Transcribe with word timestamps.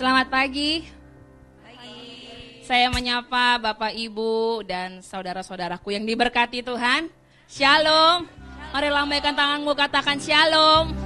Selamat 0.00 0.32
pagi. 0.32 0.80
Saya 2.64 2.88
menyapa 2.88 3.60
Bapak 3.60 3.92
Ibu 3.92 4.64
dan 4.64 5.04
saudara-saudaraku 5.04 5.92
yang 5.92 6.08
diberkati 6.08 6.64
Tuhan. 6.64 7.12
Shalom. 7.44 8.24
Mari 8.72 8.88
lambaikan 8.88 9.36
tanganmu 9.36 9.76
katakan 9.76 10.16
shalom. 10.16 10.96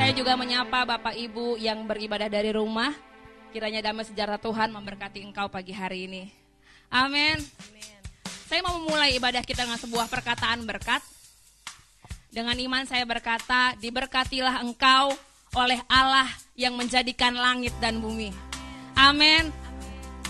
Saya 0.00 0.16
juga 0.16 0.32
menyapa 0.32 0.88
Bapak 0.88 1.12
Ibu 1.12 1.60
yang 1.60 1.84
beribadah 1.84 2.32
dari 2.32 2.56
rumah. 2.56 2.96
Kiranya 3.52 3.84
damai 3.84 4.08
sejarah 4.08 4.40
Tuhan 4.40 4.72
memberkati 4.72 5.20
engkau 5.20 5.52
pagi 5.52 5.76
hari 5.76 6.08
ini. 6.08 6.32
Amin. 6.88 7.36
Saya 8.48 8.64
mau 8.64 8.80
memulai 8.80 9.12
ibadah 9.12 9.44
kita 9.44 9.68
dengan 9.68 9.76
sebuah 9.76 10.08
perkataan 10.08 10.64
berkat. 10.64 11.04
Dengan 12.32 12.56
iman 12.56 12.88
saya 12.88 13.04
berkata, 13.04 13.76
diberkatilah 13.76 14.64
engkau 14.64 15.12
oleh 15.54 15.80
Allah 15.86 16.28
yang 16.58 16.74
menjadikan 16.74 17.34
langit 17.34 17.74
dan 17.78 17.98
bumi. 18.02 18.34
Amin. 18.94 19.50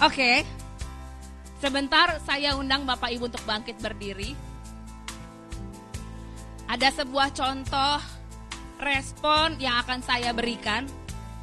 Oke. 0.00 0.44
Sebentar 1.60 2.20
saya 2.28 2.56
undang 2.60 2.84
Bapak 2.84 3.08
Ibu 3.08 3.32
untuk 3.32 3.44
bangkit 3.48 3.80
berdiri. 3.80 4.36
Ada 6.68 7.04
sebuah 7.04 7.32
contoh 7.32 7.96
respon 8.80 9.56
yang 9.56 9.80
akan 9.80 10.00
saya 10.04 10.36
berikan 10.36 10.84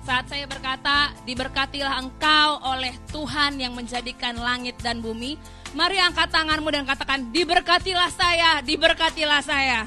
saat 0.01 0.25
saya 0.25 0.49
berkata, 0.49 1.13
diberkatilah 1.29 2.01
engkau 2.01 2.57
oleh 2.73 2.89
Tuhan 3.13 3.61
yang 3.61 3.77
menjadikan 3.77 4.33
langit 4.33 4.73
dan 4.81 4.97
bumi. 4.97 5.37
Mari 5.77 6.01
angkat 6.01 6.33
tanganmu 6.33 6.73
dan 6.73 6.89
katakan, 6.89 7.29
diberkatilah 7.29 8.09
saya, 8.09 8.65
diberkatilah 8.65 9.41
saya. 9.45 9.85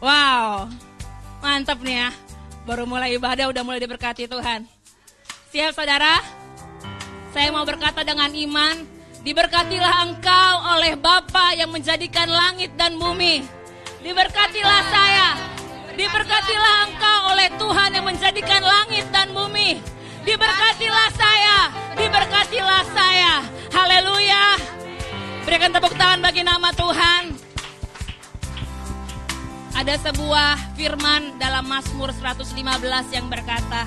Wow, 0.00 0.72
mantap 1.44 1.84
nih 1.84 2.08
ya. 2.08 2.10
Baru 2.66 2.82
mulai 2.82 3.14
ibadah 3.14 3.46
udah 3.48 3.62
mulai 3.62 3.78
diberkati 3.78 4.26
Tuhan. 4.26 4.66
Siap 5.54 5.70
saudara? 5.70 6.18
Saya 7.30 7.54
mau 7.54 7.62
berkata 7.62 8.02
dengan 8.02 8.28
iman, 8.34 8.82
diberkatilah 9.22 9.94
engkau 10.10 10.54
oleh 10.74 10.98
Bapa 10.98 11.54
yang 11.54 11.70
menjadikan 11.70 12.26
langit 12.26 12.74
dan 12.74 12.98
bumi. 12.98 13.46
Diberkatilah 14.02 14.82
saya, 14.90 15.28
Diberkatilah 15.96 16.92
engkau 16.92 17.18
oleh 17.32 17.48
Tuhan 17.56 17.90
yang 17.96 18.04
menjadikan 18.04 18.60
langit 18.60 19.08
dan 19.08 19.32
bumi. 19.32 19.80
Diberkatilah 20.28 21.08
saya, 21.16 21.72
diberkatilah 21.96 22.84
saya. 22.92 23.40
Haleluya. 23.72 24.60
Berikan 25.48 25.72
tepuk 25.72 25.96
tangan 25.96 26.20
bagi 26.20 26.44
nama 26.44 26.68
Tuhan. 26.76 27.45
Ada 29.76 30.08
sebuah 30.08 30.72
firman 30.72 31.36
dalam 31.36 31.68
Mazmur 31.68 32.08
115 32.08 32.56
yang 33.12 33.28
berkata, 33.28 33.84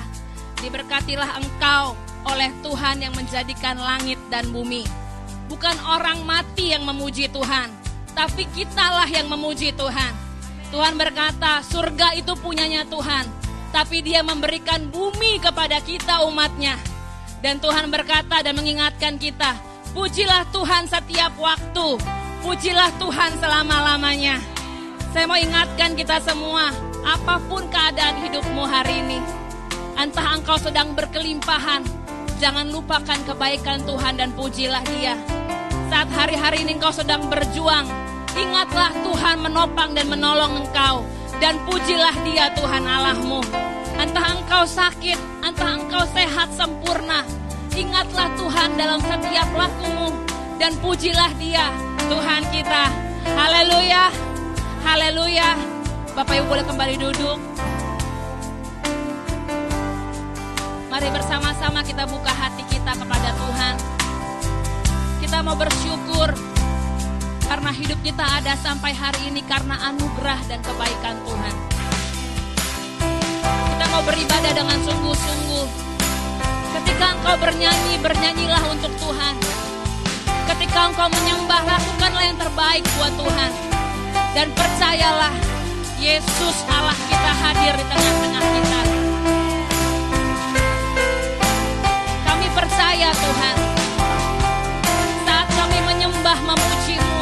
Diberkatilah 0.62 1.42
engkau 1.42 1.98
oleh 2.30 2.54
Tuhan 2.62 3.02
yang 3.02 3.10
menjadikan 3.18 3.74
langit 3.74 4.14
dan 4.30 4.54
bumi. 4.54 4.86
Bukan 5.50 5.74
orang 5.90 6.22
mati 6.22 6.70
yang 6.70 6.86
memuji 6.86 7.26
Tuhan, 7.26 7.74
tapi 8.14 8.46
kitalah 8.54 9.10
yang 9.10 9.26
memuji 9.34 9.74
Tuhan. 9.74 10.14
Tuhan 10.70 10.94
berkata, 10.94 11.66
surga 11.66 12.14
itu 12.14 12.38
punyanya 12.38 12.86
Tuhan. 12.86 13.26
Tapi 13.74 13.98
dia 14.06 14.22
memberikan 14.22 14.86
bumi 14.94 15.42
kepada 15.42 15.82
kita 15.82 16.22
umatnya. 16.22 16.78
Dan 17.42 17.58
Tuhan 17.58 17.90
berkata 17.90 18.46
dan 18.46 18.54
mengingatkan 18.54 19.18
kita, 19.18 19.58
pujilah 19.90 20.46
Tuhan 20.54 20.86
setiap 20.86 21.34
waktu. 21.34 21.98
Pujilah 22.46 22.94
Tuhan 23.02 23.42
selama-lamanya. 23.42 24.59
Saya 25.10 25.26
mau 25.26 25.38
ingatkan 25.38 25.98
kita 25.98 26.22
semua, 26.22 26.70
apa 27.02 27.42
pun 27.50 27.66
keadaan 27.66 28.22
hidupmu 28.22 28.62
hari 28.62 29.02
ini. 29.02 29.18
Entah 29.98 30.38
engkau 30.38 30.56
sedang 30.56 30.94
berkelimpahan, 30.94 31.82
jangan 32.38 32.70
lupakan 32.70 33.18
kebaikan 33.26 33.82
Tuhan 33.82 34.14
dan 34.16 34.30
pujilah 34.32 34.86
dia. 34.94 35.18
Saat 35.90 36.08
hari-hari 36.14 36.62
ini 36.62 36.78
engkau 36.78 36.94
sedang 36.94 37.26
berjuang, 37.26 37.90
Ingatlah 38.38 38.94
Tuhan 39.02 39.42
menopang 39.42 39.90
dan 39.96 40.06
menolong 40.06 40.62
engkau. 40.62 41.02
Dan 41.40 41.58
pujilah 41.66 42.14
dia 42.22 42.52
Tuhan 42.52 42.84
Allahmu. 42.84 43.40
Entah 43.96 44.26
engkau 44.36 44.62
sakit, 44.68 45.18
entah 45.42 45.80
engkau 45.80 46.04
sehat 46.14 46.52
sempurna. 46.54 47.26
Ingatlah 47.74 48.28
Tuhan 48.36 48.76
dalam 48.76 49.00
setiap 49.02 49.48
lakumu. 49.56 50.14
Dan 50.60 50.76
pujilah 50.78 51.32
dia 51.40 51.72
Tuhan 52.06 52.42
kita. 52.52 52.84
Haleluya. 53.34 54.29
Haleluya. 54.80 55.60
Bapak 56.16 56.40
Ibu 56.40 56.46
boleh 56.48 56.64
kembali 56.64 56.96
duduk. 56.96 57.36
Mari 60.88 61.08
bersama-sama 61.12 61.84
kita 61.84 62.08
buka 62.08 62.32
hati 62.32 62.64
kita 62.72 62.96
kepada 62.96 63.30
Tuhan. 63.36 63.74
Kita 65.20 65.38
mau 65.44 65.52
bersyukur 65.52 66.32
karena 67.44 67.70
hidup 67.76 68.00
kita 68.00 68.24
ada 68.24 68.56
sampai 68.56 68.96
hari 68.96 69.28
ini 69.28 69.44
karena 69.44 69.76
anugerah 69.92 70.40
dan 70.48 70.64
kebaikan 70.64 71.16
Tuhan. 71.28 71.54
Kita 73.76 73.84
mau 73.92 74.02
beribadah 74.08 74.52
dengan 74.56 74.78
sungguh-sungguh. 74.80 75.66
Ketika 76.80 77.06
engkau 77.20 77.36
bernyanyi, 77.36 78.00
bernyanyilah 78.00 78.64
untuk 78.72 78.92
Tuhan. 78.96 79.34
Ketika 80.48 80.88
engkau 80.88 81.08
menyembah, 81.12 81.68
lakukanlah 81.68 82.24
yang 82.24 82.38
terbaik 82.40 82.84
buat 82.96 83.12
Tuhan. 83.20 83.79
Dan 84.30 84.48
percayalah, 84.54 85.34
Yesus 85.98 86.56
Allah 86.70 86.96
kita 87.10 87.32
hadir 87.44 87.74
di 87.74 87.84
tengah-tengah 87.84 88.44
kita. 88.46 88.80
Kami 92.24 92.46
percaya 92.54 93.10
Tuhan, 93.10 93.56
saat 95.26 95.48
kami 95.58 95.78
menyembah 95.82 96.38
memujimu, 96.46 97.20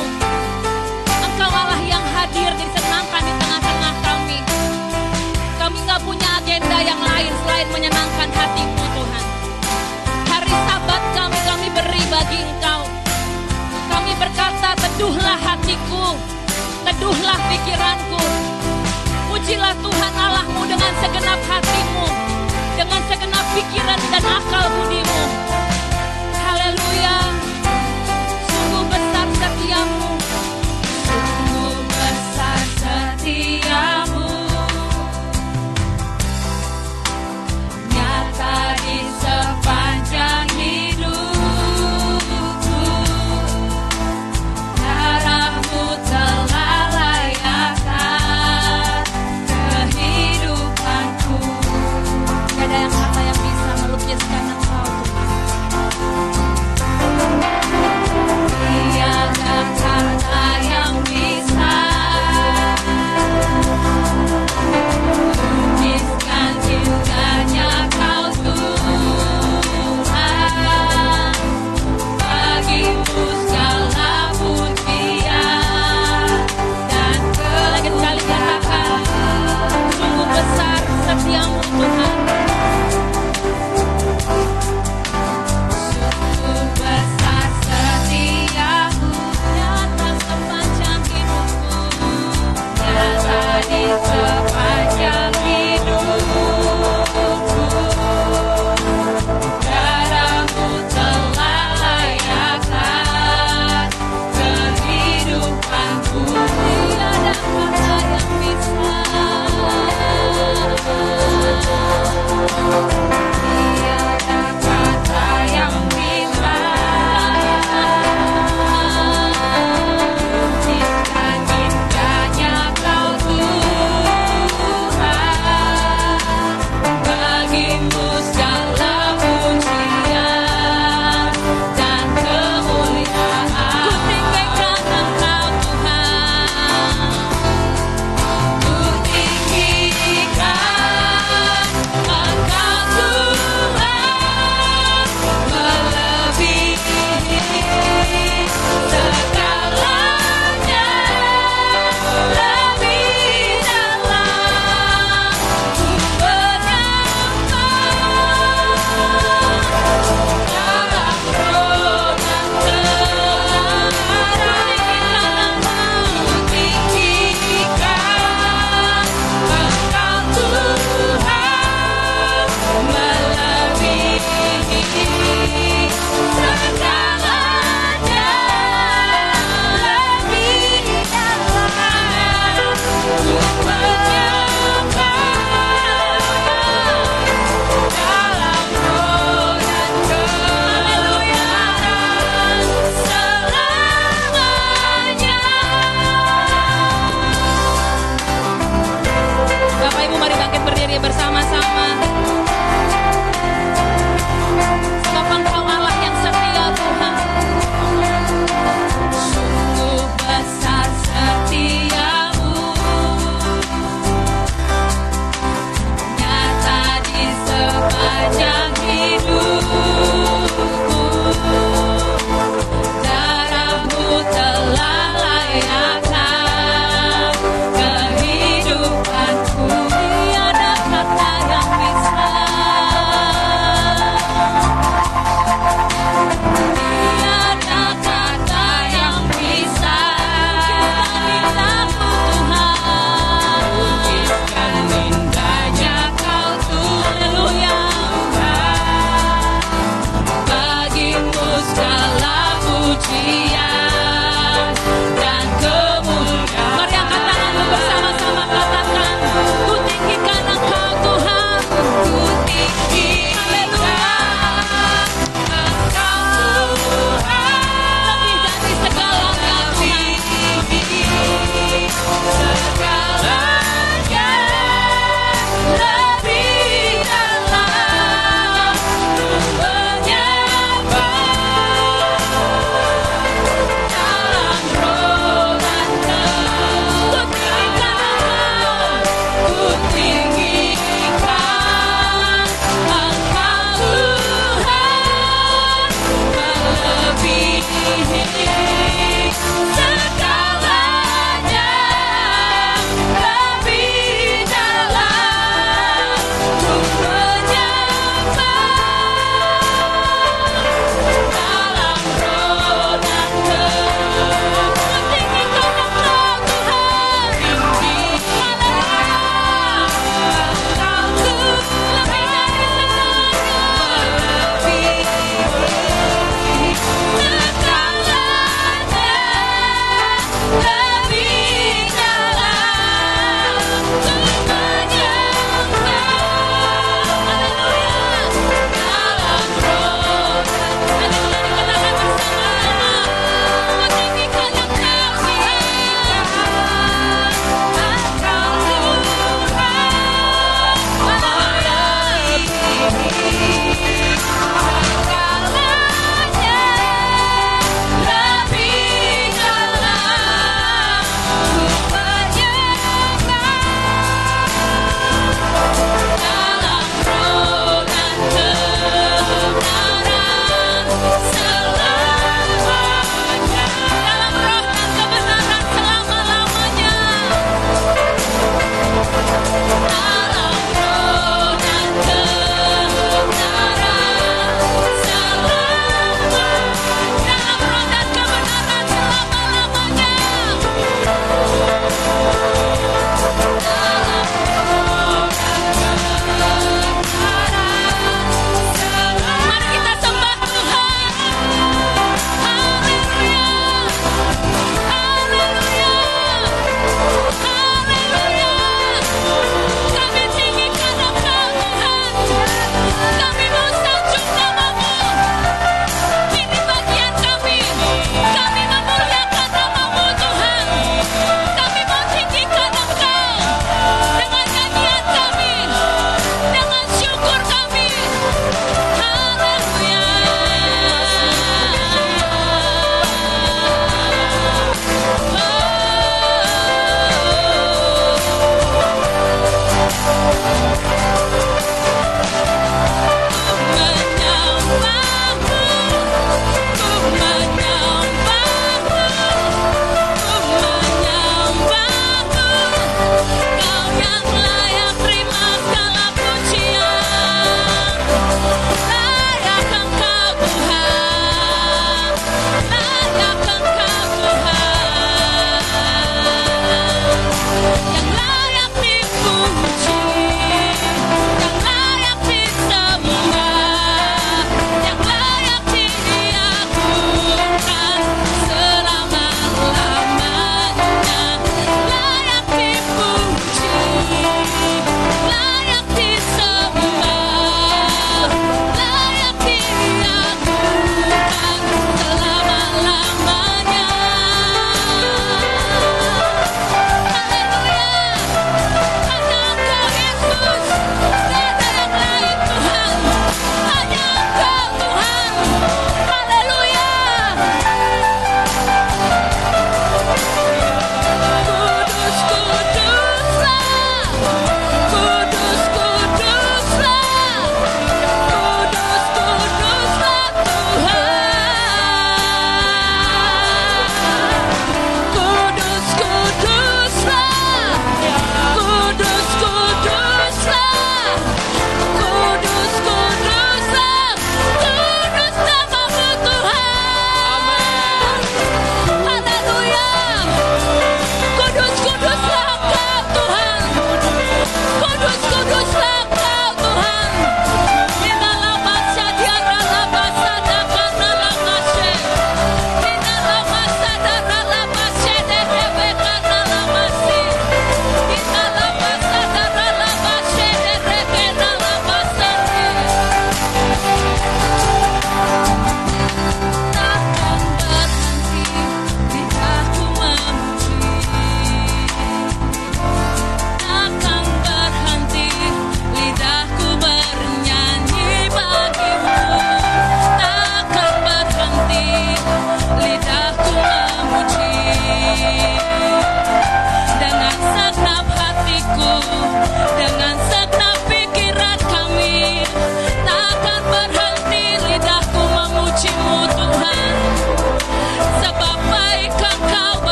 hadir 2.19 2.51
disenangkan 2.61 3.23
di 3.25 3.35
tengah-tengah 3.41 3.95
kami. 4.05 4.39
Kami 5.57 5.79
gak 5.87 6.01
punya 6.05 6.29
agenda 6.43 6.79
yang 6.83 7.01
lain 7.01 7.33
selain 7.45 7.69
menyenangkan 7.73 8.29
hatimu 8.31 8.85
Tuhan. 8.95 9.25
Hari 10.29 10.55
sabat 10.67 11.03
kami, 11.17 11.39
kami 11.47 11.69
beri 11.73 12.03
bagi 12.13 12.39
engkau. 12.43 12.83
Kami 13.89 14.13
berkata, 14.19 14.77
teduhlah 14.77 15.39
hatiku, 15.41 16.15
teduhlah 16.88 17.37
pikiranku. 17.53 18.22
Pujilah 19.28 19.76
Tuhan 19.76 20.15
Allahmu 20.16 20.65
dengan 20.65 20.93
segenap 21.04 21.41
hatimu, 21.44 22.06
dengan 22.81 23.00
segenap 23.12 23.44
pikiran 23.53 24.00
dan 24.09 24.25
akal 24.25 24.65
budimu. 24.72 25.47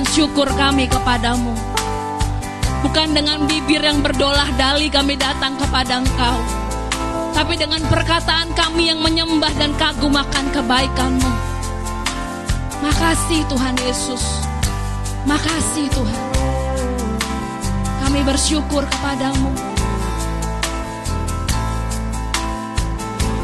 Dan 0.00 0.08
syukur 0.16 0.48
kami 0.56 0.88
kepadamu. 0.88 1.52
Bukan 2.80 3.12
dengan 3.12 3.44
bibir 3.44 3.84
yang 3.84 4.00
berdolah 4.00 4.48
dali 4.56 4.88
kami 4.88 5.12
datang 5.20 5.60
kepada 5.60 6.00
engkau. 6.00 6.40
Tapi 7.36 7.60
dengan 7.60 7.84
perkataan 7.84 8.48
kami 8.56 8.88
yang 8.88 9.04
menyembah 9.04 9.52
dan 9.60 9.76
kagum 9.76 10.16
akan 10.16 10.46
kebaikanmu. 10.56 11.32
Makasih 12.80 13.44
Tuhan 13.52 13.76
Yesus. 13.84 14.24
Makasih 15.28 15.92
Tuhan. 15.92 16.24
Kami 18.00 18.24
bersyukur 18.24 18.88
kepadamu. 18.88 19.52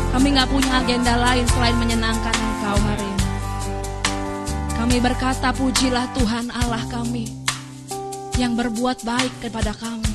Kami 0.08 0.26
nggak 0.32 0.48
punya 0.48 0.72
agenda 0.80 1.20
lain 1.20 1.44
selain 1.52 1.76
menyenangkan 1.76 2.32
Engkau 2.32 2.80
hari 2.80 3.04
ini. 3.04 3.05
Kami 4.86 5.02
berkata 5.02 5.50
pujilah 5.50 6.14
Tuhan 6.14 6.46
Allah 6.62 6.86
kami 6.86 7.26
yang 8.38 8.54
berbuat 8.54 9.02
baik 9.02 9.34
kepada 9.42 9.74
kami. 9.74 10.14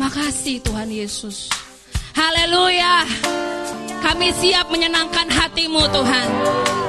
Makasih 0.00 0.64
Tuhan 0.64 0.88
Yesus. 0.88 1.52
Haleluya. 2.16 3.04
Kami 4.00 4.32
siap 4.32 4.72
menyenangkan 4.72 5.28
hatimu 5.28 5.92
Tuhan. 5.92 6.28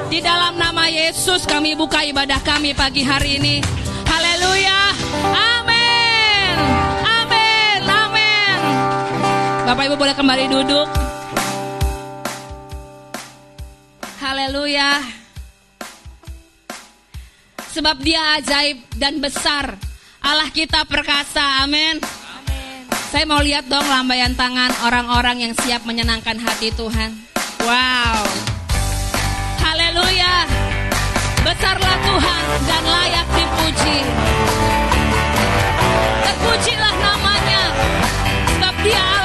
Di 0.08 0.24
dalam 0.24 0.56
nama 0.56 0.88
Yesus 0.88 1.44
kami 1.44 1.76
buka 1.76 2.08
ibadah 2.08 2.40
kami 2.40 2.72
pagi 2.72 3.04
hari 3.04 3.36
ini. 3.36 3.60
Haleluya. 4.08 4.80
Amin. 5.60 6.54
Amin. 7.04 7.80
Amin. 7.84 8.58
Bapak 9.68 9.92
Ibu 9.92 9.96
boleh 10.00 10.16
kembali 10.16 10.44
duduk. 10.48 10.88
Haleluya. 14.24 15.27
Sebab 17.78 18.02
dia 18.02 18.42
ajaib 18.42 18.90
dan 18.98 19.22
besar. 19.22 19.78
Allah 20.18 20.50
kita 20.50 20.82
perkasa. 20.82 21.62
Amin. 21.62 22.02
Saya 23.14 23.22
mau 23.22 23.38
lihat 23.38 23.70
dong 23.70 23.86
lambaian 23.86 24.34
tangan 24.34 24.74
orang-orang 24.82 25.46
yang 25.46 25.54
siap 25.62 25.86
menyenangkan 25.86 26.42
hati 26.42 26.74
Tuhan. 26.74 27.14
Wow. 27.62 28.26
Haleluya. 29.62 30.42
Besarlah 31.46 31.96
Tuhan 32.02 32.42
dan 32.66 32.82
layak 32.82 33.26
dipuji. 33.38 33.98
Terpujilah 36.26 36.94
namanya. 36.98 37.62
Sebab 38.58 38.74
dia 38.82 39.17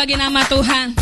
bagi 0.00 0.16
nama 0.16 0.40
Tuhan 0.48 0.99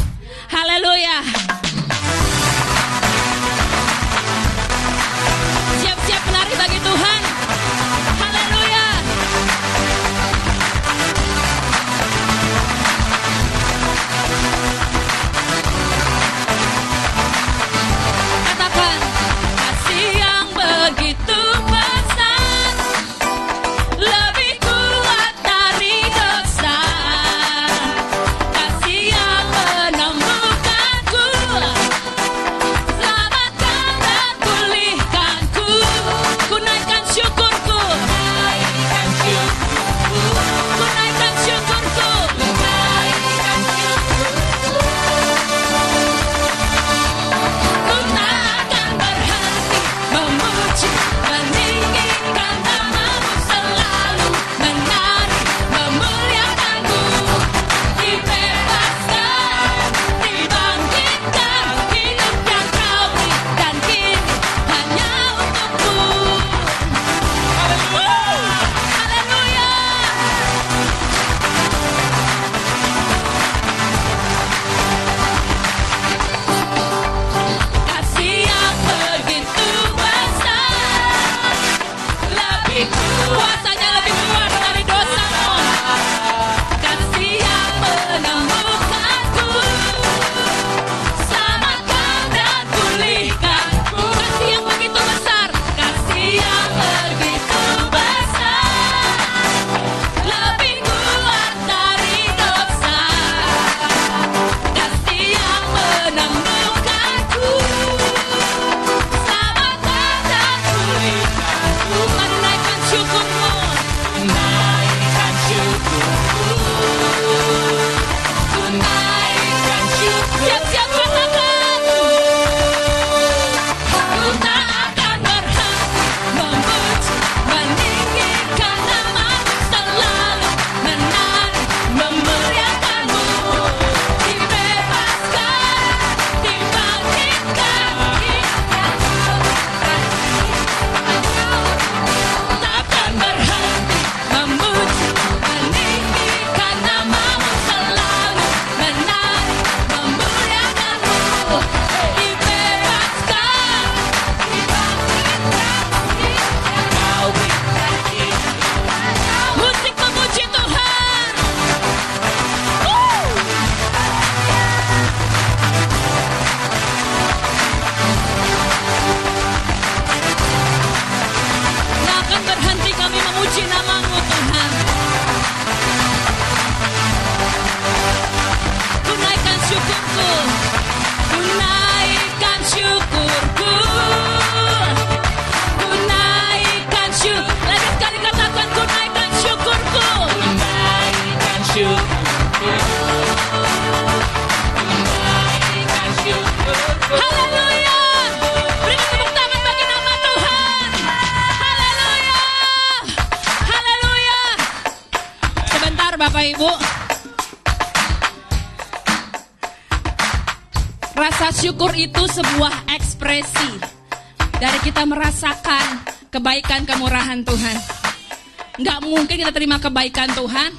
kebaikan 219.89 220.29
Tuhan, 220.37 220.71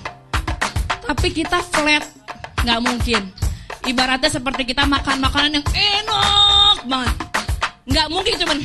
tapi 1.09 1.27
kita 1.33 1.57
flat. 1.73 2.05
Nggak 2.61 2.79
mungkin. 2.85 3.21
Ibaratnya 3.89 4.29
seperti 4.29 4.69
kita 4.69 4.85
makan 4.85 5.17
makanan 5.17 5.57
yang 5.57 5.65
enak 5.65 6.77
banget. 6.85 7.15
Nggak 7.89 8.07
mungkin 8.13 8.33
cuman 8.37 8.57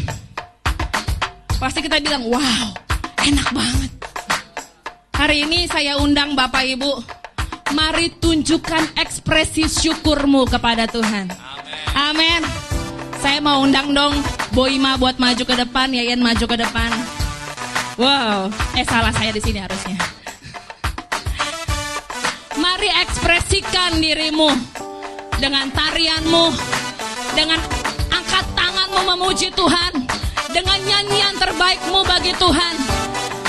pasti 1.56 1.80
kita 1.80 1.96
bilang, 2.04 2.28
wow, 2.28 2.66
enak 3.24 3.48
banget. 3.56 3.90
Hari 5.16 5.48
ini 5.48 5.64
saya 5.64 5.96
undang 5.96 6.36
Bapak 6.36 6.68
Ibu, 6.76 6.92
mari 7.72 8.12
tunjukkan 8.20 9.00
ekspresi 9.00 9.64
syukurmu 9.64 10.44
kepada 10.44 10.84
Tuhan. 10.84 11.32
Amin. 11.96 12.44
Saya 13.24 13.40
mau 13.40 13.64
undang 13.64 13.96
dong 13.96 14.12
Boima 14.52 15.00
buat 15.00 15.16
maju 15.16 15.40
ke 15.40 15.56
depan, 15.56 15.88
Yayan 15.88 16.20
maju 16.20 16.44
ke 16.44 16.56
depan. 16.60 16.92
Wow, 17.96 18.52
eh 18.76 18.84
salah 18.84 19.14
saya 19.16 19.32
di 19.32 19.40
sini 19.40 19.64
harusnya. 19.64 20.03
Mari 22.84 23.00
ekspresikan 23.00 23.96
dirimu 23.96 24.52
dengan 25.40 25.72
tarianmu, 25.72 26.52
dengan 27.32 27.56
angkat 28.12 28.44
tanganmu 28.52 29.00
memuji 29.08 29.48
Tuhan, 29.56 30.04
dengan 30.52 30.76
nyanyian 30.84 31.32
terbaikmu 31.40 32.04
bagi 32.04 32.36
Tuhan. 32.36 32.76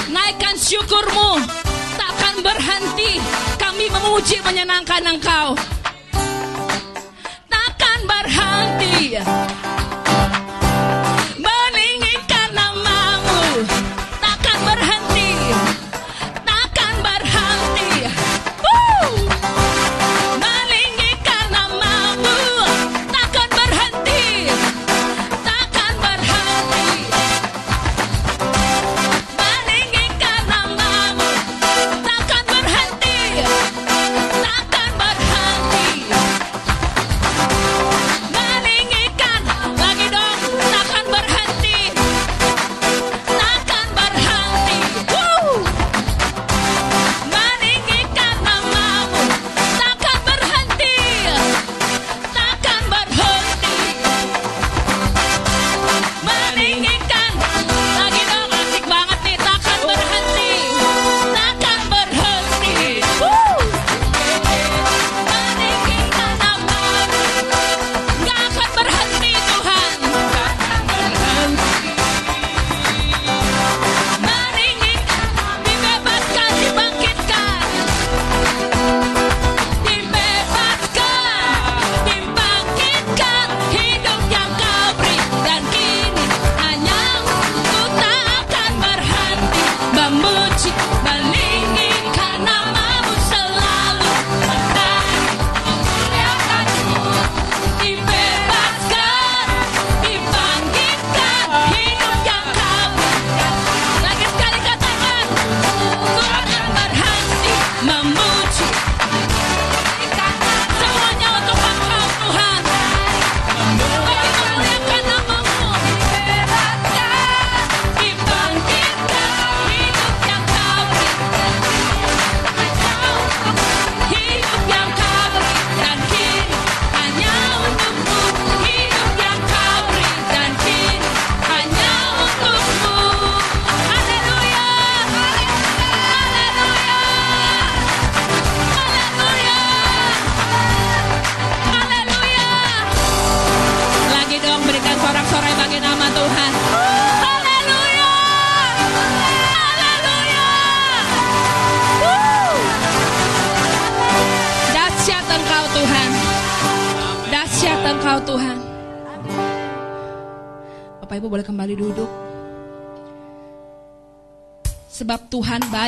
Naikkan 0.08 0.56
syukurmu, 0.56 1.44
takkan 2.00 2.40
berhenti. 2.48 3.20
Kami 3.60 3.92
memuji 3.92 4.40
menyenangkan 4.40 5.04
Engkau. 5.04 5.52
Takkan 7.52 8.00
berhenti. 8.08 9.20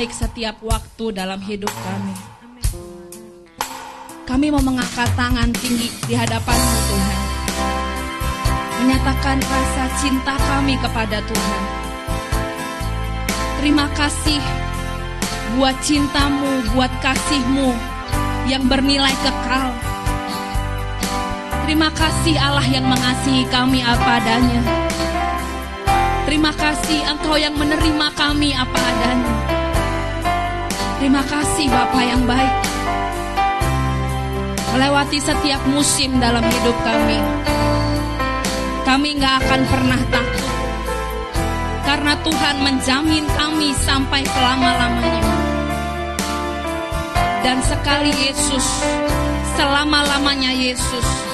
Baik 0.07 0.23
setiap 0.23 0.55
waktu 0.63 1.11
dalam 1.11 1.35
hidup 1.43 1.67
kami. 1.83 2.15
Kami 4.23 4.47
mau 4.55 4.63
mengangkat 4.63 5.11
tangan 5.19 5.51
tinggi 5.59 5.91
di 6.07 6.15
hadapan-Mu 6.15 6.79
Tuhan. 6.87 7.19
Menyatakan 8.79 9.37
rasa 9.43 9.83
cinta 9.99 10.39
kami 10.39 10.79
kepada 10.79 11.19
Tuhan. 11.27 11.63
Terima 13.59 13.91
kasih 13.99 14.39
buat 15.59 15.75
cintamu, 15.83 16.71
buat 16.71 16.93
kasihmu 17.03 17.75
yang 18.47 18.63
bernilai 18.63 19.11
kekal. 19.11 19.75
Terima 21.67 21.91
kasih 21.91 22.39
Allah 22.39 22.63
yang 22.71 22.87
mengasihi 22.87 23.43
kami 23.51 23.83
apa 23.83 24.23
adanya. 24.23 24.63
Terima 26.23 26.55
kasih 26.55 27.03
Engkau 27.11 27.35
yang 27.35 27.59
menerima 27.59 28.07
kami 28.15 28.55
apa 28.55 28.79
adanya. 28.79 29.66
Terima 30.97 31.21
kasih 31.21 31.69
Bapa 31.69 32.01
yang 32.01 32.25
baik. 32.25 32.53
Melewati 34.73 35.21
setiap 35.21 35.62
musim 35.69 36.17
dalam 36.17 36.41
hidup 36.41 36.73
kami. 36.81 37.21
Kami 38.81 39.10
nggak 39.21 39.36
akan 39.45 39.62
pernah 39.69 40.01
takut. 40.10 40.53
Karena 41.86 42.13
Tuhan 42.25 42.57
menjamin 42.65 43.25
kami 43.38 43.77
sampai 43.77 44.25
selama-lamanya. 44.25 45.25
Dan 47.45 47.62
sekali 47.62 48.10
Yesus, 48.17 48.65
selama-lamanya 49.53 50.49
Yesus. 50.49 51.26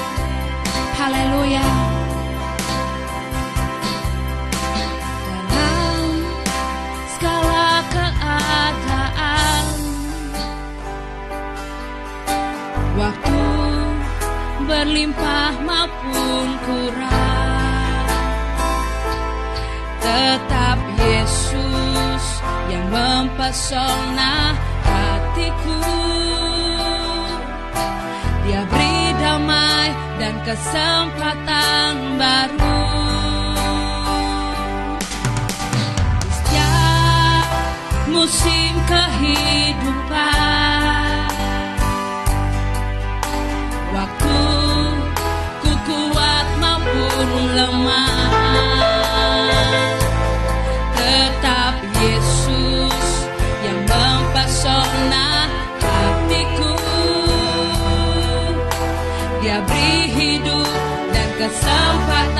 pesona 23.54 24.58
hatiku. 24.82 25.78
Dia 28.42 28.66
beri 28.66 29.14
damai 29.22 29.94
dan 30.18 30.42
kesempatan 30.42 32.18
baru. 32.18 32.82
Di 36.18 36.34
setiap 36.34 37.46
musim 38.10 38.74
kehidupan 38.90 40.18
Waktu 43.94 44.42
ku 45.62 45.72
kuat 45.86 46.48
maupun 46.58 47.30
lemah. 47.54 48.13
São 61.62 62.08
Paulo. 62.08 62.33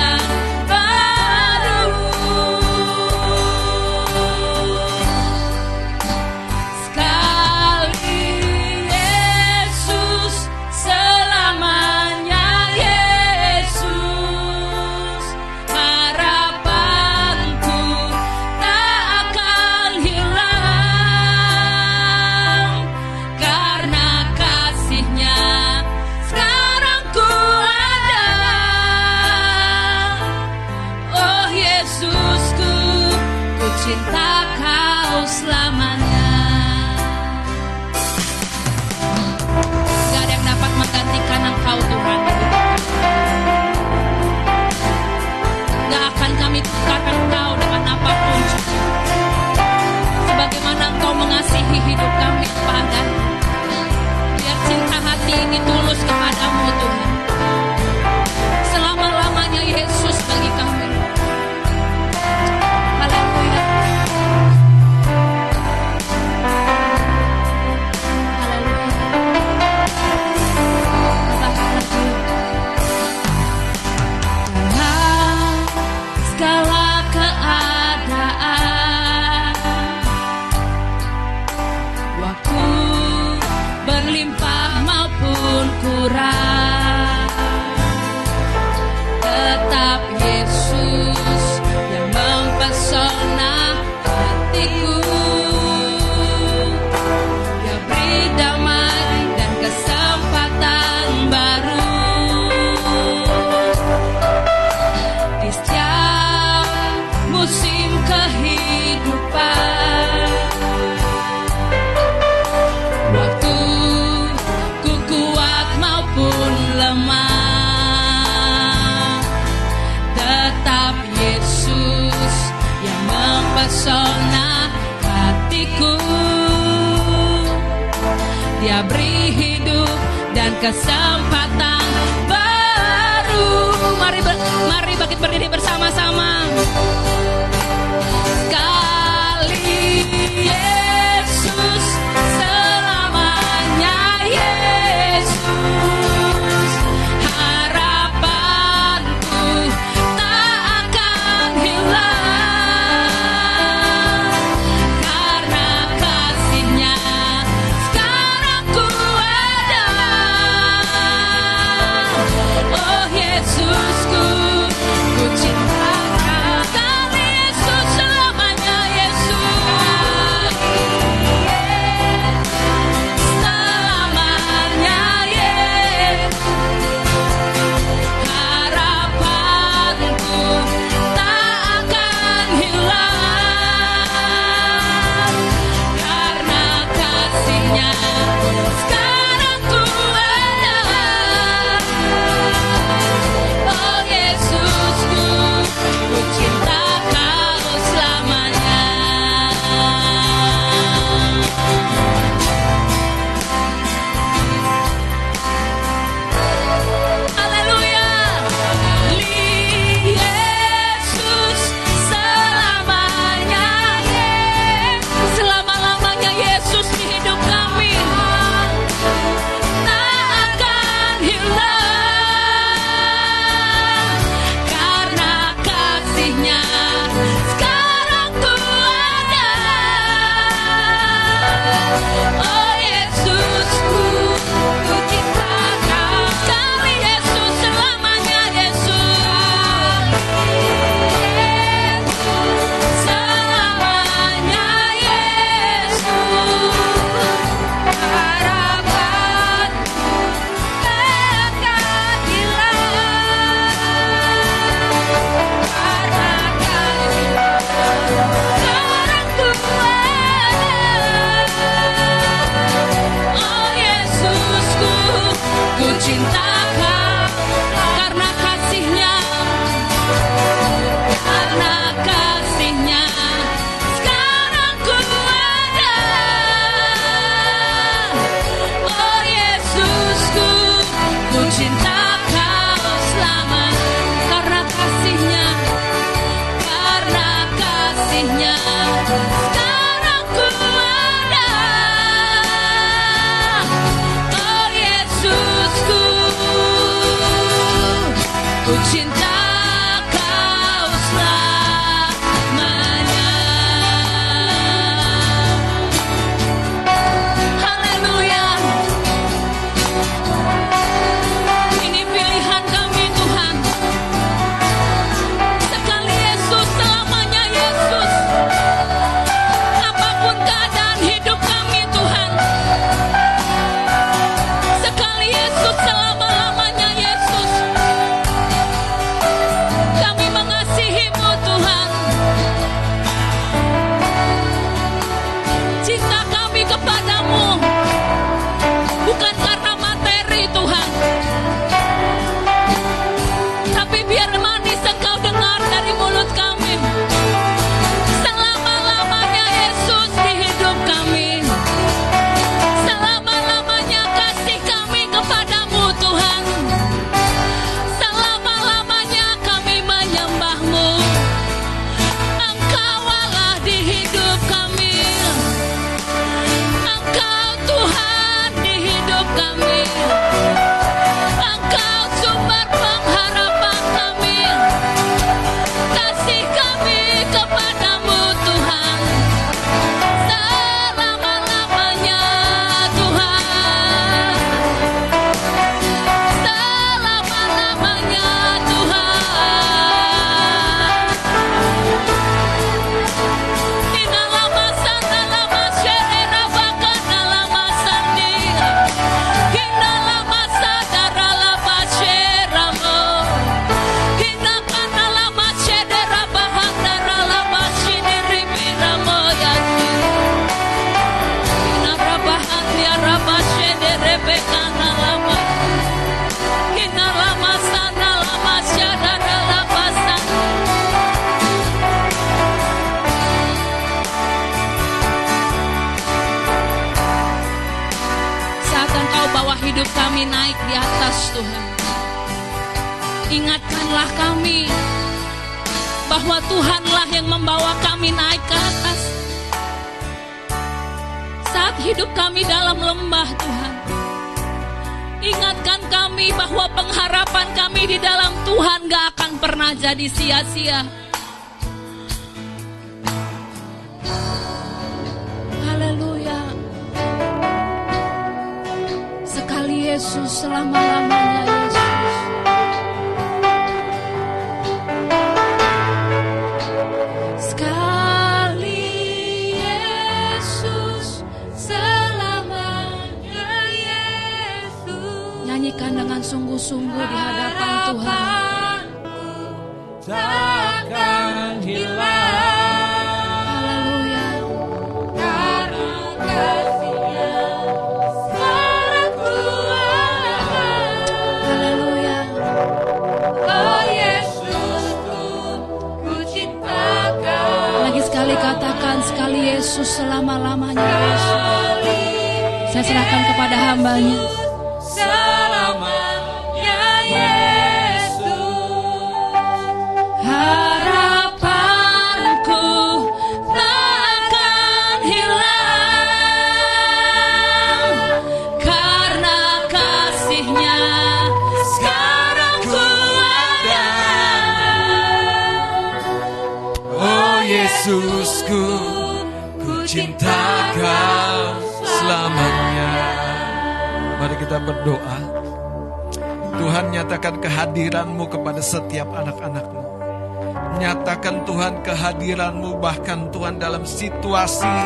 Situasi 544.34 544.78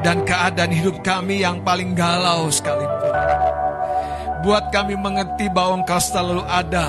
dan 0.00 0.24
keadaan 0.24 0.72
hidup 0.72 1.04
kami 1.04 1.44
yang 1.44 1.60
paling 1.60 1.92
galau 1.92 2.48
sekalipun. 2.48 3.12
Buat 4.40 4.72
kami 4.72 4.96
mengerti 4.96 5.52
bahwa 5.52 5.84
Engkau 5.84 6.00
selalu 6.00 6.40
ada 6.48 6.88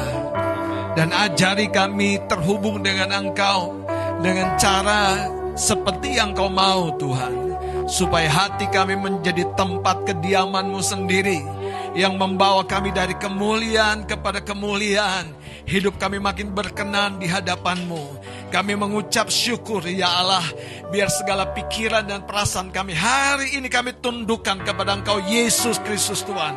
dan 0.95 1.11
ajari 1.11 1.67
kami 1.67 2.15
terhubung 2.32 2.80
dengan 2.80 3.11
Engkau 3.11 3.76
dengan 4.23 4.55
cara 4.55 5.28
seperti 5.59 6.15
yang 6.15 6.32
Kau 6.32 6.47
mau 6.47 6.95
Tuhan. 6.95 7.43
Supaya 7.91 8.32
hati 8.32 8.71
kami 8.71 8.95
menjadi 8.95 9.43
tempat 9.59 10.07
kediamanmu 10.07 10.80
sendiri 10.80 11.43
yang 11.91 12.15
membawa 12.15 12.63
kami 12.63 12.95
dari 12.95 13.19
kemuliaan 13.19 14.07
kepada 14.07 14.39
kemuliaan. 14.39 15.28
Hidup 15.67 15.99
kami 15.99 16.23
makin 16.23 16.55
berkenan 16.55 17.19
di 17.19 17.28
hadapanmu. 17.28 18.23
Kami 18.47 18.73
mengucap 18.80 19.28
syukur 19.28 19.84
ya 19.86 20.07
Allah. 20.23 20.45
Biar 20.93 21.09
segala 21.09 21.49
pikiran 21.49 22.05
dan 22.05 22.29
perasaan 22.29 22.69
kami 22.69 22.93
hari 22.93 23.57
ini 23.57 23.65
kami 23.67 23.97
tundukkan 23.97 24.61
kepada 24.61 24.93
Engkau 24.93 25.17
Yesus 25.17 25.81
Kristus 25.81 26.21
Tuhan. 26.21 26.53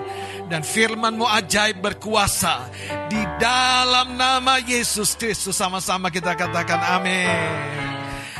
Dan 0.52 0.60
firmanmu 0.60 1.24
ajaib 1.24 1.80
berkuasa. 1.80 2.68
Di 3.08 3.20
dalam 3.40 4.20
nama 4.20 4.60
Yesus 4.60 5.16
Kristus 5.16 5.56
sama-sama 5.56 6.12
kita 6.12 6.36
katakan 6.36 6.80
amin. 7.00 7.78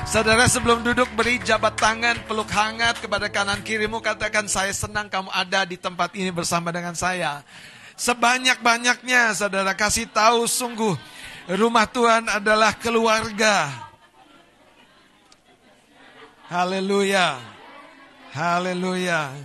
Saudara 0.09 0.49
sebelum 0.49 0.80
duduk 0.80 1.09
beri 1.12 1.36
jabat 1.45 1.76
tangan, 1.76 2.16
peluk 2.24 2.49
hangat 2.49 2.97
kepada 2.97 3.28
kanan 3.28 3.61
kirimu, 3.61 4.01
katakan 4.01 4.49
saya 4.49 4.72
senang 4.72 5.09
kamu 5.12 5.28
ada 5.28 5.68
di 5.68 5.76
tempat 5.76 6.16
ini 6.16 6.32
bersama 6.32 6.72
dengan 6.72 6.97
saya. 6.97 7.45
Sebanyak-banyaknya 7.99 9.36
saudara 9.36 9.76
kasih 9.76 10.09
tahu 10.09 10.49
sungguh 10.49 10.97
rumah 11.57 11.84
Tuhan 11.89 12.24
adalah 12.28 12.72
keluarga. 12.76 13.88
Haleluya. 16.49 17.37
Haleluya. 18.33 19.37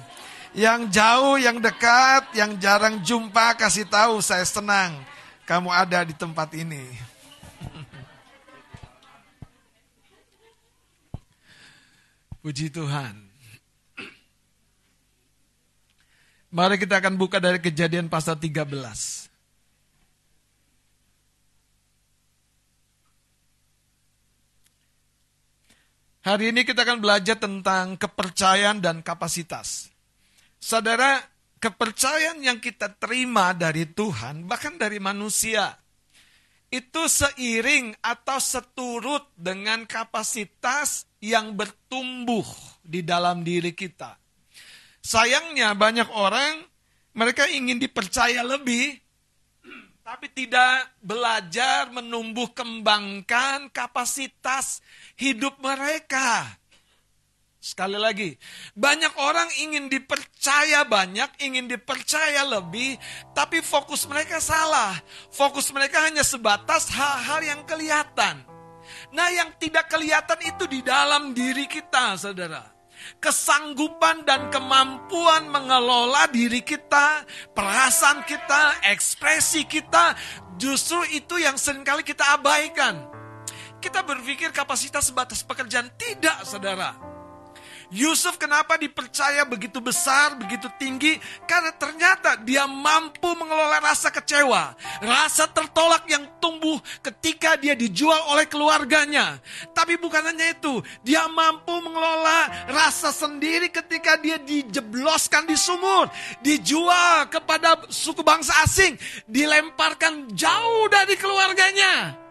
Yang 0.56 0.95
jauh, 0.95 1.36
yang 1.36 1.60
dekat, 1.60 2.32
yang 2.32 2.56
jarang 2.64 3.04
jumpa 3.04 3.60
kasih 3.60 3.84
tahu 3.84 4.24
saya 4.24 4.47
senang 4.47 5.04
kamu 5.43 5.68
ada 5.68 6.08
di 6.08 6.16
tempat 6.16 6.56
ini. 6.56 6.80
Puji 12.43 12.68
Tuhan. 12.72 13.28
Mari 16.54 16.78
kita 16.78 17.01
akan 17.01 17.18
buka 17.18 17.41
dari 17.41 17.58
kejadian 17.60 18.08
pasal 18.08 18.39
13. 18.39 19.22
Hari 26.24 26.55
ini 26.55 26.63
kita 26.63 26.88
akan 26.88 27.03
belajar 27.03 27.36
tentang 27.36 27.99
kepercayaan 27.99 28.80
dan 28.80 29.03
kapasitas. 29.03 29.91
Saudara, 30.55 31.19
kepercayaan 31.59 32.39
yang 32.39 32.63
kita 32.63 32.95
terima 32.95 33.51
dari 33.51 33.84
Tuhan, 33.84 34.47
bahkan 34.47 34.80
dari 34.80 35.03
manusia, 35.03 35.76
itu 36.71 37.11
seiring 37.11 37.99
atau 37.99 38.39
seturut 38.39 39.28
dengan 39.36 39.84
kapasitas 39.84 41.11
yang 41.19 41.59
bertumbuh 41.59 42.47
di 42.80 43.03
dalam 43.03 43.43
diri 43.43 43.76
kita. 43.76 44.15
Sayangnya 45.03 45.76
banyak 45.76 46.07
orang 46.07 46.63
mereka 47.19 47.51
ingin 47.51 47.84
dipercaya 47.84 48.47
lebih 48.47 48.95
tapi 50.04 50.28
tidak 50.36 50.91
belajar 50.99 51.88
menumbuh 51.88 52.51
kembangkan 52.51 53.72
kapasitas 53.72 54.84
hidup 55.16 55.56
mereka. 55.64 56.60
Sekali 57.64 57.95
lagi, 57.95 58.36
banyak 58.76 59.16
orang 59.16 59.47
ingin 59.64 59.88
dipercaya 59.88 60.84
banyak, 60.84 61.47
ingin 61.47 61.72
dipercaya 61.72 62.43
lebih, 62.43 62.99
tapi 63.32 63.64
fokus 63.64 64.04
mereka 64.04 64.43
salah. 64.43 64.99
Fokus 65.32 65.72
mereka 65.72 66.04
hanya 66.04 66.28
sebatas 66.28 66.91
hal-hal 66.91 67.39
yang 67.39 67.62
kelihatan. 67.64 68.43
Nah, 69.16 69.32
yang 69.32 69.56
tidak 69.56 69.88
kelihatan 69.88 70.43
itu 70.43 70.68
di 70.68 70.84
dalam 70.84 71.32
diri 71.32 71.64
kita, 71.64 72.20
saudara. 72.20 72.72
Kesanggupan 73.22 74.28
dan 74.28 74.49
kemampuan 74.49 75.47
mengelola 75.47 76.28
diri 76.32 76.66
kita, 76.66 77.24
perasaan 77.56 78.26
kita, 78.28 78.89
ekspresi 78.91 79.64
kita, 79.70 80.16
justru 80.60 81.04
itu 81.14 81.39
yang 81.39 81.56
sering 81.56 81.86
kali 81.86 82.01
kita 82.01 82.36
abaikan. 82.36 83.08
Kita 83.84 84.01
berpikir 84.04 84.56
kapasitas 84.56 85.12
sebatas 85.12 85.43
pekerjaan, 85.43 85.91
tidak, 85.99 86.41
saudara. 86.47 87.12
Yusuf 87.93 88.41
kenapa 88.41 88.73
dipercaya 88.81 89.45
begitu 89.45 89.77
besar, 89.77 90.33
begitu 90.33 90.65
tinggi? 90.81 91.21
Karena 91.45 91.69
ternyata 91.77 92.41
dia 92.41 92.65
mampu 92.65 93.37
mengelola 93.37 93.77
rasa 93.77 94.09
kecewa, 94.09 94.73
rasa 94.97 95.45
tertolak 95.53 96.09
yang 96.09 96.25
tumbuh 96.41 96.81
ketika 97.05 97.53
dia 97.53 97.77
dijual 97.77 98.33
oleh 98.33 98.49
keluarganya. 98.49 99.37
Tapi 99.77 100.01
bukan 100.01 100.25
hanya 100.25 100.57
itu, 100.57 100.81
dia 101.05 101.29
mampu 101.29 101.85
mengelola 101.85 102.65
rasa 102.73 103.13
sendiri 103.13 103.69
ketika 103.69 104.17
dia 104.17 104.41
dijebloskan 104.41 105.45
di 105.45 105.53
sumur, 105.53 106.09
dijual 106.41 107.29
kepada 107.29 107.77
suku 107.93 108.25
bangsa 108.25 108.57
asing, 108.65 108.97
dilemparkan 109.29 110.33
jauh 110.33 110.89
dari 110.89 111.13
keluarganya. 111.13 112.22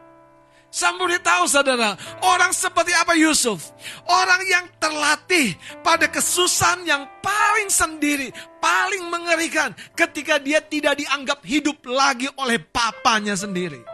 Sambil 0.72 1.20
tahu 1.20 1.44
saudara, 1.44 2.00
orang 2.24 2.48
seperti 2.48 2.96
apa 2.96 3.12
Yusuf? 3.12 3.76
Orang 4.08 4.40
yang 4.48 4.64
terlatih 4.80 5.52
pada 5.84 6.08
kesusahan 6.08 6.80
yang 6.88 7.04
paling 7.20 7.68
sendiri, 7.68 8.32
paling 8.56 9.04
mengerikan 9.12 9.76
ketika 9.92 10.40
dia 10.40 10.64
tidak 10.64 10.96
dianggap 10.96 11.44
hidup 11.44 11.76
lagi 11.84 12.24
oleh 12.40 12.56
papanya 12.56 13.36
sendiri. 13.36 13.84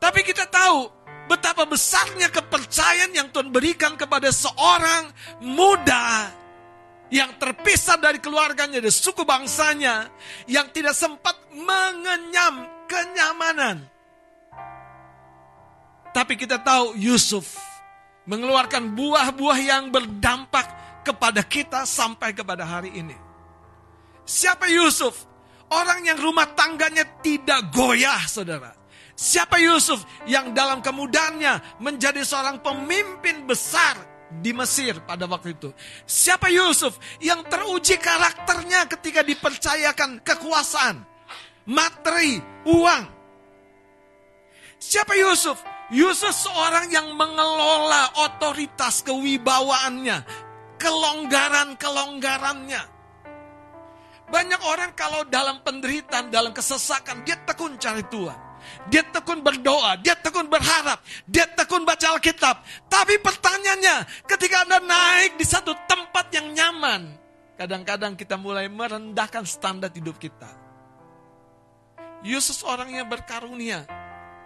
Tapi 0.00 0.24
kita 0.24 0.48
tahu 0.48 0.88
betapa 1.28 1.68
besarnya 1.68 2.32
kepercayaan 2.32 3.12
yang 3.12 3.28
Tuhan 3.28 3.52
berikan 3.52 3.92
kepada 3.92 4.32
seorang 4.32 5.12
muda 5.44 6.32
yang 7.12 7.36
terpisah 7.36 8.00
dari 8.00 8.24
keluarganya, 8.24 8.80
dari 8.80 8.88
suku 8.88 9.20
bangsanya, 9.28 10.08
yang 10.48 10.72
tidak 10.72 10.96
sempat 10.96 11.36
mengenyam 11.52 12.64
kenyamanan. 12.88 13.97
Tapi 16.18 16.34
kita 16.34 16.58
tahu 16.58 16.98
Yusuf 16.98 17.54
mengeluarkan 18.26 18.90
buah-buah 18.90 19.58
yang 19.62 19.94
berdampak 19.94 20.66
kepada 21.06 21.46
kita 21.46 21.86
sampai 21.86 22.34
kepada 22.34 22.66
hari 22.66 22.90
ini. 22.90 23.14
Siapa 24.26 24.66
Yusuf? 24.66 25.14
Orang 25.70 26.02
yang 26.02 26.18
rumah 26.18 26.50
tangganya 26.58 27.06
tidak 27.22 27.70
goyah, 27.70 28.18
saudara. 28.26 28.74
Siapa 29.14 29.62
Yusuf 29.62 30.02
yang 30.26 30.50
dalam 30.50 30.82
kemudahannya 30.82 31.78
menjadi 31.78 32.26
seorang 32.26 32.66
pemimpin 32.66 33.46
besar 33.46 33.94
di 34.42 34.50
Mesir 34.50 34.98
pada 35.06 35.22
waktu 35.30 35.54
itu. 35.54 35.70
Siapa 36.02 36.50
Yusuf 36.50 36.98
yang 37.22 37.46
teruji 37.46 37.94
karakternya 37.94 38.90
ketika 38.90 39.22
dipercayakan 39.22 40.18
kekuasaan, 40.26 40.98
materi, 41.62 42.42
uang. 42.66 43.06
Siapa 44.82 45.14
Yusuf? 45.14 45.77
Yusuf 45.88 46.36
seorang 46.36 46.92
yang 46.92 47.16
mengelola 47.16 48.12
otoritas 48.20 49.00
kewibawaannya, 49.08 50.20
kelonggaran-kelonggarannya. 50.76 52.82
Banyak 54.28 54.60
orang 54.68 54.92
kalau 54.92 55.24
dalam 55.24 55.64
penderitaan, 55.64 56.28
dalam 56.28 56.52
kesesakan, 56.52 57.24
dia 57.24 57.40
tekun 57.48 57.80
cari 57.80 58.04
Tuhan. 58.12 58.36
Dia 58.92 59.00
tekun 59.00 59.40
berdoa, 59.40 59.96
dia 59.96 60.12
tekun 60.12 60.52
berharap, 60.52 61.00
dia 61.24 61.48
tekun 61.48 61.88
baca 61.88 62.12
Alkitab. 62.12 62.60
Tapi 62.84 63.16
pertanyaannya, 63.24 64.28
ketika 64.28 64.68
Anda 64.68 64.84
naik 64.84 65.40
di 65.40 65.46
satu 65.48 65.72
tempat 65.88 66.28
yang 66.36 66.52
nyaman, 66.52 67.16
kadang-kadang 67.56 68.12
kita 68.12 68.36
mulai 68.36 68.68
merendahkan 68.68 69.48
standar 69.48 69.88
hidup 69.88 70.20
kita. 70.20 70.52
Yesus 72.20 72.60
yang 72.60 73.08
berkarunia, 73.08 73.88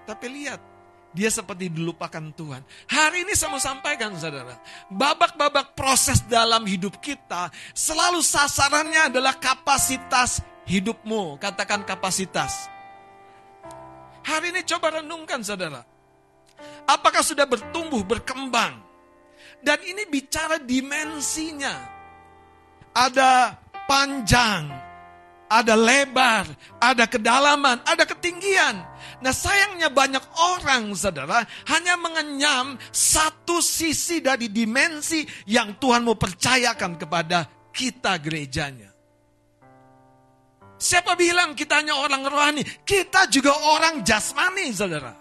tapi 0.07 0.31
lihat, 0.31 0.72
dia 1.13 1.29
seperti 1.29 1.69
dilupakan 1.69 2.25
Tuhan. 2.33 2.65
Hari 2.89 3.29
ini 3.29 3.33
saya 3.37 3.53
mau 3.53 3.61
sampaikan 3.61 4.17
saudara. 4.17 4.57
Babak-babak 4.89 5.77
proses 5.77 6.25
dalam 6.25 6.65
hidup 6.65 6.97
kita 6.99 7.53
selalu 7.77 8.25
sasarannya 8.25 9.13
adalah 9.13 9.37
kapasitas 9.37 10.41
hidupmu. 10.65 11.37
Katakan 11.37 11.85
kapasitas. 11.85 12.69
Hari 14.25 14.57
ini 14.57 14.65
coba 14.65 15.01
renungkan 15.05 15.45
saudara. 15.45 15.85
Apakah 16.89 17.21
sudah 17.21 17.45
bertumbuh, 17.45 18.03
berkembang? 18.03 18.81
Dan 19.63 19.79
ini 19.87 20.09
bicara 20.11 20.59
dimensinya. 20.59 22.03
Ada 22.93 23.57
panjang, 23.87 24.69
ada 25.53 25.77
lebar, 25.77 26.49
ada 26.81 27.05
kedalaman, 27.05 27.77
ada 27.85 28.09
ketinggian. 28.09 28.81
Nah 29.21 29.31
sayangnya 29.37 29.93
banyak 29.93 30.25
orang 30.57 30.97
saudara 30.97 31.45
hanya 31.69 32.01
mengenyam 32.01 32.81
satu 32.89 33.61
sisi 33.61 34.25
dari 34.25 34.49
dimensi 34.49 35.29
yang 35.45 35.77
Tuhan 35.77 36.09
mau 36.09 36.17
percayakan 36.17 36.97
kepada 36.97 37.45
kita 37.69 38.17
gerejanya. 38.17 38.89
Siapa 40.83 41.15
bilang 41.15 41.55
kita 41.55 41.79
hanya 41.79 41.95
orang 41.95 42.27
rohani? 42.27 42.67
Kita 42.83 43.31
juga 43.31 43.55
orang 43.55 44.03
jasmani, 44.03 44.75
saudara. 44.75 45.15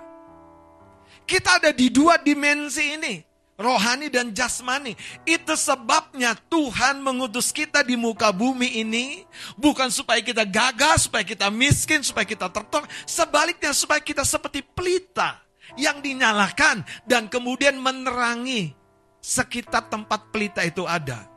Kita 1.21 1.61
ada 1.61 1.69
di 1.69 1.93
dua 1.93 2.17
dimensi 2.17 2.97
ini. 2.97 3.30
Rohani 3.61 4.09
dan 4.09 4.33
jasmani. 4.33 4.97
Itu 5.23 5.53
sebabnya 5.53 6.33
Tuhan 6.49 6.99
mengutus 7.05 7.53
kita 7.53 7.85
di 7.85 7.93
muka 7.93 8.33
bumi 8.33 8.81
ini. 8.81 9.21
Bukan 9.55 9.93
supaya 9.93 10.19
kita 10.25 10.43
gagal, 10.43 11.05
supaya 11.05 11.21
kita 11.21 11.53
miskin, 11.53 12.01
supaya 12.01 12.25
kita 12.25 12.49
tertolong. 12.49 12.89
Sebaliknya 13.05 13.71
supaya 13.71 14.01
kita 14.01 14.25
seperti 14.25 14.65
pelita 14.65 15.37
yang 15.77 16.01
dinyalakan 16.03 16.83
dan 17.07 17.29
kemudian 17.31 17.77
menerangi 17.79 18.73
sekitar 19.21 19.87
tempat 19.87 20.33
pelita 20.33 20.65
itu 20.65 20.83
ada. 20.83 21.29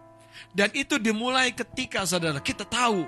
Dan 0.50 0.72
itu 0.72 0.98
dimulai 0.98 1.52
ketika 1.52 2.02
saudara 2.08 2.40
kita 2.40 2.64
tahu 2.64 3.06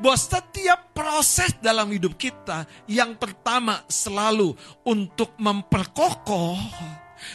bahwa 0.00 0.16
setiap 0.16 0.92
proses 0.96 1.52
dalam 1.60 1.88
hidup 1.92 2.16
kita 2.16 2.64
yang 2.88 3.16
pertama 3.16 3.84
selalu 3.88 4.56
untuk 4.84 5.36
memperkokoh, 5.36 6.56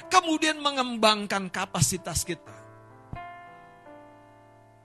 kemudian 0.07 0.59
mengembangkan 0.59 1.49
kapasitas 1.49 2.23
kita. 2.27 2.55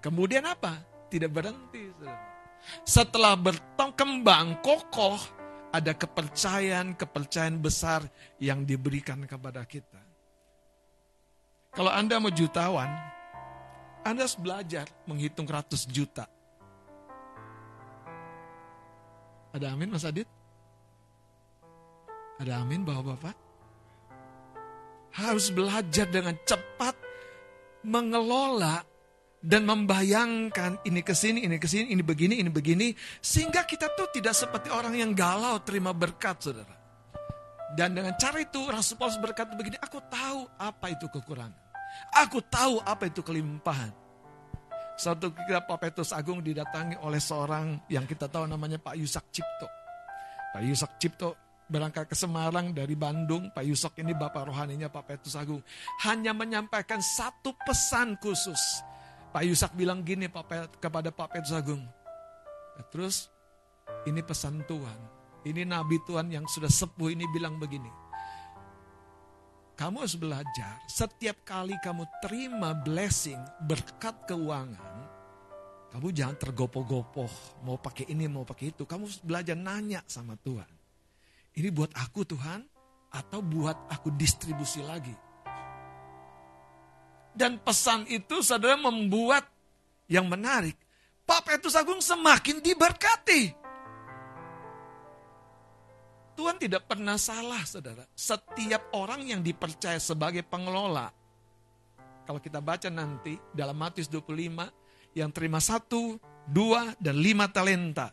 Kemudian 0.00 0.46
apa? 0.46 0.80
Tidak 1.10 1.30
berhenti. 1.30 1.90
Setelah 2.82 3.38
berkembang 3.38 4.62
kokoh, 4.62 5.18
ada 5.70 5.92
kepercayaan-kepercayaan 5.94 7.58
besar 7.58 8.02
yang 8.42 8.66
diberikan 8.66 9.22
kepada 9.26 9.62
kita. 9.66 10.02
Kalau 11.74 11.92
Anda 11.92 12.16
mau 12.16 12.32
jutawan, 12.32 12.88
Anda 14.06 14.24
harus 14.24 14.38
belajar 14.38 14.88
menghitung 15.04 15.44
ratus 15.44 15.84
juta 15.84 16.24
Ada 19.56 19.72
amin 19.72 19.88
Mas 19.88 20.04
Adit? 20.04 20.28
Ada 22.36 22.60
amin 22.60 22.84
Bapak-Bapak? 22.84 23.45
Harus 25.16 25.48
belajar 25.48 26.04
dengan 26.12 26.36
cepat 26.44 26.92
mengelola 27.86 28.84
dan 29.40 29.64
membayangkan 29.64 30.82
ini 30.84 31.00
ke 31.00 31.14
sini, 31.14 31.46
ini 31.46 31.56
ke 31.56 31.64
sini, 31.64 31.94
ini 31.94 32.02
begini, 32.04 32.42
ini 32.42 32.50
begini. 32.52 32.92
Sehingga 33.22 33.64
kita 33.64 33.94
tuh 33.96 34.12
tidak 34.12 34.36
seperti 34.36 34.68
orang 34.68 34.92
yang 34.92 35.16
galau 35.16 35.56
terima 35.64 35.96
berkat 35.96 36.36
saudara. 36.42 36.76
Dan 37.76 37.96
dengan 37.96 38.12
cara 38.16 38.40
itu 38.40 38.60
Rasul 38.68 38.96
Paulus 38.96 39.20
berkata 39.20 39.56
begini, 39.56 39.80
aku 39.80 40.02
tahu 40.08 40.48
apa 40.60 40.86
itu 40.92 41.06
kekurangan. 41.08 41.64
Aku 42.20 42.44
tahu 42.44 42.82
apa 42.84 43.08
itu 43.08 43.24
kelimpahan. 43.24 43.92
Suatu 44.96 45.28
ketika 45.28 45.60
Pak 45.60 45.78
Petrus 45.80 46.12
Agung 46.12 46.40
didatangi 46.40 46.96
oleh 47.04 47.20
seorang 47.20 47.84
yang 47.92 48.08
kita 48.08 48.32
tahu 48.32 48.48
namanya 48.48 48.80
Pak 48.80 48.96
Yusak 48.96 49.28
Cipto. 49.28 49.68
Pak 50.56 50.62
Yusak 50.64 50.96
Cipto 50.96 51.45
berangkat 51.66 52.06
ke 52.10 52.16
Semarang 52.18 52.74
dari 52.74 52.94
Bandung. 52.94 53.50
Pak 53.52 53.64
Yusak 53.66 53.98
ini 54.02 54.14
bapak 54.14 54.50
rohaninya 54.50 54.90
Pak 54.90 55.04
Petrus 55.06 55.34
Agung. 55.38 55.62
Hanya 56.06 56.34
menyampaikan 56.34 57.02
satu 57.02 57.54
pesan 57.66 58.18
khusus. 58.18 58.60
Pak 59.30 59.42
Yusak 59.44 59.72
bilang 59.76 60.02
gini 60.02 60.30
kepada 60.80 61.08
Pak 61.10 61.28
Petrus 61.36 61.54
Agung. 61.54 61.82
Petrus, 62.76 63.32
ini 64.08 64.20
pesan 64.22 64.64
Tuhan. 64.64 64.98
Ini 65.46 65.62
Nabi 65.62 66.02
Tuhan 66.02 66.26
yang 66.32 66.44
sudah 66.50 66.68
sepuh 66.68 67.14
ini 67.14 67.22
bilang 67.30 67.62
begini 67.62 68.06
kamu 69.76 70.08
harus 70.08 70.16
belajar 70.16 70.80
setiap 70.88 71.44
kali 71.44 71.76
kamu 71.84 72.08
terima 72.24 72.72
blessing, 72.72 73.36
berkat 73.68 74.24
keuangan, 74.24 75.06
kamu 75.96 76.12
jangan 76.12 76.36
tergopoh-gopoh, 76.36 77.32
mau 77.64 77.80
pakai 77.80 78.12
ini, 78.12 78.28
mau 78.28 78.44
pakai 78.44 78.68
itu. 78.68 78.84
Kamu 78.84 79.08
harus 79.08 79.16
belajar 79.24 79.56
nanya 79.56 80.04
sama 80.04 80.36
Tuhan. 80.36 80.68
Ini 81.56 81.72
buat 81.72 81.92
aku 81.96 82.28
Tuhan, 82.28 82.60
atau 83.16 83.40
buat 83.40 83.88
aku 83.88 84.12
distribusi 84.12 84.84
lagi. 84.84 85.14
Dan 87.36 87.60
pesan 87.60 88.08
itu 88.08 88.44
saudara 88.44 88.76
membuat 88.76 89.44
yang 90.08 90.28
menarik. 90.28 90.76
Pak 91.26 91.42
Petrus 91.48 91.76
Agung 91.76 92.00
semakin 92.00 92.60
diberkati. 92.60 93.52
Tuhan 96.36 96.60
tidak 96.60 96.84
pernah 96.84 97.16
salah, 97.16 97.64
saudara. 97.64 98.04
Setiap 98.12 98.92
orang 98.92 99.24
yang 99.24 99.40
dipercaya 99.40 99.96
sebagai 99.96 100.44
pengelola, 100.44 101.08
kalau 102.28 102.40
kita 102.40 102.60
baca 102.60 102.92
nanti 102.92 103.40
dalam 103.56 103.76
Matius 103.76 104.12
25, 104.12 105.16
yang 105.16 105.32
terima 105.32 105.64
satu, 105.64 106.20
dua, 106.44 106.92
dan 107.00 107.16
lima 107.16 107.48
talenta. 107.48 108.12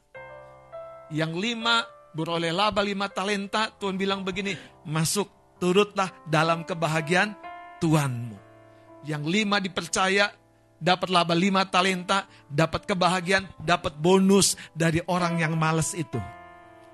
Yang 1.11 1.31
lima 1.35 1.83
beroleh 2.13 2.53
laba 2.53 2.79
lima 2.85 3.09
talenta, 3.09 3.73
Tuhan 3.81 3.97
bilang 3.97 4.21
begini, 4.21 4.55
masuk, 4.85 5.27
turutlah 5.57 6.09
dalam 6.29 6.63
kebahagiaan 6.63 7.33
Tuhanmu. 7.81 8.37
Yang 9.03 9.23
lima 9.27 9.59
dipercaya, 9.59 10.31
dapat 10.79 11.11
laba 11.11 11.35
lima 11.35 11.67
talenta, 11.67 12.29
dapat 12.47 12.87
kebahagiaan, 12.87 13.49
dapat 13.59 13.97
bonus 13.99 14.55
dari 14.71 15.03
orang 15.09 15.41
yang 15.41 15.59
males 15.59 15.91
itu. 15.91 16.21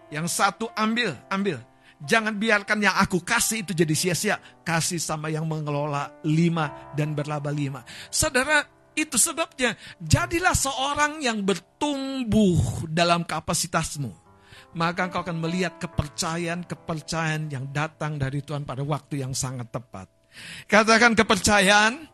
Yang 0.10 0.34
satu 0.34 0.66
ambil, 0.74 1.14
ambil. 1.30 1.62
Jangan 2.00 2.40
biarkan 2.40 2.80
yang 2.80 2.96
aku 2.96 3.20
kasih 3.22 3.62
itu 3.62 3.76
jadi 3.76 3.92
sia-sia. 3.92 4.40
Kasih 4.64 4.98
sama 4.98 5.28
yang 5.28 5.44
mengelola 5.46 6.10
lima 6.24 6.94
dan 6.96 7.12
berlaba 7.12 7.52
lima. 7.52 7.84
Saudara, 8.08 8.64
itu 8.96 9.20
sebabnya 9.20 9.76
jadilah 10.00 10.56
seorang 10.56 11.20
yang 11.22 11.44
bertumbuh 11.44 12.88
dalam 12.88 13.28
kapasitasmu. 13.28 14.29
Maka 14.78 15.10
engkau 15.10 15.22
akan 15.26 15.38
melihat 15.42 15.82
kepercayaan-kepercayaan 15.82 17.50
yang 17.50 17.66
datang 17.74 18.22
dari 18.22 18.46
Tuhan 18.46 18.66
pada 18.66 18.86
waktu 18.86 19.26
yang 19.26 19.34
sangat 19.34 19.70
tepat. 19.74 20.06
Katakan 20.70 21.18
kepercayaan 21.18 22.06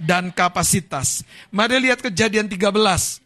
dan 0.00 0.32
kapasitas. 0.32 1.22
Mari 1.52 1.78
lihat 1.88 2.00
kejadian 2.00 2.48
13. 2.48 3.20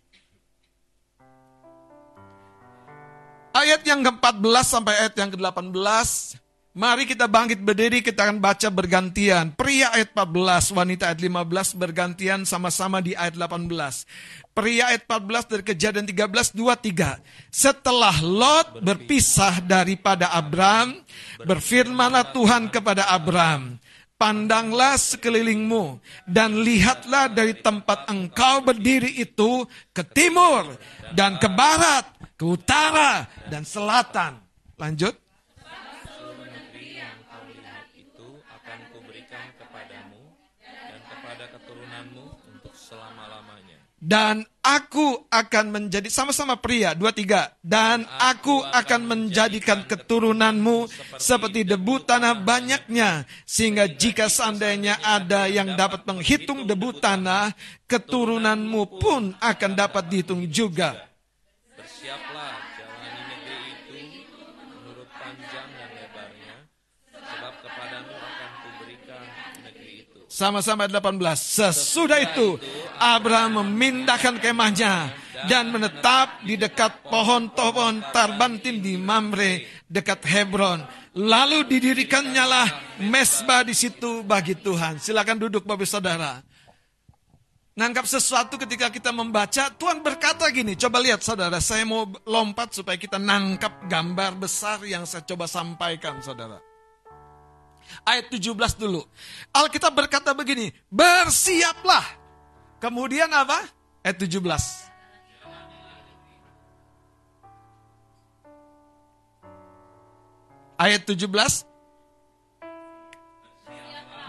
Ayat 3.56 3.80
yang 3.88 4.04
ke-14 4.04 4.66
sampai 4.68 4.94
ayat 5.00 5.14
yang 5.16 5.30
ke-18. 5.32 6.45
Mari 6.76 7.08
kita 7.08 7.24
bangkit 7.24 7.64
berdiri, 7.64 8.04
kita 8.04 8.28
akan 8.28 8.36
baca 8.36 8.68
bergantian. 8.68 9.48
Pria 9.56 9.96
ayat 9.96 10.12
14, 10.12 10.76
wanita 10.76 11.08
ayat 11.08 11.24
15 11.24 11.72
bergantian 11.72 12.44
sama-sama 12.44 13.00
di 13.00 13.16
ayat 13.16 13.32
18. 13.32 14.04
Pria 14.52 14.92
ayat 14.92 15.08
14 15.08 15.56
dari 15.56 15.64
kejadian 15.64 16.04
13, 16.04 16.52
23. 16.52 17.16
Setelah 17.48 18.20
Lot 18.20 18.84
berpisah 18.84 19.64
daripada 19.64 20.36
Abram, 20.36 21.00
berfirmanlah 21.48 22.36
Tuhan 22.36 22.68
kepada 22.68 23.08
Abram, 23.08 23.80
Pandanglah 24.20 25.00
sekelilingmu 25.00 25.96
dan 26.28 26.60
lihatlah 26.60 27.32
dari 27.32 27.56
tempat 27.56 28.04
engkau 28.12 28.60
berdiri 28.60 29.16
itu 29.16 29.64
ke 29.96 30.04
timur 30.12 30.76
dan 31.16 31.40
ke 31.40 31.48
barat, 31.48 32.04
ke 32.36 32.44
utara 32.44 33.24
dan 33.48 33.64
selatan. 33.64 34.44
Lanjut. 34.76 35.25
Dan 44.06 44.46
aku 44.62 45.26
akan 45.26 45.74
menjadi 45.74 46.06
sama-sama 46.06 46.54
pria 46.54 46.94
dua 46.94 47.10
tiga. 47.10 47.50
Dan 47.58 48.06
aku 48.06 48.62
akan 48.62 49.02
menjadikan 49.02 49.82
keturunanmu 49.82 50.86
seperti 51.18 51.66
debu 51.66 52.06
tanah 52.06 52.38
banyaknya. 52.38 53.26
Sehingga 53.42 53.90
jika 53.90 54.30
seandainya 54.30 55.02
ada 55.02 55.50
yang 55.50 55.74
dapat 55.74 56.06
menghitung 56.06 56.70
debu 56.70 57.02
tanah 57.02 57.50
keturunanmu 57.90 59.02
pun 59.02 59.34
akan 59.42 59.70
dapat 59.74 60.06
dihitung 60.06 60.46
juga. 60.46 60.94
Sama-sama 70.36 70.84
18. 70.84 71.16
Sesudah 71.32 72.20
itu, 72.20 72.60
Abraham 72.98 73.64
memindahkan 73.64 74.40
kemahnya 74.40 75.12
dan 75.46 75.68
menetap 75.68 76.42
di 76.42 76.56
dekat 76.56 77.04
pohon-pohon 77.06 78.00
tarbantin 78.12 78.80
di 78.80 78.96
Mamre 78.96 79.84
dekat 79.86 80.24
Hebron. 80.24 80.82
Lalu 81.16 81.64
didirikannya 81.68 82.44
lah 82.44 82.68
mesbah 83.04 83.64
di 83.64 83.72
situ 83.72 84.20
bagi 84.24 84.56
Tuhan. 84.56 85.00
Silakan 85.00 85.48
duduk 85.48 85.64
Bapak 85.64 85.88
Saudara. 85.88 86.40
Nangkap 87.76 88.08
sesuatu 88.08 88.56
ketika 88.56 88.88
kita 88.88 89.12
membaca, 89.12 89.68
Tuhan 89.68 90.00
berkata 90.00 90.48
gini, 90.48 90.80
coba 90.80 90.96
lihat 90.96 91.20
saudara, 91.20 91.60
saya 91.60 91.84
mau 91.84 92.08
lompat 92.24 92.72
supaya 92.72 92.96
kita 92.96 93.20
nangkap 93.20 93.84
gambar 93.84 94.40
besar 94.40 94.80
yang 94.88 95.04
saya 95.04 95.28
coba 95.28 95.44
sampaikan 95.44 96.16
saudara 96.24 96.56
ayat 98.02 98.30
17 98.30 98.54
dulu. 98.76 99.02
Alkitab 99.54 99.92
berkata 99.94 100.34
begini, 100.34 100.74
bersiaplah. 100.90 102.25
Kemudian 102.76 103.32
apa? 103.32 103.64
Ayat 104.04 104.18
17. 104.20 104.86
Ayat 110.76 111.02
17. 111.08 111.64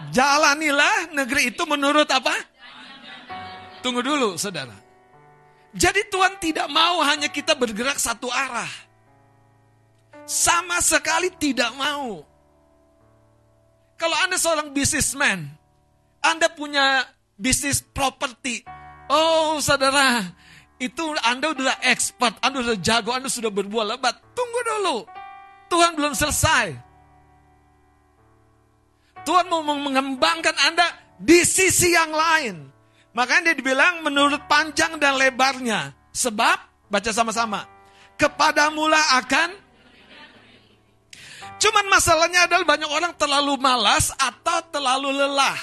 Jalanilah 0.08 1.12
negeri 1.12 1.52
itu 1.52 1.62
menurut 1.68 2.08
apa? 2.08 2.32
Tunggu 3.84 4.00
dulu 4.00 4.40
saudara. 4.40 4.74
Jadi 5.76 6.08
Tuhan 6.08 6.40
tidak 6.40 6.66
mau 6.72 7.04
hanya 7.04 7.28
kita 7.28 7.52
bergerak 7.52 8.00
satu 8.00 8.32
arah. 8.32 8.70
Sama 10.24 10.80
sekali 10.80 11.28
tidak 11.36 11.68
mau. 11.76 12.24
Kalau 14.00 14.16
Anda 14.24 14.40
seorang 14.40 14.72
businessman, 14.72 15.44
Anda 16.24 16.48
punya 16.48 17.04
bisnis 17.38 17.80
properti. 17.80 18.66
Oh, 19.08 19.56
saudara, 19.62 20.26
itu 20.76 21.00
Anda 21.24 21.54
sudah 21.54 21.78
expert, 21.86 22.34
Anda 22.44 22.60
sudah 22.60 22.78
jago, 22.82 23.10
Anda 23.14 23.30
sudah 23.30 23.48
berbuat 23.48 23.96
lebat. 23.96 24.18
Tunggu 24.34 24.60
dulu. 24.66 24.96
Tuhan 25.70 25.94
belum 25.96 26.12
selesai. 26.12 26.76
Tuhan 29.24 29.46
mau 29.48 29.62
mengembangkan 29.62 30.56
Anda 30.68 30.86
di 31.16 31.46
sisi 31.46 31.94
yang 31.94 32.12
lain. 32.12 32.68
Makanya 33.16 33.52
dia 33.52 33.56
dibilang 33.56 34.04
menurut 34.04 34.44
panjang 34.50 35.00
dan 35.00 35.16
lebarnya. 35.16 35.96
Sebab, 36.12 36.90
baca 36.90 37.10
sama-sama. 37.14 37.64
Kepadamulah 38.18 39.22
akan 39.22 39.70
Cuman 41.58 41.90
masalahnya 41.90 42.46
adalah 42.46 42.62
banyak 42.62 42.86
orang 42.86 43.12
terlalu 43.18 43.58
malas 43.58 44.14
atau 44.14 44.62
terlalu 44.70 45.10
lelah. 45.10 45.58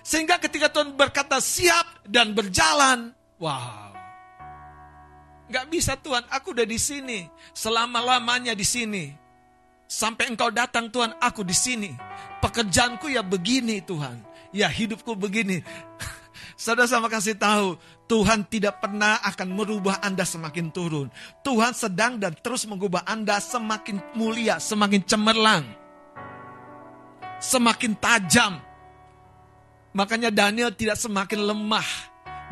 Sehingga 0.00 0.40
ketika 0.40 0.72
Tuhan 0.72 0.96
berkata 0.96 1.38
siap 1.38 2.04
dan 2.08 2.32
berjalan, 2.32 3.12
wow. 3.36 3.92
Gak 5.50 5.66
bisa 5.66 5.98
Tuhan, 5.98 6.22
aku 6.30 6.54
udah 6.54 6.64
di 6.64 6.78
sini. 6.78 7.26
Selama-lamanya 7.50 8.54
di 8.54 8.62
sini. 8.62 9.10
Sampai 9.90 10.30
engkau 10.30 10.54
datang 10.54 10.86
Tuhan, 10.86 11.18
aku 11.18 11.42
di 11.42 11.50
sini. 11.50 11.90
Pekerjaanku 12.38 13.10
ya 13.10 13.26
begini 13.26 13.82
Tuhan. 13.82 14.22
Ya 14.54 14.70
hidupku 14.70 15.18
begini. 15.18 15.66
Saudara 16.60 16.86
sama 16.86 17.10
kasih 17.10 17.34
tahu, 17.34 17.74
Tuhan 18.06 18.46
tidak 18.46 18.78
pernah 18.78 19.18
akan 19.26 19.48
merubah 19.50 19.98
Anda 19.98 20.22
semakin 20.22 20.70
turun. 20.70 21.10
Tuhan 21.42 21.74
sedang 21.74 22.22
dan 22.22 22.38
terus 22.38 22.62
mengubah 22.70 23.02
Anda 23.02 23.42
semakin 23.42 23.98
mulia, 24.14 24.62
semakin 24.62 25.02
cemerlang. 25.02 25.66
Semakin 27.42 27.98
tajam. 27.98 28.62
Makanya 29.90 30.30
Daniel 30.30 30.70
tidak 30.70 30.98
semakin 30.98 31.50
lemah 31.50 31.88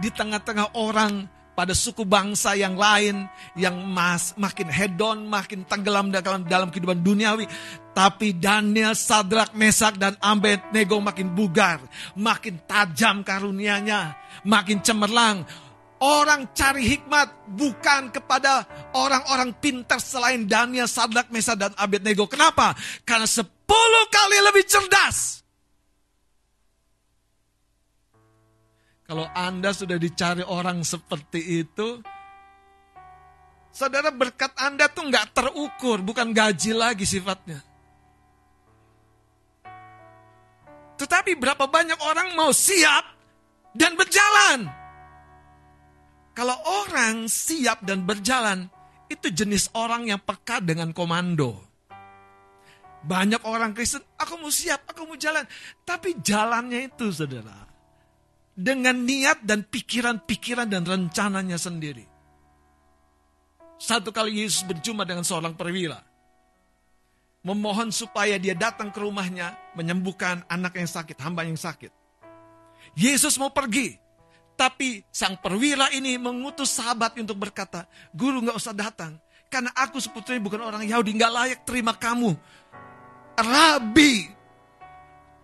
di 0.02 0.10
tengah-tengah 0.10 0.74
orang 0.74 1.30
pada 1.58 1.74
suku 1.74 2.06
bangsa 2.06 2.54
yang 2.54 2.78
lain 2.78 3.26
yang 3.58 3.74
mas, 3.82 4.30
makin 4.38 4.70
hedon, 4.70 5.26
makin 5.26 5.66
tenggelam 5.66 6.14
dalam, 6.14 6.46
dalam 6.46 6.70
kehidupan 6.70 7.02
duniawi. 7.02 7.50
Tapi 7.90 8.38
Daniel, 8.38 8.94
Sadrak, 8.94 9.58
Mesak, 9.58 9.98
dan 9.98 10.14
Abednego 10.22 11.02
makin 11.02 11.34
bugar, 11.34 11.82
makin 12.14 12.62
tajam 12.62 13.26
karunianya, 13.26 14.14
makin 14.46 14.78
cemerlang. 14.86 15.42
Orang 15.98 16.54
cari 16.54 16.86
hikmat 16.86 17.50
bukan 17.58 18.14
kepada 18.14 18.62
orang-orang 18.94 19.50
pintar 19.58 19.98
selain 19.98 20.46
Daniel, 20.46 20.86
Sadrak, 20.86 21.26
Mesak, 21.34 21.58
dan 21.58 21.74
Abednego. 21.74 22.30
Kenapa? 22.30 22.78
Karena 23.02 23.26
sepuluh 23.26 24.06
kali 24.06 24.38
lebih 24.46 24.62
cerdas 24.62 25.42
Kalau 29.08 29.24
Anda 29.32 29.72
sudah 29.72 29.96
dicari 29.96 30.44
orang 30.44 30.84
seperti 30.84 31.64
itu, 31.64 32.04
saudara 33.72 34.12
berkat 34.12 34.52
Anda 34.60 34.84
tuh 34.92 35.08
nggak 35.08 35.32
terukur, 35.32 36.04
bukan 36.04 36.28
gaji 36.36 36.76
lagi 36.76 37.08
sifatnya. 37.08 37.64
Tetapi 41.00 41.40
berapa 41.40 41.64
banyak 41.64 41.96
orang 42.04 42.36
mau 42.36 42.52
siap 42.52 43.06
dan 43.72 43.96
berjalan. 43.96 44.68
Kalau 46.36 46.60
orang 46.84 47.32
siap 47.32 47.88
dan 47.88 48.04
berjalan, 48.04 48.68
itu 49.08 49.32
jenis 49.32 49.72
orang 49.72 50.04
yang 50.04 50.20
peka 50.20 50.60
dengan 50.60 50.92
komando. 50.92 51.64
Banyak 53.08 53.40
orang 53.48 53.72
Kristen, 53.72 54.04
aku 54.20 54.36
mau 54.36 54.52
siap, 54.52 54.84
aku 54.84 55.08
mau 55.08 55.16
jalan. 55.16 55.48
Tapi 55.86 56.18
jalannya 56.20 56.92
itu 56.92 57.08
saudara, 57.14 57.67
dengan 58.58 59.06
niat 59.06 59.46
dan 59.46 59.62
pikiran-pikiran 59.62 60.66
dan 60.66 60.82
rencananya 60.82 61.54
sendiri. 61.54 62.02
Satu 63.78 64.10
kali 64.10 64.42
Yesus 64.42 64.66
berjumpa 64.66 65.06
dengan 65.06 65.22
seorang 65.22 65.54
perwira. 65.54 66.02
Memohon 67.46 67.94
supaya 67.94 68.34
dia 68.34 68.58
datang 68.58 68.90
ke 68.90 68.98
rumahnya 68.98 69.54
menyembuhkan 69.78 70.42
anak 70.50 70.74
yang 70.74 70.90
sakit, 70.90 71.14
hamba 71.22 71.46
yang 71.46 71.54
sakit. 71.54 71.94
Yesus 72.98 73.38
mau 73.38 73.54
pergi. 73.54 73.94
Tapi 74.58 75.06
sang 75.14 75.38
perwira 75.38 75.86
ini 75.94 76.18
mengutus 76.18 76.74
sahabat 76.74 77.14
untuk 77.14 77.38
berkata, 77.38 77.86
Guru 78.10 78.42
nggak 78.42 78.58
usah 78.58 78.74
datang. 78.74 79.14
Karena 79.46 79.70
aku 79.70 80.02
sebetulnya 80.02 80.42
bukan 80.42 80.66
orang 80.66 80.82
Yahudi, 80.82 81.14
nggak 81.14 81.30
layak 81.30 81.60
terima 81.62 81.94
kamu. 81.94 82.34
Rabi, 83.38 84.26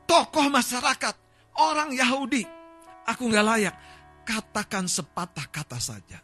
tokoh 0.02 0.50
masyarakat, 0.50 1.14
orang 1.54 1.94
Yahudi 1.94 2.63
Aku 3.08 3.28
nggak 3.28 3.44
layak. 3.44 3.74
Katakan 4.24 4.88
sepatah 4.88 5.46
kata 5.52 5.76
saja. 5.76 6.18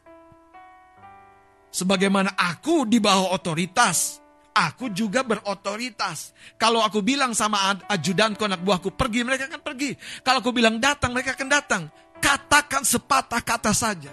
Sebagaimana 1.70 2.34
aku 2.34 2.82
di 2.88 2.98
bawah 2.98 3.30
otoritas, 3.36 4.18
aku 4.50 4.90
juga 4.90 5.22
berotoritas. 5.22 6.34
Kalau 6.58 6.82
aku 6.82 7.04
bilang 7.04 7.36
sama 7.36 7.78
ajudanku 7.86 8.42
anak 8.42 8.64
buahku 8.66 8.96
pergi, 8.98 9.22
mereka 9.22 9.46
akan 9.46 9.62
pergi. 9.62 9.94
Kalau 10.26 10.42
aku 10.42 10.50
bilang 10.50 10.82
datang, 10.82 11.14
mereka 11.14 11.38
akan 11.38 11.48
datang. 11.48 11.82
Katakan 12.18 12.82
sepatah 12.82 13.40
kata 13.40 13.70
saja. 13.70 14.10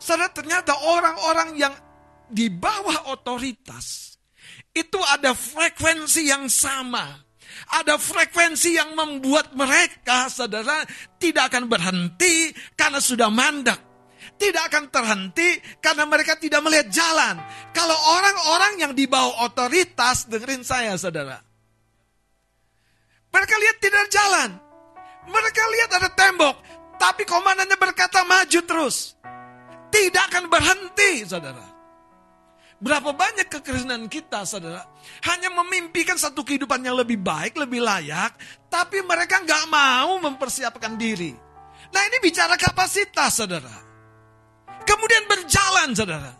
Saudara 0.00 0.32
ternyata 0.32 0.74
orang-orang 0.74 1.56
yang 1.60 1.74
di 2.30 2.48
bawah 2.48 3.12
otoritas 3.12 4.16
itu 4.74 4.98
ada 5.12 5.36
frekuensi 5.36 6.28
yang 6.28 6.50
sama. 6.50 7.20
Ada 7.80 7.98
frekuensi 8.00 8.76
yang 8.76 8.94
membuat 8.94 9.54
mereka, 9.54 10.28
saudara, 10.30 10.82
tidak 11.18 11.52
akan 11.52 11.70
berhenti 11.70 12.50
karena 12.74 12.98
sudah 12.98 13.30
mandak 13.30 13.94
tidak 14.34 14.66
akan 14.66 14.90
terhenti 14.90 15.62
karena 15.78 16.04
mereka 16.10 16.34
tidak 16.34 16.58
melihat 16.64 16.90
jalan. 16.90 17.38
Kalau 17.70 17.94
orang-orang 18.18 18.82
yang 18.82 18.92
di 18.92 19.06
bawah 19.06 19.46
otoritas, 19.46 20.26
dengerin 20.26 20.66
saya 20.66 20.98
saudara. 20.98 21.38
Mereka 23.30 23.54
lihat 23.58 23.76
tidak 23.82 24.06
jalan. 24.10 24.50
Mereka 25.26 25.62
lihat 25.74 25.90
ada 26.02 26.10
tembok. 26.14 26.56
Tapi 26.94 27.26
komandannya 27.26 27.74
berkata 27.74 28.22
maju 28.22 28.60
terus. 28.62 29.18
Tidak 29.90 30.24
akan 30.30 30.46
berhenti 30.50 31.26
saudara. 31.26 31.66
Berapa 32.78 33.14
banyak 33.14 33.46
kekristenan 33.48 34.10
kita, 34.10 34.42
saudara, 34.46 34.86
hanya 35.26 35.50
memimpikan 35.52 36.14
satu 36.14 36.44
kehidupan 36.46 36.84
yang 36.84 36.94
lebih 36.94 37.18
baik, 37.18 37.56
lebih 37.58 37.82
layak, 37.82 38.36
tapi 38.70 39.02
mereka 39.02 39.42
nggak 39.42 39.64
mau 39.68 40.20
mempersiapkan 40.22 40.94
diri. 40.94 41.32
Nah 41.90 42.02
ini 42.06 42.18
bicara 42.22 42.54
kapasitas, 42.54 43.38
saudara. 43.38 43.76
Kemudian 44.84 45.24
berjalan, 45.26 45.90
saudara. 45.96 46.32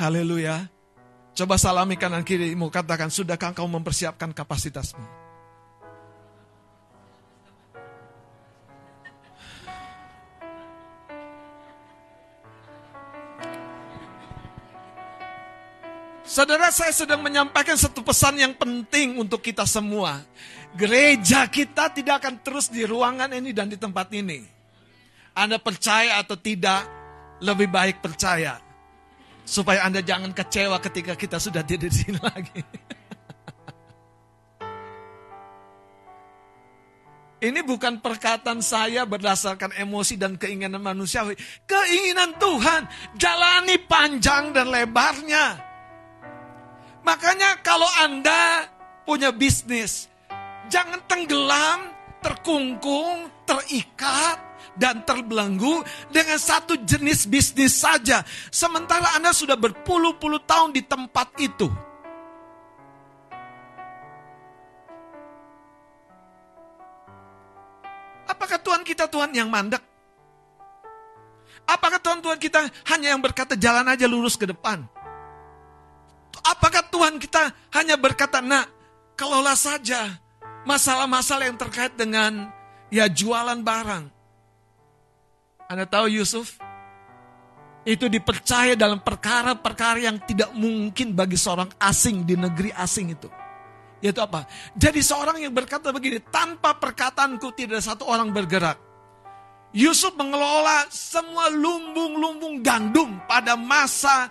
Haleluya. 0.00 0.66
Coba 1.32 1.56
salami 1.56 1.96
kanan 1.96 2.24
kirimu, 2.24 2.68
katakan, 2.68 3.08
sudahkah 3.08 3.56
kau 3.56 3.68
mempersiapkan 3.68 4.36
kapasitasmu? 4.36 5.21
Saudara, 16.22 16.70
saya 16.70 16.94
sedang 16.94 17.18
menyampaikan 17.18 17.74
satu 17.74 17.98
pesan 18.06 18.38
yang 18.38 18.54
penting 18.54 19.18
untuk 19.18 19.42
kita 19.42 19.66
semua. 19.66 20.22
Gereja 20.78 21.50
kita 21.50 21.90
tidak 21.90 22.22
akan 22.22 22.38
terus 22.46 22.70
di 22.70 22.86
ruangan 22.86 23.34
ini 23.34 23.50
dan 23.50 23.66
di 23.66 23.74
tempat 23.74 24.06
ini. 24.14 24.38
Anda 25.34 25.58
percaya 25.58 26.22
atau 26.22 26.38
tidak, 26.38 26.86
lebih 27.42 27.66
baik 27.66 27.98
percaya. 27.98 28.62
Supaya 29.42 29.82
Anda 29.82 29.98
jangan 29.98 30.30
kecewa 30.30 30.78
ketika 30.78 31.18
kita 31.18 31.42
sudah 31.42 31.66
tidak 31.66 31.90
di 31.90 31.98
sini 31.98 32.18
lagi. 32.30 32.62
Ini 37.42 37.66
bukan 37.66 37.98
perkataan 37.98 38.62
saya 38.62 39.02
berdasarkan 39.02 39.74
emosi 39.74 40.14
dan 40.14 40.38
keinginan 40.38 40.78
manusiawi. 40.78 41.34
Keinginan 41.66 42.38
Tuhan, 42.38 42.86
jalani 43.18 43.82
panjang 43.82 44.54
dan 44.54 44.70
lebarnya. 44.70 45.71
Makanya 47.02 47.58
kalau 47.66 47.86
Anda 47.98 48.70
punya 49.02 49.34
bisnis, 49.34 50.12
Jangan 50.70 51.04
tenggelam, 51.10 51.90
terkungkung, 52.22 53.26
terikat, 53.44 54.38
dan 54.78 55.04
terbelenggu 55.04 55.84
dengan 56.08 56.40
satu 56.40 56.78
jenis 56.80 57.28
bisnis 57.28 57.76
saja. 57.76 58.22
Sementara 58.48 59.18
Anda 59.18 59.34
sudah 59.34 59.58
berpuluh-puluh 59.58 60.40
tahun 60.46 60.72
di 60.72 60.80
tempat 60.86 61.28
itu. 61.42 61.68
Apakah 68.24 68.56
Tuhan 68.62 68.80
kita 68.86 69.10
Tuhan 69.12 69.34
yang 69.36 69.52
mandek? 69.52 69.82
Apakah 71.68 72.00
Tuhan 72.00 72.24
Tuhan 72.24 72.38
kita 72.40 72.64
hanya 72.90 73.12
yang 73.12 73.20
berkata 73.20 73.60
jalan 73.60 73.86
aja 73.86 74.08
lurus 74.08 74.40
ke 74.40 74.48
depan? 74.48 74.88
Apakah 76.40 76.88
Tuhan 76.88 77.20
kita 77.20 77.52
hanya 77.76 78.00
berkata, 78.00 78.40
nak, 78.40 78.70
kalaulah 79.20 79.58
saja 79.58 80.22
Masalah-masalah 80.62 81.50
yang 81.50 81.58
terkait 81.58 81.92
dengan 81.98 82.46
ya 82.86 83.10
jualan 83.10 83.58
barang. 83.58 84.04
Anda 85.66 85.84
tahu 85.90 86.06
Yusuf? 86.06 86.54
Itu 87.82 88.06
dipercaya 88.06 88.78
dalam 88.78 89.02
perkara-perkara 89.02 90.06
yang 90.06 90.22
tidak 90.22 90.54
mungkin 90.54 91.18
bagi 91.18 91.34
seorang 91.34 91.66
asing 91.82 92.22
di 92.22 92.38
negeri 92.38 92.70
asing 92.70 93.10
itu. 93.10 93.26
Yaitu 93.98 94.22
apa? 94.22 94.46
Jadi 94.78 95.02
seorang 95.02 95.42
yang 95.42 95.50
berkata 95.50 95.90
begini, 95.90 96.22
tanpa 96.30 96.78
perkataanku 96.78 97.50
tidak 97.58 97.82
ada 97.82 97.84
satu 97.94 98.06
orang 98.06 98.30
bergerak. 98.30 98.78
Yusuf 99.74 100.14
mengelola 100.14 100.86
semua 100.94 101.50
lumbung-lumbung 101.50 102.62
gandum 102.62 103.18
pada 103.26 103.58
masa 103.58 104.30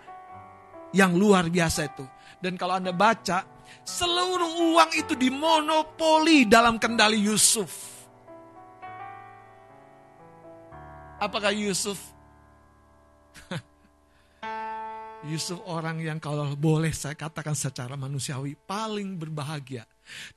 yang 0.92 1.16
luar 1.16 1.48
biasa 1.48 1.92
itu. 1.92 2.06
Dan 2.42 2.58
kalau 2.58 2.82
Anda 2.82 2.92
baca, 2.92 3.62
Seluruh 3.82 4.72
uang 4.72 4.92
itu 4.94 5.14
dimonopoli 5.18 6.46
dalam 6.46 6.78
kendali 6.78 7.18
Yusuf. 7.18 7.72
Apakah 11.22 11.54
Yusuf? 11.54 11.98
Yusuf 15.30 15.62
orang 15.70 16.02
yang 16.02 16.18
kalau 16.18 16.54
boleh 16.58 16.94
saya 16.94 17.14
katakan 17.14 17.54
secara 17.54 17.94
manusiawi 17.98 18.58
paling 18.58 19.18
berbahagia. 19.18 19.86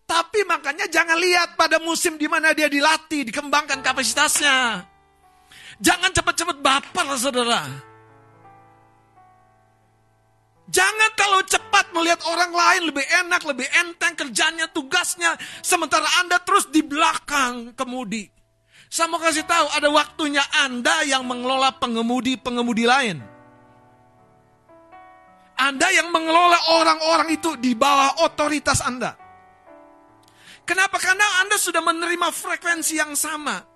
Tapi 0.05 0.45
makanya 0.45 0.89
jangan 0.89 1.17
lihat 1.17 1.57
pada 1.57 1.81
musim 1.81 2.21
di 2.21 2.29
mana 2.29 2.53
dia 2.53 2.69
dilatih, 2.69 3.29
dikembangkan 3.29 3.81
kapasitasnya. 3.81 4.85
Jangan 5.81 6.13
cepat-cepat 6.13 6.57
baper 6.61 7.07
saudara. 7.17 7.94
Jangan 10.65 11.11
kalau 11.13 11.45
cepat 11.45 11.93
melihat 11.93 12.25
orang 12.25 12.49
lain 12.49 12.83
lebih 12.89 13.05
enak, 13.05 13.45
lebih 13.45 13.69
enteng 13.85 14.17
kerjanya, 14.17 14.65
tugasnya. 14.73 15.37
Sementara 15.61 16.09
Anda 16.25 16.41
terus 16.41 16.73
di 16.73 16.81
belakang 16.81 17.77
kemudi. 17.77 18.33
Saya 18.89 19.11
mau 19.11 19.21
kasih 19.21 19.45
tahu, 19.45 19.67
ada 19.75 19.89
waktunya 19.93 20.41
Anda 20.65 21.05
yang 21.05 21.27
mengelola 21.29 21.75
pengemudi-pengemudi 21.77 22.85
lain. 22.89 23.19
Anda 25.55 25.87
yang 25.93 26.09
mengelola 26.11 26.59
orang-orang 26.81 27.29
itu 27.35 27.55
di 27.61 27.77
bawah 27.77 28.25
otoritas 28.25 28.81
Anda. 28.81 29.15
Kenapa? 30.65 30.97
Karena 30.97 31.45
Anda 31.45 31.61
sudah 31.61 31.85
menerima 31.85 32.33
frekuensi 32.33 32.97
yang 32.97 33.13
sama. 33.13 33.74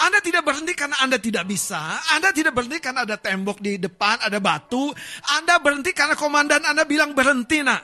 Anda 0.00 0.18
tidak 0.22 0.42
berhenti 0.46 0.72
karena 0.72 0.96
Anda 1.02 1.18
tidak 1.18 1.44
bisa. 1.46 2.00
Anda 2.14 2.34
tidak 2.34 2.56
berhenti 2.56 2.78
karena 2.78 3.06
ada 3.06 3.16
tembok 3.18 3.58
di 3.62 3.78
depan, 3.78 4.22
ada 4.24 4.38
batu. 4.38 4.90
Anda 5.38 5.58
berhenti 5.58 5.94
karena 5.94 6.14
komandan 6.18 6.62
Anda 6.64 6.86
bilang 6.86 7.12
berhenti 7.12 7.60
nak. 7.62 7.82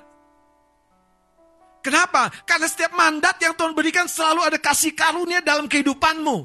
Kenapa? 1.78 2.28
Karena 2.44 2.66
setiap 2.66 2.92
mandat 2.92 3.38
yang 3.38 3.54
Tuhan 3.54 3.72
berikan 3.72 4.10
selalu 4.10 4.44
ada 4.44 4.58
kasih 4.58 4.92
karunia 4.92 5.40
dalam 5.40 5.70
kehidupanmu. 5.70 6.36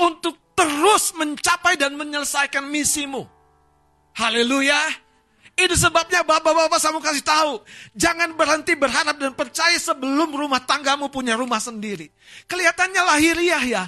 Untuk 0.00 0.56
terus 0.56 1.12
mencapai 1.18 1.74
dan 1.74 1.98
menyelesaikan 1.98 2.64
misimu. 2.68 3.26
Haleluya. 4.14 5.04
Itu 5.54 5.78
sebabnya 5.78 6.26
bapak-bapak 6.26 6.82
saya 6.82 6.90
mau 6.90 7.02
kasih 7.02 7.22
tahu. 7.22 7.62
Jangan 7.94 8.34
berhenti 8.34 8.74
berharap 8.74 9.14
dan 9.22 9.38
percaya 9.38 9.78
sebelum 9.78 10.34
rumah 10.34 10.58
tanggamu 10.66 11.06
punya 11.14 11.38
rumah 11.38 11.62
sendiri. 11.62 12.10
Kelihatannya 12.50 13.02
lahiriah 13.06 13.62
ya. 13.62 13.84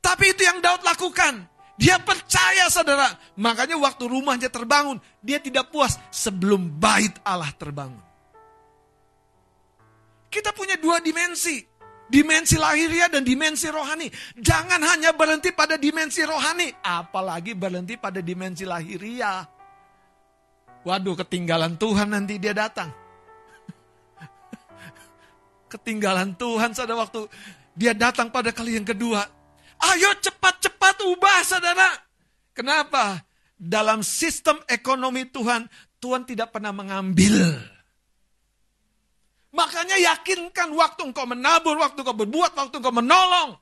Tapi 0.00 0.32
itu 0.32 0.42
yang 0.42 0.64
Daud 0.64 0.80
lakukan. 0.80 1.44
Dia 1.80 1.96
percaya 1.96 2.68
saudara. 2.68 3.08
Makanya 3.40 3.80
waktu 3.80 4.04
rumahnya 4.04 4.52
terbangun, 4.52 5.00
dia 5.24 5.40
tidak 5.40 5.72
puas 5.72 5.96
sebelum 6.12 6.76
bait 6.76 7.16
Allah 7.24 7.48
terbangun. 7.56 8.00
Kita 10.28 10.52
punya 10.52 10.76
dua 10.76 11.00
dimensi. 11.00 11.64
Dimensi 12.10 12.58
lahiriah 12.58 13.06
dan 13.06 13.22
dimensi 13.22 13.70
rohani. 13.70 14.10
Jangan 14.34 14.82
hanya 14.82 15.14
berhenti 15.14 15.54
pada 15.54 15.78
dimensi 15.78 16.20
rohani. 16.26 16.68
Apalagi 16.82 17.54
berhenti 17.54 17.94
pada 17.96 18.18
dimensi 18.18 18.66
lahiriah. 18.66 19.46
Waduh 20.84 21.16
ketinggalan 21.16 21.78
Tuhan 21.80 22.12
nanti 22.12 22.36
dia 22.36 22.52
datang. 22.52 22.90
ketinggalan 25.72 26.34
Tuhan 26.34 26.74
pada 26.74 26.94
waktu 26.98 27.20
dia 27.78 27.94
datang 27.94 28.28
pada 28.28 28.50
kali 28.50 28.74
yang 28.74 28.84
kedua 28.84 29.39
Ayo 29.80 30.12
cepat-cepat 30.20 31.00
ubah 31.08 31.40
saudara. 31.40 31.88
Kenapa? 32.52 33.24
Dalam 33.56 34.04
sistem 34.04 34.60
ekonomi 34.68 35.24
Tuhan, 35.28 35.68
Tuhan 36.00 36.24
tidak 36.28 36.52
pernah 36.52 36.72
mengambil. 36.72 37.56
Makanya 39.50 39.96
yakinkan 39.98 40.70
waktu 40.76 41.10
engkau 41.10 41.26
menabur, 41.26 41.76
waktu 41.80 42.04
engkau 42.04 42.16
berbuat, 42.16 42.52
waktu 42.56 42.76
engkau 42.76 42.94
menolong. 42.94 43.56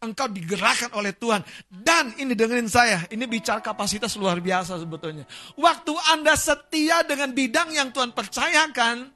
engkau 0.00 0.32
digerakkan 0.32 0.90
oleh 0.96 1.12
Tuhan. 1.12 1.44
Dan 1.68 2.16
ini 2.16 2.32
dengerin 2.32 2.68
saya, 2.72 3.04
ini 3.12 3.28
bicara 3.28 3.60
kapasitas 3.60 4.16
luar 4.16 4.40
biasa 4.40 4.80
sebetulnya. 4.80 5.28
Waktu 5.60 5.92
Anda 6.16 6.34
setia 6.40 7.04
dengan 7.04 7.36
bidang 7.36 7.68
yang 7.76 7.92
Tuhan 7.92 8.16
percayakan, 8.16 9.12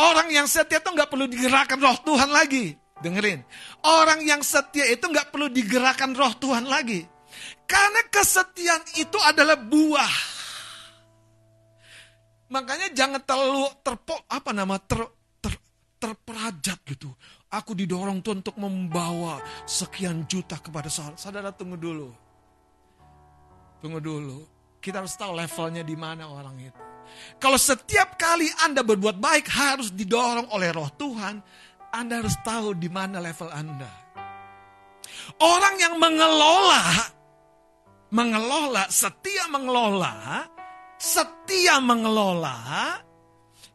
orang 0.00 0.28
yang 0.32 0.48
setia 0.48 0.80
itu 0.80 0.88
nggak 0.88 1.12
perlu 1.12 1.28
digerakkan 1.28 1.76
roh 1.76 2.00
Tuhan 2.00 2.32
lagi. 2.32 2.85
Dengerin, 2.96 3.44
orang 3.84 4.24
yang 4.24 4.40
setia 4.40 4.88
itu 4.88 5.04
nggak 5.04 5.28
perlu 5.28 5.52
digerakkan 5.52 6.16
roh 6.16 6.32
Tuhan 6.40 6.64
lagi. 6.64 7.04
Karena 7.68 8.00
kesetiaan 8.08 8.84
itu 8.96 9.18
adalah 9.20 9.58
buah. 9.60 10.14
Makanya 12.46 12.94
jangan 12.94 13.20
terlalu 13.26 13.68
terpo 13.82 14.16
apa 14.30 14.54
nama 14.54 14.78
ter, 14.78 15.02
ter, 15.42 15.54
terperajat 15.98 16.78
gitu. 16.86 17.10
Aku 17.52 17.74
didorong 17.76 18.22
Tuhan 18.22 18.40
untuk 18.40 18.56
membawa 18.56 19.42
sekian 19.66 20.24
juta 20.24 20.56
kepada 20.56 20.86
saudara. 20.88 21.18
Saudara 21.18 21.50
tunggu 21.52 21.76
dulu. 21.76 22.08
Tunggu 23.82 24.00
dulu. 24.00 24.38
Kita 24.80 25.02
harus 25.02 25.18
tahu 25.18 25.34
levelnya 25.34 25.82
di 25.82 25.98
mana 25.98 26.30
orang 26.30 26.56
itu. 26.62 26.82
Kalau 27.38 27.58
setiap 27.58 28.18
kali 28.18 28.46
Anda 28.66 28.82
berbuat 28.82 29.18
baik 29.18 29.46
harus 29.50 29.90
didorong 29.94 30.50
oleh 30.54 30.70
roh 30.74 30.90
Tuhan, 30.94 31.42
Anda 31.96 32.20
harus 32.20 32.36
tahu 32.44 32.76
di 32.76 32.92
mana 32.92 33.24
level 33.24 33.48
Anda. 33.48 33.88
Orang 35.40 35.80
yang 35.80 35.96
mengelola, 35.96 36.84
mengelola, 38.12 38.84
setia 38.92 39.48
mengelola, 39.48 40.44
setia 41.00 41.80
mengelola, 41.80 43.00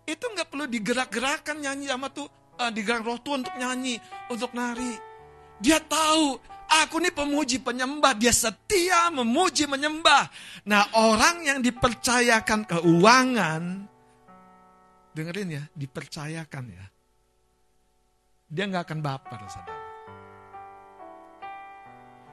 itu 0.05 0.21
nggak 0.21 0.47
perlu 0.53 0.69
digerak-gerakkan 0.69 1.57
nyanyi 1.57 1.89
sama 1.89 2.13
tuh 2.13 2.29
uh, 2.61 2.69
digerak 2.69 3.01
roh 3.01 3.17
Tuhan 3.17 3.41
untuk 3.41 3.57
nyanyi, 3.57 3.97
untuk 4.29 4.53
nari. 4.53 4.93
Dia 5.57 5.81
tahu 5.81 6.37
aku 6.69 7.01
ini 7.01 7.09
pemuji 7.09 7.57
penyembah, 7.57 8.13
dia 8.17 8.33
setia 8.33 9.09
memuji 9.09 9.65
menyembah. 9.65 10.29
Nah 10.69 10.93
orang 10.93 11.41
yang 11.41 11.59
dipercayakan 11.61 12.69
keuangan, 12.69 13.63
dengerin 15.17 15.49
ya, 15.57 15.63
dipercayakan 15.73 16.65
ya. 16.69 16.85
Dia 18.51 18.67
nggak 18.67 18.83
akan 18.83 18.99
baper, 18.99 19.39
saudara. 19.47 19.79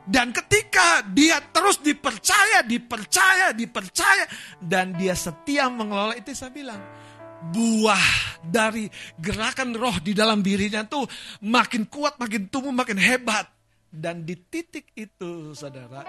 Dan 0.08 0.32
ketika 0.32 1.04
dia 1.04 1.36
terus 1.52 1.78
dipercaya, 1.84 2.64
dipercaya, 2.64 3.52
dipercaya, 3.52 4.24
dan 4.56 4.96
dia 4.96 5.12
setia 5.12 5.68
mengelola 5.68 6.16
itu 6.16 6.32
saya 6.32 6.48
bilang, 6.48 6.80
buah 7.52 8.40
dari 8.40 8.88
gerakan 9.20 9.76
roh 9.76 10.00
di 10.00 10.16
dalam 10.16 10.40
dirinya 10.40 10.82
tuh 10.88 11.04
makin 11.44 11.86
kuat, 11.86 12.16
makin 12.16 12.48
tumbuh, 12.48 12.72
makin 12.72 12.96
hebat. 12.96 13.46
Dan 13.88 14.24
di 14.24 14.32
titik 14.48 14.96
itu, 14.96 15.52
saudara, 15.52 16.02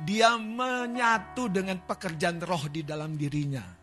dia 0.00 0.32
menyatu 0.40 1.52
dengan 1.52 1.76
pekerjaan 1.84 2.40
roh 2.40 2.66
di 2.72 2.82
dalam 2.82 3.20
dirinya. 3.20 3.81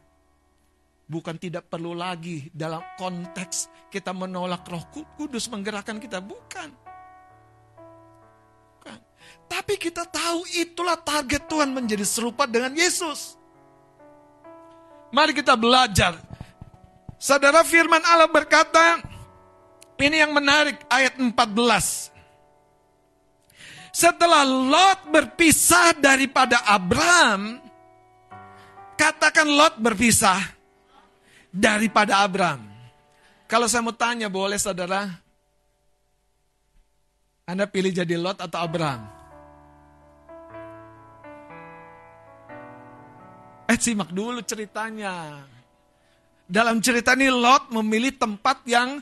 Bukan 1.09 1.41
tidak 1.41 1.65
perlu 1.73 1.97
lagi 1.97 2.53
dalam 2.53 2.85
konteks 2.93 3.89
kita 3.89 4.13
menolak 4.13 4.61
roh 4.69 4.85
kudus 5.17 5.49
menggerakkan 5.49 5.97
kita. 5.97 6.21
Bukan. 6.21 6.69
Bukan. 8.77 8.97
Tapi 9.49 9.73
kita 9.81 10.05
tahu 10.05 10.45
itulah 10.53 11.01
target 11.01 11.49
Tuhan 11.49 11.73
menjadi 11.73 12.05
serupa 12.05 12.45
dengan 12.45 12.77
Yesus. 12.77 13.33
Mari 15.09 15.33
kita 15.33 15.57
belajar 15.57 16.29
Saudara 17.19 17.67
firman 17.67 17.99
Allah 18.07 18.31
berkata, 18.31 19.03
ini 19.99 20.23
yang 20.23 20.31
menarik 20.31 20.79
ayat 20.87 21.19
14. 21.19 21.35
Setelah 23.91 24.47
Lot 24.47 25.11
berpisah 25.11 25.91
daripada 25.99 26.63
Abram, 26.63 27.59
katakan 28.95 29.51
Lot 29.51 29.83
berpisah 29.83 30.39
daripada 31.49 32.21
Abram. 32.21 32.61
Kalau 33.49 33.65
saya 33.65 33.81
mau 33.81 33.93
tanya 33.93 34.29
boleh 34.29 34.61
saudara, 34.61 35.09
Anda 37.49 37.65
pilih 37.65 37.89
jadi 37.89 38.13
Lot 38.13 38.45
atau 38.45 38.59
Abram? 38.61 39.01
Eh 43.69 43.77
simak 43.77 44.13
dulu 44.13 44.41
ceritanya. 44.45 45.45
Dalam 46.49 46.81
cerita 46.81 47.13
ini 47.13 47.29
Lot 47.29 47.69
memilih 47.73 48.17
tempat 48.17 48.65
yang 48.65 49.01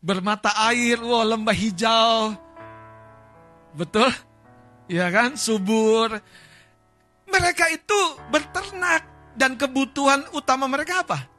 bermata 0.00 0.52
air, 0.68 1.00
wah 1.00 1.24
lembah 1.24 1.56
hijau. 1.56 2.32
Betul? 3.76 4.08
Ya 4.88 5.12
kan? 5.12 5.36
Subur. 5.36 6.12
Mereka 7.28 7.64
itu 7.72 8.00
berternak 8.32 9.04
dan 9.36 9.60
kebutuhan 9.60 10.24
utama 10.32 10.64
mereka 10.64 11.04
apa? 11.04 11.37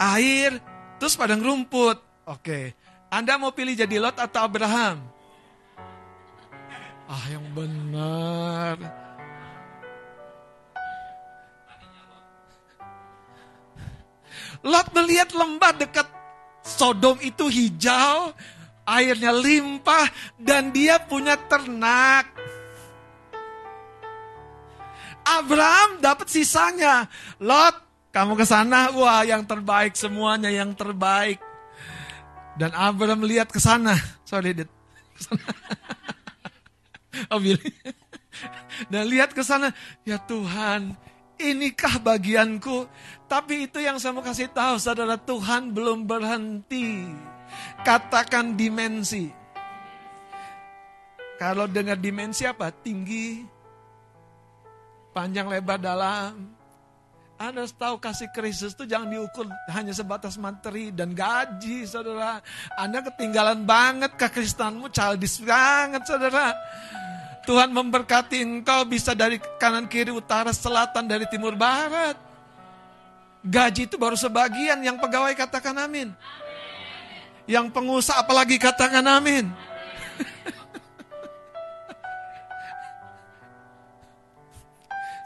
Air, 0.00 0.56
terus 0.96 1.12
padang 1.12 1.44
rumput. 1.44 2.00
Oke. 2.24 2.72
Anda 3.12 3.36
mau 3.36 3.52
pilih 3.52 3.76
jadi 3.76 4.00
Lot 4.00 4.16
atau 4.16 4.48
Abraham? 4.48 5.04
Ah, 7.10 7.24
yang 7.28 7.44
benar. 7.52 8.80
Lot 14.64 14.88
melihat 14.96 15.34
lembah 15.36 15.74
dekat 15.74 16.08
Sodom 16.60 17.16
itu 17.24 17.48
hijau, 17.48 18.36
airnya 18.84 19.32
limpah, 19.32 20.06
dan 20.36 20.68
dia 20.70 21.00
punya 21.00 21.34
ternak. 21.48 22.28
Abraham 25.24 25.98
dapat 26.04 26.28
sisanya. 26.28 27.08
Lot, 27.40 27.89
kamu 28.10 28.34
ke 28.34 28.42
sana, 28.42 28.90
wah 28.90 29.22
yang 29.22 29.46
terbaik 29.46 29.94
semuanya 29.94 30.50
yang 30.50 30.74
terbaik. 30.74 31.38
Dan 32.58 32.74
Abraham 32.74 33.22
melihat 33.22 33.46
ke 33.46 33.62
sana. 33.62 33.94
Sorry, 34.26 34.52
Dit. 34.52 34.70
oh, 37.30 37.38
Billy. 37.38 37.70
Dan 38.90 39.06
lihat 39.06 39.30
ke 39.30 39.46
sana, 39.46 39.70
ya 40.02 40.18
Tuhan, 40.18 40.98
inikah 41.38 42.02
bagianku? 42.02 42.90
Tapi 43.30 43.70
itu 43.70 43.78
yang 43.78 44.02
saya 44.02 44.10
mau 44.10 44.26
kasih 44.26 44.50
tahu, 44.50 44.82
saudara 44.82 45.14
Tuhan 45.14 45.70
belum 45.70 46.02
berhenti. 46.02 47.06
Katakan 47.86 48.58
dimensi. 48.58 49.30
Kalau 51.38 51.64
dengar 51.64 51.96
dimensi 51.96 52.44
apa? 52.44 52.68
Tinggi, 52.68 53.48
panjang 55.16 55.48
lebar 55.48 55.80
dalam. 55.80 56.59
Anda 57.40 57.64
tahu 57.64 57.96
kasih 57.96 58.28
Kristus 58.36 58.76
itu 58.76 58.84
jangan 58.84 59.08
diukur 59.08 59.48
hanya 59.72 59.96
sebatas 59.96 60.36
materi 60.36 60.92
dan 60.92 61.16
gaji, 61.16 61.88
saudara. 61.88 62.44
Anda 62.76 63.00
ketinggalan 63.00 63.64
banget 63.64 64.12
kekristenanmu, 64.20 64.92
childish 64.92 65.40
banget, 65.40 66.04
saudara. 66.04 66.52
Tuhan 67.48 67.72
memberkati 67.72 68.44
engkau 68.44 68.84
bisa 68.84 69.16
dari 69.16 69.40
kanan 69.56 69.88
kiri 69.88 70.12
utara 70.12 70.52
selatan 70.52 71.08
dari 71.08 71.24
timur 71.32 71.56
barat. 71.56 72.12
Gaji 73.40 73.88
itu 73.88 73.96
baru 73.96 74.20
sebagian 74.20 74.84
yang 74.84 75.00
pegawai 75.00 75.32
katakan 75.32 75.80
amin. 75.80 76.12
Yang 77.48 77.72
pengusaha 77.72 78.20
apalagi 78.20 78.60
katakan 78.60 79.00
amin. 79.08 79.48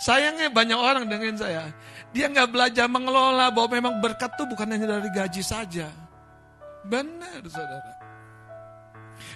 Sayangnya 0.07 0.47
banyak 0.55 0.79
orang 0.79 1.11
dengan 1.11 1.35
saya. 1.35 1.75
Dia 2.15 2.31
nggak 2.31 2.51
belajar 2.55 2.87
mengelola 2.87 3.51
bahwa 3.51 3.69
memang 3.75 3.95
berkat 3.99 4.39
itu 4.39 4.47
bukan 4.47 4.71
hanya 4.71 4.87
dari 4.87 5.11
gaji 5.11 5.43
saja. 5.43 5.91
Benar 6.87 7.43
saudara. 7.51 7.93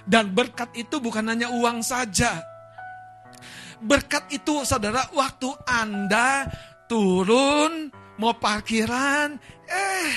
Dan 0.07 0.31
berkat 0.31 0.71
itu 0.79 0.95
bukan 1.03 1.27
hanya 1.27 1.51
uang 1.51 1.83
saja. 1.83 2.39
Berkat 3.83 4.31
itu 4.31 4.63
saudara 4.63 5.11
waktu 5.11 5.51
Anda 5.67 6.47
turun 6.87 7.91
mau 8.19 8.35
parkiran 8.35 9.39
eh 9.67 10.15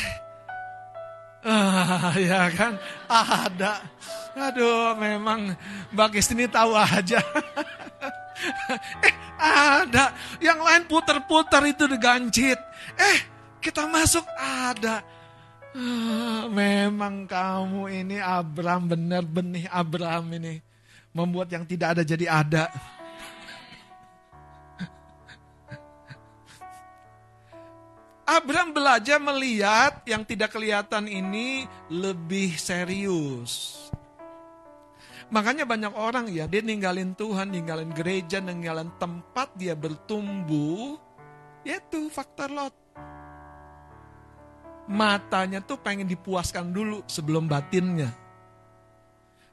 ah, 1.43 2.15
ya 2.15 2.47
kan 2.55 2.79
ada. 3.11 3.83
Aduh 4.39 4.95
memang 4.99 5.51
bagi 5.91 6.23
sini 6.23 6.47
tahu 6.47 6.79
aja. 6.79 7.19
eh 9.07 9.22
ada 9.43 10.15
yang 10.39 10.63
lain 10.63 10.87
putar-putar 10.87 11.67
itu 11.67 11.91
digancit. 11.91 12.59
Eh 12.95 13.19
kita 13.59 13.91
masuk 13.91 14.23
ada. 14.39 15.03
Ah, 15.73 16.45
memang 16.53 17.25
kamu 17.25 17.89
ini 18.05 18.21
Abraham 18.21 18.93
benar 18.93 19.25
benih 19.25 19.65
Abraham 19.73 20.37
ini 20.37 20.61
membuat 21.17 21.49
yang 21.49 21.65
tidak 21.65 21.97
ada 21.99 22.03
jadi 22.05 22.27
ada. 22.29 22.69
Abraham 28.33 28.73
belajar 28.73 29.21
melihat 29.21 30.01
yang 30.09 30.25
tidak 30.25 30.57
kelihatan 30.57 31.05
ini 31.05 31.69
lebih 31.93 32.57
serius. 32.57 33.92
Makanya 35.33 35.65
banyak 35.65 35.97
orang 35.97 36.29
ya, 36.29 36.45
dia 36.45 36.61
ninggalin 36.61 37.17
Tuhan, 37.17 37.57
ninggalin 37.57 37.89
gereja, 37.97 38.37
ninggalin 38.45 38.93
tempat 39.01 39.49
dia 39.57 39.73
bertumbuh, 39.73 41.01
yaitu 41.65 42.13
faktor 42.13 42.53
lot. 42.53 42.77
Matanya 44.93 45.65
tuh 45.65 45.81
pengen 45.81 46.05
dipuaskan 46.05 46.69
dulu 46.69 47.01
sebelum 47.09 47.49
batinnya. 47.49 48.13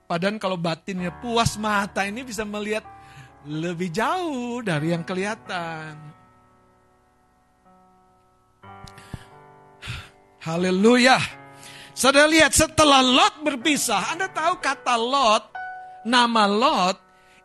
Padahal 0.04 0.36
kalau 0.36 0.60
batinnya 0.60 1.16
puas, 1.16 1.56
mata 1.56 2.04
ini 2.04 2.28
bisa 2.28 2.44
melihat 2.44 2.84
lebih 3.48 3.88
jauh 3.88 4.60
dari 4.60 4.92
yang 4.92 5.08
kelihatan. 5.08 5.96
Haleluya. 10.44 11.24
Saudara 11.96 12.28
lihat 12.28 12.52
setelah 12.52 13.00
Lot 13.00 13.48
berpisah, 13.48 14.12
Anda 14.12 14.28
tahu 14.28 14.60
kata 14.60 14.96
Lot 15.00 15.59
nama 16.06 16.44
Lot 16.48 16.98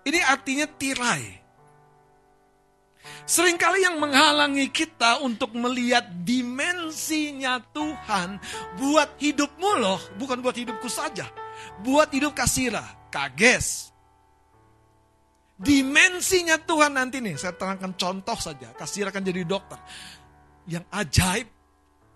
ini 0.05 0.20
artinya 0.20 0.68
tirai. 0.68 1.44
Seringkali 3.24 3.84
yang 3.84 3.96
menghalangi 3.96 4.68
kita 4.68 5.24
untuk 5.24 5.57
melihat 5.57 6.05
dimensinya 6.24 7.57
Tuhan 7.72 8.36
buat 8.76 9.16
hidupmu 9.16 9.70
loh, 9.80 10.00
bukan 10.20 10.44
buat 10.44 10.57
hidupku 10.57 10.88
saja. 10.92 11.28
Buat 11.80 12.12
hidup 12.12 12.36
Kasira, 12.36 12.84
Kages. 13.09 13.92
Dimensinya 15.57 16.61
Tuhan 16.61 17.00
nanti 17.00 17.24
nih, 17.24 17.40
saya 17.40 17.57
terangkan 17.57 17.96
contoh 17.96 18.36
saja. 18.36 18.76
Kasira 18.76 19.09
akan 19.09 19.24
jadi 19.24 19.40
dokter. 19.48 19.80
Yang 20.68 20.84
ajaib, 20.92 21.48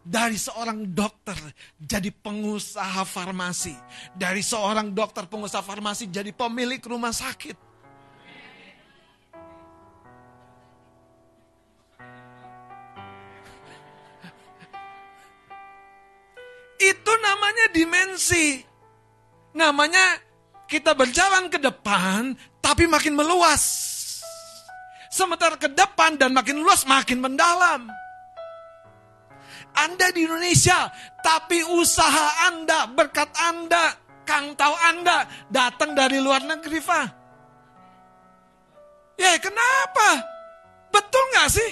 dari 0.04 0.40
seorang 0.40 0.88
dokter 0.94 1.36
jadi 1.76 2.08
pengusaha 2.10 3.04
farmasi. 3.04 3.76
Dari 4.14 4.40
seorang 4.40 4.94
dokter 4.94 5.28
pengusaha 5.28 5.60
farmasi 5.60 6.08
jadi 6.08 6.32
pemilik 6.32 6.80
rumah 6.84 7.12
sakit. 7.12 7.68
Itu 16.78 17.12
namanya 17.18 17.66
dimensi. 17.74 18.62
Namanya 19.58 20.22
kita 20.70 20.94
berjalan 20.94 21.50
ke 21.50 21.58
depan 21.58 22.36
tapi 22.62 22.86
makin 22.86 23.18
meluas. 23.18 23.96
Sementara 25.08 25.56
ke 25.56 25.72
depan 25.72 26.20
dan 26.20 26.36
makin 26.36 26.60
luas 26.60 26.84
makin 26.84 27.18
mendalam. 27.18 27.88
Anda 29.78 30.10
di 30.10 30.26
Indonesia, 30.26 30.90
tapi 31.22 31.62
usaha 31.62 32.50
Anda, 32.50 32.90
berkat 32.90 33.30
Anda, 33.38 33.94
kang 34.26 34.58
tahu 34.58 34.74
Anda 34.74 35.26
datang 35.46 35.94
dari 35.94 36.18
luar 36.18 36.42
negeri, 36.42 36.78
Pak. 36.82 37.06
Ya 39.18 39.34
kenapa? 39.38 40.08
Betul 40.94 41.22
nggak 41.34 41.48
sih? 41.50 41.70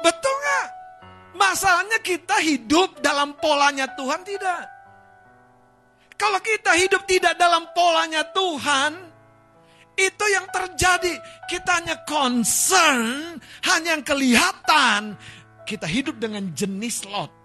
Betul 0.00 0.34
nggak? 0.34 0.66
Masalahnya 1.34 1.98
kita 2.00 2.40
hidup 2.40 3.00
dalam 3.04 3.36
polanya 3.36 3.88
Tuhan 3.92 4.20
tidak. 4.24 4.62
Kalau 6.14 6.40
kita 6.40 6.72
hidup 6.78 7.02
tidak 7.04 7.34
dalam 7.36 7.68
polanya 7.74 8.22
Tuhan, 8.30 8.96
itu 9.98 10.24
yang 10.30 10.46
terjadi. 10.50 11.14
Kita 11.50 11.82
hanya 11.82 11.96
concern, 12.06 13.34
hanya 13.66 13.98
yang 13.98 14.04
kelihatan 14.06 15.18
kita 15.64 15.88
hidup 15.88 16.20
dengan 16.20 16.52
jenis 16.52 17.08
Lot 17.08 17.44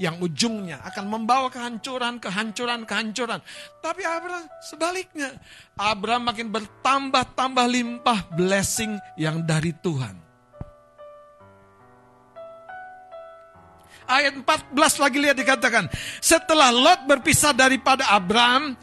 yang 0.00 0.16
ujungnya 0.16 0.80
akan 0.88 1.12
membawa 1.12 1.52
kehancuran, 1.52 2.16
kehancuran, 2.16 2.88
kehancuran. 2.88 3.40
Tapi 3.84 4.00
Abraham 4.00 4.48
sebaliknya, 4.64 5.36
Abraham 5.76 6.24
makin 6.32 6.48
bertambah-tambah 6.48 7.66
limpah 7.68 8.32
blessing 8.32 8.96
yang 9.20 9.44
dari 9.44 9.76
Tuhan. 9.76 10.16
Ayat 14.10 14.34
14 14.42 14.74
lagi 14.74 15.18
lihat 15.22 15.36
dikatakan, 15.38 15.86
setelah 16.18 16.74
Lot 16.74 17.06
berpisah 17.06 17.54
daripada 17.54 18.10
Abraham, 18.10 18.74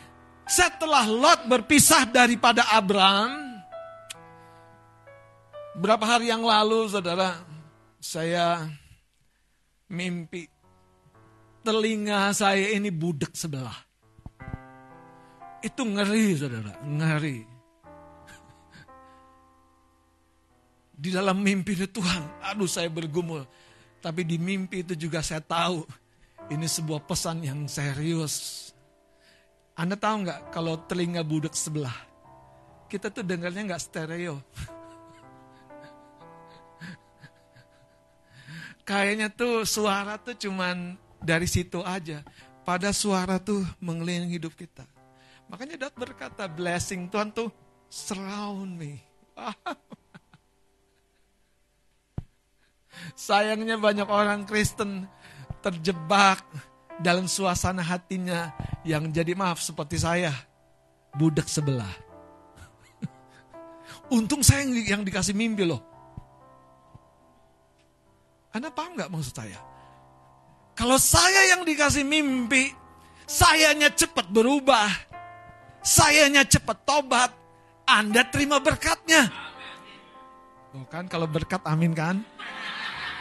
setelah 0.48 1.04
Lot 1.04 1.50
berpisah 1.50 2.08
daripada 2.08 2.64
Abraham, 2.72 3.60
berapa 5.76 6.06
hari 6.06 6.32
yang 6.32 6.46
lalu 6.46 6.88
saudara, 6.88 7.47
saya 8.08 8.64
mimpi 9.92 10.48
telinga 11.60 12.32
saya 12.32 12.72
ini 12.72 12.88
budek 12.88 13.36
sebelah. 13.36 13.76
Itu 15.60 15.84
ngeri 15.84 16.40
saudara, 16.40 16.72
ngeri. 16.88 17.44
Di 21.04 21.12
dalam 21.12 21.44
mimpi 21.44 21.76
itu 21.76 21.92
Tuhan, 21.92 22.40
aduh 22.40 22.72
saya 22.72 22.88
bergumul. 22.88 23.44
Tapi 24.00 24.24
di 24.24 24.40
mimpi 24.40 24.88
itu 24.88 24.96
juga 24.96 25.20
saya 25.20 25.44
tahu 25.44 25.84
ini 26.54 26.64
sebuah 26.64 27.04
pesan 27.04 27.44
yang 27.44 27.68
serius. 27.68 28.72
Anda 29.76 30.00
tahu 30.00 30.24
nggak 30.24 30.56
kalau 30.56 30.80
telinga 30.88 31.28
budek 31.28 31.52
sebelah, 31.52 32.08
kita 32.88 33.12
tuh 33.12 33.28
dengarnya 33.28 33.68
nggak 33.68 33.84
stereo. 33.84 34.40
kayaknya 38.88 39.28
tuh 39.28 39.68
suara 39.68 40.16
tuh 40.16 40.40
cuman 40.40 40.96
dari 41.20 41.44
situ 41.44 41.84
aja. 41.84 42.24
Pada 42.64 42.96
suara 42.96 43.36
tuh 43.40 43.64
mengelilingi 43.84 44.40
hidup 44.40 44.56
kita. 44.56 44.88
Makanya 45.48 45.88
Daud 45.88 45.96
berkata, 45.96 46.48
blessing 46.52 47.08
Tuhan 47.08 47.32
tuh 47.32 47.48
surround 47.88 48.76
me. 48.76 49.00
Sayangnya 53.16 53.80
banyak 53.80 54.08
orang 54.12 54.44
Kristen 54.44 55.08
terjebak 55.64 56.44
dalam 57.00 57.32
suasana 57.32 57.80
hatinya 57.80 58.52
yang 58.84 59.08
jadi 59.16 59.32
maaf 59.32 59.64
seperti 59.64 60.04
saya, 60.04 60.36
budak 61.16 61.48
sebelah. 61.48 61.96
Untung 64.18 64.44
saya 64.44 64.68
yang 64.68 65.08
dikasih 65.08 65.32
mimpi 65.32 65.64
loh. 65.64 65.97
Anda 68.58 68.74
paham 68.74 68.98
nggak 68.98 69.14
maksud 69.14 69.38
saya? 69.38 69.62
Kalau 70.74 70.98
saya 70.98 71.54
yang 71.54 71.62
dikasih 71.62 72.02
mimpi, 72.02 72.74
sayanya 73.30 73.94
cepat 73.94 74.34
berubah, 74.34 74.90
sayanya 75.86 76.42
cepat 76.42 76.82
tobat, 76.82 77.30
Anda 77.86 78.26
terima 78.26 78.58
berkatnya. 78.58 79.30
Bukan 80.74 81.06
kalau 81.06 81.30
berkat 81.30 81.62
amin 81.70 81.94
kan? 81.94 82.26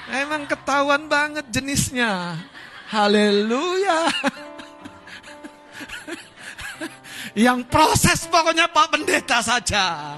Emang 0.08 0.48
ketahuan 0.48 1.04
banget 1.04 1.44
jenisnya. 1.52 2.40
Haleluya. 2.88 4.08
Yang 7.36 7.68
proses 7.68 8.24
pokoknya 8.24 8.72
Pak 8.72 8.96
Pendeta 8.96 9.44
saja. 9.44 10.16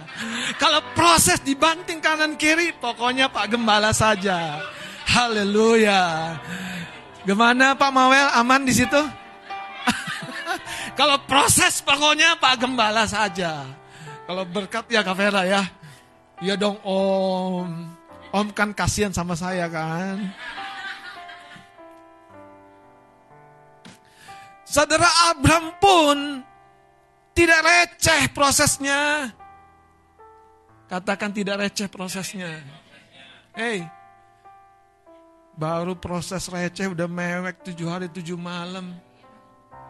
Kalau 0.63 0.79
proses 0.95 1.43
dibanting 1.43 1.99
kanan 1.99 2.39
kiri, 2.39 2.71
pokoknya 2.79 3.27
Pak 3.27 3.51
Gembala 3.51 3.91
saja. 3.91 4.63
Haleluya. 5.09 6.37
Gimana 7.25 7.73
Pak 7.73 7.91
Mawel 7.93 8.29
aman 8.37 8.69
di 8.69 8.77
situ? 8.77 9.01
Kalau 10.99 11.17
proses 11.25 11.81
pokoknya 11.81 12.37
Pak 12.37 12.61
Gembala 12.61 13.09
saja. 13.09 13.65
Kalau 14.29 14.45
berkat 14.45 14.85
ya 14.93 15.01
Kak 15.01 15.17
Vera 15.17 15.49
ya. 15.49 15.65
Ya 16.45 16.55
dong 16.61 16.77
Om. 16.85 17.97
Om 18.29 18.49
kan 18.53 18.77
kasihan 18.77 19.09
sama 19.09 19.33
saya 19.33 19.65
kan. 19.73 20.29
Saudara 24.69 25.09
Abraham 25.33 25.73
pun 25.81 26.17
tidak 27.33 27.61
receh 27.65 28.29
prosesnya. 28.37 29.33
Katakan 30.93 31.33
tidak 31.33 31.65
receh 31.65 31.89
prosesnya. 31.89 32.61
Hei, 33.57 33.89
Baru 35.59 35.99
proses 35.99 36.47
receh 36.47 36.87
udah 36.87 37.11
mewek 37.11 37.67
tujuh 37.67 37.91
hari 37.91 38.07
tujuh 38.07 38.39
malam. 38.39 38.95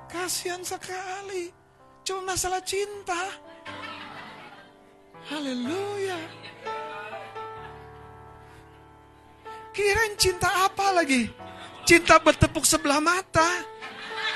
Kasihan 0.09 0.65
sekali. 0.65 1.53
Cuma 2.01 2.33
masalah 2.33 2.65
cinta. 2.65 3.37
Haleluya. 5.29 6.17
Kirain 9.77 10.17
cinta 10.17 10.49
apa 10.65 10.89
lagi? 10.97 11.29
Cinta 11.85 12.17
bertepuk 12.17 12.65
sebelah 12.65 13.05
mata. 13.05 13.61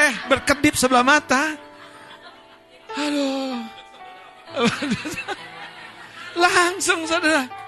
Eh, 0.05 0.15
berkedip 0.29 0.77
sebelah 0.77 1.01
mata. 1.01 1.57
Aduh. 2.93 3.57
Langsung 6.37 7.09
saudara. 7.09 7.62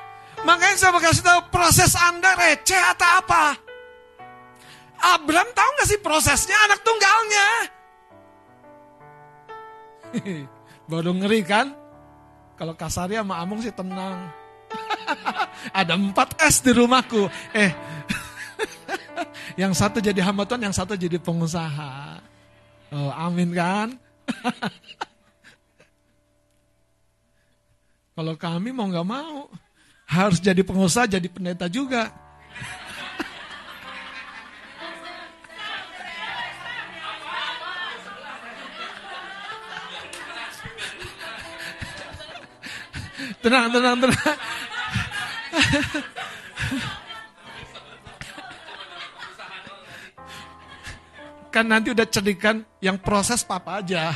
Makanya 0.45 0.77
saya 0.77 0.93
mau 0.93 1.01
kasih 1.01 1.25
tahu 1.25 1.41
proses 1.49 1.97
Anda 1.97 2.37
receh 2.37 2.83
atau 2.93 3.09
apa? 3.25 3.45
Abraham 5.05 5.49
tahu 5.53 5.69
nggak 5.77 5.89
sih 5.89 6.01
prosesnya 6.01 6.57
anak 6.69 6.81
tunggalnya? 6.85 7.49
Baru 10.91 11.17
ngeri 11.17 11.41
kan? 11.45 11.73
Kalau 12.55 12.77
kasarnya 12.77 13.25
sama 13.25 13.41
Amung 13.41 13.61
sih 13.65 13.75
tenang. 13.75 14.31
Ada 15.81 15.97
empat 15.97 16.39
S 16.39 16.63
di 16.63 16.71
rumahku. 16.77 17.27
Eh, 17.57 17.73
yang 19.61 19.75
satu 19.75 19.99
jadi 19.99 20.21
hamba 20.23 20.47
Tuhan, 20.47 20.63
yang 20.63 20.77
satu 20.77 20.95
jadi 20.95 21.19
pengusaha. 21.19 22.21
Oh, 22.95 23.11
amin 23.11 23.51
kan? 23.51 23.89
Kalau 28.15 28.39
kami 28.39 28.71
mau 28.71 28.87
nggak 28.87 29.09
mau, 29.09 29.51
harus 30.05 30.39
jadi 30.41 30.61
pengusaha, 30.63 31.09
jadi 31.09 31.29
pendeta 31.29 31.69
juga. 31.69 32.13
tenang, 43.45 43.69
tenang, 43.69 43.97
tenang. 44.01 44.37
kan 51.55 51.63
nanti 51.71 51.95
udah 51.95 52.03
cedikan 52.11 52.67
yang 52.83 52.99
proses 52.99 53.47
papa 53.47 53.79
aja. 53.79 54.11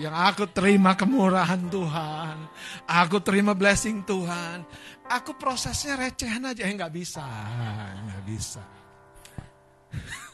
Yang 0.00 0.16
aku 0.16 0.48
terima 0.48 0.96
kemurahan 0.96 1.60
Tuhan. 1.68 2.48
Aku 2.88 3.20
terima 3.20 3.52
blessing 3.52 4.00
Tuhan. 4.08 4.64
Aku 5.04 5.36
prosesnya 5.36 6.00
recehan 6.00 6.40
aja. 6.48 6.64
Eh 6.64 6.72
nggak 6.72 6.88
bisa. 6.88 7.20
Nggak 8.08 8.24
bisa. 8.24 8.64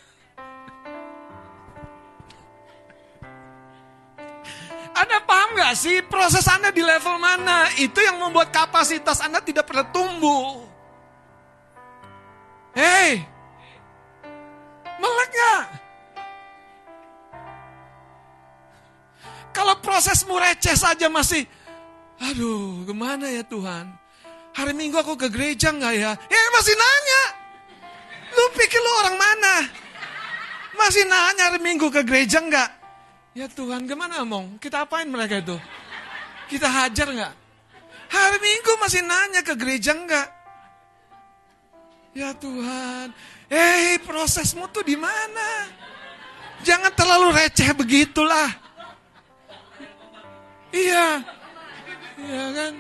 Anda 4.97 5.21
paham 5.29 5.61
gak 5.61 5.77
sih 5.77 6.01
proses 6.09 6.49
Anda 6.49 6.73
di 6.73 6.81
level 6.81 7.21
mana? 7.21 7.69
Itu 7.77 8.01
yang 8.01 8.17
membuat 8.17 8.49
kapasitas 8.49 9.21
Anda 9.21 9.45
tidak 9.45 9.69
pernah 9.69 9.85
tumbuh. 9.93 10.65
Hei, 12.73 13.21
prosesmu 19.97 20.37
receh 20.37 20.77
saja 20.77 21.09
masih, 21.09 21.49
aduh 22.21 22.85
gimana 22.85 23.33
ya 23.33 23.41
Tuhan? 23.41 23.89
Hari 24.53 24.77
Minggu 24.77 25.01
aku 25.01 25.17
ke 25.17 25.33
gereja 25.33 25.73
gak 25.73 25.97
ya? 25.97 26.13
Ya 26.13 26.43
masih 26.53 26.77
nanya. 26.77 27.23
Lu 28.29 28.45
pikir 28.53 28.77
lu 28.77 28.93
orang 29.01 29.17
mana? 29.17 29.55
Masih 30.77 31.01
nanya 31.09 31.49
hari 31.49 31.65
Minggu 31.65 31.89
ke 31.89 32.05
gereja 32.05 32.45
gak? 32.45 32.77
Ya 33.33 33.49
Tuhan, 33.49 33.89
gimana 33.89 34.21
omong? 34.21 34.61
Kita 34.61 34.85
apain 34.85 35.09
mereka 35.09 35.41
itu? 35.41 35.57
Kita 36.53 36.69
hajar 36.69 37.17
nggak? 37.17 37.33
Hari 38.13 38.37
Minggu 38.45 38.73
masih 38.77 39.01
nanya 39.01 39.41
ke 39.41 39.57
gereja 39.57 39.97
nggak? 39.97 40.29
Ya 42.13 42.37
Tuhan, 42.37 43.17
eh 43.49 43.97
prosesmu 44.05 44.69
tuh 44.69 44.85
di 44.85 44.97
mana? 45.01 45.73
Jangan 46.69 46.93
terlalu 46.93 47.33
receh 47.33 47.73
begitulah. 47.73 48.66
Iya, 50.75 51.23
iya 52.19 52.45
kan? 52.55 52.75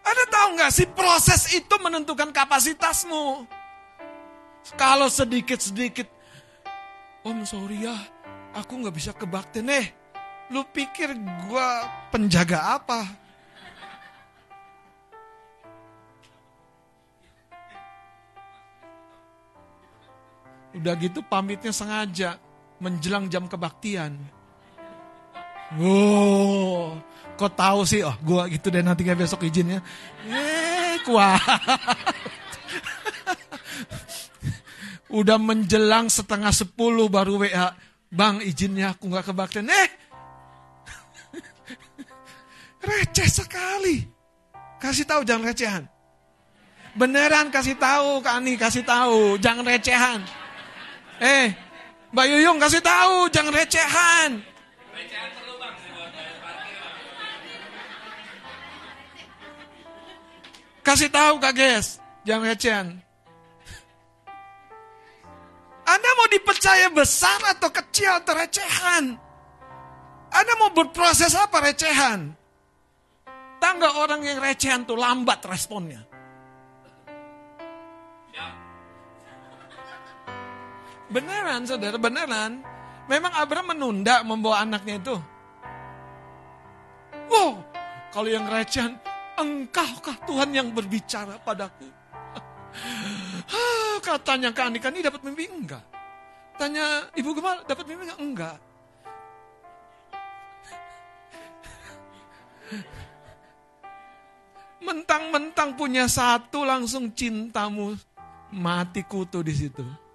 Ada 0.00 0.24
tahu 0.26 0.48
nggak 0.58 0.72
sih 0.74 0.88
proses 0.90 1.50
itu 1.54 1.74
menentukan 1.82 2.30
kapasitasmu? 2.34 3.46
Kalau 4.78 5.10
sedikit-sedikit, 5.10 6.06
Om 7.20 7.44
sorry 7.44 7.84
ya, 7.84 7.96
aku 8.56 8.80
nggak 8.80 8.96
bisa 8.96 9.12
kebakti 9.12 9.60
nih. 9.60 9.92
Lu 10.50 10.66
pikir 10.66 11.14
gua 11.46 11.86
penjaga 12.10 12.80
apa? 12.80 13.06
Udah 20.70 20.94
gitu 20.98 21.20
pamitnya 21.22 21.74
sengaja 21.74 22.38
menjelang 22.80 23.28
jam 23.28 23.46
kebaktian. 23.46 24.16
Wow, 25.78 26.98
kok 27.38 27.54
tahu 27.54 27.86
sih? 27.86 28.02
Oh, 28.02 28.16
gua 28.26 28.50
gitu 28.50 28.74
deh 28.74 28.82
nanti 28.82 29.06
besok 29.06 29.46
izinnya. 29.46 29.78
Eh, 30.26 30.98
kuat. 31.06 31.38
Udah 35.20 35.38
menjelang 35.38 36.10
setengah 36.10 36.50
sepuluh 36.50 37.06
baru 37.06 37.38
WA. 37.38 37.70
Bang 38.10 38.42
izinnya 38.42 38.90
aku 38.90 39.06
gak 39.14 39.30
kebaktian. 39.30 39.70
Eh. 39.70 39.88
Receh 42.90 43.30
sekali. 43.30 44.02
Kasih 44.82 45.06
tahu 45.06 45.22
jangan 45.22 45.46
recehan. 45.46 45.84
Beneran 46.98 47.54
kasih 47.54 47.78
tahu 47.78 48.18
Kak 48.18 48.42
Ani 48.42 48.58
kasih 48.58 48.82
tahu 48.82 49.38
jangan 49.38 49.62
recehan. 49.62 50.18
Eh, 51.22 51.54
Mbak 52.10 52.26
Yuyung 52.26 52.58
kasih 52.58 52.82
tahu 52.82 53.30
jangan 53.30 53.54
recehan. 53.54 54.30
Kasih 60.82 61.06
tahu 61.12 61.38
Kak 61.38 61.54
Ges, 61.54 62.02
jangan 62.26 62.50
recehan. 62.50 62.86
Anda 65.86 66.10
mau 66.18 66.28
dipercaya 66.30 66.90
besar 66.90 67.38
atau 67.46 67.70
kecil 67.70 68.10
atau 68.10 68.34
recehan? 68.34 69.14
Anda 70.30 70.52
mau 70.58 70.74
berproses 70.74 71.34
apa 71.34 71.62
recehan? 71.62 72.34
Tangga 73.62 74.02
orang 74.02 74.22
yang 74.26 74.42
recehan 74.42 74.82
tuh 74.82 74.98
lambat 74.98 75.46
responnya. 75.46 76.09
Beneran 81.10 81.66
saudara, 81.66 81.98
beneran. 81.98 82.62
Memang 83.10 83.34
Abraham 83.34 83.74
menunda 83.74 84.22
membawa 84.22 84.62
anaknya 84.62 85.02
itu. 85.02 85.18
Wow, 87.26 87.58
kalau 88.14 88.30
yang 88.30 88.46
recehan, 88.46 88.94
engkaukah 89.34 90.14
Tuhan 90.26 90.54
yang 90.54 90.70
berbicara 90.70 91.38
padaku? 91.42 91.86
Katanya 94.00 94.54
ke 94.54 94.62
Andika 94.62 94.88
ini 94.90 95.02
dapat 95.02 95.22
mimpi 95.26 95.50
enggak? 95.50 95.82
Tanya 96.58 97.10
Ibu 97.14 97.30
Gemal 97.34 97.62
dapat 97.66 97.84
mimpi 97.90 98.06
enggak? 98.06 98.20
Enggak. 98.22 98.56
Mentang-mentang 104.80 105.74
punya 105.74 106.06
satu 106.06 106.64
langsung 106.64 107.12
cintamu 107.14 107.94
mati 108.50 109.02
kutu 109.06 109.42
di 109.42 109.54
situ. 109.54 110.09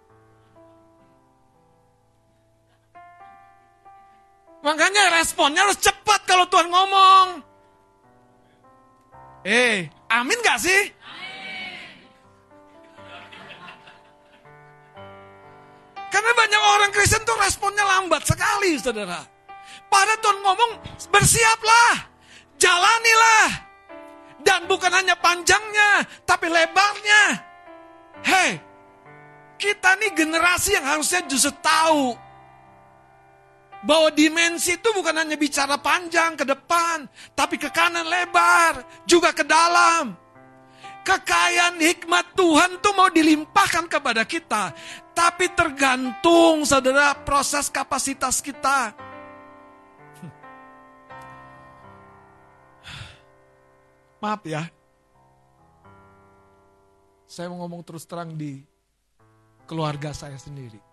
Makanya 4.65 5.21
responnya 5.21 5.61
harus 5.61 5.77
cepat 5.77 6.25
kalau 6.25 6.49
Tuhan 6.49 6.65
ngomong. 6.73 7.45
Eh, 9.45 9.85
amin 10.09 10.41
gak 10.41 10.57
sih? 10.57 10.89
Karena 16.09 16.31
banyak 16.33 16.61
orang 16.65 16.89
Kristen 16.89 17.21
tuh 17.21 17.37
responnya 17.37 17.85
lambat 17.85 18.25
sekali, 18.25 18.73
saudara. 18.81 19.21
Pada 19.85 20.17
Tuhan 20.17 20.41
ngomong, 20.41 20.71
bersiaplah, 21.13 22.09
jalanilah. 22.57 23.49
Dan 24.41 24.65
bukan 24.65 24.89
hanya 24.89 25.13
panjangnya, 25.13 26.09
tapi 26.25 26.49
lebarnya. 26.49 27.23
Hei, 28.25 28.57
kita 29.61 29.93
nih 30.01 30.09
generasi 30.17 30.73
yang 30.73 30.89
harusnya 30.89 31.21
justru 31.29 31.53
tahu 31.61 32.24
bahwa 33.85 34.09
dimensi 34.09 34.81
itu 34.81 34.89
bukan 34.91 35.21
hanya 35.21 35.37
bicara 35.37 35.77
panjang 35.77 36.33
ke 36.33 36.41
depan, 36.41 37.05
tapi 37.37 37.61
ke 37.61 37.69
kanan 37.69 38.09
lebar, 38.09 38.81
juga 39.05 39.29
ke 39.29 39.45
dalam. 39.45 40.17
Kekayaan 41.05 41.77
hikmat 41.77 42.33
Tuhan 42.33 42.81
tuh 42.81 42.97
mau 42.97 43.13
dilimpahkan 43.13 43.85
kepada 43.85 44.25
kita. 44.25 44.73
Tapi 45.13 45.53
tergantung 45.53 46.65
saudara 46.65 47.13
proses 47.13 47.69
kapasitas 47.69 48.41
kita. 48.41 48.89
Maaf 54.25 54.41
ya. 54.49 54.65
Saya 57.29 57.53
mau 57.53 57.61
ngomong 57.61 57.85
terus 57.85 58.09
terang 58.09 58.33
di 58.33 58.65
keluarga 59.69 60.09
saya 60.09 60.41
sendiri. 60.41 60.84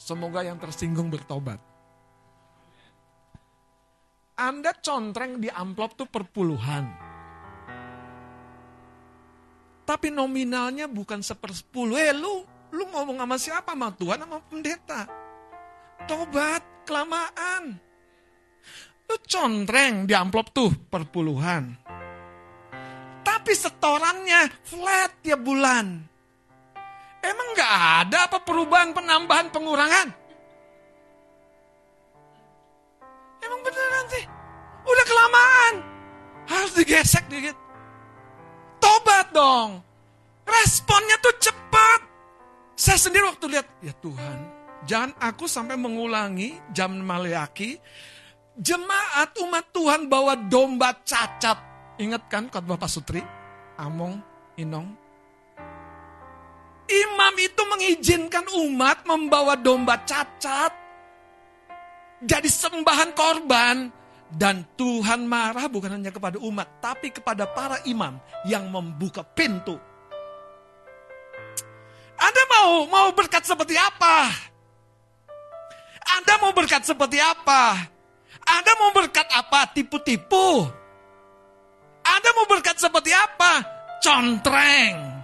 Semoga 0.00 0.40
yang 0.40 0.56
tersinggung 0.56 1.12
bertobat. 1.12 1.60
Anda 4.40 4.72
contreng 4.80 5.36
di 5.36 5.52
amplop 5.52 6.00
tuh 6.00 6.08
perpuluhan 6.08 7.12
tapi 9.84 10.06
nominalnya 10.14 10.86
bukan 10.86 11.18
sepersepuluh. 11.18 11.98
Eh 11.98 12.14
lu, 12.14 12.46
Lu 12.70 12.86
ngomong 12.86 13.18
sama 13.18 13.36
siapa? 13.36 13.74
Sama 13.74 13.90
Tuhan 13.94 14.22
sama 14.22 14.38
pendeta. 14.46 15.00
Tobat, 16.06 16.62
kelamaan. 16.86 17.76
Lu 19.10 19.16
contreng 19.26 20.06
di 20.06 20.14
amplop 20.14 20.54
tuh 20.54 20.70
perpuluhan. 20.86 21.74
Tapi 23.26 23.52
setorannya 23.52 24.62
flat 24.62 25.10
tiap 25.22 25.42
bulan. 25.42 26.09
Emang 27.20 27.48
gak 27.52 27.72
ada 28.06 28.18
apa 28.28 28.38
perubahan, 28.40 28.96
penambahan, 28.96 29.52
pengurangan? 29.52 30.08
Emang 33.40 33.60
beneran 33.60 34.06
sih? 34.08 34.24
Udah 34.84 35.04
kelamaan. 35.04 35.74
Harus 36.48 36.72
digesek 36.76 37.24
dikit. 37.28 37.56
Tobat 38.80 39.28
dong. 39.36 39.84
Responnya 40.48 41.16
tuh 41.20 41.36
cepat. 41.38 42.00
Saya 42.74 42.96
sendiri 42.96 43.28
waktu 43.28 43.46
lihat, 43.52 43.66
ya 43.84 43.92
Tuhan, 44.00 44.38
jangan 44.88 45.12
aku 45.20 45.44
sampai 45.44 45.76
mengulangi 45.76 46.56
jam 46.72 46.96
maleaki. 46.96 47.76
Jemaat 48.56 49.36
umat 49.40 49.68
Tuhan 49.72 50.08
bawa 50.08 50.36
domba 50.36 50.96
cacat. 51.04 51.56
Ingat 52.00 52.28
kan 52.32 52.48
khotbah 52.48 52.80
Pak 52.80 52.88
Sutri? 52.88 53.20
Among, 53.76 54.20
Inong. 54.56 54.99
Imam 56.90 57.34
itu 57.38 57.62
mengizinkan 57.70 58.44
umat 58.66 59.06
membawa 59.06 59.54
domba 59.54 60.02
cacat. 60.02 60.74
Jadi 62.26 62.50
sembahan 62.50 63.14
korban. 63.14 64.02
Dan 64.30 64.62
Tuhan 64.78 65.26
marah 65.26 65.66
bukan 65.66 65.98
hanya 65.98 66.14
kepada 66.14 66.38
umat, 66.38 66.78
tapi 66.78 67.10
kepada 67.10 67.50
para 67.50 67.82
imam 67.82 68.14
yang 68.46 68.70
membuka 68.70 69.26
pintu. 69.26 69.74
Anda 72.14 72.42
mau 72.46 72.86
mau 72.86 73.08
berkat 73.10 73.42
seperti 73.42 73.74
apa? 73.74 74.30
Anda 76.14 76.38
mau 76.38 76.54
berkat 76.54 76.86
seperti 76.86 77.18
apa? 77.18 77.74
Anda 78.46 78.72
mau 78.78 78.94
berkat 78.94 79.26
apa? 79.34 79.66
Tipu-tipu. 79.74 80.62
Anda 82.06 82.30
mau 82.30 82.46
berkat 82.46 82.78
seperti 82.78 83.10
apa? 83.10 83.66
Contreng. 83.98 85.19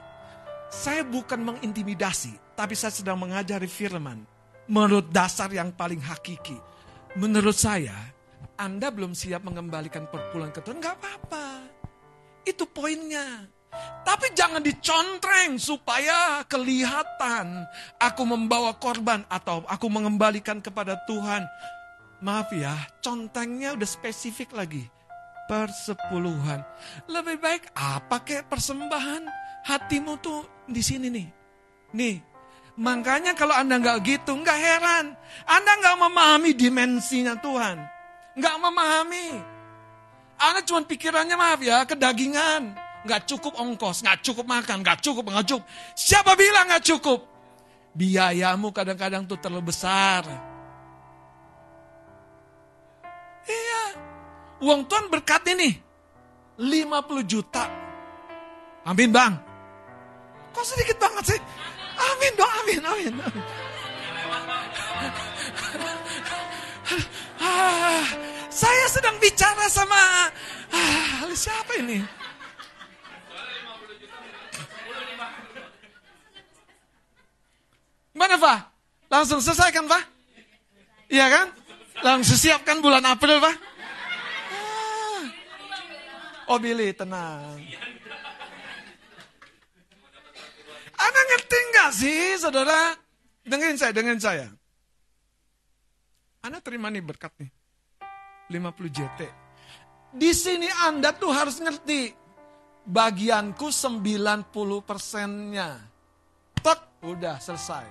Saya 0.76 1.08
bukan 1.08 1.40
mengintimidasi, 1.40 2.36
tapi 2.52 2.76
saya 2.76 2.92
sedang 2.92 3.16
mengajari 3.16 3.64
firman. 3.64 4.28
Menurut 4.68 5.08
dasar 5.08 5.48
yang 5.48 5.72
paling 5.72 6.04
hakiki. 6.04 6.60
Menurut 7.16 7.56
saya, 7.56 7.96
anda 8.60 8.92
belum 8.92 9.16
siap 9.16 9.40
mengembalikan 9.40 10.04
perpuluhan 10.04 10.52
ke 10.52 10.60
Tuhan, 10.60 10.84
nggak 10.84 10.96
apa-apa. 11.00 11.64
Itu 12.44 12.68
poinnya. 12.68 13.48
Tapi 14.04 14.36
jangan 14.36 14.60
dicontreng 14.60 15.56
supaya 15.56 16.44
kelihatan 16.44 17.64
aku 17.96 18.22
membawa 18.28 18.76
korban 18.76 19.24
atau 19.32 19.64
aku 19.64 19.88
mengembalikan 19.88 20.60
kepada 20.60 21.00
Tuhan. 21.08 21.48
Maaf 22.20 22.52
ya, 22.52 22.76
contrengnya 23.00 23.72
udah 23.72 23.88
spesifik 23.88 24.52
lagi. 24.52 24.84
Persepuluhan. 25.48 26.60
Lebih 27.08 27.40
baik 27.40 27.64
apa 27.72 28.20
kayak 28.20 28.52
persembahan? 28.52 29.45
Hatimu 29.66 30.14
tuh 30.22 30.46
di 30.70 30.78
sini 30.78 31.10
nih. 31.10 31.26
Nih, 31.98 32.16
makanya 32.78 33.34
kalau 33.34 33.58
Anda 33.58 33.82
nggak 33.82 33.98
gitu, 34.06 34.38
nggak 34.38 34.58
heran. 34.58 35.18
Anda 35.42 35.72
nggak 35.82 35.96
memahami 36.06 36.50
dimensinya 36.54 37.34
Tuhan 37.42 37.96
nggak 38.36 38.56
memahami. 38.60 39.28
Anak 40.36 40.68
cuma 40.68 40.84
pikirannya 40.84 41.32
maaf 41.34 41.60
ya, 41.64 41.88
kedagingan. 41.88 42.76
Nggak 43.08 43.24
cukup 43.24 43.56
ongkos, 43.56 44.04
nggak 44.04 44.20
cukup 44.20 44.44
makan, 44.44 44.84
nggak 44.84 45.00
cukup, 45.00 45.24
nggak 45.24 45.46
cukup. 45.48 45.64
Siapa 45.96 46.36
bilang 46.36 46.68
nggak 46.68 46.84
cukup? 46.84 47.24
Biayamu 47.96 48.68
kadang-kadang 48.76 49.24
tuh 49.24 49.40
terlalu 49.40 49.72
besar. 49.72 50.28
Iya, 53.48 53.82
uang 54.60 54.84
Tuhan 54.84 55.08
berkat 55.08 55.48
ini 55.56 55.80
50 56.60 57.24
juta. 57.24 57.64
Amin 58.84 59.08
bang. 59.08 59.45
Kok 60.56 60.64
sedikit 60.64 60.96
banget 60.96 61.36
sih? 61.36 61.40
Amin 62.00 62.32
dong, 62.32 62.52
amin, 62.64 62.80
amin. 62.80 63.12
amin. 63.20 63.44
Saya 68.48 68.86
sedang 68.88 69.20
bicara 69.20 69.68
sama 69.68 70.00
ah, 70.72 71.28
siapa 71.36 71.76
ini? 71.76 72.00
Mana 78.16 78.40
Pak? 78.40 78.58
Langsung 79.12 79.44
selesai 79.44 79.68
kan 79.76 79.84
Pak? 79.84 80.02
Iya 81.12 81.28
kan? 81.28 81.46
Langsung 82.00 82.40
siapkan 82.40 82.80
bulan 82.80 83.04
April 83.04 83.44
Pak? 83.44 83.56
Ah. 84.56 85.24
Oh 86.48 86.56
Billy, 86.56 86.96
tenang. 86.96 87.60
Anda 91.06 91.20
ngerti 91.30 91.58
nggak 91.70 91.90
sih 91.94 92.22
saudara? 92.42 92.98
Dengerin 93.46 93.78
saya, 93.78 93.92
dengerin 93.94 94.22
saya. 94.22 94.46
Anda 96.42 96.58
terima 96.58 96.90
nih 96.90 97.02
berkat 97.02 97.30
nih. 97.38 97.50
50 98.50 98.90
JT. 98.90 99.20
Di 100.14 100.30
sini 100.34 100.66
Anda 100.86 101.14
tuh 101.14 101.30
harus 101.30 101.62
ngerti. 101.62 102.14
Bagianku 102.86 103.70
90 103.70 104.82
persennya. 104.86 105.74
Tek, 106.62 107.02
udah 107.02 107.38
selesai. 107.42 107.86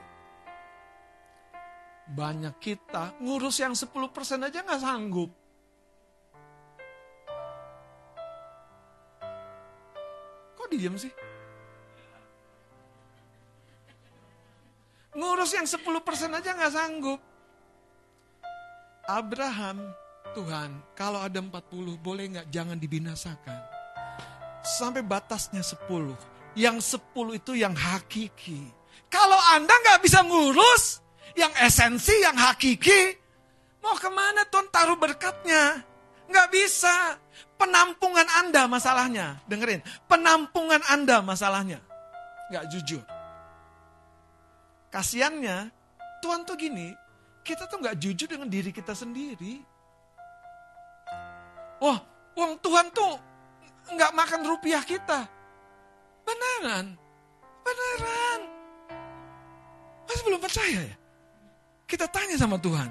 Banyak 2.05 2.55
kita 2.63 3.19
ngurus 3.19 3.59
yang 3.59 3.75
10 3.75 3.91
persen 4.15 4.43
aja 4.47 4.63
nggak 4.63 4.81
sanggup. 4.83 5.31
Kok 10.55 10.67
diem 10.71 10.95
sih? 10.95 11.11
Ngurus 15.15 15.55
yang 15.55 15.63
10 15.63 15.79
persen 16.03 16.31
aja 16.35 16.51
nggak 16.51 16.73
sanggup. 16.75 17.19
Abraham, 19.07 19.95
Tuhan, 20.35 20.75
kalau 20.91 21.23
ada 21.23 21.39
40, 21.39 21.95
boleh 22.03 22.25
nggak 22.35 22.47
jangan 22.51 22.75
dibinasakan. 22.75 23.59
Sampai 24.65 25.05
batasnya 25.05 25.63
10. 25.63 26.19
Yang 26.59 26.99
10 26.99 27.39
itu 27.39 27.55
yang 27.55 27.71
hakiki. 27.71 28.67
Kalau 29.07 29.39
Anda 29.55 29.71
nggak 29.71 30.03
bisa 30.03 30.19
ngurus, 30.27 30.99
yang 31.39 31.53
esensi, 31.63 32.15
yang 32.19 32.35
hakiki, 32.35 33.15
mau 33.79 33.95
ke 33.95 34.11
mana 34.11 34.43
Tuhan 34.51 34.67
taruh 34.67 34.99
berkatnya? 34.99 35.79
Nggak 36.27 36.49
bisa. 36.51 37.15
Penampungan 37.55 38.27
Anda 38.43 38.67
masalahnya. 38.67 39.39
Dengerin, 39.47 39.79
penampungan 40.11 40.83
Anda 40.91 41.23
masalahnya. 41.23 41.79
Nggak 42.51 42.65
jujur. 42.67 43.14
Kasiannya, 44.95 45.67
Tuhan 46.23 46.47
tuh 46.47 46.55
gini, 46.55 46.95
kita 47.43 47.67
tuh 47.67 47.83
nggak 47.83 47.99
jujur 47.99 48.31
dengan 48.31 48.47
diri 48.47 48.71
kita 48.71 48.95
sendiri. 48.95 49.59
Wah, 51.83 51.99
uang 52.39 52.55
Tuhan 52.63 52.87
tuh 52.95 53.19
nggak 53.91 54.15
makan 54.15 54.47
rupiah 54.47 54.79
kita. 54.87 55.27
Beneran, 56.23 56.95
beneran. 57.59 58.39
Masih 60.07 60.23
belum 60.31 60.39
percaya 60.39 60.79
ya? 60.87 60.95
Kita 61.83 62.07
tanya 62.07 62.39
sama 62.39 62.55
Tuhan. 62.55 62.87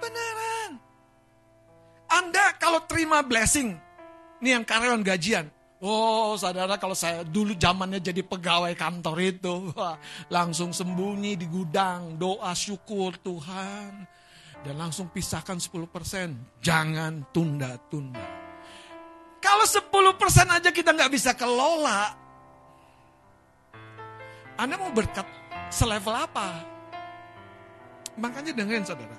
Beneran. 0.00 0.80
Anda 2.08 2.56
kalau 2.56 2.80
terima 2.88 3.20
blessing, 3.20 3.76
nih 4.40 4.56
yang 4.56 4.64
karyawan 4.64 5.04
gajian, 5.04 5.52
Oh, 5.78 6.34
saudara 6.34 6.74
kalau 6.74 6.98
saya 6.98 7.22
dulu 7.22 7.54
zamannya 7.54 8.02
jadi 8.02 8.26
pegawai 8.26 8.74
kantor 8.74 9.16
itu, 9.22 9.70
wah, 9.78 9.94
langsung 10.26 10.74
sembunyi 10.74 11.38
di 11.38 11.46
gudang, 11.46 12.18
doa 12.18 12.50
syukur 12.50 13.14
Tuhan. 13.22 14.02
Dan 14.66 14.74
langsung 14.74 15.06
pisahkan 15.14 15.54
10%, 15.54 16.58
jangan 16.58 17.22
tunda-tunda. 17.30 18.26
Kalau 19.38 19.62
10% 19.62 20.50
aja 20.50 20.70
kita 20.74 20.90
nggak 20.90 21.14
bisa 21.14 21.38
kelola, 21.38 22.10
Anda 24.58 24.74
mau 24.82 24.90
berkat 24.90 25.30
selevel 25.70 26.10
apa? 26.10 26.66
Makanya 28.18 28.50
dengerin 28.50 28.82
saudara, 28.82 29.14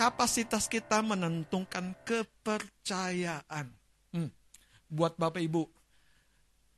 kapasitas 0.00 0.64
kita 0.64 1.04
menentukan 1.04 1.92
kepercayaan 2.08 3.77
buat 4.88 5.14
Bapak 5.14 5.40
Ibu. 5.40 5.64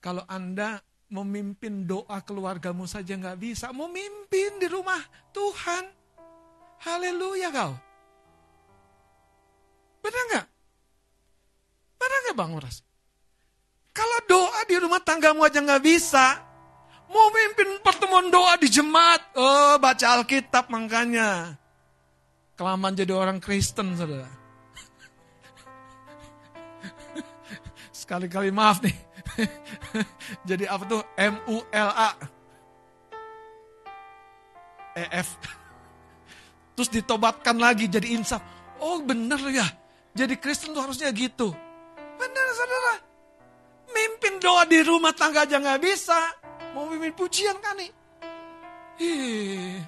Kalau 0.02 0.26
Anda 0.26 0.82
memimpin 1.10 1.86
doa 1.86 2.22
keluargamu 2.22 2.86
saja 2.86 3.16
nggak 3.18 3.38
bisa, 3.38 3.74
mau 3.74 3.90
mimpin 3.90 4.58
di 4.60 4.66
rumah 4.70 5.00
Tuhan. 5.34 5.84
Haleluya 6.80 7.48
kau. 7.50 7.72
Benar 10.00 10.22
nggak? 10.32 10.46
Benar 12.00 12.18
nggak 12.26 12.36
Bang 12.38 12.52
Uras? 12.56 12.76
Kalau 13.90 14.18
doa 14.24 14.60
di 14.64 14.76
rumah 14.80 15.02
tanggamu 15.02 15.44
aja 15.44 15.60
nggak 15.60 15.82
bisa, 15.84 16.50
Mau 17.10 17.26
mimpin 17.34 17.66
pertemuan 17.82 18.30
doa 18.30 18.54
di 18.54 18.70
jemaat. 18.70 19.34
Oh, 19.34 19.74
baca 19.82 20.06
Alkitab 20.14 20.70
makanya. 20.70 21.58
Kelamaan 22.54 22.94
jadi 22.94 23.10
orang 23.10 23.42
Kristen, 23.42 23.98
saudara. 23.98 24.39
Sekali-kali 28.10 28.50
maaf 28.50 28.82
nih. 28.82 28.90
jadi 30.50 30.66
apa 30.66 30.82
tuh? 30.82 30.98
M-U-L-A. 31.14 32.10
E-F. 34.98 35.38
Terus 36.74 36.90
ditobatkan 36.90 37.54
lagi 37.62 37.86
jadi 37.86 38.18
insaf. 38.18 38.42
Oh 38.82 38.98
bener 38.98 39.38
ya. 39.54 39.62
Jadi 40.10 40.34
Kristen 40.42 40.74
tuh 40.74 40.82
harusnya 40.82 41.14
gitu. 41.14 41.54
Bener 42.18 42.46
saudara. 42.50 42.98
Mimpin 43.94 44.42
doa 44.42 44.66
di 44.66 44.82
rumah 44.82 45.14
tangga 45.14 45.46
aja 45.46 45.62
nggak 45.62 45.78
bisa. 45.78 46.18
Mau 46.74 46.90
mimpin 46.90 47.14
pujian 47.14 47.62
kan 47.62 47.78
nih. 47.78 47.94
Hih. 48.98 49.78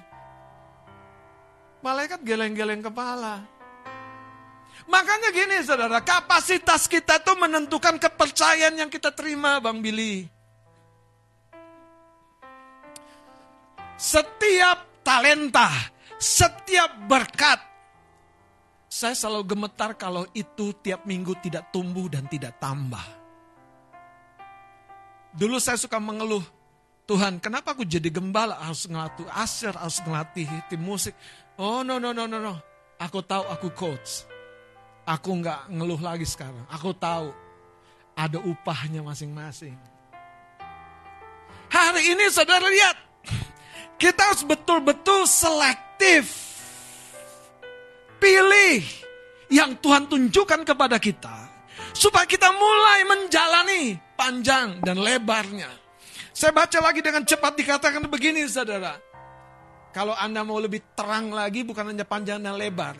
Malaikat 1.83 2.23
geleng-geleng 2.23 2.87
kepala. 2.87 3.43
Makanya 4.83 5.29
gini 5.31 5.63
saudara, 5.63 6.03
kapasitas 6.03 6.91
kita 6.91 7.23
tuh 7.23 7.39
menentukan 7.39 7.95
kepercayaan 7.95 8.75
yang 8.77 8.89
kita 8.91 9.15
terima 9.15 9.57
Bang 9.63 9.79
Billy. 9.79 10.27
Setiap 13.95 15.03
talenta, 15.07 15.71
setiap 16.19 16.91
berkat, 17.07 17.59
saya 18.91 19.15
selalu 19.15 19.55
gemetar 19.55 19.95
kalau 19.95 20.27
itu 20.35 20.75
tiap 20.83 21.07
minggu 21.07 21.39
tidak 21.39 21.71
tumbuh 21.71 22.11
dan 22.11 22.27
tidak 22.27 22.59
tambah. 22.59 23.01
Dulu 25.33 25.57
saya 25.57 25.79
suka 25.79 25.97
mengeluh, 25.97 26.43
Tuhan 27.07 27.39
kenapa 27.39 27.73
aku 27.73 27.87
jadi 27.87 28.11
gembala 28.11 28.59
harus 28.59 28.85
ngelatih 28.85 29.25
aser, 29.33 29.73
harus 29.73 29.97
ngelatih 30.03 30.45
tim 30.67 30.83
musik. 30.83 31.15
Oh 31.55 31.81
no 31.81 31.97
no 31.97 32.11
no 32.11 32.27
no 32.27 32.37
no, 32.37 32.55
aku 32.99 33.23
tahu 33.23 33.47
aku 33.47 33.71
coach. 33.71 34.32
Aku 35.03 35.35
nggak 35.35 35.67
ngeluh 35.67 35.99
lagi 35.99 36.23
sekarang. 36.23 36.63
Aku 36.71 36.95
tahu 36.95 37.35
ada 38.15 38.39
upahnya 38.39 39.03
masing-masing. 39.03 39.75
Hari 41.67 42.15
ini 42.15 42.25
saudara 42.31 42.63
lihat, 42.63 42.97
kita 43.99 44.31
harus 44.31 44.47
betul-betul 44.47 45.27
selektif 45.27 46.31
pilih 48.21 48.79
yang 49.51 49.75
Tuhan 49.83 50.07
tunjukkan 50.07 50.63
kepada 50.63 50.95
kita. 51.03 51.51
Supaya 51.93 52.23
kita 52.23 52.49
mulai 52.55 53.05
menjalani 53.05 53.99
panjang 54.15 54.79
dan 54.81 55.03
lebarnya. 55.03 55.69
Saya 56.31 56.49
baca 56.55 56.79
lagi 56.79 57.03
dengan 57.03 57.21
cepat 57.27 57.53
dikatakan 57.59 58.07
begini 58.07 58.47
saudara. 58.49 58.97
Kalau 59.93 60.17
Anda 60.17 60.41
mau 60.41 60.57
lebih 60.57 60.81
terang 60.97 61.29
lagi 61.29 61.61
bukan 61.61 61.93
hanya 61.93 62.07
panjang 62.07 62.41
dan 62.41 62.57
lebar. 62.57 62.97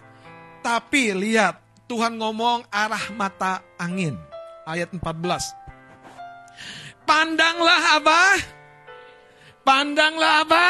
Tapi 0.62 1.10
lihat 1.18 1.63
Tuhan 1.94 2.18
ngomong 2.18 2.66
arah 2.74 3.06
mata 3.14 3.62
angin. 3.78 4.18
Ayat 4.66 4.90
14. 4.98 5.06
Pandanglah 7.06 8.02
apa? 8.02 8.22
Pandanglah 9.62 10.42
apa? 10.42 10.66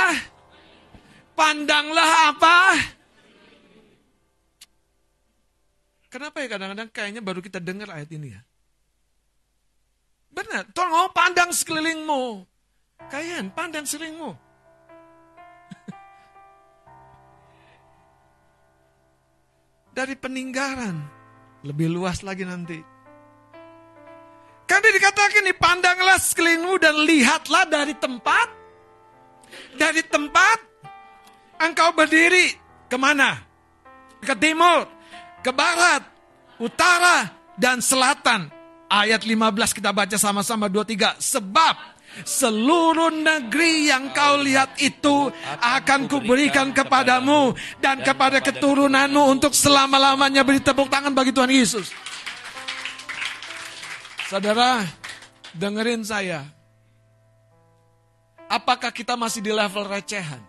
Pandanglah 1.32 2.12
apa? 2.28 2.58
Kenapa 6.12 6.44
ya 6.44 6.48
kadang-kadang 6.52 6.92
kayaknya 6.92 7.24
baru 7.24 7.40
kita 7.40 7.64
dengar 7.64 7.88
ayat 7.96 8.12
ini 8.12 8.36
ya? 8.36 8.44
Benar, 10.28 10.76
Tuhan 10.76 10.92
ngomong 10.92 11.16
pandang 11.16 11.56
sekelilingmu. 11.56 12.44
Kayaan, 13.08 13.48
pandang 13.56 13.88
sekelilingmu. 13.88 14.36
Dari 19.94 20.18
peninggalan, 20.18 20.96
lebih 21.62 21.94
luas 21.94 22.26
lagi 22.26 22.42
nanti. 22.42 22.82
Karena 24.66 24.90
dikatakan 24.90 25.46
nih, 25.46 25.58
pandanglah 25.62 26.18
sekelilingmu 26.18 26.82
dan 26.82 26.98
lihatlah 27.06 27.70
dari 27.70 27.94
tempat. 27.94 28.50
Dari 29.78 30.02
tempat, 30.10 30.58
engkau 31.62 31.94
berdiri. 31.94 32.58
Ke 32.90 32.98
mana? 32.98 33.38
Ke 34.18 34.34
timur, 34.34 34.90
ke 35.46 35.54
barat, 35.54 36.02
utara, 36.58 37.30
dan 37.54 37.78
selatan. 37.78 38.50
Ayat 38.90 39.22
15 39.22 39.78
kita 39.78 39.94
baca 39.94 40.18
sama-sama 40.18 40.66
23. 40.66 41.22
Sebab 41.22 41.93
seluruh 42.22 43.10
negeri 43.10 43.90
yang 43.90 44.14
kau 44.14 44.38
lihat 44.38 44.78
itu 44.78 45.34
akan 45.58 46.06
kuberikan 46.06 46.70
kepadamu 46.70 47.58
dan 47.82 48.06
kepada 48.06 48.38
keturunanmu 48.38 49.34
untuk 49.34 49.58
selama-lamanya 49.58 50.46
beri 50.46 50.62
tepuk 50.62 50.94
tangan 50.94 51.10
bagi 51.10 51.34
Tuhan 51.34 51.50
Yesus. 51.50 51.90
Saudara, 54.30 54.86
dengerin 55.58 56.06
saya. 56.06 56.46
Apakah 58.46 58.94
kita 58.94 59.18
masih 59.18 59.42
di 59.42 59.50
level 59.50 59.90
recehan? 59.90 60.42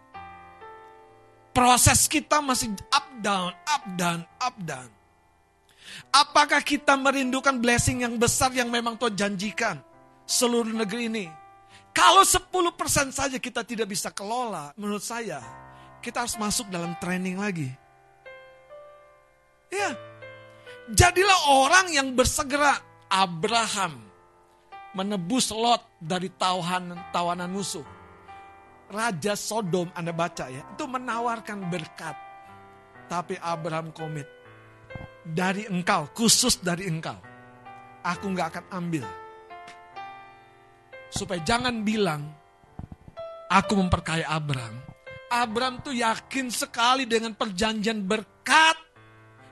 Proses 1.57 2.05
kita 2.11 2.45
masih 2.45 2.77
up 2.93 3.09
down, 3.24 3.55
up 3.65 3.85
down, 3.97 4.20
up 4.43 4.57
down. 4.61 4.91
Apakah 6.11 6.61
kita 6.61 6.99
merindukan 6.99 7.55
blessing 7.57 8.03
yang 8.03 8.19
besar 8.19 8.51
yang 8.53 8.69
memang 8.69 8.99
Tuhan 8.99 9.15
janjikan 9.15 9.77
seluruh 10.27 10.74
negeri 10.74 11.07
ini? 11.09 11.27
Kalau 11.94 12.26
10% 12.26 13.14
saja 13.14 13.38
kita 13.38 13.62
tidak 13.62 13.86
bisa 13.86 14.10
kelola, 14.10 14.74
menurut 14.74 15.06
saya 15.06 15.38
kita 16.02 16.26
harus 16.26 16.34
masuk 16.34 16.66
dalam 16.68 16.92
training 16.98 17.38
lagi. 17.38 17.70
Ya, 19.70 19.94
jadilah 20.90 21.40
orang 21.48 21.94
yang 21.94 22.12
bersegera. 22.12 22.82
Abraham 23.14 23.94
menebus 24.98 25.54
Lot 25.54 25.86
dari 26.02 26.26
tawanan, 26.34 26.98
tawanan 27.14 27.46
musuh. 27.46 27.86
Raja 28.90 29.38
Sodom 29.38 29.86
Anda 29.94 30.10
baca 30.10 30.50
ya, 30.50 30.66
itu 30.66 30.84
menawarkan 30.86 31.70
berkat. 31.70 32.18
Tapi 33.06 33.38
Abraham 33.38 33.94
komit. 33.94 34.26
Dari 35.22 35.70
engkau, 35.70 36.10
khusus 36.10 36.58
dari 36.58 36.90
engkau. 36.90 37.16
Aku 38.02 38.34
nggak 38.34 38.48
akan 38.50 38.64
ambil. 38.82 39.06
Supaya 41.15 41.39
jangan 41.47 41.86
bilang, 41.86 42.27
aku 43.47 43.78
memperkaya 43.78 44.27
Abraham. 44.27 44.82
Abraham 45.31 45.78
tuh 45.82 45.95
yakin 45.95 46.51
sekali 46.51 47.07
dengan 47.07 47.39
perjanjian 47.39 48.03
berkat 48.03 48.74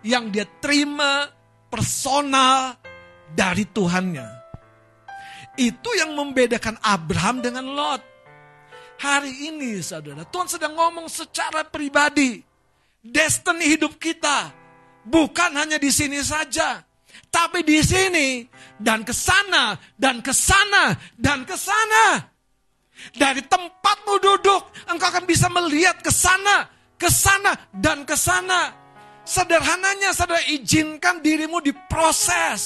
yang 0.02 0.34
dia 0.34 0.46
terima 0.58 1.30
personal 1.70 2.74
dari 3.30 3.62
Tuhannya. 3.66 4.26
Itu 5.54 5.90
yang 5.94 6.18
membedakan 6.18 6.82
Abraham 6.82 7.38
dengan 7.42 7.66
Lot. 7.70 8.02
Hari 9.02 9.50
ini 9.50 9.82
saudara, 9.82 10.22
Tuhan 10.26 10.46
sedang 10.46 10.78
ngomong 10.78 11.10
secara 11.10 11.66
pribadi. 11.66 12.42
Destiny 13.02 13.74
hidup 13.74 13.98
kita 13.98 14.54
bukan 15.02 15.50
hanya 15.58 15.78
di 15.78 15.90
sini 15.90 16.22
saja, 16.22 16.82
tapi 17.32 17.64
di 17.64 17.80
sini 17.80 18.44
dan 18.76 19.00
ke 19.08 19.16
sana 19.16 19.72
dan 19.96 20.20
ke 20.20 20.36
sana 20.36 20.92
dan 21.16 21.48
ke 21.48 21.56
sana. 21.56 22.28
Dari 23.16 23.42
tempatmu 23.42 24.14
duduk, 24.20 24.62
engkau 24.86 25.10
akan 25.10 25.24
bisa 25.26 25.50
melihat 25.50 25.98
ke 25.98 26.12
sana, 26.12 26.68
ke 27.00 27.08
sana 27.10 27.56
dan 27.72 28.04
ke 28.06 28.14
sana. 28.14 28.70
Sederhananya 29.26 30.14
saudara 30.14 30.44
izinkan 30.46 31.18
dirimu 31.24 31.58
diproses 31.64 32.62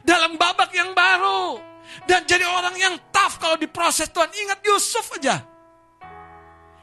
dalam 0.00 0.38
babak 0.40 0.72
yang 0.72 0.96
baru 0.96 1.60
dan 2.08 2.24
jadi 2.24 2.44
orang 2.44 2.76
yang 2.76 2.94
tough 3.12 3.36
kalau 3.42 3.58
diproses 3.58 4.08
Tuhan. 4.08 4.30
Ingat 4.32 4.60
Yusuf 4.64 5.12
aja. 5.18 5.44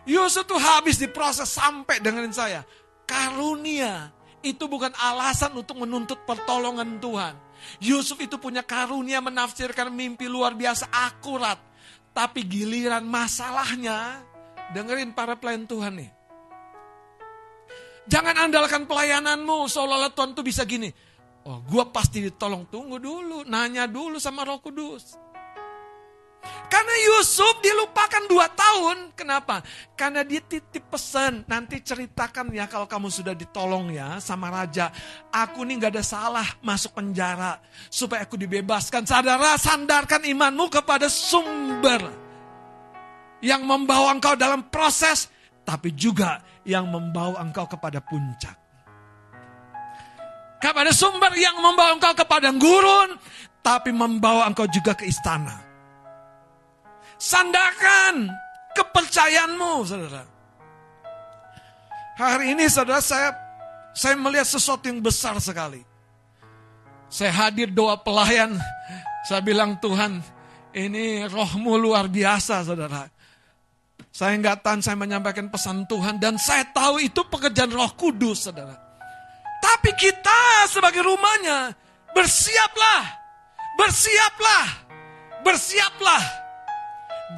Yusuf 0.06 0.46
tuh 0.50 0.58
habis 0.58 0.98
diproses 0.98 1.50
sampai 1.50 2.02
dengerin 2.02 2.34
saya. 2.34 2.62
Karunia 3.06 4.10
itu 4.42 4.66
bukan 4.66 4.92
alasan 4.98 5.54
untuk 5.54 5.82
menuntut 5.82 6.22
pertolongan 6.26 6.98
Tuhan. 6.98 7.34
Yusuf 7.78 8.18
itu 8.18 8.42
punya 8.42 8.66
karunia 8.66 9.22
menafsirkan 9.22 9.94
mimpi 9.94 10.26
luar 10.26 10.58
biasa 10.58 10.90
akurat. 10.90 11.62
Tapi 12.12 12.44
giliran 12.44 13.08
masalahnya, 13.08 14.20
dengerin 14.76 15.16
para 15.16 15.40
pelayan 15.40 15.64
Tuhan 15.70 15.96
nih. 15.96 16.12
Jangan 18.10 18.50
andalkan 18.50 18.84
pelayananmu 18.90 19.70
seolah-olah 19.70 20.12
Tuhan 20.12 20.36
tuh 20.36 20.44
bisa 20.44 20.66
gini. 20.68 20.92
Oh, 21.48 21.62
gue 21.64 21.84
pasti 21.94 22.20
ditolong. 22.20 22.68
Tunggu 22.68 23.00
dulu, 23.00 23.48
nanya 23.48 23.88
dulu 23.88 24.20
sama 24.20 24.44
Roh 24.44 24.60
Kudus. 24.60 25.16
Karena 26.72 26.96
Yusuf 27.06 27.60
dilupakan 27.62 28.24
dua 28.26 28.48
tahun. 28.50 29.14
Kenapa? 29.14 29.62
Karena 29.94 30.26
dia 30.26 30.42
titip 30.42 30.88
pesan. 30.90 31.46
Nanti 31.46 31.84
ceritakan 31.84 32.50
ya 32.56 32.66
kalau 32.66 32.88
kamu 32.88 33.12
sudah 33.12 33.36
ditolong 33.36 33.92
ya 33.94 34.18
sama 34.18 34.50
raja. 34.50 34.90
Aku 35.30 35.62
nih 35.68 35.78
gak 35.84 36.00
ada 36.00 36.04
salah 36.04 36.48
masuk 36.64 36.98
penjara. 36.98 37.60
Supaya 37.92 38.26
aku 38.26 38.40
dibebaskan. 38.40 39.06
Saudara, 39.06 39.60
sandarkan 39.60 40.26
imanmu 40.26 40.72
kepada 40.72 41.12
sumber. 41.12 42.24
yang 43.42 43.66
membawa 43.66 44.14
engkau 44.14 44.38
dalam 44.38 44.70
proses, 44.70 45.26
tapi 45.66 45.98
juga 45.98 46.46
yang 46.62 46.86
membawa 46.86 47.42
engkau 47.42 47.66
kepada 47.66 47.98
puncak. 47.98 48.54
Kepada 50.62 50.94
sumber 50.94 51.34
yang 51.34 51.58
membawa 51.58 51.98
engkau 51.98 52.14
kepada 52.14 52.54
gurun, 52.54 53.18
tapi 53.66 53.90
membawa 53.90 54.46
engkau 54.46 54.70
juga 54.70 54.94
ke 54.94 55.10
istana. 55.10 55.71
Sandakan 57.22 58.34
kepercayaanmu, 58.74 59.86
saudara. 59.86 60.26
Hari 62.18 62.58
ini, 62.58 62.66
saudara, 62.66 62.98
saya 62.98 63.30
saya 63.94 64.18
melihat 64.18 64.50
sesuatu 64.50 64.90
yang 64.90 64.98
besar 65.06 65.38
sekali. 65.38 65.86
Saya 67.14 67.30
hadir 67.30 67.70
doa 67.70 67.94
pelayan, 68.02 68.58
saya 69.30 69.38
bilang 69.46 69.78
Tuhan, 69.78 70.18
ini 70.74 71.30
rohmu 71.30 71.78
luar 71.78 72.10
biasa, 72.10 72.66
saudara. 72.66 73.06
Saya 74.10 74.34
nggak 74.42 74.66
tahan 74.66 74.82
saya 74.82 74.98
menyampaikan 74.98 75.46
pesan 75.54 75.86
Tuhan 75.86 76.18
dan 76.18 76.42
saya 76.42 76.66
tahu 76.74 77.06
itu 77.06 77.22
pekerjaan 77.30 77.70
Roh 77.70 77.94
Kudus, 77.94 78.50
saudara. 78.50 78.74
Tapi 79.62 79.94
kita 79.94 80.66
sebagai 80.74 81.06
rumahnya 81.06 81.70
bersiaplah, 82.18 83.06
bersiaplah, 83.78 84.66
bersiaplah. 85.46 86.41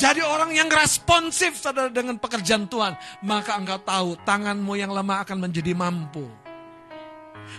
Jadi 0.01 0.25
orang 0.25 0.49
yang 0.51 0.67
responsif 0.73 1.59
saudara 1.61 1.87
dengan 1.87 2.17
pekerjaan 2.17 2.65
Tuhan, 2.65 2.97
maka 3.23 3.55
engkau 3.55 3.79
tahu 3.81 4.09
tanganmu 4.25 4.73
yang 4.73 4.89
lemah 4.89 5.21
akan 5.21 5.37
menjadi 5.47 5.77
mampu. 5.77 6.25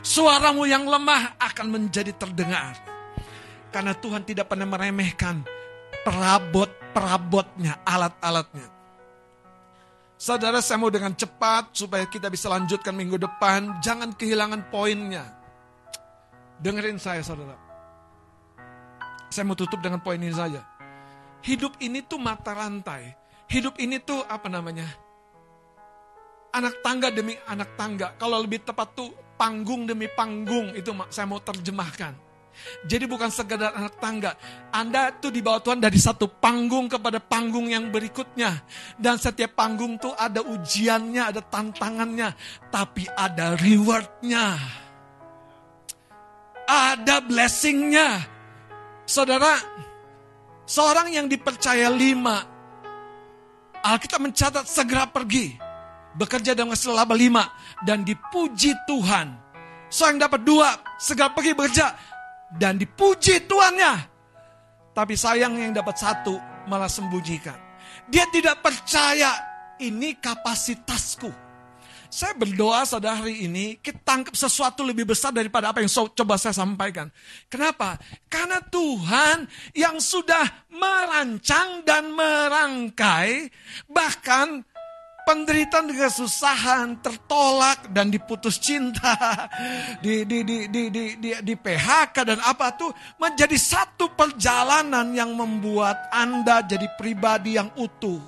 Suaramu 0.03 0.67
yang 0.67 0.85
lemah 0.85 1.39
akan 1.39 1.67
menjadi 1.71 2.11
terdengar. 2.17 2.75
Karena 3.71 3.95
Tuhan 3.95 4.23
tidak 4.23 4.51
pernah 4.51 4.67
meremehkan 4.67 5.43
perabot-perabotnya, 6.07 7.83
alat-alatnya. 7.83 8.71
Saudara 10.15 10.63
saya 10.63 10.79
mau 10.79 10.89
dengan 10.89 11.13
cepat 11.13 11.75
supaya 11.75 12.07
kita 12.07 12.31
bisa 12.31 12.49
lanjutkan 12.49 12.95
minggu 12.95 13.19
depan. 13.19 13.83
Jangan 13.83 14.15
kehilangan 14.15 14.71
poinnya. 14.71 15.27
Dengerin 16.63 17.03
saya 17.03 17.21
saudara. 17.21 17.59
Saya 19.29 19.43
mau 19.43 19.59
tutup 19.59 19.83
dengan 19.83 19.99
poin 19.99 20.17
ini 20.17 20.31
saja. 20.31 20.63
Hidup 21.45 21.77
ini 21.85 22.01
tuh 22.01 22.17
mata 22.17 22.57
rantai. 22.57 23.13
Hidup 23.53 23.77
ini 23.77 24.01
tuh 24.01 24.25
apa 24.25 24.49
namanya? 24.49 24.89
Anak 26.57 26.81
tangga 26.81 27.13
demi 27.13 27.37
anak 27.45 27.77
tangga. 27.77 28.17
Kalau 28.17 28.41
lebih 28.41 28.65
tepat 28.65 28.97
tuh 28.97 29.13
panggung 29.37 29.85
demi 29.85 30.09
panggung. 30.09 30.73
Itu 30.73 30.97
saya 31.13 31.29
mau 31.29 31.45
terjemahkan. 31.45 32.17
Jadi 32.89 33.05
bukan 33.05 33.29
sekedar 33.29 33.77
anak 33.77 34.01
tangga. 34.01 34.41
Anda 34.73 35.13
tuh 35.13 35.35
dibawa 35.35 35.61
Tuhan 35.61 35.85
dari 35.85 36.01
satu 36.01 36.33
panggung 36.33 36.89
kepada 36.89 37.21
panggung 37.21 37.69
yang 37.69 37.93
berikutnya. 37.93 38.65
Dan 38.97 39.21
setiap 39.21 39.53
panggung 39.53 40.01
tuh 40.01 40.17
ada 40.17 40.41
ujiannya, 40.41 41.29
ada 41.29 41.45
tantangannya. 41.45 42.33
Tapi 42.73 43.05
ada 43.13 43.53
rewardnya. 43.61 44.57
Ada 46.65 47.21
blessingnya. 47.21 48.33
Saudara, 49.05 49.61
seorang 50.65 51.13
yang 51.13 51.27
dipercaya 51.29 51.89
lima. 51.93 52.45
Alkitab 53.85 54.21
mencatat 54.21 54.65
segera 54.65 55.05
pergi. 55.09 55.57
Bekerja 56.17 56.57
dengan 56.57 56.77
selama 56.77 57.13
lima. 57.13 57.45
Dan 57.85 58.03
dipuji 58.03 58.73
Tuhan. 58.89 59.37
Seorang 59.93 60.19
dapat 60.19 60.41
dua, 60.43 60.75
segera 60.99 61.31
pergi 61.31 61.53
bekerja 61.55 61.87
dan 62.59 62.79
dipuji 62.79 63.45
tuannya. 63.47 63.95
Tapi 64.95 65.15
sayang 65.19 65.59
yang 65.59 65.75
dapat 65.75 65.99
satu 65.99 66.39
malah 66.71 66.91
sembunyikan. 66.91 67.59
Dia 68.07 68.27
tidak 68.31 68.63
percaya 68.63 69.35
ini 69.83 70.17
kapasitasku. 70.19 71.44
Saya 72.15 72.31
berdoa 72.39 72.87
saudara 72.87 73.27
hari 73.27 73.51
ini 73.51 73.75
kita 73.83 73.99
tangkap 74.07 74.39
sesuatu 74.39 74.87
lebih 74.87 75.03
besar 75.03 75.35
daripada 75.35 75.75
apa 75.75 75.83
yang 75.83 75.91
so, 75.91 76.07
coba 76.15 76.39
saya 76.39 76.55
sampaikan. 76.55 77.11
Kenapa? 77.51 77.99
Karena 78.31 78.63
Tuhan 78.63 79.51
yang 79.75 79.99
sudah 79.99 80.47
merancang 80.71 81.83
dan 81.83 82.15
merangkai 82.15 83.51
bahkan 83.91 84.63
penderitaan 85.27 85.91
dengan 85.91 86.07
kesusahan, 86.07 87.03
tertolak 87.03 87.91
dan 87.91 88.15
diputus 88.15 88.63
cinta, 88.63 89.51
di, 90.07 90.23
di, 90.23 90.47
di, 90.47 90.71
di, 90.71 90.83
di, 90.95 91.05
di, 91.19 91.31
di 91.43 91.55
PHK 91.59 92.15
dan 92.31 92.39
apa 92.47 92.79
tuh 92.79 92.95
menjadi 93.19 93.59
satu 93.59 94.15
perjalanan 94.15 95.11
yang 95.11 95.35
membuat 95.35 96.15
Anda 96.15 96.63
jadi 96.63 96.87
pribadi 96.95 97.59
yang 97.59 97.75
utuh. 97.75 98.23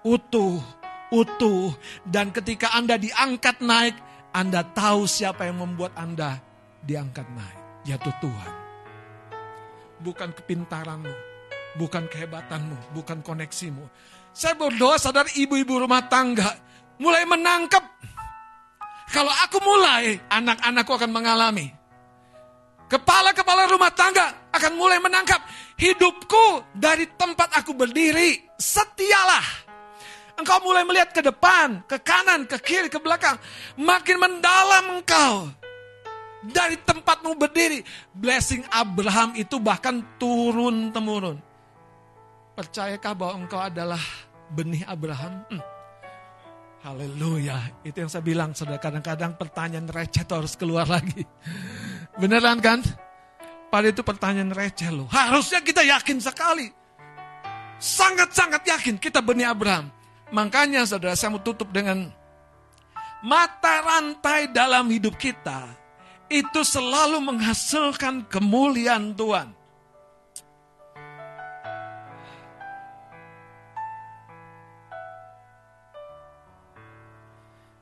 Utuh, 0.00 0.79
utuh. 1.10 1.74
Dan 2.06 2.34
ketika 2.34 2.74
Anda 2.74 2.98
diangkat 2.98 3.62
naik, 3.62 3.94
Anda 4.34 4.62
tahu 4.62 5.06
siapa 5.06 5.46
yang 5.46 5.62
membuat 5.62 5.94
Anda 5.98 6.38
diangkat 6.82 7.26
naik, 7.34 7.58
yaitu 7.86 8.10
Tuhan. 8.22 8.54
Bukan 10.00 10.32
kepintaranmu, 10.32 11.14
bukan 11.76 12.08
kehebatanmu, 12.08 12.96
bukan 12.96 13.20
koneksimu 13.20 13.84
saya 14.30 14.54
berdoa 14.54 14.94
sadar 14.98 15.26
ibu-ibu 15.34 15.82
rumah 15.82 16.06
tangga 16.06 16.54
mulai 17.02 17.26
menangkap. 17.26 17.82
Kalau 19.10 19.32
aku 19.42 19.58
mulai, 19.58 20.22
anak-anakku 20.30 20.92
akan 20.94 21.10
mengalami. 21.10 21.66
Kepala-kepala 22.86 23.66
rumah 23.66 23.90
tangga 23.90 24.50
akan 24.54 24.72
mulai 24.78 25.02
menangkap 25.02 25.42
hidupku 25.74 26.62
dari 26.78 27.10
tempat 27.18 27.58
aku 27.58 27.74
berdiri. 27.74 28.38
Setialah. 28.54 29.69
Engkau 30.40 30.56
mulai 30.64 30.88
melihat 30.88 31.12
ke 31.12 31.20
depan, 31.20 31.84
ke 31.84 32.00
kanan, 32.00 32.48
ke 32.48 32.56
kiri, 32.64 32.88
ke 32.88 32.96
belakang. 32.96 33.36
Makin 33.76 34.16
mendalam 34.16 34.84
engkau. 34.96 35.52
Dari 36.40 36.80
tempatmu 36.80 37.36
berdiri. 37.36 37.84
Blessing 38.16 38.64
Abraham 38.72 39.36
itu 39.36 39.60
bahkan 39.60 40.00
turun-temurun. 40.16 41.36
Percayakah 42.56 43.12
bahwa 43.12 43.44
engkau 43.44 43.60
adalah 43.60 44.00
benih 44.56 44.80
Abraham? 44.88 45.44
Hmm. 45.52 45.60
Haleluya. 46.80 47.84
Itu 47.84 48.00
yang 48.00 48.08
saya 48.08 48.24
bilang, 48.24 48.56
saudara. 48.56 48.80
Kadang-kadang 48.80 49.36
pertanyaan 49.36 49.92
receh 49.92 50.24
itu 50.24 50.32
harus 50.32 50.56
keluar 50.56 50.88
lagi. 50.88 51.20
Beneran 52.16 52.64
kan? 52.64 52.80
Pada 53.68 53.92
itu 53.92 54.00
pertanyaan 54.00 54.56
receh 54.56 54.88
loh. 54.88 55.04
Harusnya 55.12 55.60
kita 55.60 55.84
yakin 55.84 56.16
sekali. 56.16 56.72
Sangat-sangat 57.76 58.64
yakin 58.64 58.96
kita 58.96 59.20
benih 59.20 59.52
Abraham. 59.52 59.99
Makanya 60.30 60.86
saudara 60.86 61.18
saya 61.18 61.34
mau 61.34 61.42
tutup 61.42 61.74
dengan 61.74 62.06
mata 63.20 63.82
rantai 63.82 64.48
dalam 64.54 64.86
hidup 64.88 65.18
kita 65.18 65.66
itu 66.30 66.62
selalu 66.62 67.18
menghasilkan 67.18 68.22
kemuliaan 68.30 69.10
Tuhan. 69.18 69.50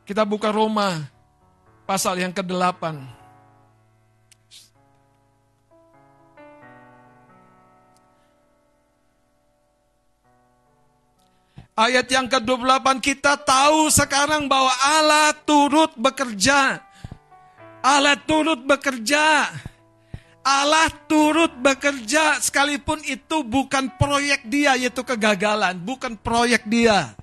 Kita 0.09 0.25
buka 0.25 0.49
Roma 0.49 1.05
pasal 1.85 2.17
yang 2.25 2.33
ke-8. 2.33 3.18
Ayat 11.79 12.11
yang 12.11 12.27
ke-28 12.27 12.99
kita 12.99 13.39
tahu 13.39 13.87
sekarang 13.87 14.51
bahwa 14.51 14.75
Allah 14.83 15.31
turut 15.47 15.95
bekerja. 15.95 16.83
Allah 17.79 18.19
turut 18.19 18.59
bekerja. 18.67 19.47
Allah 20.43 20.91
turut 21.07 21.55
bekerja 21.63 22.43
sekalipun 22.43 22.99
itu 23.07 23.47
bukan 23.47 23.95
proyek 23.95 24.43
dia 24.51 24.75
yaitu 24.75 25.07
kegagalan, 25.07 25.79
bukan 25.79 26.19
proyek 26.19 26.67
dia. 26.67 27.15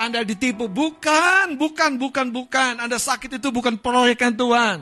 Anda 0.00 0.24
ditipu. 0.24 0.64
Bukan, 0.64 1.60
bukan, 1.60 2.00
bukan, 2.00 2.32
bukan. 2.32 2.80
Anda 2.80 2.96
sakit 2.96 3.36
itu 3.36 3.52
bukan 3.52 3.76
proyekan 3.76 4.32
Tuhan. 4.32 4.80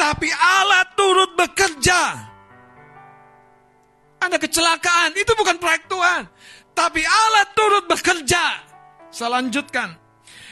Tapi 0.00 0.32
Allah 0.32 0.88
turut 0.96 1.36
bekerja. 1.36 2.32
Anda 4.16 4.40
kecelakaan, 4.40 5.12
itu 5.12 5.36
bukan 5.36 5.60
proyek 5.60 5.84
Tuhan. 5.92 6.24
Tapi 6.74 7.02
Allah 7.06 7.46
turut 7.54 7.84
bekerja. 7.86 8.60
Saya 9.08 9.40
lanjutkan. 9.40 9.94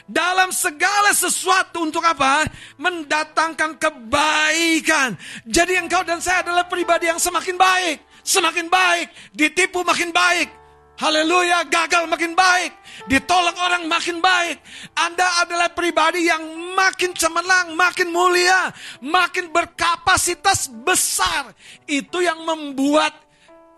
Dalam 0.06 0.50
segala 0.50 1.14
sesuatu 1.14 1.86
untuk 1.86 2.02
apa? 2.02 2.46
Mendatangkan 2.78 3.78
kebaikan. 3.78 5.14
Jadi 5.46 5.78
engkau 5.78 6.02
dan 6.02 6.18
saya 6.18 6.46
adalah 6.46 6.66
pribadi 6.66 7.10
yang 7.10 7.18
semakin 7.18 7.58
baik. 7.58 8.02
Semakin 8.22 8.66
baik. 8.70 9.10
Ditipu 9.34 9.82
makin 9.82 10.14
baik 10.14 10.62
Haleluya, 11.02 11.66
gagal 11.66 12.06
makin 12.06 12.36
baik. 12.38 12.70
Ditolak 13.10 13.58
orang 13.58 13.90
makin 13.90 14.22
baik. 14.22 14.62
Anda 14.94 15.24
adalah 15.42 15.74
pribadi 15.74 16.30
yang 16.30 16.44
makin 16.78 17.10
cemerlang, 17.16 17.74
makin 17.74 18.12
mulia, 18.14 18.70
makin 19.02 19.50
berkapasitas 19.50 20.70
besar. 20.86 21.56
Itu 21.90 22.22
yang 22.22 22.44
membuat 22.46 23.18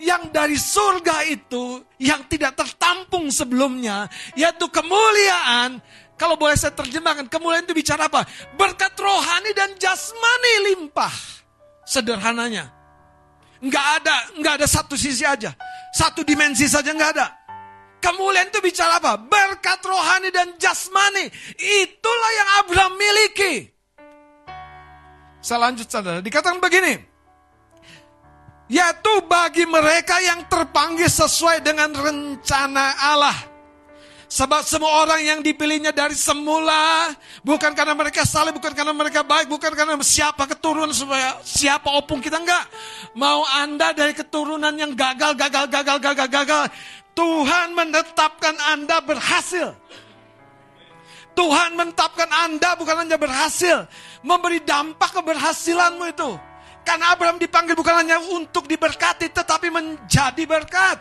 yang 0.03 0.31
dari 0.35 0.59
surga 0.59 1.23
itu 1.31 1.83
yang 2.03 2.27
tidak 2.27 2.59
tertampung 2.59 3.31
sebelumnya 3.31 4.11
yaitu 4.35 4.67
kemuliaan. 4.71 5.79
Kalau 6.15 6.39
boleh 6.39 6.55
saya 6.55 6.71
terjemahkan 6.71 7.27
kemuliaan 7.27 7.67
itu 7.67 7.75
bicara 7.75 8.07
apa? 8.07 8.23
Berkat 8.55 8.95
rohani 8.99 9.51
dan 9.51 9.75
jasmani 9.75 10.53
limpah. 10.71 11.15
Sederhananya. 11.83 12.71
Nggak 13.59 13.87
ada 14.03 14.17
nggak 14.39 14.55
ada 14.63 14.67
satu 14.71 14.95
sisi 14.95 15.27
aja. 15.27 15.55
Satu 15.95 16.23
dimensi 16.23 16.67
saja 16.71 16.95
nggak 16.95 17.13
ada. 17.19 17.27
Kemuliaan 17.99 18.53
itu 18.53 18.61
bicara 18.61 19.01
apa? 19.01 19.17
Berkat 19.17 19.81
rohani 19.83 20.29
dan 20.29 20.55
jasmani. 20.61 21.31
Itulah 21.57 22.31
yang 22.37 22.49
Abraham 22.63 22.93
miliki. 23.01 23.55
Saya 25.41 25.69
lanjut 25.69 25.89
saudara. 25.89 26.21
Dikatakan 26.21 26.61
begini 26.61 27.14
yaitu 28.69 29.15
bagi 29.29 29.69
mereka 29.69 30.21
yang 30.25 30.45
terpanggil 30.49 31.09
sesuai 31.09 31.61
dengan 31.61 31.93
rencana 31.93 32.97
Allah. 32.97 33.37
Sebab 34.25 34.67
semua 34.67 35.07
orang 35.07 35.23
yang 35.23 35.41
dipilihnya 35.47 35.95
dari 35.95 36.19
semula 36.19 37.13
bukan 37.47 37.71
karena 37.71 37.95
mereka 37.95 38.27
saleh, 38.27 38.51
bukan 38.51 38.75
karena 38.75 38.91
mereka 38.91 39.23
baik, 39.23 39.47
bukan 39.47 39.71
karena 39.79 39.95
siapa 40.03 40.51
keturunan 40.51 40.91
supaya 40.91 41.39
siapa 41.47 41.87
opung 41.95 42.19
kita 42.19 42.43
enggak. 42.43 42.67
Mau 43.15 43.47
Anda 43.47 43.95
dari 43.95 44.11
keturunan 44.11 44.75
yang 44.75 44.91
gagal, 44.99 45.39
gagal, 45.39 45.71
gagal, 45.71 45.99
gagal, 46.03 46.29
gagal. 46.35 46.65
Tuhan 47.15 47.79
menetapkan 47.79 48.59
Anda 48.75 48.99
berhasil. 49.07 49.71
Tuhan 51.39 51.79
menetapkan 51.79 52.31
Anda 52.31 52.75
bukan 52.75 53.07
hanya 53.07 53.19
berhasil, 53.19 53.87
memberi 54.23 54.63
dampak 54.63 55.15
keberhasilanmu 55.15 56.11
itu. 56.11 56.31
Karena 56.85 57.17
Abraham 57.17 57.41
dipanggil 57.41 57.73
bukan 57.73 57.97
hanya 58.05 58.21
untuk 58.21 58.69
diberkati, 58.69 59.33
tetapi 59.33 59.73
menjadi 59.73 60.45
berkat. 60.45 61.01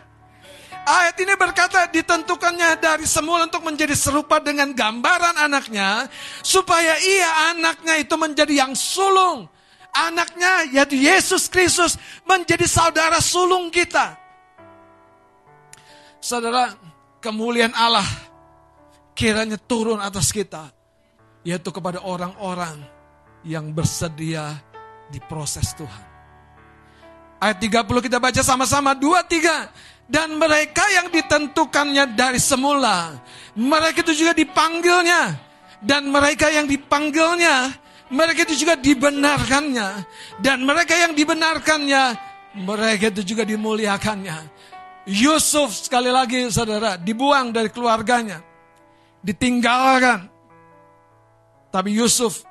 Ayat 0.84 1.16
ini 1.16 1.36
berkata 1.40 1.88
ditentukannya 1.88 2.76
dari 2.76 3.08
semula 3.08 3.48
untuk 3.48 3.64
menjadi 3.64 3.96
serupa 3.96 4.44
dengan 4.44 4.72
gambaran 4.76 5.40
anaknya. 5.40 6.12
Supaya 6.44 7.00
ia 7.00 7.56
anaknya 7.56 8.00
itu 8.04 8.16
menjadi 8.20 8.68
yang 8.68 8.76
sulung. 8.76 9.48
Anaknya 9.96 10.68
yaitu 10.76 11.00
Yesus 11.00 11.48
Kristus 11.48 11.96
menjadi 12.28 12.68
saudara 12.68 13.24
sulung 13.24 13.72
kita. 13.72 14.20
Saudara, 16.20 16.76
kemuliaan 17.24 17.76
Allah 17.76 18.08
kiranya 19.16 19.56
turun 19.56 20.04
atas 20.04 20.36
kita. 20.36 20.68
Yaitu 21.48 21.72
kepada 21.72 22.04
orang-orang 22.04 22.80
yang 23.48 23.72
bersedia 23.72 24.60
diproses 25.14 25.78
Tuhan. 25.78 26.06
Ayat 27.38 27.62
30 27.62 27.86
kita 28.10 28.18
baca 28.18 28.42
sama-sama, 28.42 28.98
dua 28.98 29.22
tiga. 29.22 29.70
Dan 30.04 30.36
mereka 30.36 30.84
yang 30.92 31.08
ditentukannya 31.08 32.12
dari 32.18 32.42
semula, 32.42 33.16
mereka 33.56 34.04
itu 34.04 34.26
juga 34.26 34.36
dipanggilnya. 34.36 35.38
Dan 35.80 36.12
mereka 36.12 36.52
yang 36.52 36.68
dipanggilnya, 36.68 37.72
mereka 38.12 38.48
itu 38.48 38.64
juga 38.64 38.76
dibenarkannya. 38.76 40.04
Dan 40.40 40.64
mereka 40.64 40.96
yang 40.96 41.16
dibenarkannya, 41.16 42.04
mereka 42.64 43.12
itu 43.12 43.36
juga 43.36 43.44
dimuliakannya. 43.48 44.38
Yusuf 45.08 45.88
sekali 45.88 46.12
lagi 46.12 46.48
saudara, 46.48 46.96
dibuang 46.96 47.52
dari 47.52 47.68
keluarganya. 47.68 48.40
Ditinggalkan. 49.24 50.32
Tapi 51.72 51.90
Yusuf 51.96 52.44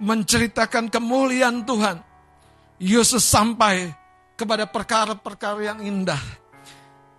menceritakan 0.00 0.92
kemuliaan 0.92 1.64
Tuhan. 1.64 2.00
Yesus 2.76 3.24
sampai 3.24 3.88
kepada 4.36 4.68
perkara-perkara 4.68 5.72
yang 5.72 5.80
indah. 5.80 6.20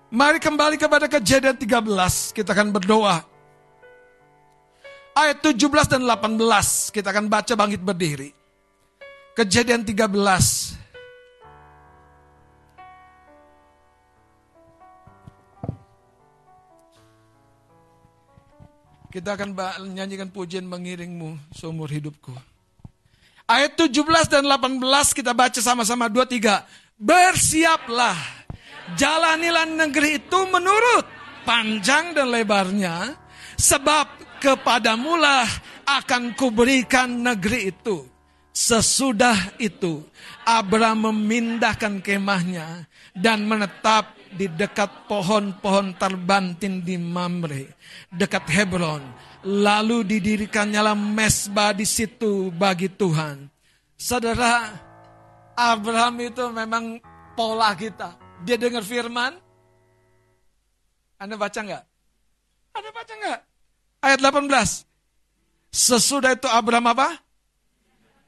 Mari 0.07 0.39
kembali 0.39 0.79
kepada 0.79 1.09
kejadian 1.09 1.57
13, 1.57 2.31
kita 2.31 2.55
akan 2.55 2.71
berdoa. 2.71 3.25
Ayat 5.17 5.41
17 5.41 5.89
dan 5.89 6.05
18, 6.05 6.93
kita 6.93 7.09
akan 7.09 7.25
baca 7.25 7.53
bangkit 7.57 7.81
berdiri. 7.81 8.29
Kejadian 9.33 9.81
13. 9.81 10.77
Kita 19.09 19.33
akan 19.33 19.57
menyanyikan 19.81 20.29
pujian 20.29 20.69
mengiringmu 20.69 21.49
seumur 21.49 21.89
hidupku. 21.89 22.56
Ayat 23.47 23.79
17 23.79 24.03
dan 24.27 24.43
18 24.43 24.83
kita 25.15 25.31
baca 25.31 25.55
sama-sama 25.63 26.11
2 26.11 26.19
3. 26.27 26.67
Bersiaplah. 26.99 28.19
Jalanilah 28.99 29.63
negeri 29.63 30.19
itu 30.19 30.39
menurut 30.51 31.07
panjang 31.47 32.11
dan 32.11 32.27
lebarnya 32.27 33.15
sebab 33.55 34.03
kepadamulah 34.43 35.47
akan 35.87 36.35
kuberikan 36.35 37.07
negeri 37.23 37.71
itu. 37.71 38.03
Sesudah 38.51 39.55
itu 39.63 40.03
Abraham 40.43 41.15
memindahkan 41.15 42.03
kemahnya 42.03 42.83
dan 43.15 43.47
menetap 43.47 44.11
di 44.27 44.51
dekat 44.51 45.07
pohon-pohon 45.07 45.95
terbantin 45.95 46.83
di 46.83 46.99
Mamre, 46.99 47.79
dekat 48.11 48.43
Hebron 48.51 49.03
Lalu 49.47 50.03
didirikannya 50.03 50.91
mesbah 50.91 51.71
di 51.71 51.87
situ 51.87 52.51
bagi 52.51 52.91
Tuhan. 52.91 53.47
Saudara, 53.95 54.75
Abraham 55.55 56.19
itu 56.19 56.43
memang 56.51 56.99
pola 57.31 57.71
kita. 57.71 58.11
Dia 58.43 58.59
dengar 58.59 58.83
firman. 58.83 59.39
Anda 61.15 61.39
baca 61.39 61.59
nggak? 61.63 61.83
Anda 62.75 62.89
baca 62.91 63.13
nggak? 63.15 63.39
Ayat 64.03 64.19
18. 64.19 64.83
Sesudah 65.71 66.35
itu 66.35 66.51
Abraham 66.51 66.91
apa? 66.91 67.15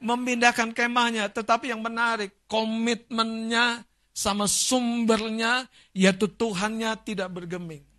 Memindahkan 0.00 0.72
kemahnya. 0.72 1.28
Tetapi 1.28 1.68
yang 1.68 1.84
menarik, 1.84 2.32
komitmennya 2.48 3.84
sama 4.16 4.48
sumbernya, 4.48 5.68
yaitu 5.92 6.32
Tuhannya 6.32 6.96
tidak 7.04 7.28
bergeming. 7.28 7.89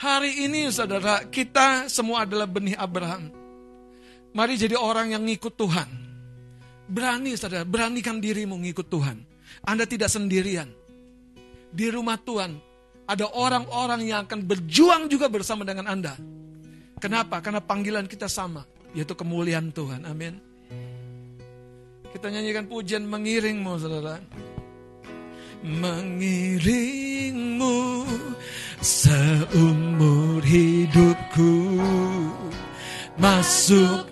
Hari 0.00 0.48
ini 0.48 0.64
saudara, 0.72 1.28
kita 1.28 1.84
semua 1.92 2.24
adalah 2.24 2.48
benih 2.48 2.72
Abraham. 2.72 3.28
Mari 4.32 4.56
jadi 4.56 4.72
orang 4.72 5.12
yang 5.12 5.20
ngikut 5.28 5.52
Tuhan. 5.60 5.84
Berani 6.88 7.36
saudara, 7.36 7.68
beranikan 7.68 8.16
dirimu 8.16 8.56
ngikut 8.64 8.88
Tuhan. 8.88 9.20
Anda 9.60 9.84
tidak 9.84 10.08
sendirian. 10.08 10.72
Di 11.68 11.92
rumah 11.92 12.16
Tuhan, 12.16 12.56
ada 13.04 13.28
orang-orang 13.28 14.08
yang 14.08 14.24
akan 14.24 14.40
berjuang 14.40 15.12
juga 15.12 15.28
bersama 15.28 15.68
dengan 15.68 15.84
Anda. 15.84 16.16
Kenapa? 16.96 17.44
Karena 17.44 17.60
panggilan 17.60 18.08
kita 18.08 18.24
sama, 18.24 18.64
yaitu 18.96 19.12
kemuliaan 19.12 19.68
Tuhan. 19.68 20.08
Amin. 20.08 20.40
Kita 22.08 22.32
nyanyikan 22.32 22.64
pujian 22.72 23.04
mengiringmu, 23.04 23.76
saudara. 23.76 24.16
Mengiringmu 25.60 27.76
seumur 28.80 30.40
hidupku. 30.40 31.76
Masuk 33.20 34.08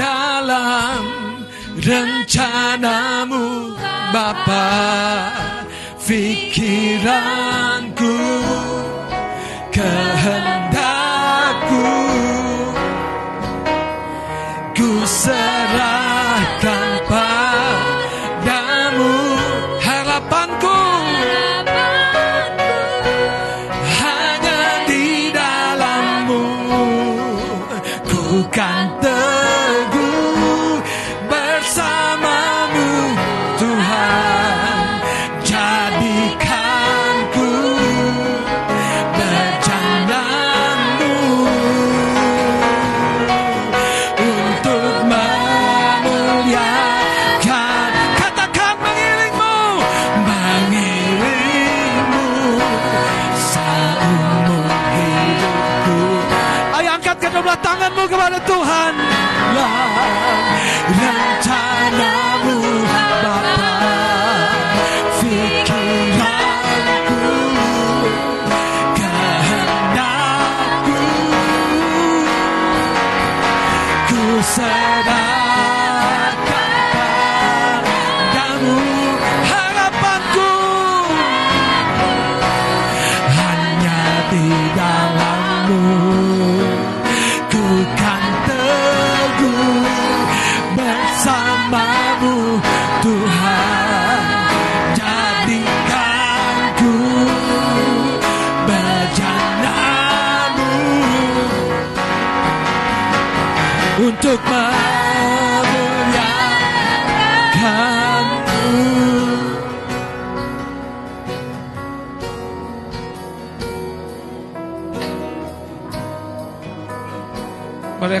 dalam 0.00 1.04
rencanamu 1.76 3.76
Bapa 4.08 4.72
pikiranku 6.00 8.16
kehendakku. 9.68 11.92
Ku 14.72 15.04
serahkan 15.04 15.65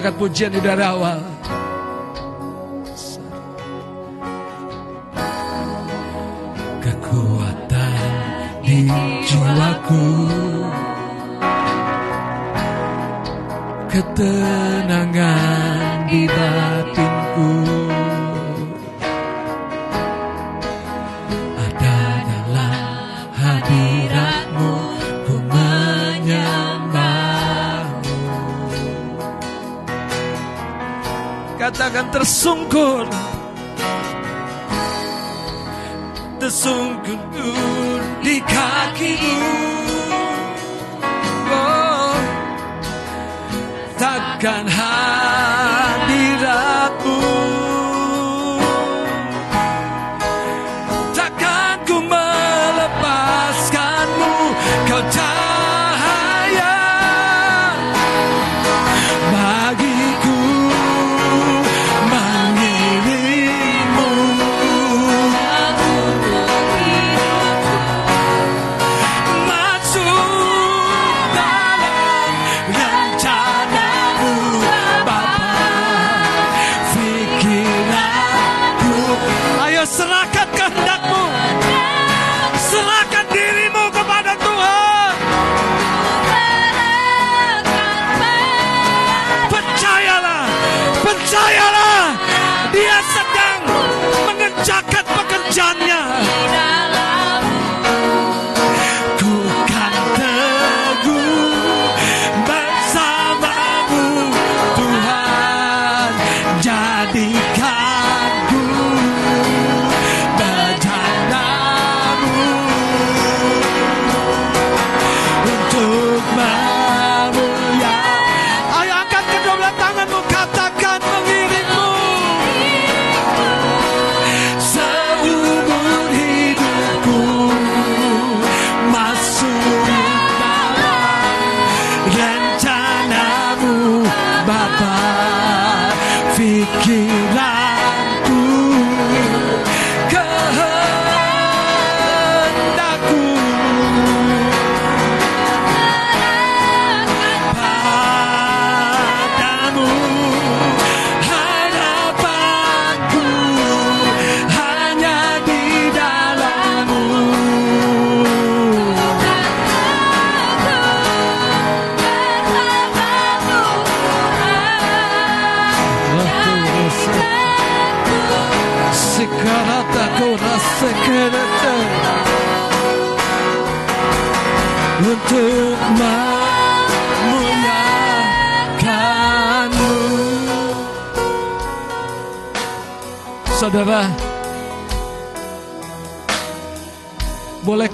Malaikat 0.06 0.22
pujian 0.22 0.54
di 0.54 0.62
dari 0.62 0.86
awal. 0.86 1.18
Kekuatan 6.78 7.98
di 8.62 8.86
jiwaku. 9.26 10.06
Ketenangan 13.90 15.26
di 16.06 16.22
batinku 16.30 16.65
Katakan 31.86 32.10
tersungkur. 32.10 33.06
Tersungkur 36.42 38.02
di 38.26 38.42
kakimu 38.42 39.38
takkan 44.02 44.66
hadiratmu 44.66 46.02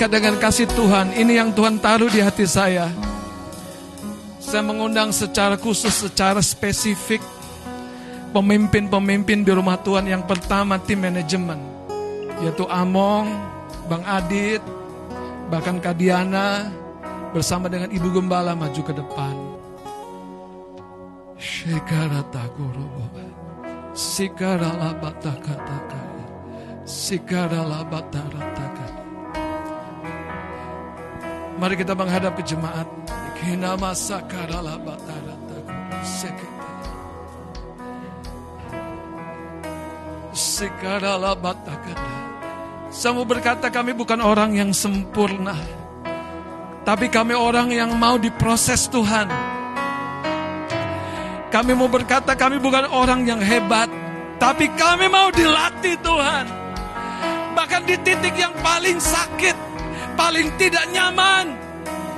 Bolehkah 0.02 0.18
dengan 0.18 0.34
kasih 0.42 0.66
Tuhan 0.66 1.14
Ini 1.14 1.32
yang 1.38 1.54
Tuhan 1.54 1.78
taruh 1.78 2.10
di 2.10 2.18
hati 2.18 2.42
saya 2.42 2.90
Saya 4.42 4.66
mengundang 4.66 5.14
secara 5.14 5.54
khusus 5.54 5.94
Secara 5.94 6.42
spesifik 6.42 7.22
pemimpin-pemimpin 8.34 9.46
di 9.46 9.52
rumah 9.54 9.78
Tuhan 9.78 10.10
yang 10.10 10.26
pertama 10.26 10.82
tim 10.82 11.06
manajemen 11.06 11.62
yaitu 12.42 12.66
Among, 12.66 13.30
Bang 13.86 14.02
Adit, 14.02 14.58
bahkan 15.46 15.78
Kadiana 15.78 16.74
bersama 17.30 17.70
dengan 17.70 17.86
Ibu 17.94 18.08
Gembala 18.10 18.58
maju 18.58 18.82
ke 18.82 18.90
depan. 18.90 19.36
Shikarata 21.38 22.50
Gurubo. 22.58 23.06
Sikarala 23.94 24.98
batakataka. 24.98 26.02
Sikarala 26.82 27.86
batarataka. 27.86 28.71
Mari 31.62 31.78
kita 31.78 31.94
menghadap 31.94 32.34
ke 32.34 32.42
jemaat. 32.42 32.90
Kina 33.38 33.78
masa 33.78 34.18
karala 34.26 34.74
batarataka. 34.82 36.02
Sekita. 36.02 36.50
Mau 43.14 43.22
berkata 43.22 43.70
kami 43.70 43.94
bukan 43.94 44.18
orang 44.18 44.58
yang 44.58 44.74
sempurna. 44.74 45.54
Tapi 46.82 47.06
kami 47.06 47.38
orang 47.38 47.70
yang 47.70 47.94
mau 47.94 48.18
diproses 48.18 48.90
Tuhan. 48.90 49.30
Kami 51.46 51.78
mau 51.78 51.86
berkata 51.86 52.34
kami 52.34 52.58
bukan 52.58 52.90
orang 52.90 53.22
yang 53.22 53.38
hebat. 53.38 53.86
Tapi 54.42 54.66
kami 54.74 55.06
mau 55.06 55.30
dilatih 55.30 55.94
Tuhan. 56.02 56.46
Bahkan 57.54 57.82
di 57.86 57.94
titik 58.02 58.34
yang 58.34 58.50
paling 58.66 58.98
sakit. 58.98 59.71
Paling 60.18 60.48
tidak 60.60 60.84
nyaman. 60.90 61.46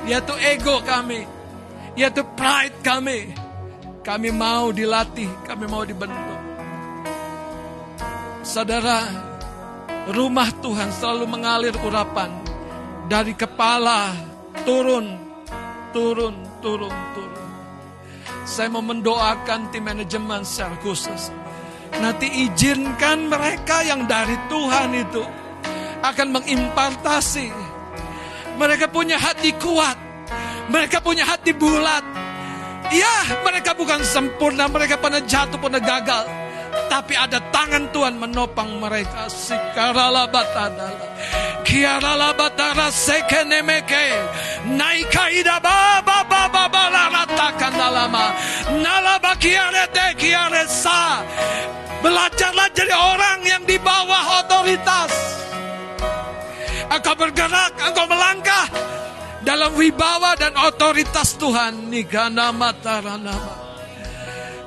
Yaitu 0.04 0.34
ego 0.40 0.80
kami. 0.84 1.24
Yaitu 1.96 2.22
pride 2.36 2.78
kami. 2.84 3.32
Kami 4.04 4.28
mau 4.34 4.70
dilatih. 4.74 5.30
Kami 5.48 5.64
mau 5.66 5.82
dibentuk. 5.82 6.40
Saudara, 8.44 9.08
rumah 10.12 10.52
Tuhan 10.60 10.92
selalu 10.92 11.24
mengalir 11.24 11.74
urapan 11.80 12.28
dari 13.08 13.32
kepala 13.32 14.12
turun 14.68 15.24
turun, 15.94 16.34
turun, 16.58 16.90
turun. 17.14 17.50
Saya 18.44 18.68
mau 18.68 18.82
mendoakan 18.82 19.70
tim 19.70 19.86
manajemen 19.86 20.42
secara 20.42 20.74
khusus. 20.82 21.30
Nanti 22.02 22.26
izinkan 22.26 23.30
mereka 23.30 23.86
yang 23.86 24.10
dari 24.10 24.34
Tuhan 24.50 24.90
itu 24.90 25.22
akan 26.02 26.28
mengimpartasi. 26.34 27.63
Mereka 28.54 28.86
punya 28.90 29.18
hati 29.18 29.50
kuat. 29.58 29.98
Mereka 30.70 31.02
punya 31.04 31.26
hati 31.26 31.52
bulat. 31.52 32.04
Ya, 32.92 33.16
mereka 33.42 33.74
bukan 33.74 34.04
sempurna, 34.04 34.68
mereka 34.68 35.00
pernah 35.00 35.20
jatuh, 35.24 35.58
pernah 35.58 35.80
gagal. 35.80 36.24
Tapi 36.90 37.14
ada 37.14 37.38
tangan 37.50 37.90
Tuhan 37.90 38.14
menopang 38.18 38.78
mereka. 38.78 39.26
Sikarala 39.30 40.26
batadala. 40.30 41.06
Kiarala 41.64 42.30
batara 42.34 42.90
sekenemeke. 42.90 44.06
Naikaida 44.74 45.58
baba 45.58 46.22
baba 46.26 46.64
bala 46.70 47.02
ratakan 47.10 47.72
dalama. 47.74 48.26
Nalaba 48.78 49.34
kiarete 49.38 50.18
kiaresa. 50.18 51.22
Belajarlah 52.02 52.68
jadi 52.74 52.94
orang 52.94 53.38
yang 53.42 53.62
di 53.64 53.80
bawah 53.80 54.44
otoritas. 54.44 55.43
Engkau 57.04 57.20
bergerak, 57.20 57.76
engkau 57.84 58.08
melangkah 58.08 58.64
dalam 59.44 59.76
wibawa 59.76 60.40
dan 60.40 60.56
otoritas 60.56 61.36
Tuhan. 61.36 61.92
Nigana 61.92 62.48
mataranama. 62.48 63.60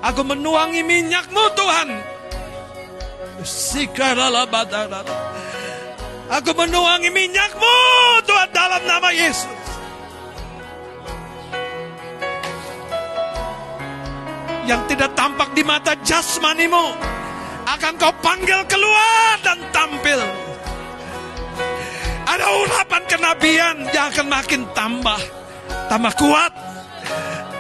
Aku 0.06 0.22
menuangi 0.22 0.86
minyakmu 0.86 1.44
Tuhan. 1.58 1.90
Aku 6.30 6.52
menuangi 6.54 7.10
minyakmu 7.10 7.76
Tuhan 8.30 8.50
dalam 8.54 8.86
nama 8.86 9.10
Yesus. 9.10 9.58
Yang 14.70 14.94
tidak 14.94 15.18
tampak 15.18 15.58
di 15.58 15.66
mata 15.66 15.98
jasmanimu 16.06 16.86
akan 17.66 17.94
kau 17.98 18.14
panggil 18.22 18.62
keluar 18.70 19.42
dan 19.42 19.58
tampil. 19.74 20.47
Ada 22.28 22.46
urapan 22.60 23.04
kenabian 23.08 23.76
yang 23.96 24.12
akan 24.12 24.28
makin 24.28 24.62
tambah. 24.76 25.20
Tambah 25.88 26.14
kuat, 26.20 26.52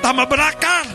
tambah 0.03 0.27
berakar, 0.27 0.85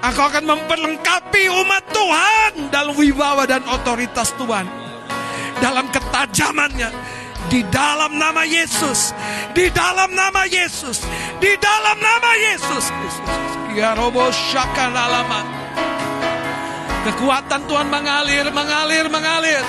Engkau 0.00 0.32
akan 0.32 0.44
memperlengkapi 0.48 1.44
umat 1.60 1.84
Tuhan 1.92 2.72
dalam 2.72 2.96
wibawa 2.96 3.44
dan 3.44 3.60
otoritas 3.68 4.32
Tuhan. 4.40 4.64
Dalam 5.60 5.92
ketajamannya. 5.92 6.88
Di 7.52 7.60
dalam 7.68 8.16
nama 8.16 8.48
Yesus. 8.48 9.12
Di 9.52 9.68
dalam 9.68 10.16
nama 10.16 10.48
Yesus. 10.48 11.04
Di 11.36 11.52
dalam 11.60 12.00
nama 12.00 12.30
Yesus. 12.32 12.84
Ya 13.76 13.92
robo 13.92 14.32
Kekuatan 17.00 17.60
Tuhan 17.68 17.88
mengalir, 17.92 18.48
mengalir, 18.52 19.04
mengalir. 19.12 19.64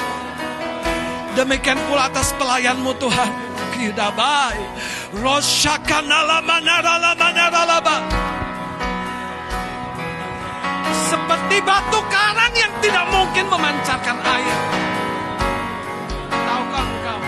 Demikian 1.36 1.80
pula 1.88 2.12
atas 2.12 2.36
pelayanmu 2.36 2.92
Tuhan. 3.00 3.32
Kidabai. 3.76 4.60
Roshakanalama 5.16 6.58
naralama 6.64 7.28
naralaba 7.36 7.98
seperti 11.12 11.60
batu 11.68 12.00
karang 12.08 12.56
yang 12.56 12.72
tidak 12.80 13.06
mungkin 13.12 13.46
memancarkan 13.52 14.18
air. 14.24 14.58
Tahukah 16.32 16.86
engkau? 16.88 17.20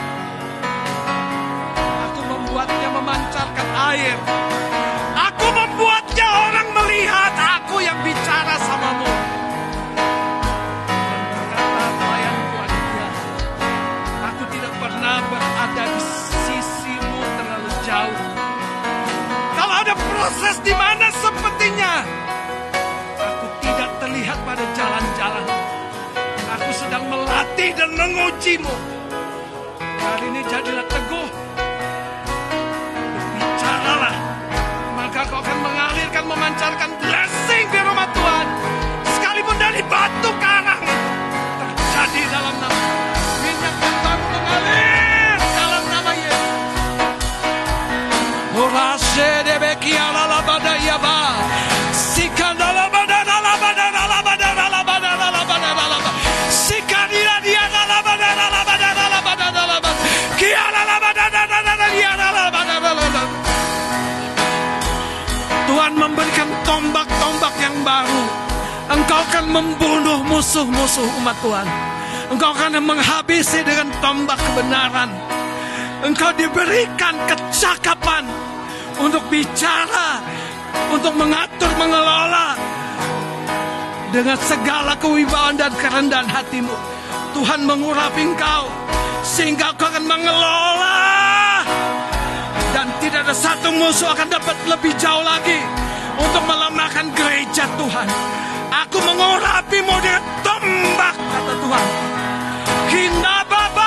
Aku 2.07 2.21
membuatnya 2.31 2.89
memancarkan 2.95 3.67
air. 3.91 4.15
Proses 20.43 20.59
di 20.59 20.75
mana 20.75 21.07
sepertinya 21.23 22.03
terlihat 24.03 24.35
pada 24.43 24.65
jalan-jalan. 24.75 25.47
Aku 26.59 26.69
sedang 26.75 27.07
melatih 27.07 27.71
dan 27.71 27.95
mengujimu. 27.95 28.75
Hari 29.79 30.25
ini 30.27 30.43
jadilah 30.43 30.83
teguh. 30.91 31.27
Bicaralah. 33.39 34.15
Maka 34.99 35.21
kau 35.31 35.39
akan 35.39 35.57
mengalirkan, 35.63 36.23
memancarkan 36.27 36.91
Tuhan 65.69 65.93
memberikan 65.93 66.49
tombak-tombak 66.65 67.53
yang 67.61 67.77
baru. 67.85 68.23
Engkau 68.97 69.19
akan 69.29 69.45
membunuh 69.45 70.25
musuh-musuh 70.25 71.05
umat 71.21 71.37
Tuhan. 71.45 71.67
Engkau 72.33 72.49
akan 72.49 72.81
menghabisi 72.81 73.61
dengan 73.61 73.93
tombak 74.01 74.41
kebenaran. 74.41 75.13
Engkau 76.01 76.33
diberikan 76.33 77.13
kecakapan 77.29 78.52
untuk 79.03 79.23
bicara, 79.27 80.23
untuk 80.87 81.11
mengatur, 81.19 81.67
mengelola 81.75 82.55
dengan 84.15 84.39
segala 84.39 84.95
kewibawaan 84.95 85.59
dan 85.59 85.75
kerendahan 85.75 86.29
hatimu. 86.31 86.71
Tuhan 87.35 87.67
mengurapi 87.67 88.23
engkau 88.23 88.69
sehingga 89.25 89.73
kau 89.75 89.89
akan 89.89 90.05
mengelola 90.05 91.01
dan 92.71 92.87
tidak 93.01 93.25
ada 93.27 93.35
satu 93.35 93.73
musuh 93.73 94.13
akan 94.13 94.29
dapat 94.29 94.55
lebih 94.69 94.93
jauh 95.01 95.25
lagi 95.25 95.59
untuk 96.15 96.43
melemahkan 96.45 97.09
gereja 97.17 97.65
Tuhan. 97.75 98.07
Aku 98.85 98.97
mengurapimu 99.01 99.95
dengan 99.99 100.23
tombak 100.45 101.15
kata 101.17 101.53
Tuhan. 101.57 101.85
Kina 102.93 103.35
baba 103.49 103.73
baba 103.73 103.82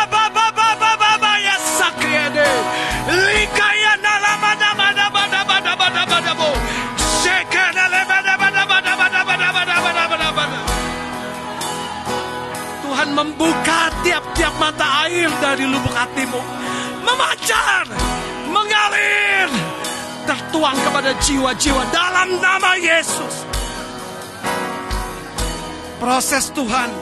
membuka 13.17 13.89
tiap-tiap 14.05 14.53
mata 14.61 15.09
air 15.09 15.33
dari 15.41 15.65
lubuk 15.65 15.95
hatimu. 15.97 16.37
Memancar, 17.01 17.89
mengalir, 18.53 19.49
tertuang 20.29 20.77
kepada 20.77 21.17
jiwa-jiwa 21.25 21.83
dalam 21.89 22.37
nama 22.37 22.77
Yesus. 22.77 23.49
Proses 25.97 26.53
Tuhan 26.53 26.93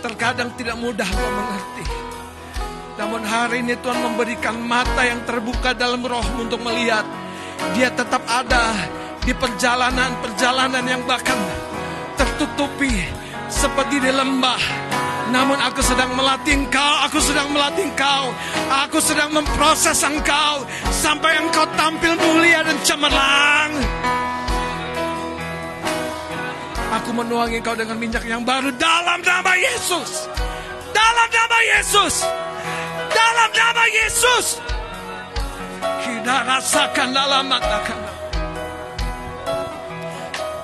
terkadang 0.00 0.56
tidak 0.56 0.80
mudah 0.80 1.04
kau 1.04 1.30
mengerti. 1.36 1.84
Namun 2.96 3.20
hari 3.20 3.60
ini 3.60 3.76
Tuhan 3.76 4.00
memberikan 4.00 4.56
mata 4.56 5.04
yang 5.04 5.20
terbuka 5.28 5.76
dalam 5.76 6.00
roh 6.00 6.24
untuk 6.40 6.64
melihat. 6.64 7.04
Dia 7.76 7.92
tetap 7.92 8.24
ada 8.24 8.72
di 9.20 9.36
perjalanan-perjalanan 9.36 10.84
yang 10.88 11.04
bahkan 11.04 11.36
tertutupi 12.16 13.04
seperti 13.52 14.00
di 14.00 14.08
lembah 14.08 14.62
namun 15.30 15.58
aku 15.62 15.78
sedang 15.86 16.10
melatih 16.18 16.58
engkau, 16.58 16.92
aku 17.06 17.18
sedang 17.22 17.48
melatih 17.54 17.86
engkau. 17.86 18.34
Aku 18.86 18.98
sedang 18.98 19.30
memproses 19.30 19.98
engkau 20.02 20.66
sampai 20.90 21.38
engkau 21.38 21.62
tampil 21.78 22.18
mulia 22.18 22.66
dan 22.66 22.78
cemerlang. 22.82 23.70
Aku 27.00 27.10
menuangi 27.14 27.62
engkau 27.62 27.78
dengan 27.78 27.96
minyak 27.96 28.26
yang 28.26 28.42
baru 28.42 28.74
dalam 28.74 29.22
nama 29.22 29.54
Yesus. 29.54 30.26
Dalam 30.90 31.28
nama 31.30 31.58
Yesus. 31.78 32.14
Dalam 33.14 33.50
nama 33.54 33.84
Yesus. 33.86 34.46
Kita 36.02 36.34
rasakan 36.44 37.08
dalam 37.14 37.46
mata 37.46 37.78
kami. 37.86 38.10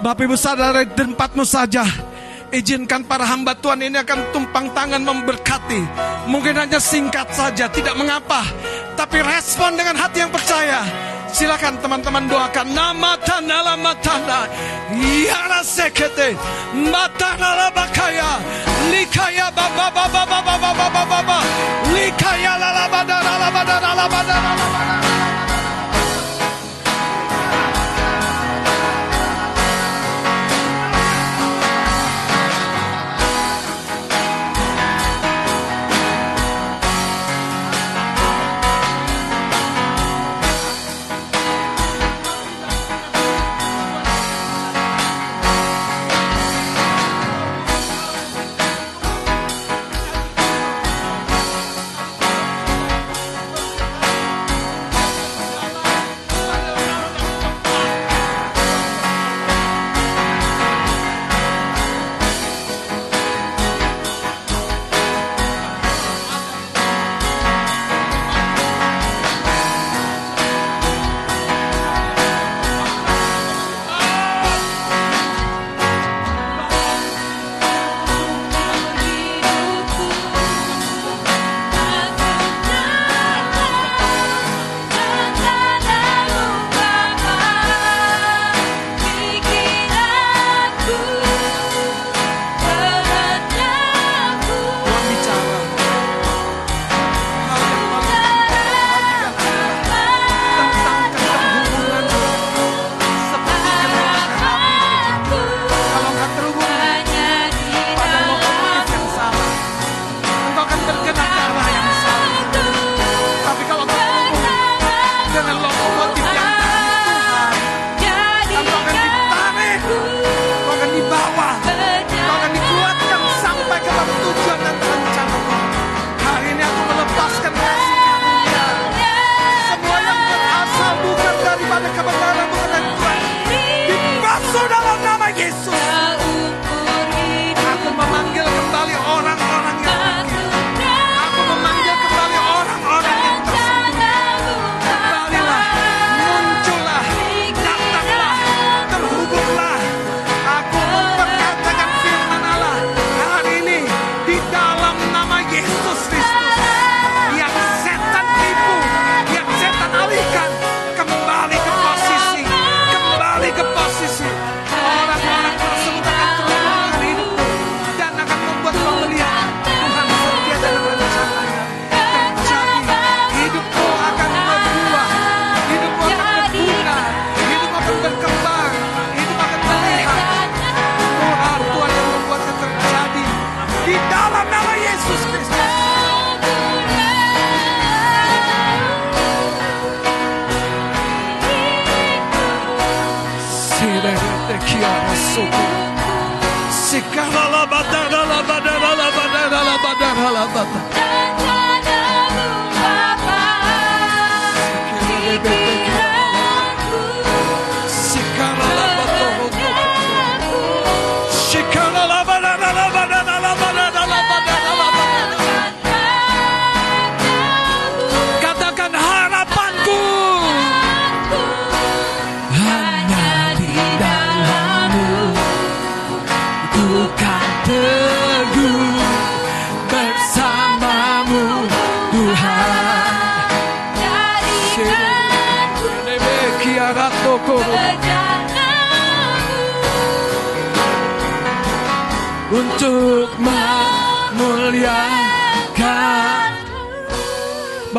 Bapak 0.03 0.23
Ibu 0.29 0.37
saudara 0.37 0.85
tempatmu 0.85 1.43
saja 1.47 1.83
Izinkan 2.57 3.05
para 3.05 3.29
hamba 3.29 3.53
Tuhan 3.61 3.85
ini 3.85 4.01
akan 4.01 4.33
tumpang 4.33 4.73
tangan 4.73 5.05
memberkati. 5.05 5.77
Mungkin 6.33 6.57
hanya 6.57 6.81
singkat 6.81 7.29
saja, 7.29 7.69
tidak 7.69 7.93
mengapa. 8.01 8.49
Tapi 8.97 9.21
respon 9.21 9.77
dengan 9.77 10.01
hati 10.01 10.25
yang 10.25 10.33
percaya. 10.33 10.81
Silakan 11.37 11.77
teman-teman 11.85 12.25
doakan 12.33 12.73
nama 12.73 13.13
tanah 13.21 13.61
la 13.61 13.77
matana 13.77 14.49
yara 14.97 15.61
sekete 15.61 16.33
mata 16.89 17.37
la 17.37 17.69
bakaya 17.77 18.41
likaya 18.89 19.53
baba 19.53 19.93
baba 19.93 20.25
baba 20.25 20.57
baba 20.57 21.03
baba 21.05 21.39
likaya 21.93 22.57
la 22.57 22.71
la 22.73 22.87
badara 22.89 23.93
la 24.01 24.86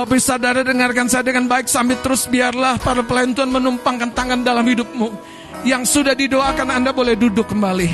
Bapak 0.07 0.23
saudara 0.23 0.63
dengarkan 0.63 1.11
saya 1.11 1.19
dengan 1.27 1.51
baik 1.51 1.67
sambil 1.67 1.99
terus 1.99 2.31
biarlah 2.31 2.79
para 2.79 3.03
pelayan 3.03 3.35
Tuhan 3.35 3.51
menumpangkan 3.51 4.15
tangan 4.15 4.39
dalam 4.39 4.63
hidupmu. 4.63 5.11
Yang 5.67 5.99
sudah 5.99 6.15
didoakan 6.15 6.79
Anda 6.79 6.95
boleh 6.95 7.19
duduk 7.19 7.51
kembali. 7.51 7.91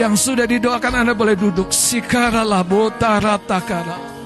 Yang 0.00 0.14
sudah 0.16 0.48
didoakan 0.48 1.04
Anda 1.04 1.12
boleh 1.12 1.36
duduk. 1.36 1.76
Sikara 1.76 2.40
labota 2.40 3.20
ratakara. 3.20 4.17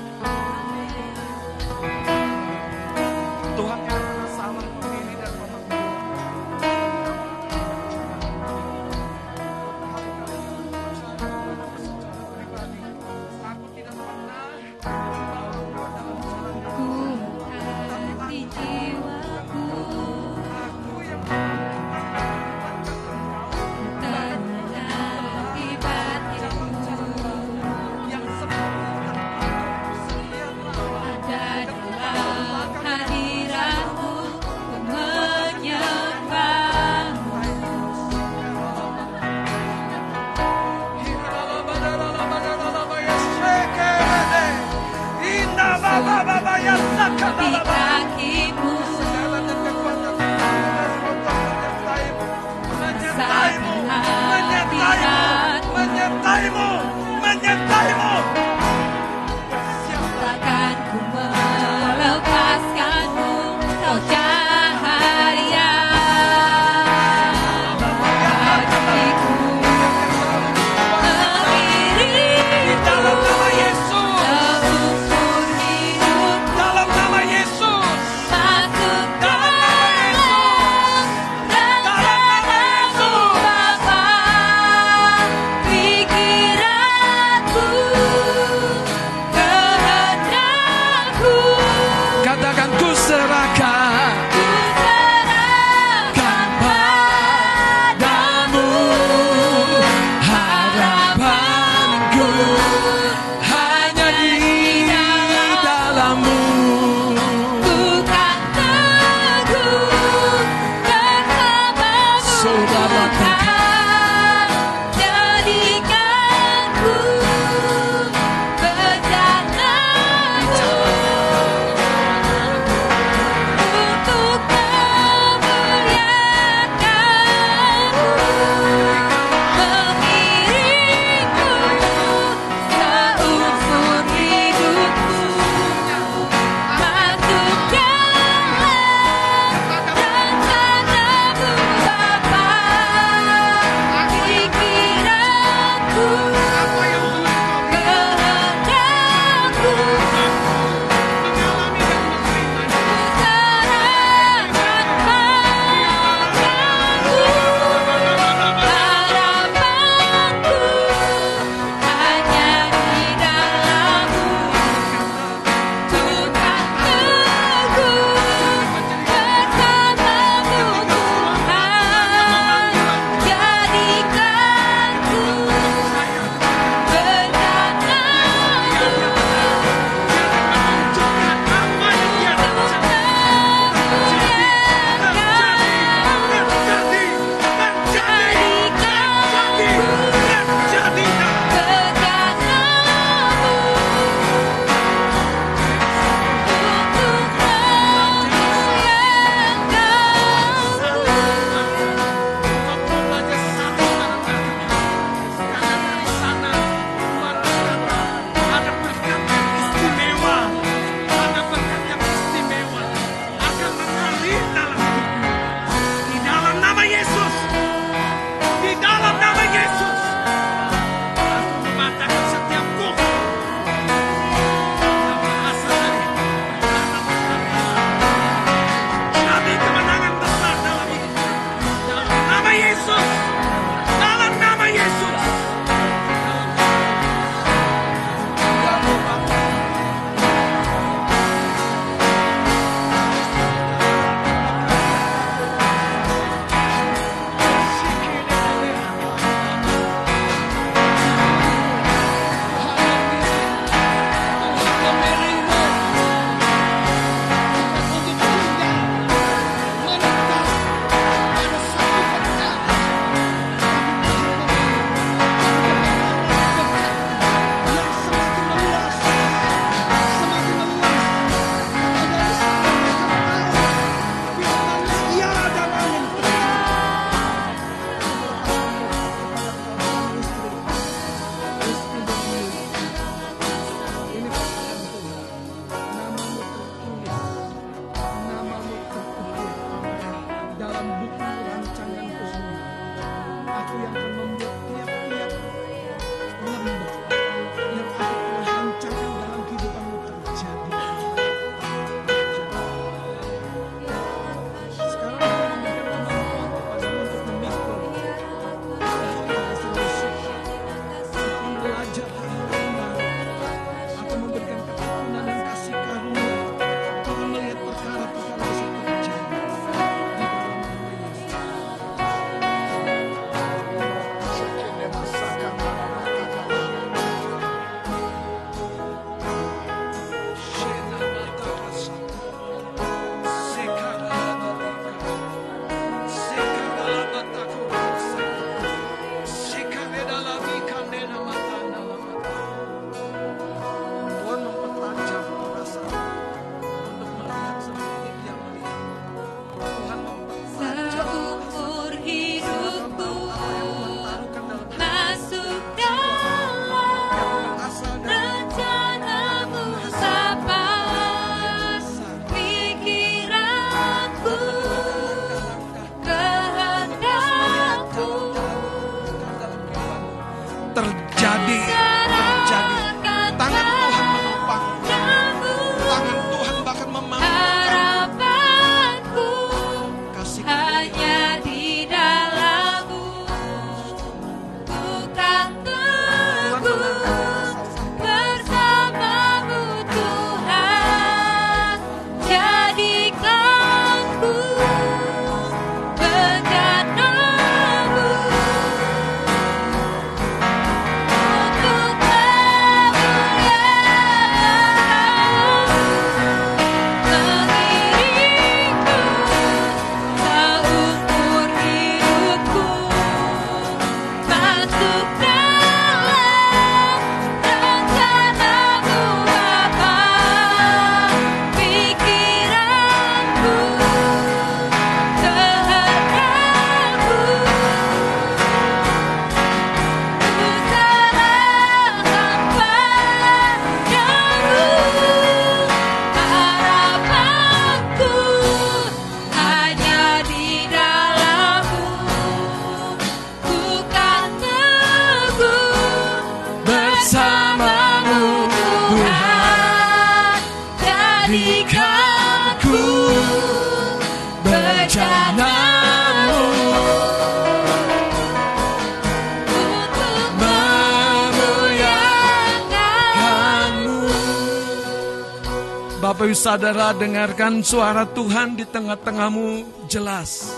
Ibu 466.32 466.40
Saudara 466.40 466.96
dengarkan 466.96 467.60
suara 467.60 468.08
Tuhan 468.08 468.56
di 468.56 468.64
tengah-tengahmu 468.64 469.68
jelas. 469.84 470.56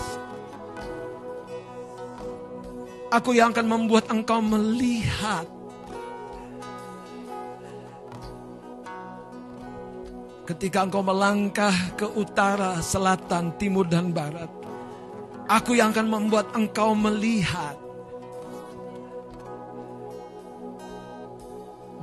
Aku 3.11 3.35
yang 3.35 3.51
akan 3.51 3.67
membuat 3.67 4.07
engkau 4.07 4.39
melihat 4.39 5.43
ketika 10.47 10.87
engkau 10.87 11.03
melangkah 11.03 11.75
ke 11.99 12.07
utara, 12.07 12.79
selatan, 12.79 13.51
timur, 13.59 13.83
dan 13.83 14.15
barat. 14.15 14.47
Aku 15.51 15.75
yang 15.75 15.91
akan 15.91 16.07
membuat 16.07 16.55
engkau 16.55 16.95
melihat. 16.95 17.75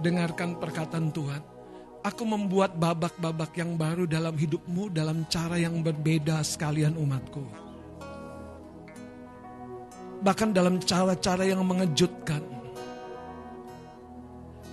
Dengarkan 0.04 0.60
perkataan 0.60 1.08
Tuhan. 1.08 1.61
Aku 2.02 2.26
membuat 2.26 2.74
babak-babak 2.74 3.54
yang 3.54 3.78
baru 3.78 4.10
dalam 4.10 4.34
hidupmu 4.34 4.90
dalam 4.90 5.22
cara 5.30 5.54
yang 5.54 5.86
berbeda 5.86 6.42
sekalian 6.42 6.98
umatku. 6.98 7.46
Bahkan 10.22 10.50
dalam 10.50 10.82
cara-cara 10.82 11.46
yang 11.46 11.62
mengejutkan. 11.62 12.42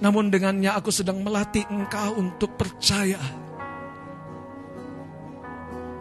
Namun 0.02 0.34
dengannya 0.34 0.74
aku 0.74 0.90
sedang 0.90 1.22
melatih 1.22 1.66
engkau 1.70 2.18
untuk 2.18 2.56
percaya 2.58 3.20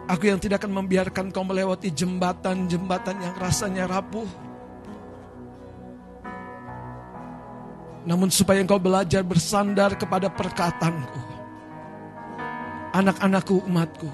Aku 0.09 0.25
yang 0.25 0.41
tidak 0.41 0.65
akan 0.65 0.73
membiarkan 0.73 1.29
kau 1.29 1.45
melewati 1.45 1.93
jembatan-jembatan 1.93 3.21
yang 3.21 3.35
rasanya 3.37 3.85
rapuh. 3.85 4.48
Namun 8.07 8.31
supaya 8.31 8.63
engkau 8.63 8.79
belajar 8.79 9.23
bersandar 9.23 9.95
kepada 9.99 10.31
perkataanku. 10.31 11.21
Anak-anakku, 12.95 13.63
umatku. 13.67 14.09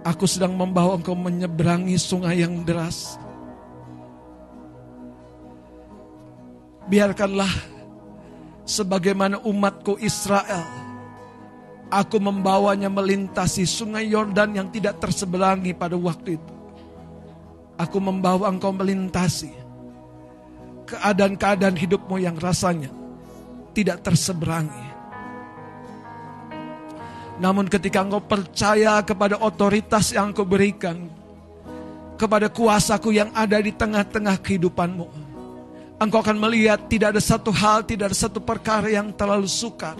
Aku 0.00 0.24
sedang 0.24 0.56
membawa 0.56 0.96
engkau 0.96 1.12
menyeberangi 1.12 2.00
sungai 2.00 2.40
yang 2.40 2.64
deras. 2.64 3.20
Biarkanlah 6.88 7.52
sebagaimana 8.64 9.38
umatku 9.46 10.00
Israel 10.02 10.90
Aku 11.90 12.22
membawanya 12.22 12.86
melintasi 12.86 13.66
sungai 13.66 14.06
Yordan 14.14 14.54
yang 14.54 14.70
tidak 14.70 15.02
terseberangi 15.02 15.74
pada 15.74 15.98
waktu 15.98 16.38
itu. 16.38 16.54
Aku 17.74 17.98
membawa 17.98 18.46
engkau 18.46 18.70
melintasi 18.70 19.50
keadaan-keadaan 20.90 21.78
hidupmu 21.78 22.18
yang 22.18 22.34
rasanya 22.36 22.90
tidak 23.70 24.02
terseberangi. 24.02 24.90
Namun 27.40 27.70
ketika 27.72 28.04
engkau 28.04 28.20
percaya 28.20 29.00
kepada 29.00 29.40
otoritas 29.40 30.12
yang 30.12 30.34
engkau 30.34 30.44
berikan, 30.44 31.08
kepada 32.20 32.52
kuasaku 32.52 33.16
yang 33.16 33.32
ada 33.32 33.56
di 33.62 33.72
tengah-tengah 33.72 34.36
kehidupanmu, 34.44 35.08
engkau 35.96 36.20
akan 36.20 36.36
melihat 36.36 36.84
tidak 36.90 37.16
ada 37.16 37.22
satu 37.22 37.48
hal, 37.48 37.80
tidak 37.88 38.12
ada 38.12 38.18
satu 38.18 38.44
perkara 38.44 38.92
yang 38.92 39.08
terlalu 39.16 39.48
sukar 39.48 39.96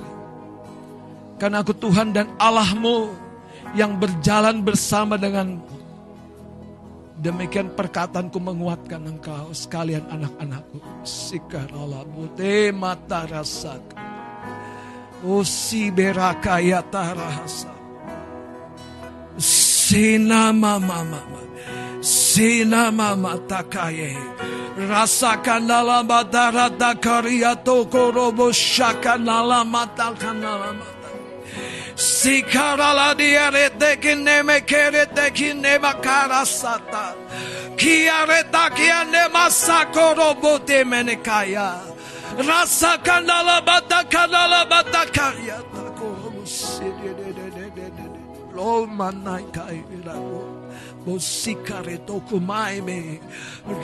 karena 1.41 1.65
aku 1.65 1.73
Tuhan 1.73 2.13
dan 2.13 2.29
Allahmu 2.37 3.17
yang 3.73 3.97
berjalan 3.97 4.61
bersama 4.61 5.17
denganmu. 5.17 5.80
Demikian 7.21 7.77
perkataanku 7.77 8.41
menguatkan 8.41 9.05
engkau 9.05 9.53
sekalian 9.53 10.09
anak-anakku. 10.09 10.81
Sikarala 11.05 12.01
bute 12.09 12.73
mata 12.73 13.29
rasak. 13.29 13.93
Usi 15.21 15.93
berakaya 15.93 16.81
tarahasa. 16.81 17.77
Sina 19.37 20.49
mama 20.49 21.05
mama. 21.05 21.41
Sina 22.01 22.89
mama 22.89 23.37
takaye. 23.45 24.17
Rasakan 24.81 25.69
dalam 25.69 26.09
karya 27.05 27.53
toko 27.61 28.09
robo 28.09 28.49
shaka 28.49 29.21
nala 29.21 29.61
mata 29.61 30.17
kanala 30.17 30.73
mata. 30.73 31.00
Sikarala 32.01 33.15
diarete 33.15 34.01
kineme 34.01 34.61
kerete 34.65 35.31
kinema 35.35 35.93
karasata. 36.01 37.15
Kiareta 37.77 38.71
kiane 38.71 39.29
masakoro 39.29 40.35
bote 40.41 40.83
menekaya. 40.85 41.77
Rasa 42.39 42.97
kanala 43.05 43.61
bata 43.67 44.05
kanala 44.09 44.65
bata 44.71 45.05
karya. 45.13 45.61
Lo 48.55 48.87
manai 48.87 49.45
kai 49.53 49.85
irako. 49.97 50.41
Bosikare 51.05 51.99
tokumai 52.07 52.81
me. 52.83 53.21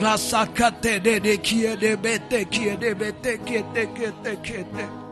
Rasa 0.01 0.47
kate 0.47 1.03
de 1.03 1.19
de 1.19 1.37
kie 1.37 1.75
de 1.75 1.95
bete 1.95 2.49
kie 2.49 2.75
de 2.77 2.95
bete 2.95 3.37
kie 3.45 3.63
te 3.73 3.85
kie 3.95 4.11
te 4.23 4.35
kie 4.37 4.63
te. 4.63 5.06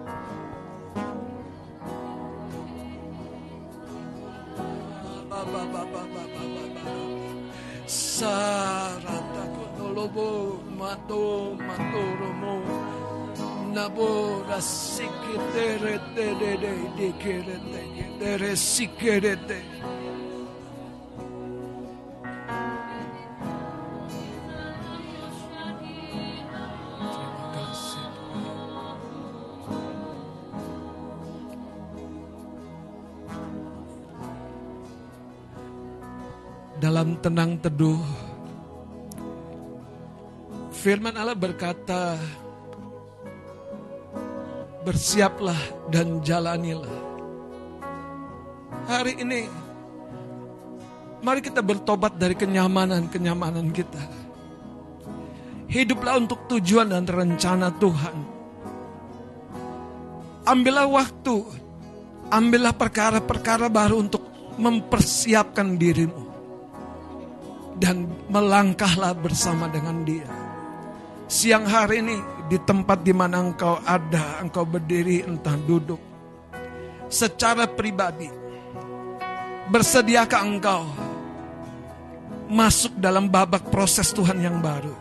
Sarata 7.87 9.43
konolobo 9.55 10.63
mato 10.77 11.55
matoromo. 11.67 12.55
Nabora 13.73 14.59
sikere 14.61 15.99
tere 16.15 16.35
tere 16.39 16.73
dikere 16.97 17.57
tere 18.19 18.55
sikere 18.55 19.35
tere 19.47 20.14
dalam 36.85 37.17
tenang 37.17 37.57
teduh. 37.57 37.97
Firman 40.69 41.17
Allah 41.17 41.33
berkata, 41.33 42.13
bersiaplah 44.85 45.57
dan 45.89 46.21
jalanilah. 46.21 46.93
Hari 48.85 49.17
ini, 49.17 49.49
mari 51.25 51.41
kita 51.41 51.65
bertobat 51.65 52.21
dari 52.21 52.37
kenyamanan-kenyamanan 52.37 53.73
kita. 53.73 54.05
Hiduplah 55.65 56.21
untuk 56.21 56.45
tujuan 56.53 56.93
dan 56.93 57.09
rencana 57.09 57.73
Tuhan. 57.81 58.17
Ambillah 60.45 60.85
waktu, 60.85 61.35
ambillah 62.29 62.77
perkara-perkara 62.77 63.73
baru 63.73 64.05
untuk 64.05 64.21
mempersiapkan 64.61 65.81
dirimu 65.81 66.24
dan 67.75 68.07
melangkahlah 68.31 69.11
bersama 69.15 69.67
dengan 69.67 70.03
dia. 70.07 70.27
Siang 71.25 71.65
hari 71.67 71.99
ini 72.05 72.17
di 72.47 72.57
tempat 72.61 73.01
di 73.03 73.11
mana 73.11 73.41
engkau 73.41 73.81
ada, 73.83 74.39
engkau 74.39 74.63
berdiri 74.63 75.25
entah 75.25 75.57
duduk. 75.57 75.99
Secara 77.09 77.67
pribadi, 77.69 78.29
bersediakah 79.69 80.41
engkau 80.41 80.81
masuk 82.49 82.93
dalam 83.01 83.27
babak 83.27 83.67
proses 83.73 84.13
Tuhan 84.13 84.39
yang 84.39 84.61
baru? 84.61 84.93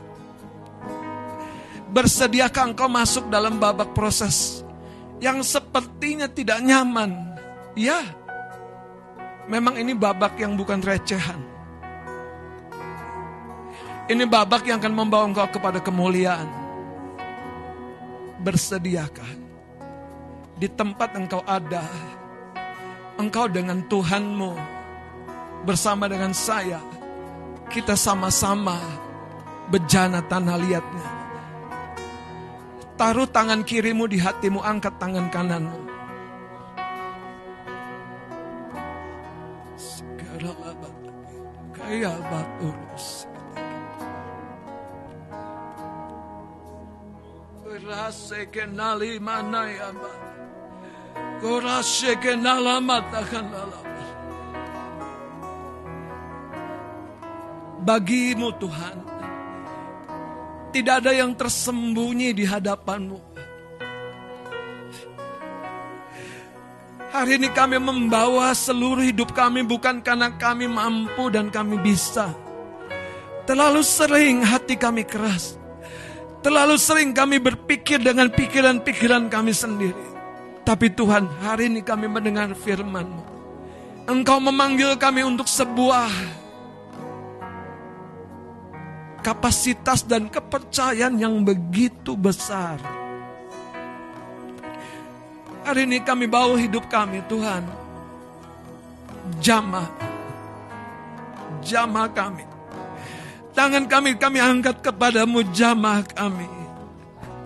Bersediakah 1.95 2.75
engkau 2.75 2.91
masuk 2.91 3.31
dalam 3.31 3.61
babak 3.63 3.95
proses 3.95 4.67
yang 5.23 5.45
sepertinya 5.47 6.27
tidak 6.27 6.59
nyaman? 6.59 7.39
Ya, 7.79 8.03
memang 9.47 9.79
ini 9.79 9.95
babak 9.95 10.35
yang 10.41 10.59
bukan 10.59 10.83
recehan 10.83 11.54
ini 14.05 14.25
babak 14.29 14.69
yang 14.69 14.77
akan 14.81 14.93
membawa 14.93 15.25
engkau 15.25 15.49
kepada 15.49 15.81
kemuliaan. 15.81 16.49
Bersediakah 18.45 19.31
di 20.61 20.69
tempat 20.69 21.17
engkau 21.17 21.41
ada, 21.49 21.81
engkau 23.17 23.49
dengan 23.49 23.81
Tuhanmu 23.89 24.53
bersama 25.65 26.05
dengan 26.05 26.37
saya, 26.37 26.79
kita 27.73 27.97
sama-sama 27.97 28.77
bejana 29.73 30.21
tanah 30.21 30.57
liatnya. 30.61 31.09
Taruh 32.95 33.27
tangan 33.27 33.65
kirimu 33.65 34.07
di 34.07 34.21
hatimu, 34.21 34.61
angkat 34.61 34.95
tangan 35.01 35.33
kananmu. 35.33 35.81
Abad, 40.45 40.93
kaya 41.73 42.21
abad 42.21 42.49
Rase 47.85 48.49
kenali 48.49 49.21
manayama. 49.21 50.09
Bagimu 57.85 58.49
Tuhan, 58.57 58.97
tidak 60.73 60.95
ada 61.05 61.13
yang 61.13 61.37
tersembunyi 61.37 62.33
di 62.33 62.49
hadapanmu. 62.49 63.21
Hari 67.13 67.37
ini 67.37 67.53
kami 67.53 67.77
membawa 67.77 68.57
seluruh 68.57 69.05
hidup 69.05 69.37
kami 69.37 69.61
bukan 69.61 70.01
karena 70.01 70.33
kami 70.41 70.65
mampu 70.65 71.29
dan 71.29 71.53
kami 71.53 71.77
bisa. 71.85 72.33
Terlalu 73.45 73.85
sering 73.85 74.41
hati 74.41 74.81
kami 74.81 75.05
keras. 75.05 75.61
Terlalu 76.45 76.77
sering 76.77 77.17
kami 77.17 77.41
berpikir 77.41 78.05
dengan 78.05 78.29
pikiran-pikiran 78.29 79.33
kami 79.33 79.57
sendiri. 79.57 80.05
Tapi 80.61 80.93
Tuhan, 80.93 81.25
hari 81.41 81.73
ini 81.73 81.81
kami 81.81 82.05
mendengar 82.05 82.53
firman-Mu. 82.53 83.25
Engkau 84.05 84.37
memanggil 84.45 84.93
kami 85.01 85.25
untuk 85.25 85.49
sebuah 85.49 86.13
kapasitas 89.25 90.05
dan 90.05 90.29
kepercayaan 90.29 91.17
yang 91.17 91.41
begitu 91.41 92.13
besar. 92.13 92.77
Hari 95.65 95.89
ini 95.89 96.05
kami 96.05 96.29
bawa 96.29 96.61
hidup 96.61 96.93
kami 96.93 97.25
Tuhan. 97.25 97.65
Jamah. 99.41 99.89
Jamah 101.65 102.13
kami. 102.13 102.54
Tangan 103.55 103.87
kami 103.87 104.19
kami 104.19 104.39
angkat 104.43 104.83
kepadamu 104.83 105.47
jamah 105.55 106.03
kami. 106.11 106.51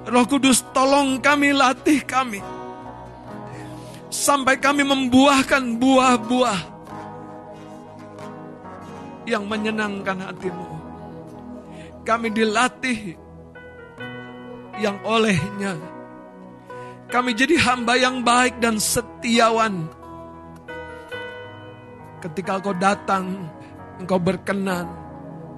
Roh 0.09 0.24
Kudus 0.24 0.64
tolong 0.72 1.20
kami 1.20 1.52
latih 1.52 2.01
kami. 2.01 2.40
Sampai 4.09 4.56
kami 4.56 4.89
membuahkan 4.89 5.76
buah-buah 5.76 6.60
yang 9.28 9.44
menyenangkan 9.44 10.16
hatimu. 10.32 10.68
Kami 12.09 12.32
dilatih 12.32 13.20
yang 14.80 14.97
olehnya 15.05 15.76
kami 17.09 17.32
jadi 17.32 17.56
hamba 17.56 17.97
yang 17.97 18.20
baik 18.20 18.60
dan 18.60 18.76
setiawan. 18.76 19.89
Ketika 22.20 22.60
engkau 22.60 22.76
datang, 22.76 23.48
engkau 23.97 24.20
berkenan, 24.20 24.85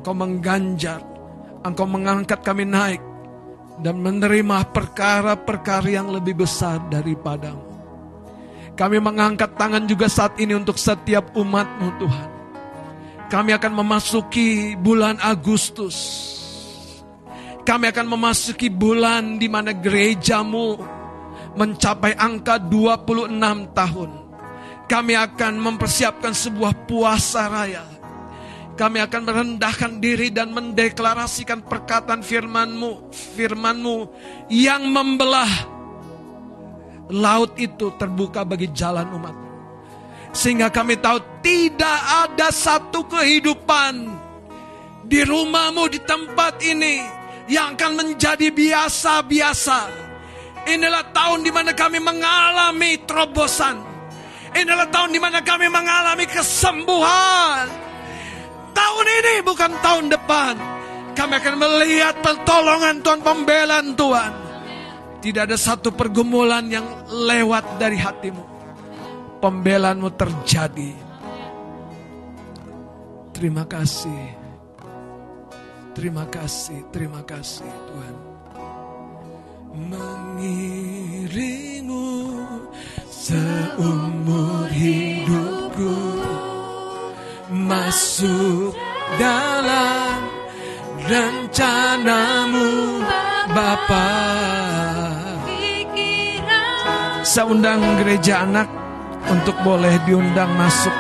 engkau 0.01 0.17
mengganjar, 0.17 1.05
engkau 1.61 1.85
mengangkat 1.85 2.41
kami 2.41 2.65
naik, 2.65 3.05
dan 3.85 4.01
menerima 4.01 4.73
perkara-perkara 4.73 5.93
yang 5.93 6.09
lebih 6.09 6.41
besar 6.41 6.81
daripadamu. 6.89 7.69
Kami 8.81 8.97
mengangkat 8.97 9.61
tangan 9.61 9.85
juga 9.85 10.09
saat 10.09 10.41
ini 10.41 10.57
untuk 10.57 10.81
setiap 10.81 11.37
umatmu 11.37 11.89
Tuhan. 12.01 12.29
Kami 13.29 13.53
akan 13.53 13.73
memasuki 13.77 14.73
bulan 14.81 15.21
Agustus. 15.21 15.97
Kami 17.61 17.93
akan 17.93 18.07
memasuki 18.09 18.73
bulan 18.73 19.37
di 19.37 19.53
mana 19.53 19.77
gerejamu 19.77 20.81
mencapai 21.61 22.17
angka 22.17 22.57
26 22.57 23.37
tahun. 23.77 24.11
Kami 24.89 25.13
akan 25.13 25.55
mempersiapkan 25.61 26.33
sebuah 26.33 26.89
puasa 26.89 27.53
raya. 27.53 28.00
Kami 28.81 28.97
akan 29.05 29.23
merendahkan 29.29 30.01
diri 30.01 30.33
dan 30.33 30.57
mendeklarasikan 30.57 31.69
perkataan 31.69 32.25
firmanmu, 32.25 33.13
firmanmu 33.13 33.97
yang 34.49 34.89
membelah 34.89 35.53
laut 37.13 37.61
itu 37.61 37.93
terbuka 38.01 38.41
bagi 38.41 38.73
jalan 38.73 39.05
umat. 39.21 39.37
Sehingga 40.33 40.73
kami 40.73 40.97
tahu 40.97 41.21
tidak 41.45 42.01
ada 42.25 42.49
satu 42.49 43.05
kehidupan 43.05 44.09
di 45.05 45.29
rumahmu, 45.29 45.85
di 45.93 46.01
tempat 46.01 46.57
ini 46.65 47.05
yang 47.53 47.77
akan 47.77 48.01
menjadi 48.01 48.49
biasa-biasa 48.49 50.09
Inilah 50.69 51.09
tahun 51.17 51.41
di 51.41 51.51
mana 51.51 51.73
kami 51.73 51.97
mengalami 52.05 53.01
terobosan. 53.09 53.81
Inilah 54.53 54.93
tahun 54.93 55.11
di 55.15 55.21
mana 55.23 55.41
kami 55.41 55.73
mengalami 55.73 56.29
kesembuhan. 56.29 57.90
Tahun 58.71 59.07
ini 59.07 59.35
bukan 59.45 59.73
tahun 59.81 60.07
depan. 60.11 60.55
Kami 61.15 61.33
akan 61.37 61.55
melihat 61.59 62.17
pertolongan 62.25 63.03
Tuhan, 63.05 63.21
pembelaan 63.21 63.87
Tuhan. 63.99 64.33
Tidak 65.21 65.43
ada 65.45 65.59
satu 65.61 65.93
pergumulan 65.93 66.65
yang 66.73 66.87
lewat 67.09 67.77
dari 67.77 68.01
hatimu. 68.01 68.45
Pembelaanmu 69.41 70.09
terjadi. 70.17 70.93
Terima 73.37 73.69
kasih. 73.69 74.41
Terima 75.91 76.25
kasih, 76.31 76.87
terima 76.95 77.21
kasih 77.27 77.67
Tuhan 77.67 78.31
mengiringmu 80.91 81.55
seumur 83.07 84.67
hidupku 84.67 86.10
masuk 87.91 88.71
dalam 89.19 90.23
rencanamu 91.11 93.03
Bapa. 93.51 94.11
Saya 97.27 97.51
undang 97.51 97.83
gereja 97.99 98.47
anak 98.47 98.71
untuk 99.27 99.59
boleh 99.67 99.99
diundang 100.07 100.55
masuk. 100.55 100.95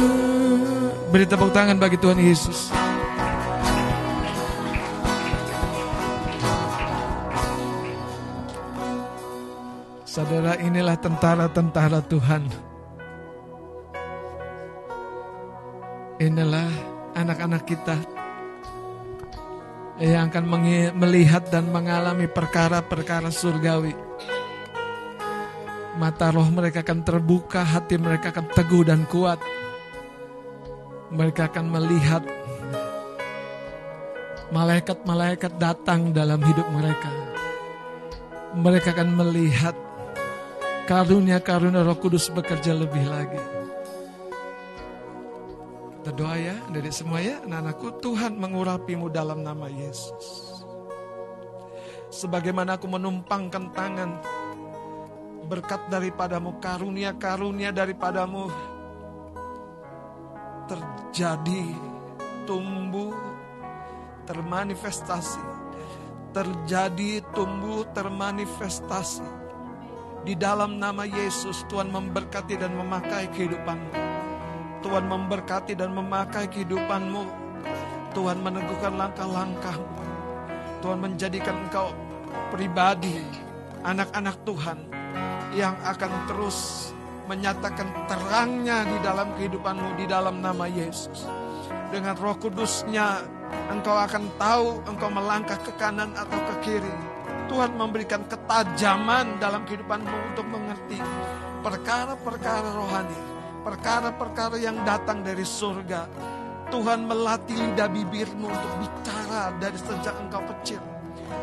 Beri 1.16 1.24
tepuk 1.24 1.56
tangan 1.56 1.80
bagi 1.80 1.96
Tuhan 1.96 2.20
Yesus. 2.20 2.76
Saudara, 10.18 10.58
inilah 10.58 10.98
tentara-tentara 10.98 12.02
Tuhan. 12.10 12.50
Inilah 16.18 16.74
anak-anak 17.14 17.62
kita 17.70 18.02
yang 20.02 20.34
akan 20.34 20.46
melihat 20.98 21.46
dan 21.54 21.70
mengalami 21.70 22.26
perkara-perkara 22.26 23.30
surgawi. 23.30 23.94
Mata 26.02 26.34
roh 26.34 26.50
mereka 26.50 26.82
akan 26.82 27.06
terbuka, 27.06 27.62
hati 27.62 28.02
mereka 28.02 28.34
akan 28.34 28.50
teguh 28.58 28.90
dan 28.90 29.06
kuat 29.06 29.38
mereka 31.14 31.46
akan 31.46 31.72
melihat 31.72 32.26
malaikat-malaikat 34.50 35.62
datang 35.62 36.10
dalam 36.10 36.42
hidup 36.42 36.66
mereka. 36.74 37.14
Mereka 38.58 38.98
akan 38.98 39.10
melihat 39.14 39.87
karunia-karunia 40.88 41.84
Roh 41.84 42.00
Kudus 42.00 42.32
bekerja 42.32 42.72
lebih 42.72 43.04
lagi. 43.12 43.44
Kita 46.00 46.16
doa 46.16 46.40
ya 46.40 46.56
dari 46.72 46.88
semua 46.96 47.20
ya 47.20 47.44
anak-anakku 47.44 48.00
Tuhan 48.00 48.40
mengurapimu 48.40 49.12
dalam 49.12 49.44
nama 49.44 49.68
Yesus. 49.68 50.56
Sebagaimana 52.08 52.80
aku 52.80 52.88
menumpangkan 52.88 53.76
tangan 53.76 54.12
berkat 55.52 55.84
daripadamu, 55.92 56.56
karunia-karunia 56.64 57.76
daripadamu 57.76 58.48
terjadi, 60.72 61.76
tumbuh, 62.48 63.12
termanifestasi. 64.24 65.44
Terjadi, 66.32 67.20
tumbuh, 67.36 67.84
termanifestasi. 67.92 69.37
Di 70.28 70.36
dalam 70.36 70.76
nama 70.76 71.08
Yesus 71.08 71.64
Tuhan 71.72 71.88
memberkati 71.88 72.60
dan 72.60 72.76
memakai 72.76 73.32
kehidupanmu. 73.32 73.96
Tuhan 74.84 75.08
memberkati 75.08 75.72
dan 75.72 75.96
memakai 75.96 76.52
kehidupanmu. 76.52 77.24
Tuhan 78.12 78.44
meneguhkan 78.44 79.00
langkah-langkah. 79.00 79.80
Tuhan 80.84 81.00
menjadikan 81.00 81.56
engkau 81.64 81.96
pribadi, 82.52 83.24
anak-anak 83.88 84.36
Tuhan 84.44 84.92
yang 85.56 85.80
akan 85.88 86.12
terus 86.28 86.92
menyatakan 87.32 87.88
terangnya 88.12 88.84
di 88.84 89.00
dalam 89.00 89.32
kehidupanmu 89.32 89.96
di 89.96 90.12
dalam 90.12 90.44
nama 90.44 90.68
Yesus. 90.68 91.24
Dengan 91.88 92.20
roh 92.20 92.36
kudusnya 92.36 93.24
engkau 93.72 93.96
akan 93.96 94.28
tahu 94.36 94.92
engkau 94.92 95.08
melangkah 95.08 95.56
ke 95.64 95.72
kanan 95.80 96.12
atau 96.20 96.36
ke 96.52 96.56
kiri. 96.68 97.17
Tuhan 97.48 97.72
memberikan 97.74 98.22
ketajaman 98.28 99.40
dalam 99.40 99.64
kehidupanmu 99.64 100.36
untuk 100.36 100.48
mengerti 100.52 101.00
perkara-perkara 101.64 102.70
rohani, 102.76 103.20
perkara-perkara 103.64 104.60
yang 104.60 104.78
datang 104.84 105.24
dari 105.24 105.48
surga. 105.48 106.08
Tuhan 106.68 107.08
melatih 107.08 107.56
lidah 107.56 107.88
bibirmu 107.88 108.52
untuk 108.52 108.74
bicara 108.84 109.56
dari 109.56 109.80
sejak 109.80 110.16
engkau 110.20 110.44
kecil. 110.56 110.84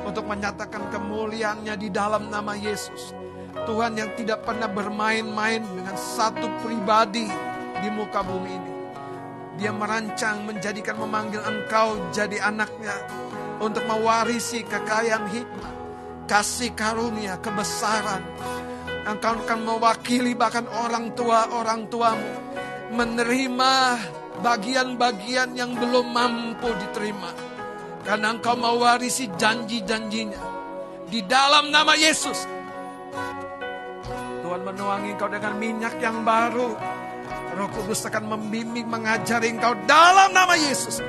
Untuk 0.04 0.28
menyatakan 0.28 0.92
kemuliaannya 0.92 1.76
di 1.76 1.88
dalam 1.92 2.32
nama 2.32 2.56
Yesus 2.56 3.12
Tuhan 3.62 3.94
yang 3.94 4.10
tidak 4.18 4.42
pernah 4.42 4.66
bermain-main 4.66 5.62
dengan 5.62 5.94
satu 5.94 6.50
pribadi 6.66 7.30
di 7.78 7.88
muka 7.94 8.26
bumi 8.26 8.50
ini. 8.50 8.72
Dia 9.54 9.70
merancang 9.70 10.42
menjadikan 10.42 10.98
memanggil 10.98 11.38
engkau 11.38 11.94
jadi 12.10 12.50
anaknya 12.50 12.98
untuk 13.62 13.86
mewarisi 13.86 14.66
kekayaan 14.66 15.30
hikmah, 15.30 15.73
kasih 16.24 16.72
karunia, 16.72 17.38
kebesaran. 17.40 18.22
Engkau 19.04 19.36
akan 19.36 19.60
mewakili 19.68 20.32
bahkan 20.32 20.64
orang 20.64 21.12
tua-orang 21.12 21.84
tuamu 21.92 22.32
menerima 22.96 23.74
bagian-bagian 24.40 25.52
yang 25.52 25.76
belum 25.76 26.08
mampu 26.08 26.72
diterima. 26.80 27.32
Karena 28.04 28.36
engkau 28.36 28.56
mewarisi 28.56 29.28
janji-janjinya. 29.36 30.52
Di 31.08 31.20
dalam 31.24 31.68
nama 31.68 31.92
Yesus, 31.96 32.48
Tuhan 34.40 34.60
menuangi 34.64 35.16
engkau 35.16 35.28
dengan 35.28 35.54
minyak 35.56 35.94
yang 36.00 36.24
baru. 36.24 36.72
Roh 37.54 37.70
Kudus 37.70 38.02
akan 38.08 38.34
membimbing, 38.34 38.88
mengajari 38.88 39.52
engkau 39.52 39.72
dalam 39.86 40.32
nama 40.32 40.58
Yesus. 40.58 41.00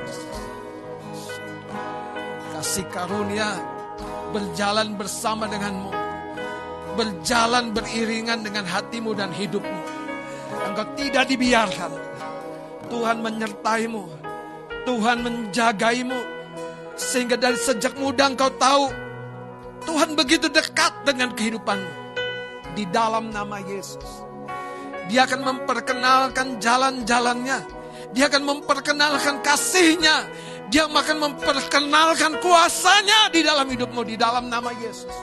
Kasih 2.54 2.86
karunia 2.88 3.75
berjalan 4.30 4.94
bersama 4.98 5.46
denganmu. 5.46 5.90
Berjalan 6.96 7.76
beriringan 7.76 8.40
dengan 8.40 8.64
hatimu 8.64 9.12
dan 9.12 9.28
hidupmu. 9.30 9.80
Engkau 10.72 10.86
tidak 10.96 11.28
dibiarkan. 11.28 11.92
Tuhan 12.88 13.20
menyertaimu. 13.20 14.04
Tuhan 14.86 15.18
menjagaimu. 15.20 16.20
Sehingga 16.96 17.36
dari 17.36 17.60
sejak 17.60 18.00
muda 18.00 18.32
engkau 18.32 18.48
tahu 18.56 18.88
Tuhan 19.84 20.18
begitu 20.18 20.50
dekat 20.50 21.04
dengan 21.06 21.30
kehidupanmu 21.36 22.06
di 22.74 22.84
dalam 22.90 23.30
nama 23.30 23.62
Yesus. 23.62 24.26
Dia 25.06 25.24
akan 25.24 25.40
memperkenalkan 25.46 26.58
jalan-jalannya. 26.58 27.58
Dia 28.10 28.26
akan 28.26 28.42
memperkenalkan 28.42 29.38
kasihnya. 29.46 30.26
Dia 30.66 30.90
akan 30.90 31.18
memperkenalkan 31.22 32.42
kuasanya 32.42 33.30
di 33.30 33.46
dalam 33.46 33.70
hidupmu 33.70 34.02
di 34.02 34.18
dalam 34.18 34.50
nama 34.50 34.74
Yesus. 34.74 35.14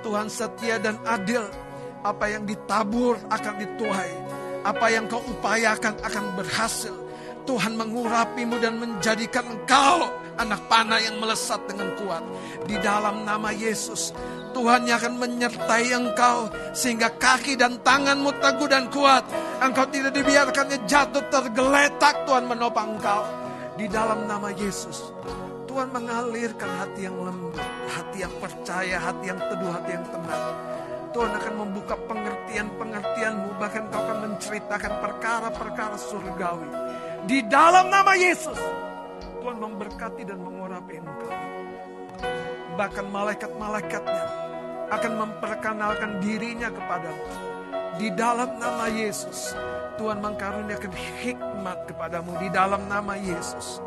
Tuhan 0.00 0.32
setia 0.32 0.80
dan 0.80 0.96
adil. 1.04 1.44
Apa 2.00 2.32
yang 2.32 2.48
ditabur 2.48 3.20
akan 3.28 3.54
dituai. 3.60 4.12
Apa 4.64 4.88
yang 4.88 5.04
kau 5.04 5.20
upayakan 5.20 6.00
akan 6.00 6.24
berhasil. 6.32 6.96
Tuhan 7.44 7.76
mengurapimu 7.76 8.56
dan 8.56 8.80
menjadikan 8.80 9.44
engkau 9.52 10.08
anak 10.40 10.64
panah 10.72 10.96
yang 10.96 11.20
melesat 11.20 11.60
dengan 11.68 11.92
kuat. 12.00 12.24
Di 12.64 12.80
dalam 12.80 13.28
nama 13.28 13.52
Yesus, 13.52 14.16
Tuhan 14.56 14.88
yang 14.88 14.96
akan 14.96 15.20
menyertai 15.20 15.92
engkau 15.92 16.48
sehingga 16.72 17.12
kaki 17.20 17.60
dan 17.60 17.76
tanganmu 17.84 18.32
teguh 18.40 18.68
dan 18.68 18.88
kuat. 18.88 19.28
Engkau 19.60 19.84
tidak 19.92 20.16
dibiarkannya 20.16 20.88
jatuh 20.88 21.24
tergeletak. 21.28 22.24
Tuhan 22.24 22.48
menopang 22.48 22.96
engkau 22.96 23.39
di 23.80 23.88
dalam 23.88 24.28
nama 24.28 24.52
Yesus. 24.52 25.08
Tuhan 25.64 25.88
mengalirkan 25.88 26.68
hati 26.84 27.08
yang 27.08 27.16
lembut, 27.16 27.56
hati 27.88 28.28
yang 28.28 28.34
percaya, 28.36 29.00
hati 29.00 29.32
yang 29.32 29.40
teduh, 29.40 29.72
hati 29.72 29.90
yang 29.96 30.04
tenang. 30.12 30.44
Tuhan 31.16 31.32
akan 31.32 31.54
membuka 31.64 31.96
pengertian-pengertianmu, 32.04 33.56
bahkan 33.56 33.88
kau 33.88 34.04
akan 34.04 34.18
menceritakan 34.28 34.92
perkara-perkara 35.00 35.96
surgawi. 35.96 36.68
Di 37.24 37.40
dalam 37.48 37.88
nama 37.88 38.12
Yesus, 38.12 38.60
Tuhan 39.40 39.56
memberkati 39.56 40.28
dan 40.28 40.44
mengurapi 40.44 41.00
engkau 41.00 41.32
bahkan 42.80 43.04
malaikat-malaikatnya 43.12 44.24
akan 44.88 45.12
memperkenalkan 45.20 46.16
dirinya 46.24 46.72
kepadamu. 46.72 47.24
Di 48.00 48.08
dalam 48.16 48.56
nama 48.56 48.88
Yesus, 48.88 49.52
Tuhan 50.00 50.16
mengkaruniakan 50.24 50.92
hikmat 50.96 51.84
kepadamu 51.84 52.32
di 52.40 52.48
dalam 52.48 52.88
nama 52.88 53.20
Yesus. 53.20 53.84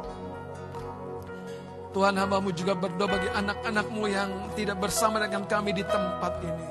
Tuhan 1.90 2.14
hambamu 2.22 2.54
juga 2.54 2.78
berdoa 2.78 3.18
bagi 3.18 3.30
anak-anakmu 3.34 4.04
yang 4.06 4.30
tidak 4.54 4.78
bersama 4.78 5.18
dengan 5.26 5.50
kami 5.50 5.74
di 5.74 5.82
tempat 5.82 6.38
ini. 6.46 6.68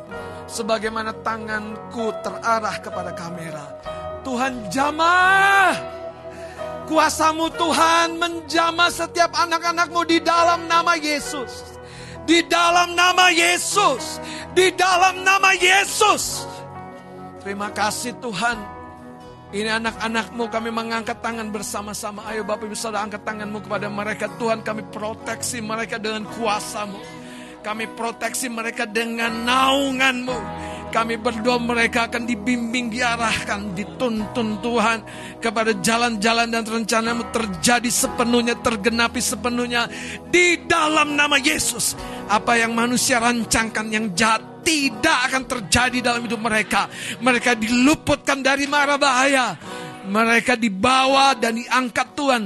Sebagaimana 0.47 1.11
tanganku 1.27 2.15
terarah 2.23 2.79
kepada 2.79 3.11
kamera. 3.19 3.67
Tuhan 4.23 4.71
jamah 4.71 5.75
kuasamu 6.87 7.51
Tuhan 7.59 8.23
menjamah 8.23 8.95
setiap 8.95 9.35
anak-anakmu 9.35 10.07
di 10.07 10.23
dalam 10.23 10.71
nama 10.71 10.95
Yesus. 10.95 11.83
Di 12.31 12.47
dalam 12.47 12.95
nama 12.95 13.27
Yesus. 13.27 14.23
Di 14.55 14.71
dalam 14.79 15.27
nama 15.27 15.51
Yesus. 15.51 16.47
Terima 17.43 17.75
kasih 17.75 18.15
Tuhan. 18.23 18.72
Ini 19.53 19.69
anak-anakmu 19.69 20.49
kami 20.49 20.73
mengangkat 20.73 21.21
tangan 21.21 21.53
bersama-sama. 21.53 22.25
Ayo 22.25 22.41
Bapak 22.41 22.65
Ibu 22.65 22.73
Saudara 22.73 23.05
angkat 23.05 23.21
tanganmu 23.21 23.61
kepada 23.61 23.85
mereka. 23.93 24.25
Tuhan 24.41 24.65
kami 24.65 24.81
proteksi 24.89 25.61
mereka 25.61 26.01
dengan 26.01 26.25
kuasamu. 26.25 26.97
Kami 27.61 27.85
proteksi 27.93 28.49
mereka 28.49 28.89
dengan 28.89 29.45
naunganmu. 29.45 30.39
Kami 30.89 31.21
berdoa 31.21 31.61
mereka 31.61 32.09
akan 32.09 32.29
dibimbing, 32.29 32.93
diarahkan, 32.93 33.77
dituntun 33.77 34.61
Tuhan 34.61 34.99
kepada 35.41 35.77
jalan-jalan 35.81 36.49
dan 36.53 36.65
rencanamu 36.69 37.33
terjadi 37.33 37.89
sepenuhnya, 37.93 38.57
tergenapi 38.57 39.21
sepenuhnya 39.21 39.89
di 40.29 40.65
dalam 40.65 41.13
nama 41.13 41.37
Yesus. 41.37 41.97
Apa 42.29 42.57
yang 42.57 42.73
manusia 42.73 43.21
rancangkan 43.21 43.89
yang 43.89 44.13
jahat 44.17 44.52
tidak 44.63 45.19
akan 45.31 45.43
terjadi 45.47 45.99
dalam 46.01 46.25
hidup 46.25 46.41
mereka. 46.41 46.87
Mereka 47.19 47.59
diluputkan 47.59 48.41
dari 48.41 48.65
mara 48.71 48.97
bahaya. 48.97 49.59
Mereka 50.03 50.59
dibawa 50.59 51.35
dan 51.39 51.59
diangkat 51.59 52.09
Tuhan 52.19 52.43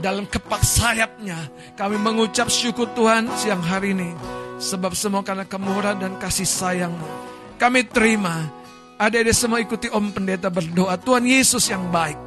dalam 0.00 0.24
kepak 0.28 0.60
sayapnya. 0.60 1.48
Kami 1.76 1.96
mengucap 1.96 2.48
syukur 2.52 2.90
Tuhan 2.92 3.28
siang 3.36 3.62
hari 3.62 3.92
ini. 3.96 4.12
Sebab 4.58 4.92
semua 4.92 5.22
karena 5.22 5.46
kemurahan 5.46 5.96
dan 5.96 6.12
kasih 6.18 6.48
sayangmu. 6.48 7.08
Kami 7.56 7.86
terima. 7.86 8.50
Ada-ada 8.98 9.30
semua 9.30 9.62
ikuti 9.62 9.86
Om 9.86 10.10
Pendeta 10.10 10.50
berdoa. 10.50 10.98
Tuhan 10.98 11.22
Yesus 11.22 11.70
yang 11.70 11.86
baik. 11.86 12.18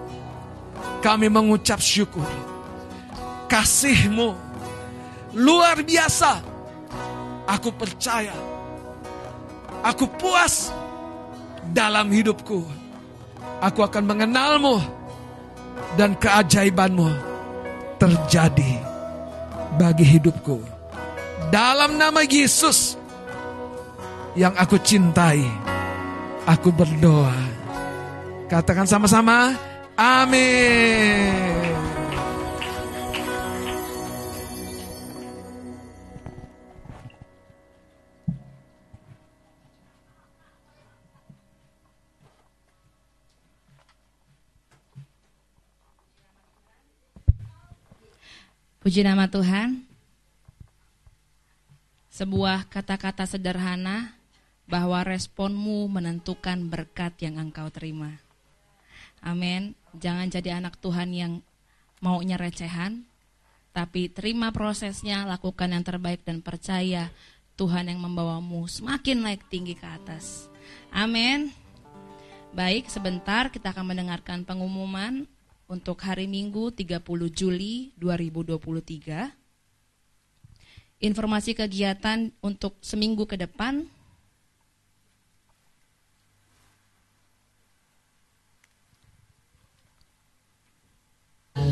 Kami 1.04 1.28
mengucap 1.28 1.84
syukur. 1.84 2.24
Kasihmu 3.52 4.32
luar 5.36 5.84
biasa. 5.84 6.40
Aku 7.52 7.76
percaya. 7.76 8.51
Aku 9.82 10.06
puas 10.18 10.70
dalam 11.74 12.10
hidupku. 12.14 12.62
Aku 13.62 13.82
akan 13.82 14.03
mengenalmu. 14.06 14.78
Dan 15.98 16.16
keajaibanmu 16.16 17.10
terjadi 17.99 18.80
bagi 19.76 20.06
hidupku. 20.08 20.62
Dalam 21.52 21.99
nama 21.99 22.24
Yesus 22.24 22.95
yang 24.38 24.56
aku 24.56 24.80
cintai. 24.80 25.44
Aku 26.48 26.74
berdoa. 26.74 27.36
Katakan 28.49 28.90
sama-sama, 28.90 29.56
amin. 29.95 31.61
Puji 48.82 49.06
nama 49.06 49.30
Tuhan. 49.30 49.86
Sebuah 52.10 52.66
kata-kata 52.66 53.30
sederhana 53.30 54.18
bahwa 54.66 55.06
responmu 55.06 55.86
menentukan 55.86 56.58
berkat 56.66 57.14
yang 57.22 57.38
engkau 57.38 57.70
terima. 57.70 58.18
Amin. 59.22 59.78
Jangan 59.94 60.34
jadi 60.34 60.58
anak 60.58 60.82
Tuhan 60.82 61.14
yang 61.14 61.45
maunya 62.02 62.41
recehan, 62.41 63.06
Tapi 63.70 64.10
terima 64.10 64.49
prosesnya, 64.52 65.30
lakukan 65.30 65.72
yang 65.72 65.86
terbaik 65.86 66.26
dan 66.26 66.41
percaya 66.44 67.14
Tuhan 67.56 67.88
yang 67.88 68.03
membawamu 68.03 68.68
semakin 68.68 69.24
naik 69.24 69.45
tinggi 69.48 69.78
ke 69.78 69.88
atas. 69.88 70.52
Amin. 70.91 71.53
Baik, 72.52 72.91
sebentar 72.91 73.48
kita 73.48 73.72
akan 73.72 73.95
mendengarkan 73.95 74.44
pengumuman 74.44 75.24
untuk 75.72 76.03
hari 76.03 76.27
Minggu 76.27 76.76
30 76.76 76.99
Juli 77.31 77.95
2023. 77.95 79.31
Informasi 80.99 81.56
kegiatan 81.56 82.35
untuk 82.43 82.76
seminggu 82.84 83.23
ke 83.23 83.39
depan 83.39 83.88
2 91.56 91.64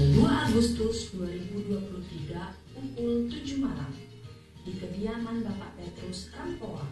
Agustus 0.47 1.11
2023 1.13 2.39
pukul 2.73 3.27
7 3.27 3.59
malam 3.59 3.91
di 4.63 4.79
kediaman 4.79 5.43
Bapak 5.43 5.75
Petrus 5.75 6.31
Rampoa. 6.31 6.87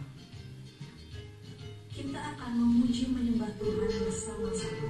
Kita 1.88 2.20
akan 2.36 2.52
memuji 2.54 3.10
menyembah 3.10 3.50
Tuhan 3.58 3.92
bersama-sama. 4.06 4.86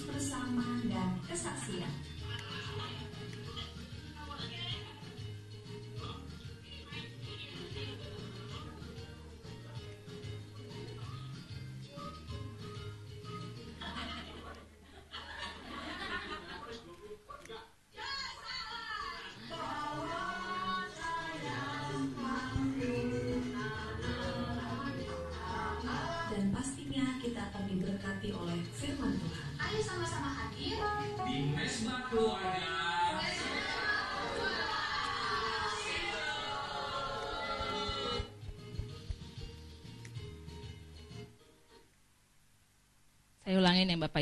Bersama 0.00 0.80
dan 0.88 1.20
kesaksian. 1.28 2.01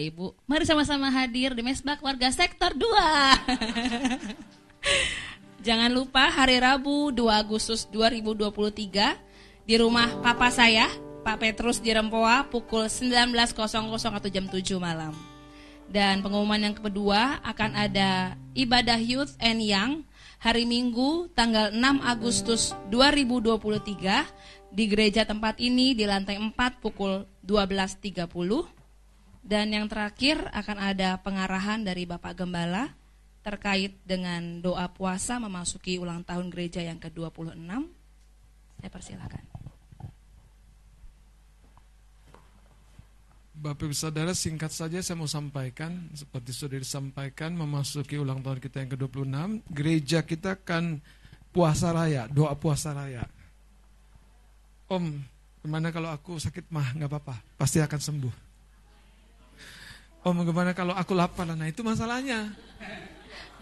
Bapak 0.01 0.17
Ibu. 0.17 0.33
Mari 0.49 0.65
sama-sama 0.65 1.13
hadir 1.13 1.53
di 1.53 1.61
Mesbah 1.61 2.01
Warga 2.01 2.33
Sektor 2.33 2.73
2. 2.73 2.89
Jangan 5.69 5.93
lupa 5.93 6.25
hari 6.33 6.57
Rabu 6.57 7.13
2 7.13 7.29
Agustus 7.29 7.85
2023 7.93 9.69
di 9.69 9.77
rumah 9.77 10.09
papa 10.25 10.49
saya, 10.49 10.89
Pak 11.21 11.37
Petrus 11.37 11.85
di 11.85 11.93
Rempoa 11.93 12.49
pukul 12.49 12.89
19.00 12.89 13.53
atau 13.93 14.29
jam 14.33 14.49
7 14.49 14.81
malam. 14.81 15.13
Dan 15.85 16.25
pengumuman 16.25 16.73
yang 16.73 16.81
kedua 16.81 17.37
akan 17.45 17.77
ada 17.77 18.41
ibadah 18.57 18.97
Youth 18.97 19.37
and 19.37 19.61
Young 19.61 20.09
hari 20.41 20.65
Minggu 20.65 21.29
tanggal 21.37 21.77
6 21.77 21.77
Agustus 22.01 22.73
2023 22.89 24.73
di 24.73 24.85
gereja 24.89 25.29
tempat 25.29 25.61
ini 25.61 25.93
di 25.93 26.09
lantai 26.09 26.41
4 26.41 26.57
pukul 26.81 27.29
12.30 27.45 28.80
dan 29.41 29.73
yang 29.73 29.89
terakhir 29.89 30.41
akan 30.53 30.79
ada 30.79 31.17
pengarahan 31.25 31.81
dari 31.81 32.05
Bapak 32.05 32.45
Gembala 32.45 32.93
terkait 33.41 33.97
dengan 34.05 34.61
doa 34.61 34.85
puasa 34.93 35.41
memasuki 35.41 35.97
ulang 35.97 36.21
tahun 36.21 36.53
gereja 36.53 36.85
yang 36.85 37.01
ke-26. 37.01 37.57
Saya 38.81 38.91
persilakan. 38.93 39.45
Bapak 43.61 43.93
Ibu 43.93 43.97
Saudara 43.97 44.33
singkat 44.33 44.73
saja 44.73 45.05
saya 45.05 45.21
mau 45.21 45.29
sampaikan 45.29 46.09
seperti 46.17 46.49
sudah 46.57 46.81
disampaikan 46.81 47.53
memasuki 47.53 48.17
ulang 48.17 48.41
tahun 48.41 48.57
kita 48.57 48.77
yang 48.81 48.91
ke-26 48.97 49.37
gereja 49.69 50.25
kita 50.25 50.57
akan 50.57 51.05
puasa 51.53 51.93
raya 51.93 52.25
doa 52.25 52.57
puasa 52.57 52.97
raya 52.97 53.29
Om 54.89 55.13
gimana 55.61 55.93
kalau 55.93 56.09
aku 56.09 56.41
sakit 56.41 56.73
mah 56.73 56.97
nggak 56.97 57.13
apa-apa 57.13 57.37
pasti 57.61 57.85
akan 57.85 58.01
sembuh 58.01 58.50
Oh 60.21 60.37
bagaimana 60.37 60.77
kalau 60.77 60.93
aku 60.93 61.17
lapar? 61.17 61.49
Nah 61.49 61.65
itu 61.65 61.81
masalahnya. 61.81 62.53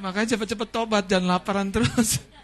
Makanya 0.02 0.34
cepat-cepat 0.34 0.68
tobat 0.70 1.04
dan 1.06 1.26
laparan 1.26 1.70
terus. 1.70 2.18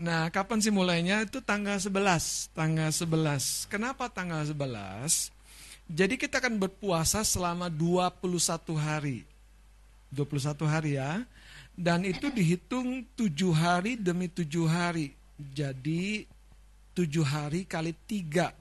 Nah 0.00 0.32
kapan 0.32 0.64
sih 0.64 0.72
mulainya? 0.72 1.28
Itu 1.28 1.44
tanggal 1.44 1.76
11. 1.76 2.56
Tanggal 2.56 2.88
11. 2.88 3.68
Kenapa 3.68 4.08
tanggal 4.08 4.48
11? 4.48 5.28
Jadi 5.92 6.16
kita 6.16 6.40
akan 6.40 6.56
berpuasa 6.56 7.20
selama 7.20 7.68
21 7.68 8.16
hari. 8.80 9.28
21 10.08 10.56
hari 10.64 10.96
ya. 10.96 11.20
Dan 11.76 12.08
itu 12.08 12.32
dihitung 12.32 13.04
7 13.12 13.52
hari 13.52 14.00
demi 14.00 14.32
7 14.32 14.48
hari. 14.64 15.12
Jadi 15.36 16.24
7 16.96 17.20
hari 17.20 17.68
kali 17.68 17.92
3 17.92 18.59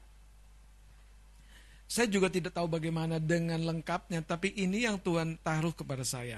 saya 1.90 2.06
juga 2.06 2.30
tidak 2.30 2.54
tahu 2.54 2.70
bagaimana 2.70 3.18
dengan 3.18 3.58
lengkapnya, 3.66 4.22
tapi 4.22 4.54
ini 4.54 4.86
yang 4.86 5.02
Tuhan 5.02 5.42
taruh 5.42 5.74
kepada 5.74 6.06
saya. 6.06 6.38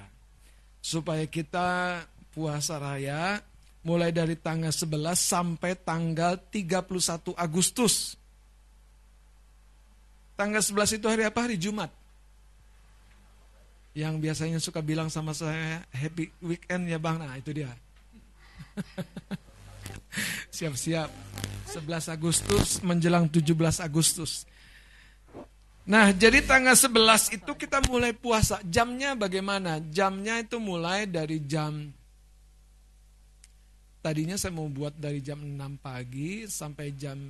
Supaya 0.80 1.28
kita 1.28 2.02
puasa 2.32 2.80
raya 2.80 3.44
mulai 3.84 4.16
dari 4.16 4.40
tanggal 4.40 4.72
11 4.72 5.12
sampai 5.20 5.76
tanggal 5.76 6.40
31 6.40 7.36
Agustus. 7.36 8.16
Tanggal 10.40 10.64
11 10.64 11.04
itu 11.04 11.06
hari 11.12 11.28
apa? 11.28 11.44
Hari 11.44 11.60
Jumat. 11.60 11.92
Yang 13.92 14.16
biasanya 14.24 14.60
suka 14.64 14.80
bilang 14.80 15.12
sama 15.12 15.36
saya, 15.36 15.84
happy 15.92 16.32
weekend 16.40 16.88
ya 16.88 16.96
bang. 16.96 17.20
Nah 17.20 17.36
itu 17.36 17.52
dia. 17.52 17.76
Siap-siap. 20.56 21.12
11 21.76 22.08
Agustus 22.08 22.80
menjelang 22.88 23.28
17 23.28 23.52
Agustus. 23.84 24.48
Nah, 25.82 26.14
jadi 26.14 26.46
tanggal 26.46 26.78
11 26.78 27.34
itu 27.34 27.52
kita 27.58 27.82
mulai 27.90 28.14
puasa. 28.14 28.62
Jamnya 28.62 29.18
bagaimana? 29.18 29.82
Jamnya 29.82 30.42
itu 30.42 30.62
mulai 30.62 31.10
dari 31.10 31.42
jam 31.42 31.90
Tadinya 34.02 34.34
saya 34.34 34.50
mau 34.50 34.66
buat 34.66 34.98
dari 34.98 35.22
jam 35.22 35.46
6 35.46 35.78
pagi 35.78 36.50
sampai 36.50 36.98
jam 36.98 37.22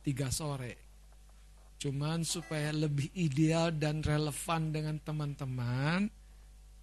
3 0.00 0.32
sore. 0.32 0.72
Cuman 1.76 2.24
supaya 2.24 2.72
lebih 2.72 3.12
ideal 3.12 3.68
dan 3.76 4.00
relevan 4.00 4.72
dengan 4.72 4.96
teman-teman, 5.04 6.08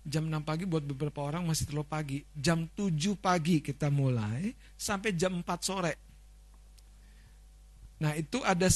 jam 0.06 0.30
6 0.30 0.46
pagi 0.46 0.70
buat 0.70 0.86
beberapa 0.86 1.26
orang 1.26 1.50
masih 1.50 1.74
terlalu 1.74 1.90
pagi. 1.90 2.18
Jam 2.38 2.70
7 2.70 3.18
pagi 3.18 3.66
kita 3.66 3.90
mulai 3.90 4.54
sampai 4.78 5.10
jam 5.18 5.42
4 5.42 5.66
sore. 5.66 5.94
Nah, 7.98 8.14
itu 8.14 8.46
ada 8.46 8.70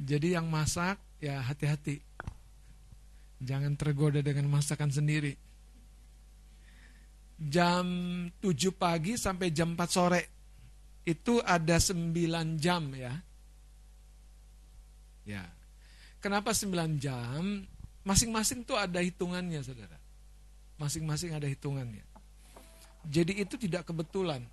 Jadi 0.00 0.32
yang 0.32 0.48
masak 0.48 0.96
ya 1.20 1.44
hati-hati. 1.44 2.00
Jangan 3.40 3.76
tergoda 3.76 4.24
dengan 4.24 4.48
masakan 4.48 4.88
sendiri. 4.88 5.36
Jam 7.40 7.84
7 8.40 8.72
pagi 8.72 9.16
sampai 9.16 9.52
jam 9.52 9.76
4 9.76 9.88
sore 9.88 10.22
itu 11.04 11.40
ada 11.44 11.76
9 11.76 12.16
jam 12.56 12.82
ya. 12.96 13.12
Ya. 15.28 15.44
Kenapa 16.20 16.52
9 16.52 16.96
jam? 17.00 17.64
Masing-masing 18.00 18.64
tuh 18.64 18.80
ada 18.80 19.00
hitungannya, 19.04 19.60
Saudara. 19.60 19.96
Masing-masing 20.80 21.36
ada 21.36 21.44
hitungannya. 21.44 22.04
Jadi 23.04 23.40
itu 23.40 23.56
tidak 23.56 23.88
kebetulan. 23.88 24.44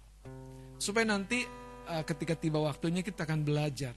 Supaya 0.79 1.07
nanti 1.07 1.43
uh, 1.87 2.03
ketika 2.03 2.35
tiba 2.35 2.59
waktunya 2.59 3.03
kita 3.03 3.27
akan 3.27 3.43
belajar 3.43 3.95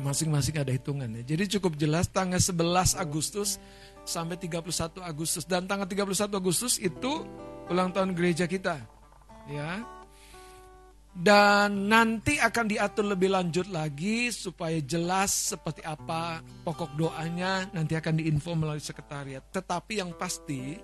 Masing-masing 0.00 0.56
ada 0.56 0.72
hitungannya. 0.72 1.20
Jadi 1.20 1.58
cukup 1.58 1.76
jelas 1.76 2.08
tanggal 2.08 2.40
11 2.40 2.96
Agustus 2.96 3.60
sampai 4.08 4.40
31 4.40 5.04
Agustus 5.04 5.44
dan 5.44 5.68
tanggal 5.68 5.84
31 5.84 6.32
Agustus 6.32 6.80
itu 6.80 7.28
ulang 7.68 7.92
tahun 7.92 8.16
gereja 8.16 8.48
kita. 8.48 8.80
Ya. 9.52 9.84
Dan 11.12 11.92
nanti 11.92 12.40
akan 12.40 12.72
diatur 12.72 13.04
lebih 13.04 13.36
lanjut 13.36 13.68
lagi 13.68 14.32
supaya 14.32 14.80
jelas 14.80 15.52
seperti 15.52 15.84
apa 15.84 16.40
pokok 16.64 16.96
doanya 16.96 17.68
nanti 17.76 17.92
akan 17.92 18.16
diinfo 18.16 18.56
melalui 18.56 18.80
sekretariat. 18.80 19.44
Tetapi 19.52 20.00
yang 20.00 20.16
pasti 20.16 20.80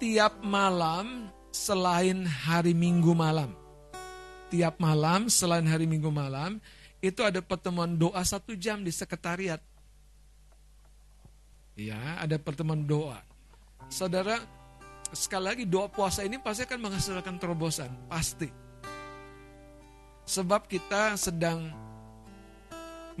tiap 0.00 0.40
malam 0.40 1.28
selain 1.52 2.24
hari 2.24 2.72
Minggu 2.72 3.12
malam, 3.12 3.52
tiap 4.48 4.80
malam 4.80 5.28
selain 5.28 5.68
hari 5.68 5.84
Minggu 5.84 6.08
malam 6.08 6.56
itu 7.04 7.20
ada 7.20 7.44
pertemuan 7.44 7.92
doa 7.96 8.22
satu 8.24 8.56
jam 8.56 8.80
di 8.80 8.92
sekretariat. 8.92 9.60
Ya, 11.76 12.16
ada 12.16 12.40
pertemuan 12.40 12.88
doa. 12.88 13.20
Saudara, 13.92 14.40
sekali 15.12 15.44
lagi 15.44 15.64
doa 15.68 15.92
puasa 15.92 16.24
ini 16.24 16.40
pasti 16.40 16.64
akan 16.64 16.80
menghasilkan 16.80 17.36
terobosan, 17.36 17.92
pasti. 18.08 18.48
Sebab 20.26 20.66
kita 20.66 21.14
sedang 21.20 21.68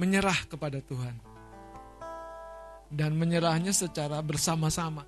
menyerah 0.00 0.48
kepada 0.48 0.80
Tuhan. 0.80 1.16
Dan 2.86 3.18
menyerahnya 3.18 3.76
secara 3.76 4.22
bersama-sama. 4.24 5.04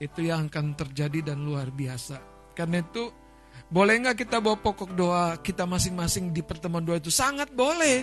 Itu 0.00 0.24
yang 0.24 0.48
akan 0.48 0.72
terjadi 0.72 1.32
dan 1.32 1.44
luar 1.44 1.68
biasa. 1.68 2.18
Karena 2.56 2.80
itu 2.80 3.12
boleh 3.70 3.94
nggak 4.02 4.26
kita 4.26 4.42
bawa 4.42 4.58
pokok 4.58 4.90
doa 4.98 5.38
kita 5.38 5.62
masing-masing 5.62 6.34
di 6.34 6.42
pertemuan 6.42 6.82
doa 6.82 6.98
itu? 6.98 7.08
Sangat 7.08 7.54
boleh. 7.54 8.02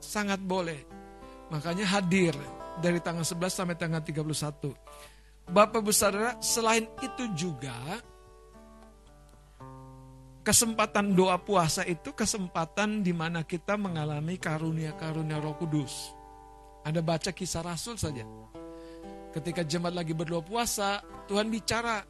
Sangat 0.00 0.40
boleh. 0.40 0.80
Makanya 1.52 1.84
hadir 1.84 2.32
dari 2.80 2.98
tanggal 3.04 3.24
11 3.24 3.52
sampai 3.52 3.76
tanggal 3.76 4.00
31. 4.00 4.72
Bapak 5.48 5.80
Ibu 5.80 5.92
Saudara, 5.92 6.36
selain 6.40 6.84
itu 7.00 7.24
juga 7.32 7.76
kesempatan 10.48 11.12
doa 11.12 11.36
puasa 11.36 11.84
itu 11.84 12.16
kesempatan 12.16 13.04
di 13.04 13.12
mana 13.12 13.44
kita 13.44 13.76
mengalami 13.76 14.40
karunia-karunia 14.40 15.36
Roh 15.44 15.56
Kudus. 15.60 16.16
Anda 16.88 17.04
baca 17.04 17.36
kisah 17.36 17.60
Rasul 17.60 18.00
saja. 18.00 18.24
Ketika 19.28 19.60
jemaat 19.60 19.92
lagi 19.92 20.16
berdoa 20.16 20.40
puasa, 20.40 21.04
Tuhan 21.28 21.52
bicara, 21.52 22.00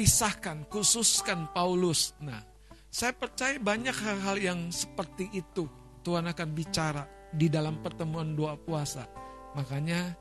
pisahkan, 0.00 0.64
khususkan 0.72 1.52
Paulus. 1.52 2.16
Nah, 2.24 2.40
saya 2.88 3.12
percaya 3.12 3.60
banyak 3.60 3.92
hal-hal 3.92 4.36
yang 4.40 4.60
seperti 4.72 5.28
itu 5.28 5.68
Tuhan 6.00 6.24
akan 6.24 6.48
bicara 6.56 7.04
di 7.28 7.52
dalam 7.52 7.84
pertemuan 7.84 8.32
doa 8.32 8.56
puasa. 8.56 9.04
Makanya 9.52 10.16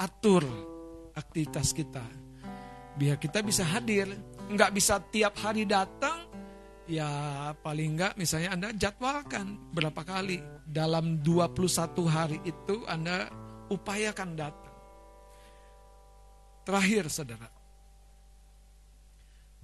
atur 0.00 0.48
aktivitas 1.12 1.76
kita. 1.76 2.00
Biar 2.96 3.20
kita 3.20 3.44
bisa 3.44 3.68
hadir. 3.68 4.08
Nggak 4.48 4.72
bisa 4.72 4.96
tiap 5.12 5.36
hari 5.42 5.68
datang, 5.68 6.22
ya 6.86 7.10
paling 7.60 7.98
enggak 7.98 8.14
misalnya 8.14 8.54
Anda 8.54 8.68
jadwalkan 8.72 9.58
berapa 9.74 10.06
kali 10.06 10.38
dalam 10.64 11.18
21 11.20 11.66
hari 12.06 12.38
itu 12.46 12.86
Anda 12.86 13.26
upayakan 13.68 14.38
datang. 14.38 14.74
Terakhir 16.62 17.10
saudara, 17.10 17.50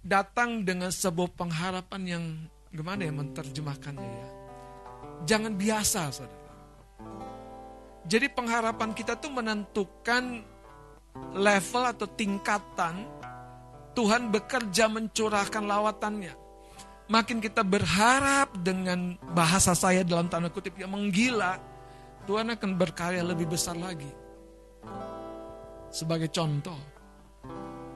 datang 0.03 0.67
dengan 0.67 0.91
sebuah 0.91 1.33
pengharapan 1.39 2.03
yang 2.05 2.25
gimana 2.75 3.07
ya 3.07 3.13
menerjemahkannya 3.15 4.11
ya. 4.11 4.29
Jangan 5.23 5.53
biasa 5.55 6.01
saudara. 6.11 6.41
Jadi 8.03 8.27
pengharapan 8.35 8.91
kita 8.93 9.15
tuh 9.15 9.31
menentukan 9.31 10.43
level 11.39 11.83
atau 11.87 12.07
tingkatan 12.11 13.07
Tuhan 13.95 14.33
bekerja 14.35 14.91
mencurahkan 14.91 15.63
lawatannya 15.63 16.43
makin 17.13 17.45
kita 17.45 17.61
berharap 17.61 18.57
dengan 18.65 19.21
bahasa 19.37 19.77
saya 19.77 20.01
dalam 20.01 20.33
tanda 20.33 20.49
kutip 20.49 20.73
yang 20.81 20.97
menggila, 20.97 21.61
Tuhan 22.25 22.57
akan 22.57 22.71
berkarya 22.81 23.21
lebih 23.21 23.53
besar 23.53 23.77
lagi. 23.77 24.09
Sebagai 25.93 26.33
contoh, 26.33 26.81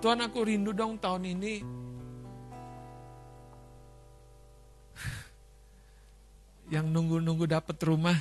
Tuhan 0.05 0.21
aku 0.21 0.45
rindu 0.45 0.77
dong 0.77 1.01
tahun 1.01 1.33
ini 1.33 1.55
yang 6.71 6.91
nunggu-nunggu 6.91 7.47
dapat 7.47 7.77
rumah. 7.87 8.19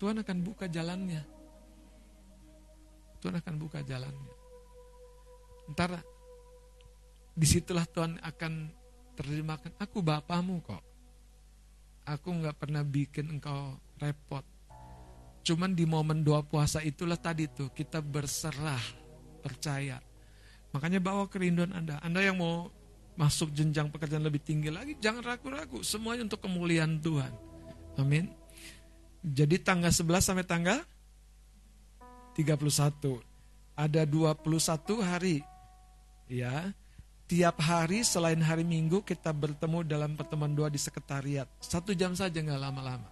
Tuhan 0.00 0.18
akan 0.18 0.38
buka 0.42 0.66
jalannya. 0.66 1.22
Tuhan 3.22 3.38
akan 3.38 3.54
buka 3.60 3.86
jalannya. 3.86 4.34
Ntar 5.70 6.02
di 7.32 7.46
situlah 7.46 7.86
Tuhan 7.86 8.18
akan 8.18 8.52
terjemahkan, 9.14 9.72
aku 9.78 10.02
bapamu 10.02 10.58
kok. 10.64 10.82
Aku 12.02 12.34
nggak 12.34 12.58
pernah 12.58 12.82
bikin 12.82 13.38
engkau 13.38 13.78
repot. 14.02 14.42
Cuman 15.46 15.74
di 15.74 15.86
momen 15.86 16.26
doa 16.26 16.42
puasa 16.42 16.82
itulah 16.82 17.14
tadi 17.14 17.46
tuh 17.46 17.70
kita 17.70 18.02
berserah, 18.02 18.82
percaya. 19.38 20.02
Makanya 20.74 20.98
bawa 20.98 21.30
kerinduan 21.30 21.70
Anda. 21.70 22.02
Anda 22.02 22.26
yang 22.26 22.42
mau 22.42 22.70
masuk 23.14 23.52
jenjang 23.52 23.92
pekerjaan 23.92 24.24
lebih 24.24 24.40
tinggi 24.40 24.72
lagi, 24.72 24.96
jangan 24.98 25.22
ragu-ragu. 25.22 25.84
Semuanya 25.84 26.26
untuk 26.26 26.40
kemuliaan 26.42 26.98
Tuhan. 26.98 27.32
Amin. 28.00 28.32
Jadi 29.22 29.60
tanggal 29.62 29.92
11 29.92 30.24
sampai 30.24 30.46
tanggal 30.48 30.78
31. 32.34 33.20
Ada 33.76 34.02
21 34.08 35.00
hari. 35.00 35.44
Ya, 36.32 36.72
Tiap 37.32 37.64
hari 37.64 38.04
selain 38.04 38.44
hari 38.44 38.60
Minggu 38.60 39.00
kita 39.00 39.32
bertemu 39.32 39.80
dalam 39.88 40.12
pertemuan 40.12 40.52
doa 40.52 40.68
di 40.68 40.76
sekretariat. 40.76 41.48
Satu 41.64 41.96
jam 41.96 42.12
saja 42.12 42.36
nggak 42.36 42.60
lama-lama. 42.60 43.08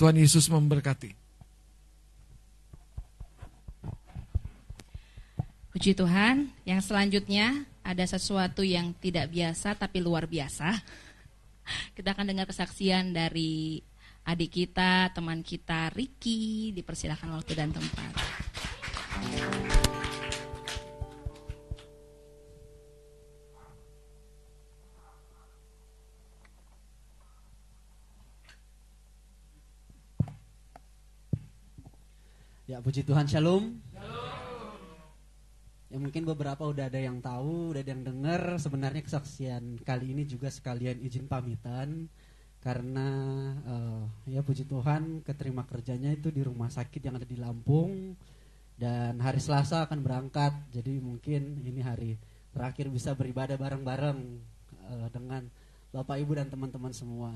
Tuhan 0.00 0.16
Yesus 0.16 0.48
memberkati. 0.48 1.12
Puji 5.76 5.92
Tuhan, 5.92 6.48
yang 6.64 6.80
selanjutnya 6.80 7.68
ada 7.88 8.04
sesuatu 8.04 8.60
yang 8.60 8.92
tidak 9.00 9.32
biasa 9.32 9.72
tapi 9.72 10.04
luar 10.04 10.28
biasa. 10.28 10.76
Kita 11.96 12.12
akan 12.12 12.28
dengar 12.28 12.44
kesaksian 12.44 13.16
dari 13.16 13.80
adik 14.28 14.60
kita, 14.60 15.08
teman 15.16 15.40
kita 15.40 15.88
Ricky. 15.96 16.76
Dipersilahkan 16.76 17.32
waktu 17.32 17.52
dan 17.56 17.72
tempat. 17.72 18.12
Ya 32.68 32.84
puji 32.84 33.00
Tuhan 33.00 33.24
Shalom. 33.24 33.87
Ya 35.88 35.96
mungkin 35.96 36.28
beberapa 36.28 36.68
udah 36.68 36.92
ada 36.92 37.00
yang 37.00 37.24
tahu, 37.24 37.72
udah 37.72 37.80
ada 37.80 37.92
yang 37.96 38.04
dengar. 38.04 38.60
Sebenarnya 38.60 39.00
kesaksian 39.00 39.80
kali 39.80 40.12
ini 40.12 40.28
juga 40.28 40.52
sekalian 40.52 41.00
izin 41.00 41.24
pamitan 41.24 42.12
karena 42.58 43.08
uh, 43.64 44.04
ya 44.28 44.44
puji 44.44 44.68
Tuhan 44.68 45.24
keterima 45.24 45.64
kerjanya 45.64 46.12
itu 46.12 46.28
di 46.28 46.44
rumah 46.44 46.68
sakit 46.68 47.00
yang 47.00 47.16
ada 47.16 47.24
di 47.24 47.38
Lampung 47.38 48.12
dan 48.76 49.16
hari 49.24 49.40
Selasa 49.40 49.88
akan 49.88 50.04
berangkat. 50.04 50.52
Jadi 50.76 51.00
mungkin 51.00 51.64
ini 51.64 51.80
hari 51.80 52.20
terakhir 52.52 52.92
bisa 52.92 53.16
beribadah 53.16 53.56
bareng-bareng 53.56 54.18
uh, 54.92 55.08
dengan 55.08 55.48
Bapak 55.88 56.20
Ibu 56.20 56.36
dan 56.36 56.52
teman-teman 56.52 56.92
semua. 56.92 57.32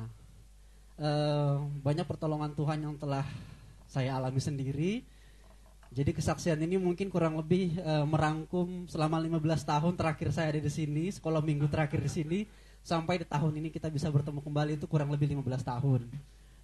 Uh, 1.01 1.65
banyak 1.81 2.05
pertolongan 2.05 2.53
Tuhan 2.53 2.85
yang 2.85 3.01
telah 3.01 3.25
saya 3.89 4.21
alami 4.21 4.45
sendiri 4.45 5.01
jadi 5.93 6.17
kesaksian 6.17 6.57
ini 6.65 6.81
mungkin 6.81 7.13
kurang 7.13 7.37
lebih 7.37 7.77
uh, 7.85 8.09
merangkum 8.09 8.89
selama 8.89 9.21
15 9.21 9.45
tahun 9.61 9.93
terakhir 9.93 10.33
saya 10.33 10.49
ada 10.57 10.61
di 10.65 10.73
sini, 10.73 11.13
sekolah 11.13 11.45
minggu 11.45 11.69
terakhir 11.69 12.01
di 12.01 12.09
sini 12.09 12.49
sampai 12.81 13.21
di 13.21 13.29
tahun 13.29 13.61
ini 13.61 13.69
kita 13.69 13.93
bisa 13.93 14.09
bertemu 14.09 14.41
kembali 14.41 14.81
itu 14.81 14.89
kurang 14.89 15.13
lebih 15.13 15.29
15 15.37 15.45
tahun. 15.61 16.09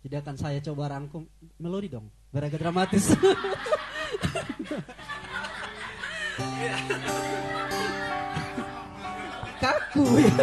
Jadi 0.01 0.15
akan 0.17 0.33
saya 0.41 0.65
coba 0.65 0.97
rangkum 0.97 1.29
melodi 1.61 1.93
dong, 1.93 2.09
biar 2.33 2.49
agak 2.49 2.65
dramatis. 2.65 3.13
Kaku 9.61 10.07
ya. 10.25 10.41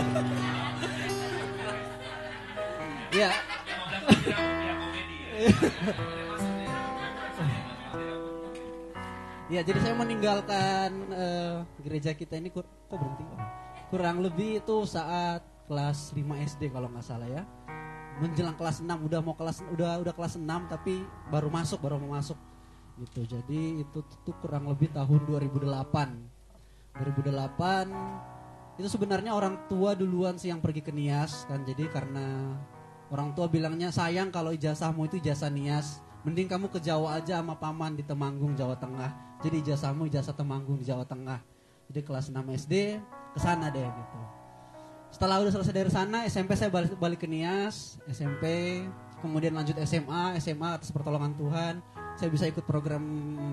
ya. 3.18 3.32
Ya, 9.45 9.61
jadi 9.61 9.77
saya 9.77 9.93
meninggalkan 9.93 10.90
uh, 11.14 11.61
gereja 11.85 12.17
kita 12.17 12.33
ini 12.41 12.49
kur 12.49 12.65
kok 12.65 12.98
berhenti? 12.98 13.22
Kurang 13.93 14.25
lebih 14.25 14.57
itu 14.57 14.75
saat 14.90 15.45
kelas 15.69 16.17
5 16.17 16.49
SD 16.49 16.74
kalau 16.74 16.90
nggak 16.90 17.06
salah 17.06 17.30
ya. 17.30 17.45
Menjelang 18.17 18.57
kelas 18.57 18.82
6 18.82 18.90
udah 18.90 19.22
mau 19.22 19.38
kelas 19.38 19.61
udah 19.69 20.01
udah 20.01 20.14
kelas 20.17 20.41
6 20.41 20.49
tapi 20.49 21.06
baru 21.30 21.53
masuk, 21.53 21.77
baru 21.77 22.01
mau 22.01 22.17
masuk. 22.17 22.41
Gitu. 22.98 23.38
Jadi 23.38 23.85
itu 23.85 23.99
tuh 24.25 24.35
kurang 24.41 24.65
lebih 24.65 24.90
tahun 24.90 25.30
2008. 25.30 26.98
2008 26.98 28.82
itu 28.82 28.88
sebenarnya 28.90 29.32
orang 29.32 29.69
tua 29.69 29.93
duluan 29.93 30.41
sih 30.41 30.49
yang 30.51 30.59
pergi 30.59 30.83
ke 30.83 30.91
Nias 30.91 31.48
kan 31.48 31.64
jadi 31.64 31.88
karena 31.91 32.56
orang 33.07 33.32
tua 33.32 33.48
bilangnya 33.48 33.91
sayang 33.91 34.32
kalau 34.32 34.51
ijazahmu 34.51 35.07
itu 35.07 35.19
ijazah 35.24 35.51
Nias 35.51 36.03
mending 36.26 36.50
kamu 36.50 36.68
ke 36.74 36.82
Jawa 36.82 37.22
aja 37.22 37.40
sama 37.40 37.54
paman 37.56 37.94
di 37.94 38.02
Temanggung 38.02 38.58
Jawa 38.58 38.74
Tengah. 38.76 39.40
Jadi 39.45 39.62
ijazahmu 39.62 40.10
ijazah 40.10 40.34
Temanggung 40.34 40.82
di 40.82 40.86
Jawa 40.90 41.06
Tengah. 41.06 41.38
Jadi 41.86 42.02
kelas 42.02 42.34
6 42.34 42.42
SD 42.66 42.98
ke 43.32 43.40
sana 43.40 43.70
deh 43.70 43.86
gitu. 43.86 44.20
Setelah 45.14 45.40
udah 45.40 45.54
selesai 45.54 45.76
dari 45.78 45.92
sana 45.94 46.26
SMP 46.26 46.58
saya 46.58 46.74
balik 46.74 46.98
balik 46.98 47.24
ke 47.24 47.30
Nias 47.30 48.02
SMP 48.10 48.44
kemudian 49.22 49.54
lanjut 49.56 49.78
SMA 49.86 50.36
SMA 50.42 50.82
atas 50.82 50.90
pertolongan 50.90 51.38
Tuhan. 51.38 51.80
Saya 52.18 52.34
bisa 52.34 52.50
ikut 52.50 52.66
program 52.66 53.06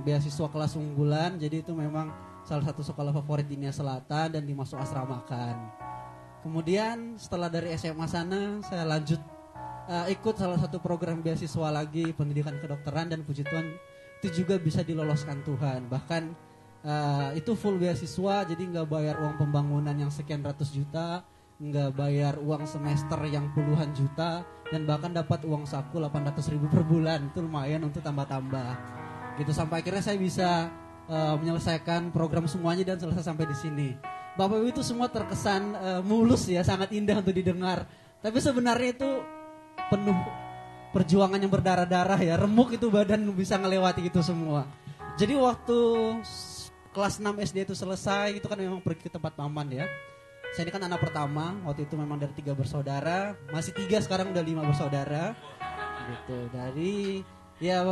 beasiswa 0.02 0.48
kelas 0.48 0.74
unggulan. 0.80 1.36
Jadi 1.36 1.60
itu 1.60 1.76
memang 1.76 2.08
salah 2.48 2.64
satu 2.64 2.80
sekolah 2.80 3.12
favorit 3.12 3.44
di 3.44 3.60
Nias 3.60 3.78
Selatan 3.78 4.32
dan 4.32 4.42
dimasuk 4.42 4.80
asramakan 4.80 5.82
kemudian 6.42 7.14
setelah 7.16 7.46
dari 7.46 7.70
SMA 7.78 8.06
sana 8.10 8.58
saya 8.66 8.82
lanjut 8.84 9.22
uh, 9.88 10.06
ikut 10.10 10.34
salah 10.38 10.58
satu 10.58 10.78
program 10.78 11.22
beasiswa 11.24 11.68
lagi 11.72 12.10
pendidikan 12.12 12.58
kedokteran 12.58 13.10
dan 13.10 13.26
puji 13.26 13.46
Tuhan 13.46 13.66
itu 14.22 14.42
juga 14.42 14.58
bisa 14.58 14.86
diloloskan 14.86 15.42
Tuhan. 15.42 15.90
Bahkan 15.90 16.22
uh, 16.86 17.30
itu 17.34 17.54
full 17.58 17.78
beasiswa 17.78 18.46
jadi 18.46 18.62
nggak 18.62 18.86
bayar 18.86 19.18
uang 19.18 19.34
pembangunan 19.38 19.94
yang 19.94 20.10
sekian 20.10 20.42
ratus 20.46 20.70
juta 20.70 21.26
nggak 21.62 21.94
bayar 21.94 22.34
uang 22.42 22.66
semester 22.66 23.22
yang 23.30 23.46
puluhan 23.54 23.94
juta 23.94 24.42
dan 24.66 24.82
bahkan 24.82 25.14
dapat 25.14 25.46
uang 25.46 25.62
saku 25.62 26.02
800 26.02 26.42
ribu 26.50 26.66
per 26.66 26.82
bulan. 26.82 27.30
Itu 27.30 27.44
lumayan 27.46 27.86
untuk 27.86 28.02
tambah-tambah. 28.02 28.70
Gitu 29.38 29.54
sampai 29.54 29.80
akhirnya 29.80 30.02
saya 30.02 30.18
bisa 30.18 30.50
uh, 31.06 31.34
menyelesaikan 31.38 32.10
program 32.10 32.50
semuanya 32.50 32.82
dan 32.94 32.98
selesai 32.98 33.30
sampai 33.30 33.46
di 33.46 33.56
sini. 33.56 33.88
Bapak 34.32 34.64
Ibu 34.64 34.68
itu 34.72 34.82
semua 34.82 35.12
terkesan 35.12 35.76
uh, 35.76 36.00
mulus 36.00 36.48
ya 36.48 36.64
sangat 36.64 36.90
indah 36.96 37.20
untuk 37.20 37.36
didengar. 37.36 37.84
Tapi 38.24 38.38
sebenarnya 38.40 38.96
itu 38.96 39.10
penuh 39.92 40.16
perjuangan 40.96 41.36
yang 41.36 41.52
berdarah-darah 41.52 42.20
ya. 42.24 42.40
Remuk 42.40 42.72
itu 42.72 42.88
badan 42.88 43.28
bisa 43.36 43.60
ngelewati 43.60 44.08
itu 44.08 44.24
semua. 44.24 44.64
Jadi 45.20 45.36
waktu 45.36 45.78
kelas 46.96 47.20
6 47.20 47.36
SD 47.52 47.68
itu 47.68 47.74
selesai 47.76 48.40
itu 48.40 48.46
kan 48.48 48.56
memang 48.56 48.80
pergi 48.80 49.08
ke 49.08 49.12
tempat 49.12 49.36
paman 49.36 49.68
ya. 49.68 49.84
Saya 50.56 50.68
ini 50.68 50.72
kan 50.72 50.84
anak 50.84 51.00
pertama 51.00 51.56
waktu 51.68 51.84
itu 51.84 51.96
memang 51.96 52.16
dari 52.16 52.32
tiga 52.32 52.56
bersaudara. 52.56 53.36
Masih 53.52 53.76
tiga 53.76 54.00
sekarang 54.00 54.32
udah 54.32 54.44
lima 54.44 54.64
bersaudara. 54.64 55.36
Gitu. 56.08 56.38
Dari 56.52 57.24
ya 57.60 57.84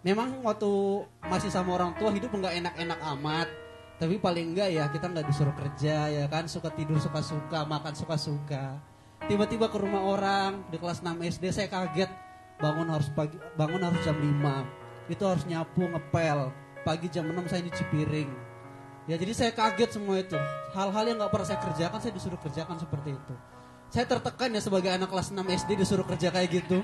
memang 0.00 0.40
waktu 0.44 1.04
masih 1.28 1.52
sama 1.52 1.76
orang 1.76 1.96
tua 2.00 2.12
hidup 2.12 2.32
nggak 2.32 2.56
enak-enak 2.64 3.00
amat. 3.16 3.48
Tapi 3.96 4.20
paling 4.20 4.52
enggak 4.52 4.68
ya 4.76 4.84
kita 4.92 5.08
nggak 5.08 5.24
disuruh 5.28 5.56
kerja 5.56 6.08
ya 6.12 6.24
kan? 6.28 6.44
Suka 6.48 6.68
tidur 6.68 7.00
suka-suka 7.00 7.64
makan 7.64 7.96
suka-suka 7.96 8.95
tiba-tiba 9.26 9.66
ke 9.70 9.78
rumah 9.78 10.02
orang 10.06 10.62
di 10.70 10.78
kelas 10.78 11.02
6 11.02 11.18
SD 11.18 11.44
saya 11.50 11.68
kaget 11.70 12.10
bangun 12.56 12.88
harus 12.88 13.10
pagi 13.12 13.36
bangun 13.58 13.82
harus 13.82 14.00
jam 14.06 14.16
5 14.16 15.12
itu 15.12 15.22
harus 15.22 15.44
nyapu 15.44 15.84
ngepel 15.86 16.50
pagi 16.86 17.06
jam 17.10 17.28
6 17.28 17.50
saya 17.50 17.60
nyuci 17.66 17.84
piring 17.90 18.30
Ya 19.06 19.14
jadi 19.14 19.32
saya 19.38 19.50
kaget 19.54 19.90
semua 19.94 20.18
itu. 20.18 20.34
Hal-hal 20.74 21.04
yang 21.06 21.16
nggak 21.22 21.30
pernah 21.30 21.46
saya 21.46 21.62
kerjakan 21.62 21.98
saya 22.02 22.12
disuruh 22.12 22.40
kerjakan 22.42 22.76
seperti 22.82 23.14
itu. 23.14 23.34
Saya 23.86 24.02
tertekan 24.02 24.50
ya 24.50 24.58
sebagai 24.58 24.90
anak 24.90 25.06
kelas 25.14 25.30
6 25.30 25.46
SD 25.46 25.70
disuruh 25.78 26.02
kerja 26.02 26.34
kayak 26.34 26.50
gitu. 26.50 26.82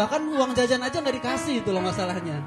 Bahkan 0.00 0.20
uang 0.32 0.56
jajan 0.56 0.80
aja 0.80 0.96
nggak 0.96 1.16
dikasih 1.20 1.60
itu 1.60 1.68
loh 1.68 1.84
masalahnya. 1.84 2.40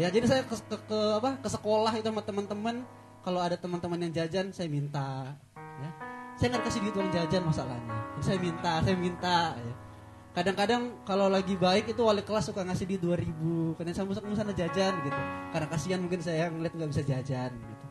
Ya 0.00 0.08
jadi 0.08 0.24
saya 0.24 0.42
ke, 0.48 0.56
ke, 0.56 0.76
ke 0.88 1.00
apa 1.20 1.36
ke 1.44 1.48
sekolah 1.52 1.92
itu 1.92 2.08
sama 2.08 2.24
teman-teman. 2.24 2.88
Kalau 3.20 3.40
ada 3.44 3.56
teman-teman 3.60 4.00
yang 4.00 4.12
jajan 4.16 4.48
saya 4.48 4.68
minta. 4.72 5.36
Ya. 5.84 6.13
Saya 6.34 6.48
nggak 6.54 6.64
kasih 6.66 6.80
duit 6.82 6.94
uang 6.98 7.10
jajan 7.14 7.42
masalahnya. 7.46 7.94
Saya 8.18 8.38
minta, 8.42 8.72
saya 8.82 8.96
minta. 8.98 9.38
Ya. 9.54 9.74
Kadang-kadang 10.34 10.82
kalau 11.06 11.30
lagi 11.30 11.54
baik 11.54 11.94
itu 11.94 12.02
wali 12.02 12.26
kelas 12.26 12.50
suka 12.50 12.66
ngasih 12.66 12.90
di 12.90 12.98
2000 12.98 13.78
Karena 13.78 13.94
saya 13.94 14.02
musik 14.02 14.26
sana 14.34 14.50
jajan 14.50 14.98
gitu 15.06 15.20
Karena 15.54 15.66
kasihan 15.70 16.02
mungkin 16.02 16.18
saya 16.26 16.50
ngeliat 16.50 16.74
nggak 16.74 16.90
bisa 16.90 17.06
jajan 17.06 17.54
gitu 17.54 17.84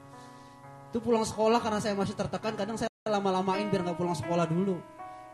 itu 0.93 1.01
pulang 1.01 1.25
sekolah 1.25 1.57
karena 1.57 1.81
saya 1.81 1.97
masih 1.97 2.13
tertekan 2.13 2.53
kadang 2.53 2.77
saya 2.77 2.85
lama-lamain 3.09 3.65
biar 3.65 3.81
nggak 3.81 3.97
pulang 3.97 4.13
sekolah 4.13 4.45
dulu 4.45 4.77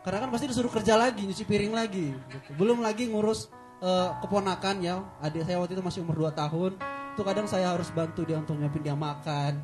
karena 0.00 0.24
kan 0.24 0.32
pasti 0.32 0.48
disuruh 0.48 0.72
kerja 0.72 0.96
lagi 0.96 1.28
nyuci 1.28 1.44
piring 1.44 1.76
lagi 1.76 2.16
gitu. 2.16 2.56
belum 2.56 2.80
lagi 2.80 3.12
ngurus 3.12 3.52
uh, 3.84 4.16
keponakan 4.24 4.80
ya 4.80 5.04
adik 5.20 5.44
saya 5.44 5.60
waktu 5.60 5.76
itu 5.76 5.84
masih 5.84 6.00
umur 6.00 6.32
2 6.32 6.40
tahun 6.40 6.80
itu 7.12 7.20
kadang 7.20 7.44
saya 7.44 7.76
harus 7.76 7.92
bantu 7.92 8.24
dia 8.24 8.40
untuk 8.40 8.56
nyiapin 8.56 8.80
dia 8.80 8.96
makan 8.96 9.60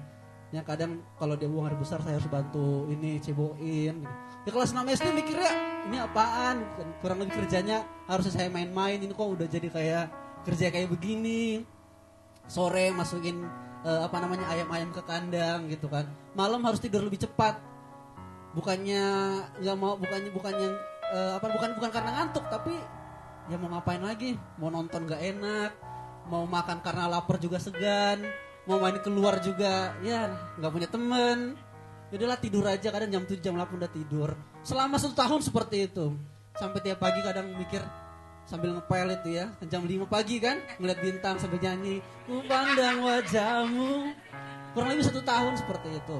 ya 0.56 0.64
kadang 0.64 1.04
kalau 1.20 1.36
dia 1.36 1.52
buang 1.52 1.68
air 1.68 1.76
besar 1.76 2.00
saya 2.00 2.16
harus 2.16 2.32
bantu 2.32 2.88
ini 2.88 3.20
ceboin 3.20 4.00
gitu. 4.00 4.12
di 4.48 4.50
kelas 4.50 4.72
6 4.72 4.88
SD 4.88 5.12
mikirnya 5.12 5.52
ini 5.86 6.00
apaan? 6.00 6.64
Kurang 6.98 7.22
lebih 7.22 7.44
kerjanya 7.44 7.86
harusnya 8.10 8.32
saya 8.42 8.48
main-main. 8.50 8.98
Ini 8.98 9.12
kok 9.14 9.22
udah 9.22 9.46
jadi 9.46 9.68
kayak 9.70 10.04
kerja 10.42 10.74
kayak 10.74 10.90
begini. 10.90 11.62
Sore 12.46 12.90
masukin 12.90 13.42
uh, 13.86 14.06
apa 14.06 14.16
namanya 14.18 14.50
ayam-ayam 14.50 14.90
ke 14.90 15.02
kandang 15.06 15.70
gitu 15.70 15.86
kan. 15.86 16.10
Malam 16.34 16.62
harus 16.66 16.82
tidur 16.82 17.06
lebih 17.06 17.22
cepat. 17.22 17.62
Bukannya 18.56 19.02
nggak 19.62 19.76
mau 19.78 19.94
bukannya 19.94 20.30
bukannya 20.34 20.68
uh, 21.12 21.32
apa 21.38 21.46
bukan 21.52 21.70
bukan 21.78 21.90
karena 21.92 22.10
ngantuk 22.18 22.46
tapi 22.50 22.74
ya 23.46 23.60
mau 23.60 23.70
ngapain 23.70 24.02
lagi? 24.02 24.34
Mau 24.58 24.74
nonton 24.74 25.06
gak 25.06 25.22
enak 25.22 25.70
mau 26.26 26.42
makan 26.42 26.82
karena 26.82 27.06
lapar 27.06 27.38
juga 27.38 27.62
segan 27.62 28.26
mau 28.66 28.82
main 28.82 28.98
keluar 28.98 29.38
juga 29.38 29.94
ya 30.02 30.34
nggak 30.58 30.72
punya 30.74 30.88
temen. 30.90 31.54
Yaudahlah 32.14 32.38
tidur 32.38 32.62
aja 32.66 32.88
kadang 32.94 33.10
jam 33.10 33.22
7 33.26 33.42
jam 33.42 33.54
8 33.58 33.78
udah 33.82 33.90
tidur. 33.90 34.30
Selama 34.62 34.98
satu 34.98 35.14
tahun 35.14 35.42
seperti 35.42 35.90
itu 35.90 36.14
sampai 36.54 36.78
tiap 36.82 37.02
pagi 37.02 37.20
kadang 37.22 37.50
mikir 37.54 37.82
sambil 38.46 38.78
ngepel 38.78 39.10
itu 39.10 39.42
ya 39.42 39.50
jam 39.66 39.82
5 39.82 40.06
pagi 40.06 40.38
kan 40.38 40.62
ngeliat 40.78 41.02
bintang 41.02 41.34
sambil 41.42 41.58
nyanyi 41.58 42.02
ku 42.26 42.42
pandang 42.46 43.02
wajahmu. 43.02 44.14
Kurang 44.74 44.88
lebih 44.92 45.06
satu 45.08 45.22
tahun 45.22 45.56
seperti 45.58 45.98
itu. 45.98 46.18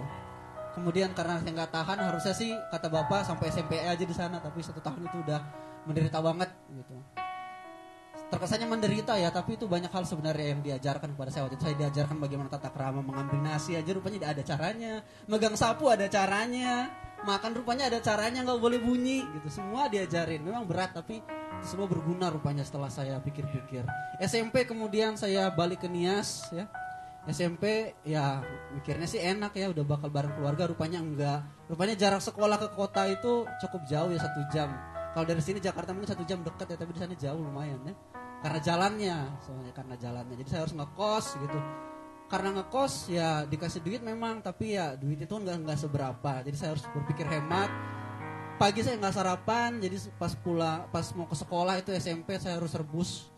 Kemudian 0.75 1.15
karena 1.17 1.41
saya 1.41 1.53
nggak 1.57 1.73
tahan 1.73 1.99
harusnya 2.03 2.35
sih 2.37 2.53
kata 2.69 2.93
bapak 2.93 3.25
sampai 3.25 3.49
SMP 3.49 3.81
aja 3.81 4.05
di 4.05 4.13
sana 4.13 4.43
tapi 4.43 4.61
satu 4.61 4.83
tahun 4.83 5.09
itu 5.09 5.25
udah 5.25 5.41
menderita 5.87 6.19
banget 6.21 6.51
gitu 6.69 7.26
terkesannya 8.27 8.67
menderita 8.67 9.15
ya 9.15 9.31
tapi 9.31 9.55
itu 9.55 9.71
banyak 9.71 9.91
hal 9.91 10.03
sebenarnya 10.03 10.47
yang 10.57 10.61
diajarkan 10.65 11.15
kepada 11.15 11.31
saya 11.31 11.43
waktu 11.47 11.57
itu 11.59 11.65
saya 11.71 11.77
diajarkan 11.79 12.17
bagaimana 12.19 12.51
tata 12.51 12.75
krama 12.75 12.99
mengambil 12.99 13.39
nasi 13.39 13.79
aja 13.79 13.91
rupanya 13.95 14.35
ada 14.35 14.43
caranya 14.43 15.07
megang 15.31 15.55
sapu 15.55 15.87
ada 15.87 16.11
caranya 16.11 16.91
makan 17.23 17.55
rupanya 17.55 17.87
ada 17.87 18.03
caranya 18.03 18.43
nggak 18.43 18.59
boleh 18.59 18.83
bunyi 18.83 19.23
gitu 19.39 19.63
semua 19.63 19.87
diajarin 19.87 20.43
memang 20.43 20.67
berat 20.67 20.91
tapi 20.91 21.23
semua 21.65 21.89
berguna 21.89 22.29
rupanya 22.29 22.67
setelah 22.67 22.93
saya 22.93 23.17
pikir-pikir. 23.23 23.87
SMP 24.21 24.69
kemudian 24.69 25.17
saya 25.17 25.49
balik 25.55 25.87
ke 25.87 25.89
Nias 25.89 26.51
ya. 26.53 26.69
SMP 27.27 27.91
ya 28.07 28.39
mikirnya 28.71 29.11
sih 29.11 29.19
enak 29.19 29.51
ya 29.59 29.75
udah 29.75 29.83
bakal 29.83 30.13
bareng 30.13 30.37
keluarga 30.37 30.69
rupanya 30.69 31.03
enggak. 31.03 31.43
Rupanya 31.67 31.99
jarak 31.99 32.23
sekolah 32.23 32.55
ke 32.61 32.69
kota 32.77 33.03
itu 33.11 33.49
cukup 33.67 33.83
jauh 33.89 34.11
ya 34.15 34.21
satu 34.23 34.41
jam. 34.55 34.71
Kalau 35.11 35.27
dari 35.27 35.43
sini 35.43 35.59
Jakarta 35.59 35.91
mungkin 35.97 36.13
satu 36.13 36.23
jam 36.29 36.45
dekat 36.45 36.71
ya 36.71 36.77
tapi 36.79 36.93
di 36.93 37.01
sana 37.01 37.15
jauh 37.17 37.41
lumayan 37.41 37.81
ya. 37.83 37.95
Karena 38.47 38.61
jalannya, 38.63 39.19
soalnya 39.43 39.75
karena 39.75 39.99
jalannya. 39.99 40.35
Jadi 40.39 40.49
saya 40.55 40.61
harus 40.63 40.75
ngekos 40.79 41.27
gitu. 41.43 41.59
Karena 42.31 42.49
ngekos 42.55 43.11
ya 43.11 43.43
dikasih 43.43 43.83
duit 43.83 44.03
memang 44.07 44.39
tapi 44.39 44.79
ya 44.79 44.95
duit 44.95 45.19
itu 45.19 45.35
enggak 45.35 45.67
enggak 45.67 45.79
seberapa. 45.83 46.33
Jadi 46.47 46.55
saya 46.55 46.79
harus 46.79 46.87
berpikir 46.95 47.27
hemat 47.27 47.71
pagi 48.57 48.81
saya 48.81 48.97
nggak 48.97 49.15
sarapan 49.15 49.77
jadi 49.85 49.97
pas 50.17 50.33
pulang 50.33 50.89
pas 50.89 51.05
mau 51.13 51.29
ke 51.29 51.37
sekolah 51.37 51.77
itu 51.77 51.93
SMP 51.93 52.41
saya 52.41 52.57
harus 52.57 52.73
rebus 52.73 53.29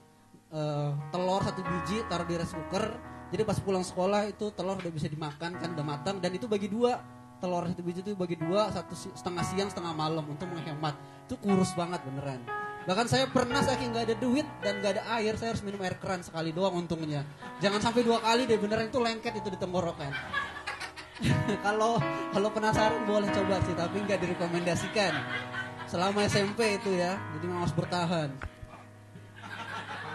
uh, 0.55 0.95
telur 1.11 1.43
satu 1.43 1.59
biji 1.59 2.07
taruh 2.07 2.23
di 2.23 2.39
rice 2.39 2.55
cooker 2.55 2.87
jadi 3.35 3.43
pas 3.43 3.59
pulang 3.59 3.83
sekolah 3.83 4.31
itu 4.31 4.55
telur 4.55 4.79
udah 4.79 4.93
bisa 4.95 5.11
dimakan 5.11 5.59
kan 5.59 5.75
udah 5.75 5.87
matang 5.87 6.23
dan 6.23 6.31
itu 6.39 6.47
bagi 6.47 6.71
dua 6.71 7.03
telur 7.43 7.67
satu 7.67 7.83
biji 7.83 8.07
itu 8.07 8.15
bagi 8.15 8.39
dua 8.39 8.71
satu 8.71 8.95
setengah 8.95 9.43
siang 9.43 9.69
setengah 9.75 9.91
malam 9.91 10.23
untuk 10.23 10.47
menghemat 10.55 10.95
itu 11.27 11.35
kurus 11.43 11.75
banget 11.75 11.99
beneran 12.07 12.39
bahkan 12.89 13.05
saya 13.05 13.29
pernah 13.29 13.61
saking 13.61 13.93
nggak 13.93 14.05
ada 14.09 14.17
duit 14.17 14.49
dan 14.65 14.81
nggak 14.81 14.97
ada 14.97 15.03
air 15.21 15.37
saya 15.37 15.53
harus 15.53 15.61
minum 15.61 15.77
air 15.85 16.01
keran 16.01 16.25
sekali 16.25 16.57
doang 16.57 16.73
untungnya. 16.81 17.21
Jangan 17.61 17.85
sampai 17.85 18.01
dua 18.01 18.17
kali 18.25 18.49
deh 18.49 18.57
beneran 18.57 18.89
itu 18.89 18.97
lengket 18.97 19.37
itu 19.37 19.53
di 19.53 19.59
tenggorokan. 19.61 20.09
Kalau 21.67 21.99
kalau 22.31 22.49
penasaran 22.55 23.03
boleh 23.03 23.27
coba 23.35 23.59
sih 23.67 23.75
tapi 23.75 24.07
nggak 24.07 24.23
direkomendasikan. 24.23 25.13
Selama 25.91 26.23
SMP 26.25 26.79
itu 26.79 26.95
ya 26.95 27.21
jadi 27.37 27.45
harus 27.53 27.75
bertahan. 27.75 28.31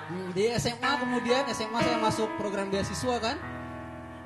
Hmm, 0.07 0.31
di 0.31 0.47
SMA 0.55 0.91
kemudian 1.03 1.43
SMA 1.51 1.79
saya 1.83 1.99
masuk 1.99 2.31
program 2.39 2.71
beasiswa 2.71 3.19
kan. 3.19 3.37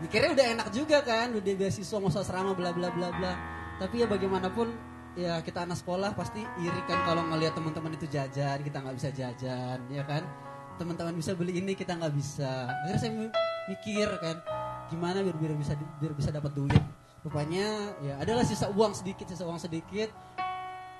Mikirnya 0.06 0.38
udah 0.38 0.46
enak 0.54 0.68
juga 0.70 1.02
kan 1.02 1.34
udah 1.34 1.54
beasiswa 1.58 1.98
masuk 1.98 2.22
asrama 2.22 2.54
bla 2.54 2.70
bla 2.72 2.94
bla 2.94 3.10
bla. 3.10 3.34
Tapi 3.82 4.06
ya 4.06 4.08
bagaimanapun 4.08 4.70
ya 5.18 5.42
kita 5.42 5.66
anak 5.66 5.82
sekolah 5.82 6.14
pasti 6.14 6.46
iri 6.62 6.82
kan 6.86 7.02
kalau 7.10 7.26
ngelihat 7.26 7.58
teman-teman 7.58 7.98
itu 7.98 8.06
jajan 8.06 8.62
kita 8.62 8.78
nggak 8.86 8.96
bisa 9.02 9.10
jajan 9.10 9.80
ya 9.90 10.06
kan? 10.06 10.22
Teman-teman 10.78 11.18
bisa 11.18 11.34
beli 11.34 11.58
ini 11.58 11.74
kita 11.74 11.98
nggak 11.98 12.14
bisa. 12.14 12.70
Akhirnya 12.86 13.02
saya 13.02 13.12
mikir 13.66 14.08
kan 14.22 14.38
gimana 14.94 15.26
biar 15.26 15.36
biar 15.42 15.54
bisa 15.58 15.74
biar 15.98 16.14
bisa 16.14 16.30
dapat 16.30 16.54
duit? 16.54 16.84
Rupanya 17.26 17.98
ya 18.06 18.22
adalah 18.22 18.46
sisa 18.46 18.70
uang 18.70 18.94
sedikit 18.94 19.26
sisa 19.26 19.44
uang 19.44 19.58
sedikit. 19.58 20.14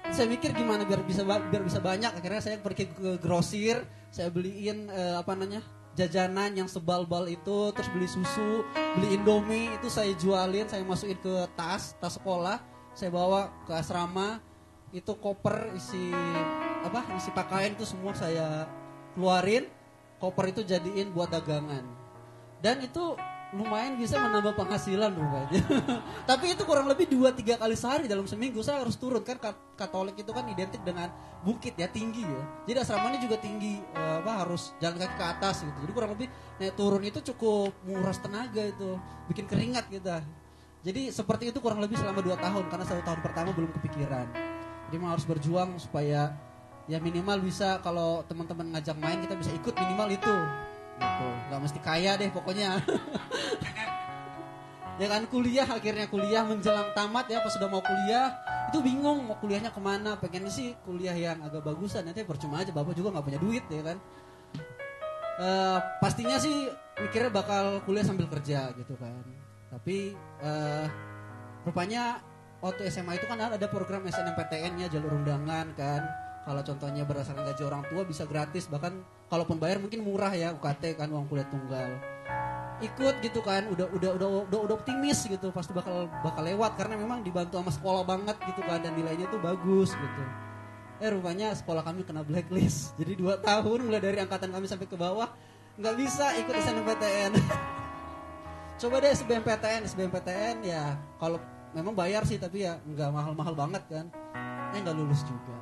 Saya 0.10 0.26
mikir 0.26 0.58
gimana 0.58 0.82
biar 0.82 1.06
bisa 1.06 1.22
biar 1.22 1.62
bisa 1.62 1.78
banyak. 1.78 2.18
Akhirnya 2.18 2.42
saya 2.42 2.58
pergi 2.58 2.90
ke 2.90 3.22
grosir 3.22 3.86
saya 4.10 4.34
beliin 4.34 4.90
eh, 4.90 5.14
apa 5.14 5.38
namanya 5.38 5.62
jajanan 5.98 6.54
yang 6.54 6.70
sebal-bal 6.70 7.26
itu 7.26 7.74
terus 7.74 7.90
beli 7.90 8.06
susu 8.06 8.62
beli 8.98 9.18
indomie 9.18 9.74
itu 9.82 9.90
saya 9.90 10.14
jualin 10.14 10.70
saya 10.70 10.86
masukin 10.86 11.18
ke 11.18 11.34
tas 11.58 11.98
tas 11.98 12.22
sekolah 12.22 12.62
saya 12.98 13.14
bawa 13.14 13.54
ke 13.70 13.78
asrama 13.78 14.42
itu 14.90 15.14
koper 15.22 15.70
isi 15.78 16.10
apa 16.82 17.06
isi 17.14 17.30
pakaian 17.30 17.78
itu 17.78 17.86
semua 17.86 18.18
saya 18.18 18.66
keluarin 19.14 19.70
koper 20.18 20.50
itu 20.50 20.66
jadiin 20.66 21.14
buat 21.14 21.30
dagangan 21.30 21.86
dan 22.66 22.82
itu 22.82 23.14
lumayan 23.56 23.96
bisa 23.96 24.20
menambah 24.20 24.60
penghasilan 24.60 25.16
rupanya. 25.16 25.64
Tapi 26.30 26.52
itu 26.52 26.68
kurang 26.68 26.92
lebih 26.92 27.08
2-3 27.08 27.56
kali 27.56 27.76
sehari 27.80 28.04
dalam 28.04 28.28
seminggu 28.28 28.60
saya 28.60 28.84
harus 28.84 29.00
turun 29.00 29.24
kan 29.24 29.40
Katolik 29.80 30.20
itu 30.20 30.36
kan 30.36 30.44
identik 30.52 30.84
dengan 30.84 31.08
bukit 31.48 31.80
ya 31.80 31.88
tinggi 31.88 32.28
ya. 32.28 32.44
Jadi 32.68 32.78
asramanya 32.84 33.24
juga 33.24 33.40
tinggi 33.40 33.80
eh, 33.80 34.16
apa 34.20 34.44
harus 34.44 34.76
jalan 34.84 35.00
kaki 35.00 35.16
ke 35.16 35.26
atas 35.32 35.56
gitu. 35.64 35.78
Jadi 35.80 35.92
kurang 35.96 36.12
lebih 36.20 36.28
naik 36.60 36.76
turun 36.76 37.04
itu 37.08 37.24
cukup 37.24 37.72
nguras 37.88 38.20
tenaga 38.20 38.68
itu, 38.68 39.00
bikin 39.32 39.48
keringat 39.48 39.88
kita. 39.88 40.20
Jadi 40.86 41.10
seperti 41.10 41.50
itu 41.50 41.58
kurang 41.58 41.82
lebih 41.82 41.98
selama 41.98 42.22
2 42.22 42.38
tahun 42.38 42.64
karena 42.70 42.86
satu 42.86 43.02
tahun 43.02 43.20
pertama 43.26 43.50
belum 43.56 43.72
kepikiran. 43.82 44.28
Jadi 44.88 44.96
memang 44.96 45.18
harus 45.18 45.26
berjuang 45.26 45.76
supaya 45.82 46.38
ya 46.88 46.98
minimal 47.02 47.42
bisa 47.44 47.82
kalau 47.84 48.24
teman-teman 48.30 48.78
ngajak 48.78 48.96
main 49.02 49.20
kita 49.20 49.36
bisa 49.36 49.52
ikut 49.58 49.74
minimal 49.74 50.08
itu. 50.14 50.36
Gitu 50.98 51.28
nggak 51.50 51.60
mesti 51.60 51.80
kaya 51.82 52.12
deh 52.20 52.30
pokoknya. 52.30 52.70
Ya 54.98 55.14
kan 55.14 55.30
kuliah 55.30 55.70
akhirnya 55.70 56.10
kuliah 56.10 56.42
menjelang 56.42 56.90
tamat 56.98 57.30
ya 57.30 57.38
pas 57.46 57.54
sudah 57.54 57.70
mau 57.70 57.86
kuliah 57.86 58.34
itu 58.74 58.82
bingung 58.82 59.30
mau 59.30 59.38
kuliahnya 59.38 59.70
ke 59.70 59.78
mana. 59.78 60.18
Pengen 60.18 60.50
sih 60.50 60.74
kuliah 60.82 61.14
yang 61.14 61.38
agak 61.46 61.62
bagusan 61.62 62.02
nanti 62.02 62.26
percuma 62.26 62.66
aja 62.66 62.74
bapak 62.74 62.98
juga 62.98 63.14
nggak 63.14 63.26
punya 63.30 63.38
duit 63.38 63.62
ya 63.70 63.94
kan. 63.94 63.98
Uh, 65.38 65.78
pastinya 66.02 66.42
sih 66.42 66.66
mikirnya 66.98 67.30
bakal 67.30 67.78
kuliah 67.86 68.02
sambil 68.02 68.26
kerja 68.26 68.74
gitu 68.74 68.98
kan 68.98 69.22
tapi 69.78 70.18
uh, 70.42 70.90
rupanya 71.62 72.18
waktu 72.66 72.90
SMA 72.90 73.22
itu 73.22 73.30
kan 73.30 73.38
ada 73.38 73.68
program 73.70 74.10
SNMPTN-nya 74.10 74.90
jalur 74.90 75.14
undangan 75.14 75.70
kan. 75.78 76.02
Kalau 76.48 76.64
contohnya 76.66 77.04
berdasarkan 77.06 77.44
gaji 77.46 77.64
orang 77.68 77.84
tua 77.86 78.02
bisa 78.08 78.26
gratis 78.26 78.66
bahkan 78.72 79.06
kalaupun 79.30 79.62
bayar 79.62 79.78
mungkin 79.78 80.02
murah 80.02 80.34
ya 80.34 80.56
UKT 80.58 80.98
kan 80.98 81.14
uang 81.14 81.30
kuliah 81.30 81.46
tunggal. 81.46 81.94
Ikut 82.82 83.22
gitu 83.22 83.46
kan 83.46 83.70
udah 83.70 83.86
udah 83.94 84.12
udah 84.18 84.28
udah, 84.50 84.60
udah 84.66 84.76
optimis 84.80 85.28
gitu 85.30 85.54
pasti 85.54 85.78
bakal 85.78 86.10
bakal 86.26 86.42
lewat 86.42 86.74
karena 86.80 86.98
memang 86.98 87.22
dibantu 87.22 87.62
sama 87.62 87.70
sekolah 87.70 88.04
banget 88.08 88.38
gitu 88.50 88.62
kan 88.66 88.82
dan 88.82 88.98
nilainya 88.98 89.30
tuh 89.30 89.38
bagus 89.44 89.94
gitu. 89.94 90.24
Eh 91.04 91.14
rupanya 91.14 91.54
sekolah 91.54 91.86
kami 91.86 92.02
kena 92.02 92.26
blacklist. 92.26 92.98
Jadi 92.98 93.14
dua 93.14 93.38
tahun 93.44 93.86
mulai 93.86 94.02
dari 94.02 94.18
angkatan 94.24 94.50
kami 94.50 94.66
sampai 94.66 94.90
ke 94.90 94.98
bawah 94.98 95.30
nggak 95.78 95.96
bisa 96.00 96.34
ikut 96.42 96.54
SNMPTN 96.58 97.34
coba 98.78 99.02
deh 99.02 99.12
SBMPTN 99.12 99.90
SBMPTN 99.90 100.56
ya 100.62 100.96
kalau 101.18 101.42
memang 101.74 101.98
bayar 101.98 102.24
sih 102.24 102.38
tapi 102.38 102.64
ya 102.64 102.78
nggak 102.86 103.10
mahal-mahal 103.10 103.54
banget 103.58 103.84
kan. 103.90 104.06
Eh 104.74 104.80
nggak 104.80 104.96
lulus 104.96 105.26
juga. 105.26 105.58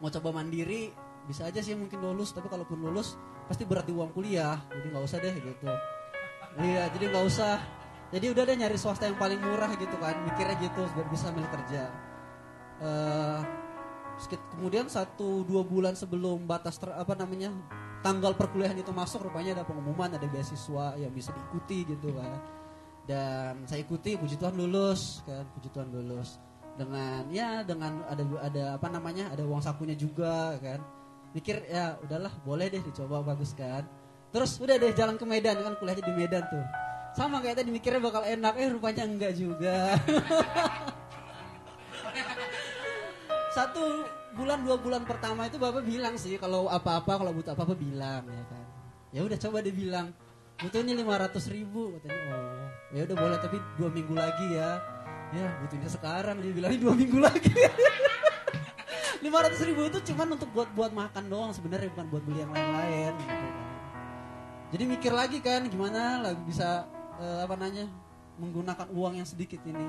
Mau 0.00 0.10
coba 0.10 0.42
mandiri 0.42 0.90
bisa 1.28 1.46
aja 1.46 1.62
sih 1.62 1.78
mungkin 1.78 2.02
lulus 2.02 2.34
tapi 2.34 2.50
kalaupun 2.50 2.82
lulus 2.82 3.14
pasti 3.46 3.68
berat 3.68 3.86
di 3.86 3.94
uang 3.94 4.10
kuliah. 4.16 4.58
Jadi 4.72 4.86
nggak 4.90 5.04
usah 5.04 5.18
deh 5.20 5.34
gitu. 5.36 5.70
Iya 6.58 6.88
jadi 6.96 7.04
nggak 7.12 7.24
usah. 7.28 7.56
Jadi 8.12 8.26
udah 8.28 8.42
deh 8.44 8.56
nyari 8.60 8.76
swasta 8.76 9.08
yang 9.08 9.16
paling 9.16 9.40
murah 9.40 9.72
gitu 9.76 9.96
kan. 10.00 10.16
Mikirnya 10.26 10.56
gitu 10.60 10.82
biar 10.96 11.06
bisa 11.12 11.28
ambil 11.28 11.46
kerja. 11.48 11.92
Uh, 12.82 13.40
kemudian 14.58 14.90
satu 14.90 15.46
dua 15.46 15.62
bulan 15.62 15.94
sebelum 15.94 16.44
batas 16.44 16.76
ter, 16.76 16.90
apa 16.92 17.14
namanya 17.14 17.54
tanggal 18.02 18.34
perkuliahan 18.34 18.76
itu 18.76 18.90
masuk 18.90 19.30
rupanya 19.30 19.62
ada 19.62 19.64
pengumuman 19.64 20.10
ada 20.10 20.26
beasiswa 20.26 20.98
yang 20.98 21.14
bisa 21.14 21.30
diikuti 21.30 21.86
gitu 21.86 22.12
kan. 22.12 22.38
Dan 23.02 23.66
saya 23.66 23.82
ikuti 23.82 24.18
puji 24.18 24.38
Tuhan 24.38 24.54
lulus 24.58 25.22
kan 25.24 25.46
puji 25.56 25.70
Tuhan 25.70 25.88
lulus. 25.94 26.42
Dengan 26.74 27.30
ya 27.30 27.62
dengan 27.62 28.02
ada 28.10 28.22
ada 28.42 28.64
apa 28.76 28.88
namanya 28.90 29.30
ada 29.30 29.46
uang 29.46 29.62
sakunya 29.62 29.94
juga 29.94 30.58
kan. 30.58 30.82
Mikir 31.32 31.64
ya 31.70 31.96
udahlah 32.04 32.34
boleh 32.44 32.68
deh 32.68 32.82
dicoba 32.82 33.22
bagus 33.22 33.54
kan. 33.54 33.86
Terus 34.34 34.58
udah 34.58 34.76
deh 34.76 34.92
jalan 34.92 35.16
ke 35.16 35.24
Medan 35.24 35.62
kan 35.62 35.78
kuliahnya 35.78 36.04
di 36.04 36.12
Medan 36.12 36.44
tuh. 36.50 36.66
Sama 37.12 37.44
kayak 37.44 37.60
tadi 37.60 37.68
mikirnya 37.68 38.00
bakal 38.00 38.24
enak 38.24 38.56
eh 38.56 38.72
rupanya 38.72 39.04
enggak 39.04 39.36
juga. 39.36 39.92
Satu 43.56 44.08
bulan 44.32 44.64
dua 44.64 44.76
bulan 44.80 45.02
pertama 45.04 45.46
itu 45.46 45.60
bapak 45.60 45.84
bilang 45.84 46.16
sih 46.16 46.40
kalau 46.40 46.68
apa-apa 46.68 47.20
kalau 47.20 47.32
butuh 47.36 47.52
apa-apa 47.52 47.74
bilang 47.76 48.24
ya 48.26 48.44
kan. 48.48 48.64
Ya 49.12 49.20
udah 49.24 49.38
coba 49.38 49.60
dia 49.60 49.74
bilang 49.76 50.12
butuhnya 50.60 50.96
lima 50.96 51.20
ratus 51.20 51.52
ribu 51.52 51.96
katanya. 52.00 52.20
Oh 52.32 52.68
ya 52.92 53.08
udah 53.08 53.16
boleh 53.16 53.38
tapi 53.40 53.56
dua 53.80 53.88
minggu 53.88 54.14
lagi 54.16 54.46
ya. 54.52 54.80
Ya 55.32 55.48
butuhnya 55.64 55.88
sekarang 55.88 56.40
dia 56.44 56.52
bilang 56.52 56.72
dua 56.76 56.94
minggu 56.96 57.18
lagi. 57.20 57.52
lima 59.22 59.38
ratus 59.38 59.62
ribu 59.62 59.86
itu 59.86 60.02
cuman 60.12 60.34
untuk 60.34 60.50
buat 60.50 60.68
buat 60.74 60.90
makan 60.90 61.30
doang 61.30 61.54
sebenarnya 61.54 61.94
bukan 61.94 62.06
buat 62.10 62.22
beli 62.26 62.42
yang 62.42 62.50
lain-lain 62.50 63.14
gitu 63.22 63.30
kan. 63.30 63.54
jadi 64.74 64.84
mikir 64.90 65.12
lagi 65.14 65.38
kan 65.38 65.62
gimana 65.70 66.18
lah 66.26 66.34
bisa 66.42 66.90
uh, 67.22 67.46
apa 67.46 67.54
namanya 67.54 67.86
menggunakan 68.42 68.90
uang 68.90 69.22
yang 69.22 69.28
sedikit 69.28 69.62
ini 69.62 69.86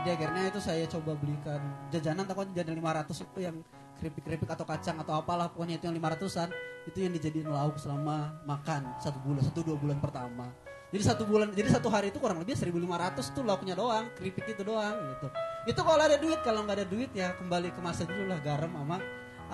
jadi 0.00 0.16
akhirnya 0.16 0.42
itu 0.48 0.60
saya 0.64 0.84
coba 0.88 1.12
belikan 1.20 1.60
jajanan 1.92 2.24
takut 2.24 2.48
jajan 2.56 2.80
ratus 2.80 3.20
itu 3.20 3.38
yang 3.44 3.56
keripik-keripik 4.00 4.48
atau 4.48 4.64
kacang 4.64 4.96
atau 4.96 5.12
apalah 5.20 5.52
pokoknya 5.52 5.76
itu 5.76 5.84
yang 5.92 5.96
lima 6.00 6.08
ratusan 6.16 6.48
itu 6.88 7.04
yang 7.04 7.12
dijadiin 7.12 7.52
lauk 7.52 7.76
selama 7.76 8.32
makan 8.48 8.96
satu 8.96 9.20
bulan 9.20 9.44
satu 9.44 9.60
dua 9.60 9.76
bulan 9.76 10.00
pertama 10.00 10.48
jadi 10.90 11.06
satu 11.06 11.22
bulan, 11.22 11.54
jadi 11.54 11.70
satu 11.70 11.86
hari 11.86 12.10
itu 12.10 12.18
kurang 12.18 12.42
lebih 12.42 12.58
1500 12.58 13.30
tuh 13.30 13.46
lauknya 13.46 13.78
doang, 13.78 14.10
keripik 14.18 14.42
itu 14.50 14.66
doang 14.66 14.98
gitu. 15.14 15.30
Itu 15.70 15.86
kalau 15.86 16.02
ada 16.02 16.18
duit, 16.18 16.42
kalau 16.42 16.66
nggak 16.66 16.82
ada 16.82 16.86
duit 16.90 17.10
ya 17.14 17.30
kembali 17.38 17.70
ke 17.70 17.78
masa 17.78 18.02
dulu 18.02 18.26
lah 18.26 18.42
garam 18.42 18.74
sama 18.74 18.98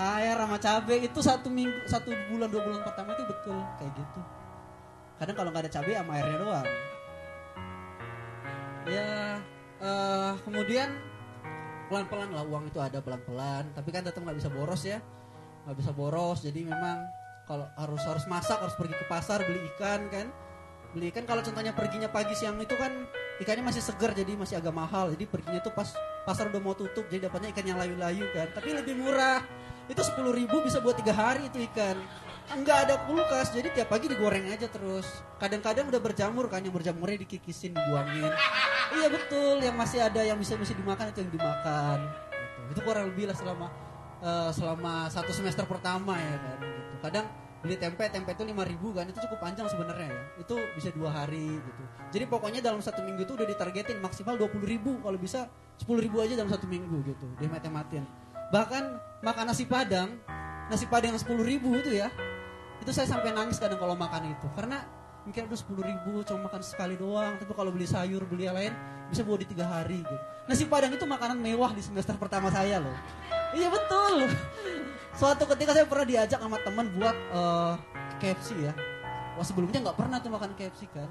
air 0.00 0.32
sama 0.32 0.56
cabai 0.56 1.04
itu 1.04 1.20
satu 1.20 1.52
minggu, 1.52 1.84
satu 1.92 2.08
bulan 2.32 2.48
dua 2.48 2.64
bulan 2.64 2.80
pertama 2.88 3.12
itu 3.12 3.24
betul 3.28 3.58
kayak 3.76 3.92
gitu. 4.00 4.20
Kadang 5.20 5.36
kalau 5.36 5.50
nggak 5.52 5.64
ada 5.68 5.72
cabai 5.76 5.94
sama 6.00 6.12
airnya 6.16 6.38
doang. 6.40 6.68
Ya 8.88 9.12
uh, 9.80 10.34
kemudian 10.44 10.92
pelan-pelan 11.86 12.34
lah 12.34 12.44
uang 12.46 12.68
itu 12.70 12.78
ada 12.82 12.98
pelan-pelan, 12.98 13.70
tapi 13.74 13.88
kan 13.94 14.02
tetap 14.02 14.20
nggak 14.22 14.38
bisa 14.38 14.50
boros 14.50 14.82
ya, 14.82 14.98
nggak 15.66 15.76
bisa 15.78 15.90
boros. 15.94 16.42
Jadi 16.42 16.66
memang 16.66 17.06
kalau 17.46 17.66
harus 17.78 18.02
harus 18.02 18.24
masak 18.26 18.58
harus 18.58 18.74
pergi 18.74 18.94
ke 18.98 19.06
pasar 19.06 19.42
beli 19.46 19.62
ikan 19.76 20.10
kan. 20.10 20.26
Beli 20.94 21.12
kan 21.12 21.28
kalau 21.28 21.44
contohnya 21.44 21.76
perginya 21.76 22.08
pagi 22.08 22.32
siang 22.32 22.56
itu 22.56 22.72
kan 22.72 22.90
ikannya 23.38 23.68
masih 23.68 23.84
segar 23.84 24.16
jadi 24.16 24.32
masih 24.34 24.58
agak 24.58 24.72
mahal. 24.72 25.12
Jadi 25.12 25.28
perginya 25.28 25.60
tuh 25.60 25.74
pas 25.76 25.92
pasar 26.24 26.48
udah 26.48 26.62
mau 26.62 26.72
tutup 26.72 27.04
jadi 27.06 27.28
dapatnya 27.28 27.52
ikan 27.52 27.66
yang 27.68 27.78
layu-layu 27.78 28.24
kan. 28.32 28.48
Tapi 28.56 28.72
lebih 28.72 28.96
murah. 28.96 29.44
Itu 29.86 30.02
sepuluh 30.02 30.34
ribu 30.34 30.58
bisa 30.66 30.82
buat 30.82 30.98
tiga 30.98 31.14
hari 31.14 31.46
itu 31.46 31.62
ikan 31.70 31.94
enggak 32.54 32.86
ada 32.86 32.94
kulkas 33.06 33.50
jadi 33.50 33.68
tiap 33.74 33.90
pagi 33.90 34.06
digoreng 34.06 34.46
aja 34.50 34.70
terus. 34.70 35.06
Kadang-kadang 35.42 35.90
udah 35.90 36.00
berjamur 36.02 36.46
kan 36.46 36.62
yang 36.62 36.74
berjamurnya 36.74 37.22
dikikisin 37.26 37.74
dibuangin. 37.74 38.30
Iya 38.94 39.08
betul 39.10 39.62
yang 39.62 39.74
masih 39.74 39.98
ada 40.04 40.22
yang 40.22 40.38
bisa 40.38 40.54
bisa 40.54 40.70
dimakan 40.74 41.10
itu 41.10 41.26
yang 41.26 41.32
dimakan. 41.34 41.98
Gitu. 42.06 42.60
itu 42.74 42.80
kurang 42.82 43.04
lebih 43.14 43.30
lah 43.30 43.36
selama 43.38 43.66
uh, 44.22 44.50
selama 44.50 45.06
satu 45.10 45.30
semester 45.30 45.62
pertama 45.66 46.18
ya 46.18 46.36
kan 46.38 46.58
gitu. 46.62 46.94
Kadang 47.02 47.26
beli 47.64 47.76
tempe 47.80 48.04
tempe 48.06 48.30
itu 48.30 48.44
lima 48.46 48.62
ribu 48.62 48.94
kan 48.94 49.10
itu 49.10 49.18
cukup 49.26 49.38
panjang 49.42 49.66
sebenarnya 49.66 50.08
ya. 50.10 50.22
Itu 50.42 50.54
bisa 50.74 50.90
dua 50.94 51.10
hari 51.10 51.58
gitu. 51.58 51.82
Jadi 52.14 52.24
pokoknya 52.30 52.60
dalam 52.62 52.78
satu 52.78 53.02
minggu 53.02 53.26
itu 53.26 53.34
udah 53.34 53.46
ditargetin 53.46 53.98
maksimal 53.98 54.38
dua 54.38 54.46
puluh 54.46 54.66
ribu 54.66 54.98
kalau 55.02 55.18
bisa 55.18 55.50
sepuluh 55.78 55.98
ribu 55.98 56.22
aja 56.22 56.38
dalam 56.38 56.50
satu 56.50 56.66
minggu 56.66 57.02
gitu. 57.06 57.26
Dia 57.42 57.50
matematin 57.50 58.06
bahkan 58.54 59.02
makan 59.26 59.50
nasi 59.50 59.66
padang 59.66 60.22
nasi 60.70 60.86
padang 60.86 61.14
yang 61.14 61.18
sepuluh 61.18 61.42
ribu 61.42 61.74
itu 61.82 61.98
ya 61.98 62.06
itu 62.86 62.90
saya 62.94 63.10
sampai 63.10 63.34
nangis 63.34 63.58
kadang 63.58 63.82
kalau 63.82 63.98
makan 63.98 64.30
itu 64.30 64.46
karena 64.54 64.86
mungkin 65.26 65.50
udah 65.50 65.58
sepuluh 65.58 65.82
ribu 65.82 66.22
cuma 66.22 66.46
makan 66.46 66.62
sekali 66.62 66.94
doang 66.94 67.34
tapi 67.34 67.50
kalau 67.50 67.74
beli 67.74 67.82
sayur 67.82 68.22
beli 68.30 68.46
yang 68.46 68.54
lain 68.54 68.70
bisa 69.10 69.26
buat 69.26 69.42
di 69.42 69.50
tiga 69.50 69.66
hari 69.66 70.06
gitu 70.06 70.16
nasi 70.46 70.62
padang 70.70 70.94
itu 70.94 71.02
makanan 71.02 71.42
mewah 71.42 71.74
di 71.74 71.82
semester 71.82 72.14
pertama 72.14 72.46
saya 72.54 72.78
loh 72.78 72.94
iya 73.58 73.66
betul 73.66 74.30
Suatu 75.16 75.48
ketika 75.48 75.72
saya 75.72 75.88
pernah 75.88 76.04
diajak 76.04 76.36
sama 76.36 76.60
teman 76.60 76.92
buat 76.92 77.16
uh, 77.32 77.72
eh, 77.72 77.74
KFC 78.20 78.68
ya. 78.68 78.76
Wah 79.40 79.44
sebelumnya 79.48 79.80
nggak 79.80 79.96
pernah 79.96 80.20
tuh 80.20 80.28
makan 80.28 80.52
KFC 80.52 80.92
kan. 80.92 81.08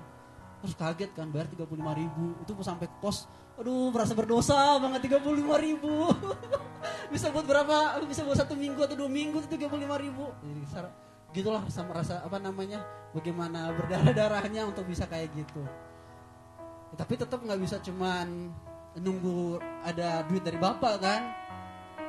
Terus 0.62 0.78
kaget 0.78 1.12
kan 1.18 1.34
bayar 1.34 1.50
35 1.50 1.74
ribu. 1.74 2.38
Itu 2.45 2.54
sampai 2.62 2.86
kos. 3.02 3.26
Aduh 3.58 3.90
merasa 3.90 4.14
berdosa 4.14 4.78
banget 4.78 5.10
35 5.10 5.26
ribu. 5.58 6.14
bisa 7.14 7.34
buat 7.34 7.50
berapa? 7.50 7.98
Bisa 8.06 8.22
buat 8.22 8.38
satu 8.38 8.54
minggu 8.54 8.78
atau 8.86 8.94
dua 8.94 9.10
minggu 9.10 9.42
itu 9.42 9.58
35 9.58 9.74
ribu. 10.06 10.30
Jadi 10.38 10.62
gitulah 11.36 11.68
sama 11.68 12.00
rasa 12.00 12.24
apa 12.24 12.40
namanya 12.40 12.80
bagaimana 13.12 13.76
berdarah 13.76 14.16
darahnya 14.16 14.64
untuk 14.64 14.88
bisa 14.88 15.04
kayak 15.04 15.36
gitu. 15.36 15.62
Tapi 16.96 17.14
tetap 17.20 17.44
nggak 17.44 17.60
bisa 17.60 17.84
cuman 17.84 18.56
nunggu 18.96 19.60
ada 19.84 20.24
duit 20.32 20.40
dari 20.48 20.56
bapak 20.56 20.96
kan? 21.04 21.22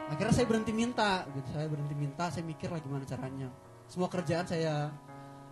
Akhirnya 0.06 0.30
saya 0.30 0.46
berhenti 0.46 0.70
minta 0.70 1.26
gitu. 1.34 1.48
Saya 1.50 1.66
berhenti 1.66 1.98
minta 1.98 2.30
saya 2.30 2.46
mikir 2.46 2.70
lah 2.70 2.78
gimana 2.78 3.02
caranya. 3.02 3.50
Semua 3.90 4.06
kerjaan 4.06 4.46
saya 4.46 4.94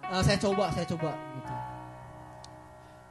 uh, 0.06 0.22
saya 0.22 0.38
coba 0.38 0.70
saya 0.70 0.86
coba 0.86 1.10
gitu. 1.34 1.54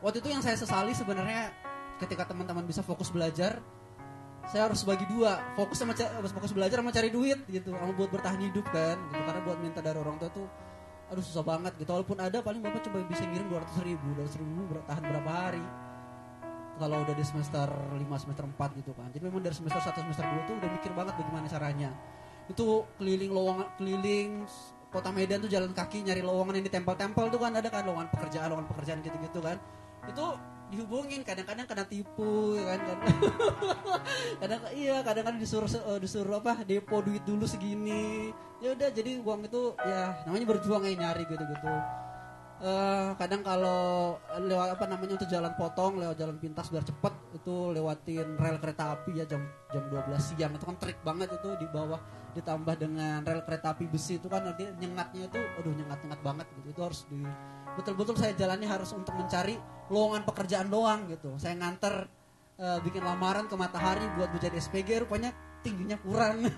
Waktu 0.03 0.17
itu 0.23 0.29
yang 0.31 0.43
saya 0.43 0.55
sesali 0.55 0.95
sebenarnya 0.95 1.51
ketika 1.99 2.27
teman-teman 2.27 2.63
bisa 2.63 2.79
fokus 2.83 3.11
belajar 3.11 3.59
saya 4.51 4.67
harus 4.67 4.83
bagi 4.83 5.07
dua 5.07 5.39
fokus 5.55 5.79
sama 5.79 5.95
fokus 6.35 6.51
belajar 6.51 6.83
sama 6.83 6.91
cari 6.91 7.09
duit 7.09 7.39
gitu. 7.47 7.71
Sama 7.71 7.93
buat 7.95 8.11
bertahan 8.11 8.39
hidup 8.43 8.65
kan 8.69 8.99
gitu. 8.99 9.21
Karena 9.23 9.41
buat 9.41 9.57
minta 9.63 9.79
dari 9.79 9.97
orang 9.97 10.19
tua 10.19 10.29
tuh 10.33 10.47
aduh 11.11 11.23
susah 11.23 11.45
banget 11.45 11.73
gitu. 11.79 11.89
Walaupun 11.93 12.17
ada 12.19 12.43
paling 12.43 12.59
bapak 12.59 12.83
coba 12.89 13.05
bisa 13.07 13.23
ngirim 13.23 13.47
dua 13.47 13.63
ratus 13.63 13.77
ribu 13.85 14.07
dua 14.17 14.23
ratus 14.27 14.37
ribu 14.39 14.61
bertahan 14.67 15.03
berapa 15.03 15.31
hari. 15.31 15.65
Kalau 16.73 17.05
udah 17.05 17.13
di 17.13 17.21
semester 17.21 17.69
5 17.69 18.01
semester 18.01 18.45
4 18.49 18.79
gitu 18.81 18.91
kan. 18.97 19.05
Jadi 19.13 19.23
memang 19.29 19.45
dari 19.45 19.53
semester 19.53 19.77
1 19.77 19.93
semester 19.93 20.25
2 20.25 20.49
tuh 20.49 20.55
udah 20.57 20.69
mikir 20.73 20.91
banget 20.97 21.13
bagaimana 21.21 21.45
caranya. 21.45 21.93
Itu 22.49 22.89
keliling 22.97 23.29
lowongan 23.29 23.67
keliling 23.77 24.29
kota 24.89 25.13
Medan 25.13 25.45
tuh 25.45 25.49
jalan 25.53 25.69
kaki 25.69 26.01
nyari 26.01 26.25
lowongan 26.25 26.57
yang 26.57 26.65
ditempel-tempel 26.65 27.29
tuh 27.29 27.37
kan. 27.37 27.53
Ada 27.53 27.69
kan 27.69 27.85
lowongan 27.85 28.09
pekerjaan 28.09 28.47
lowongan 28.49 28.67
pekerjaan 28.73 28.99
gitu-gitu 29.05 29.39
kan. 29.39 29.61
Itu 30.09 30.25
dihubungin 30.73 31.21
kadang-kadang 31.21 31.69
kena 31.69 31.85
tipu 31.85 32.57
ya 32.57 32.73
kan? 32.73 32.79
Kadang 34.41 34.59
iya 34.81 34.95
kadang-kadang 35.05 35.37
disuruh 35.37 35.69
uh, 35.69 36.01
disuruh 36.01 36.41
apa 36.41 36.65
depo 36.65 37.05
duit 37.05 37.21
dulu 37.21 37.45
segini. 37.45 38.33
Ya 38.57 38.73
udah 38.73 38.89
jadi 38.89 39.21
uang 39.21 39.45
itu 39.45 39.77
ya 39.85 40.25
namanya 40.25 40.45
berjuang 40.57 40.81
ya 40.89 40.97
nyari 40.97 41.29
gitu-gitu. 41.29 41.73
Uh, 42.63 43.11
kadang 43.19 43.43
kalau 43.43 44.15
lewat 44.39 44.79
apa 44.79 44.87
namanya 44.87 45.19
untuk 45.19 45.27
jalan 45.27 45.51
potong 45.59 45.99
lewat 45.99 46.15
jalan 46.15 46.39
pintas 46.39 46.71
biar 46.71 46.87
cepet 46.87 47.11
itu 47.35 47.75
lewatin 47.75 48.39
rel 48.39 48.55
kereta 48.55 48.95
api 48.95 49.19
ya 49.19 49.25
jam 49.29 49.45
jam 49.69 49.83
12 49.93 50.17
siang. 50.17 50.51
Itu 50.57 50.65
kan 50.65 50.77
trik 50.81 50.97
banget 51.05 51.29
itu 51.37 51.49
di 51.59 51.67
bawah 51.69 51.99
ditambah 52.33 52.75
dengan 52.81 53.21
rel 53.21 53.45
kereta 53.45 53.77
api 53.77 53.85
besi. 53.85 54.17
Itu 54.17 54.31
kan 54.31 54.47
nanti 54.47 54.65
nyengatnya 54.79 55.29
itu 55.29 55.39
aduh 55.59 55.73
nyengat-nyengat 55.75 56.19
banget 56.23 56.47
gitu. 56.57 56.67
Itu 56.73 56.81
harus 56.81 56.99
di 57.11 57.21
betul-betul 57.73 58.15
saya 58.17 58.33
jalani 58.37 58.65
harus 58.69 58.93
untuk 58.93 59.13
mencari 59.17 59.57
lowongan 59.89 60.23
pekerjaan 60.25 60.67
doang 60.69 61.09
gitu. 61.09 61.35
Saya 61.41 61.57
nganter 61.57 62.07
uh, 62.61 62.79
bikin 62.85 63.01
lamaran 63.03 63.49
ke 63.49 63.55
matahari 63.57 64.05
buat 64.17 64.29
menjadi 64.31 64.57
SPG 64.61 65.05
rupanya 65.05 65.33
tingginya 65.65 65.97
kurang. 66.01 66.43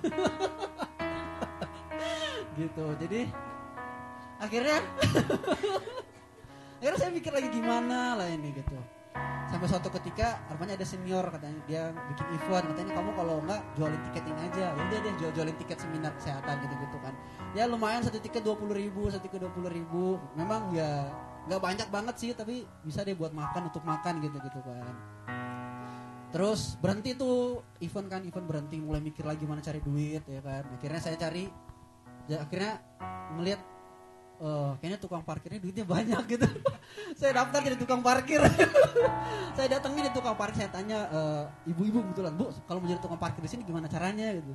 Gitu. 2.55 2.85
Jadi 3.03 3.27
akhirnya 4.39 4.79
akhirnya 6.79 6.99
saya 7.03 7.11
mikir 7.11 7.35
lagi 7.35 7.51
gimana 7.51 8.15
lah 8.15 8.31
ini 8.31 8.55
gitu. 8.55 8.79
Sampai 9.51 9.67
suatu 9.67 9.91
ketika 9.91 10.39
rupanya 10.47 10.79
ada 10.79 10.87
senior 10.87 11.27
katanya 11.35 11.59
dia 11.67 11.83
bikin 11.91 12.27
event 12.39 12.63
katanya 12.71 12.95
kamu 12.95 13.11
kalau 13.11 13.35
enggak 13.43 13.59
jualin 13.75 13.99
tiket 14.07 14.23
ini 14.23 14.39
aja. 14.47 14.71
Ya 14.71 14.83
udah 14.87 14.99
deh 15.03 15.13
jual 15.19 15.31
jualin 15.35 15.57
tiket 15.59 15.83
seminar 15.83 16.15
kesehatan 16.15 16.63
gitu 16.63 16.75
gitu 16.79 16.97
kan 17.03 17.11
ya 17.55 17.63
lumayan 17.71 18.03
satu 18.03 18.19
tiket 18.19 18.43
dua 18.43 18.59
puluh 18.59 18.75
ribu 18.75 19.07
satu 19.07 19.23
tiket 19.23 19.39
dua 19.47 19.51
puluh 19.55 19.71
ribu 19.71 20.19
memang 20.35 20.75
ya 20.75 21.07
nggak 21.47 21.61
banyak 21.63 21.87
banget 21.87 22.15
sih 22.19 22.29
tapi 22.35 22.67
bisa 22.83 23.01
deh 23.07 23.15
buat 23.15 23.31
makan 23.31 23.71
untuk 23.71 23.81
makan 23.87 24.19
gitu 24.19 24.37
gitu 24.43 24.59
kan 24.59 24.95
terus 26.35 26.75
berhenti 26.83 27.15
tuh 27.15 27.63
event 27.79 28.11
kan 28.11 28.21
event 28.27 28.43
berhenti 28.43 28.75
mulai 28.83 28.99
mikir 28.99 29.23
lagi 29.23 29.47
mana 29.47 29.63
cari 29.63 29.79
duit 29.79 30.19
ya 30.27 30.41
kan 30.43 30.67
akhirnya 30.75 30.99
saya 30.99 31.15
cari 31.15 31.47
ya, 32.27 32.43
akhirnya 32.43 32.83
melihat 33.39 33.61
uh, 34.43 34.75
kayaknya 34.79 34.99
tukang 34.99 35.23
parkirnya 35.23 35.59
duitnya 35.61 35.85
banyak 35.87 36.23
gitu. 36.35 36.47
saya 37.15 37.31
daftar 37.43 37.59
jadi 37.63 37.77
tukang 37.79 38.01
parkir. 38.03 38.41
saya 39.55 39.67
datangnya 39.79 40.11
di 40.11 40.13
tukang 40.13 40.35
parkir, 40.35 40.67
saya 40.67 40.71
tanya 40.71 40.99
eh, 41.07 41.71
ibu-ibu 41.71 42.03
kebetulan, 42.03 42.35
Bu, 42.35 42.51
kalau 42.67 42.83
mau 42.83 42.89
jadi 42.91 42.99
tukang 42.99 43.19
parkir 43.19 43.39
di 43.39 43.49
sini 43.51 43.63
gimana 43.63 43.87
caranya 43.87 44.35
gitu. 44.35 44.51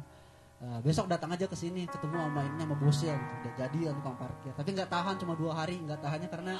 Uh, 0.61 0.77
besok 0.85 1.09
datang 1.09 1.33
aja 1.33 1.49
ke 1.49 1.57
sini 1.57 1.89
ketemu 1.89 2.21
sama 2.21 2.45
ini 2.45 2.61
sama 2.61 2.77
bosnya 2.77 3.17
gitu. 3.17 3.33
Udah 3.41 3.53
jadi 3.65 3.79
ya 3.81 3.91
tukang 3.97 4.17
parkir. 4.21 4.53
Tapi 4.53 4.69
nggak 4.77 4.91
tahan 4.93 5.15
cuma 5.17 5.33
dua 5.33 5.53
hari, 5.57 5.81
nggak 5.81 6.01
tahannya 6.05 6.29
karena 6.29 6.55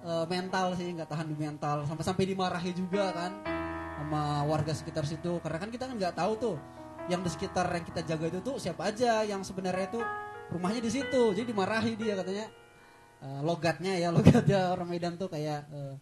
uh, 0.00 0.24
mental 0.24 0.72
sih, 0.72 0.88
nggak 0.96 1.08
tahan 1.12 1.26
di 1.28 1.36
mental. 1.36 1.84
Sampai-sampai 1.84 2.24
dimarahi 2.24 2.72
juga 2.72 3.12
kan 3.12 3.32
sama 4.00 4.40
warga 4.48 4.72
sekitar 4.72 5.04
situ. 5.04 5.36
Karena 5.44 5.60
kan 5.60 5.68
kita 5.68 5.84
kan 5.84 6.00
nggak 6.00 6.16
tahu 6.16 6.32
tuh 6.40 6.56
yang 7.06 7.22
di 7.22 7.30
sekitar 7.30 7.70
yang 7.70 7.86
kita 7.86 8.00
jaga 8.02 8.26
itu 8.34 8.40
tuh 8.42 8.56
siapa 8.58 8.90
aja 8.90 9.22
yang 9.22 9.46
sebenarnya 9.46 9.86
itu 9.94 10.00
rumahnya 10.50 10.82
di 10.82 10.90
situ 10.90 11.22
jadi 11.34 11.46
dimarahi 11.46 11.94
dia 11.94 12.18
katanya 12.18 12.46
uh, 13.22 13.40
logatnya 13.46 13.94
ya 13.98 14.10
logatnya 14.16 14.74
orang 14.74 14.88
Medan 14.90 15.14
tuh 15.14 15.30
kayak 15.30 15.66
uh, 15.70 15.94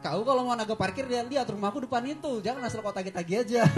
kau 0.00 0.24
kalau 0.24 0.48
mau 0.48 0.56
naga 0.56 0.74
parkir 0.74 1.04
dia 1.06 1.22
lihat 1.22 1.46
rumahku 1.52 1.84
depan 1.84 2.02
itu 2.08 2.40
jangan 2.40 2.64
asal 2.64 2.80
kota 2.80 3.04
kita 3.04 3.20
aja 3.20 3.62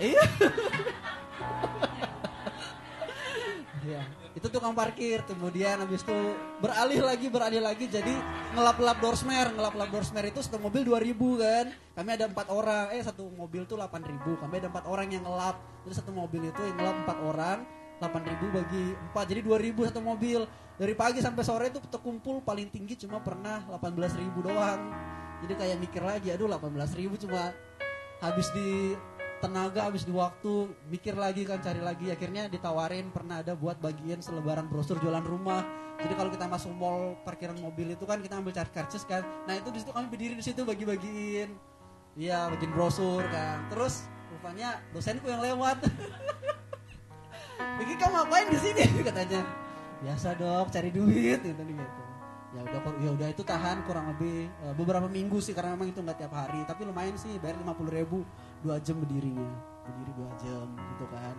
iya. 0.00 0.24
Ya 3.84 4.02
itu 4.40 4.46
tukang 4.48 4.72
parkir. 4.72 5.20
Kemudian 5.26 5.82
habis 5.82 6.00
itu 6.00 6.18
beralih 6.62 7.00
lagi 7.02 7.26
beralih 7.28 7.62
lagi. 7.62 7.90
Jadi 7.90 8.14
ngelap-lap 8.56 8.98
doorsmer 9.02 9.52
ngelap-lap 9.52 9.90
doorsmer 9.90 10.24
itu 10.30 10.40
satu 10.40 10.56
mobil 10.56 10.86
2000 10.86 11.12
kan. 11.42 11.66
Kami 11.98 12.10
ada 12.14 12.24
empat 12.30 12.46
orang. 12.48 12.84
Eh 12.94 13.02
satu 13.02 13.28
mobil 13.34 13.66
tuh 13.66 13.76
8000 13.76 14.40
kami 14.40 14.54
ada 14.62 14.68
empat 14.70 14.84
orang 14.86 15.08
yang 15.10 15.22
ngelap. 15.26 15.60
Jadi 15.86 15.94
satu 16.00 16.10
mobil 16.14 16.48
itu 16.48 16.62
yang 16.64 16.76
ngelap 16.78 16.96
empat 17.06 17.18
orang 17.20 17.58
8000 18.00 18.56
bagi 18.56 18.84
empat. 19.12 19.24
Jadi 19.28 19.40
2000 19.44 19.88
satu 19.92 20.00
mobil. 20.00 20.40
Dari 20.80 20.96
pagi 20.96 21.20
sampai 21.20 21.44
sore 21.44 21.68
itu 21.68 21.76
terkumpul 21.92 22.40
paling 22.40 22.72
tinggi 22.72 22.96
cuma 23.04 23.20
pernah 23.20 23.60
18000 23.68 24.16
doang. 24.40 24.80
Jadi 25.44 25.52
kayak 25.56 25.76
mikir 25.76 26.00
lagi 26.00 26.32
aduh 26.32 26.48
18000 26.48 27.24
cuma 27.28 27.52
habis 28.20 28.48
di 28.56 28.96
tenaga 29.40 29.88
habis 29.88 30.04
di 30.04 30.12
waktu 30.12 30.68
mikir 30.92 31.16
lagi 31.16 31.48
kan 31.48 31.58
cari 31.64 31.80
lagi. 31.80 32.12
Akhirnya 32.12 32.46
ditawarin 32.46 33.08
pernah 33.08 33.40
ada 33.40 33.56
buat 33.56 33.80
bagian 33.80 34.20
selebaran 34.20 34.68
brosur 34.68 35.00
jualan 35.00 35.24
rumah. 35.24 35.64
Jadi 36.00 36.12
kalau 36.16 36.30
kita 36.32 36.46
masuk 36.48 36.72
mall 36.76 37.16
parkiran 37.24 37.56
mobil 37.60 37.92
itu 37.92 38.04
kan 38.04 38.20
kita 38.20 38.36
ambil 38.36 38.52
cari 38.52 38.70
karcis 38.72 39.04
kan. 39.08 39.24
Nah 39.48 39.56
itu 39.56 39.68
di 39.72 39.80
situ 39.80 39.90
kami 39.92 40.06
berdiri 40.12 40.34
di 40.36 40.44
situ 40.44 40.60
bagi-bagiin. 40.64 41.50
Iya 42.20 42.52
bagian 42.52 42.72
brosur 42.76 43.24
kan. 43.32 43.64
Terus 43.72 44.04
rupanya 44.28 44.80
dosenku 44.92 45.26
yang 45.28 45.40
lewat. 45.40 45.80
Bikin 47.80 47.96
kamu 47.96 48.12
ngapain 48.12 48.48
di 48.52 48.58
sini? 48.60 48.84
katanya. 49.08 49.40
Biasa 50.04 50.36
dok 50.36 50.68
cari 50.68 50.92
duit. 50.92 51.40
Gitu 51.40 51.56
gitu. 51.56 52.00
Ya 52.50 52.66
udah 52.66 52.80
ya 52.98 53.10
udah 53.14 53.28
itu 53.30 53.42
tahan 53.46 53.86
kurang 53.86 54.10
lebih 54.10 54.50
uh, 54.66 54.74
beberapa 54.74 55.06
minggu 55.06 55.38
sih 55.38 55.54
karena 55.54 55.78
memang 55.78 55.92
itu 55.92 56.00
nggak 56.00 56.18
tiap 56.24 56.32
hari. 56.32 56.64
Tapi 56.64 56.82
lumayan 56.88 57.14
sih 57.14 57.36
bayar 57.38 57.60
lima 57.60 57.76
puluh 57.76 57.92
ribu 57.92 58.26
dua 58.60 58.76
jam 58.80 58.96
berdirinya 59.00 59.50
berdiri 59.84 60.12
dua 60.14 60.30
jam 60.40 60.66
gitu 60.96 61.06
kan. 61.10 61.34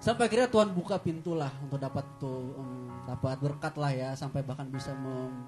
Sampai 0.00 0.32
akhirnya 0.32 0.48
Tuhan 0.48 0.72
buka 0.72 0.96
pintu 0.96 1.36
lah 1.36 1.52
untuk 1.60 1.76
dapat 1.76 2.04
tuh 2.16 2.56
um, 2.56 2.88
dapat 3.04 3.36
berkat 3.36 3.76
lah 3.76 3.92
ya 3.92 4.10
sampai 4.16 4.40
bahkan 4.40 4.64
bisa 4.72 4.96
mem, 4.96 5.44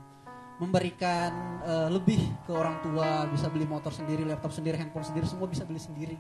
memberikan 0.61 1.33
uh, 1.65 1.89
lebih 1.89 2.21
ke 2.45 2.53
orang 2.53 2.77
tua 2.85 3.25
bisa 3.33 3.49
beli 3.49 3.65
motor 3.65 3.91
sendiri 3.91 4.29
laptop 4.29 4.53
sendiri 4.53 4.77
handphone 4.77 5.09
sendiri 5.09 5.25
semua 5.25 5.49
bisa 5.49 5.65
beli 5.65 5.81
sendiri. 5.81 6.17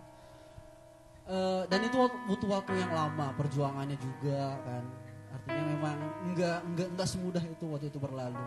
Uh, 1.28 1.62
dan 1.68 1.84
itu 1.86 1.94
butuh 2.26 2.48
waktu 2.50 2.72
yang 2.74 2.90
lama 2.90 3.36
perjuangannya 3.36 4.00
juga 4.00 4.56
kan. 4.64 4.84
Artinya 5.32 5.64
memang 5.68 5.96
enggak 6.32 6.58
enggak 6.72 6.88
enggak 6.92 7.08
semudah 7.08 7.44
itu 7.44 7.64
waktu 7.68 7.92
itu 7.92 8.00
berlalu. 8.00 8.46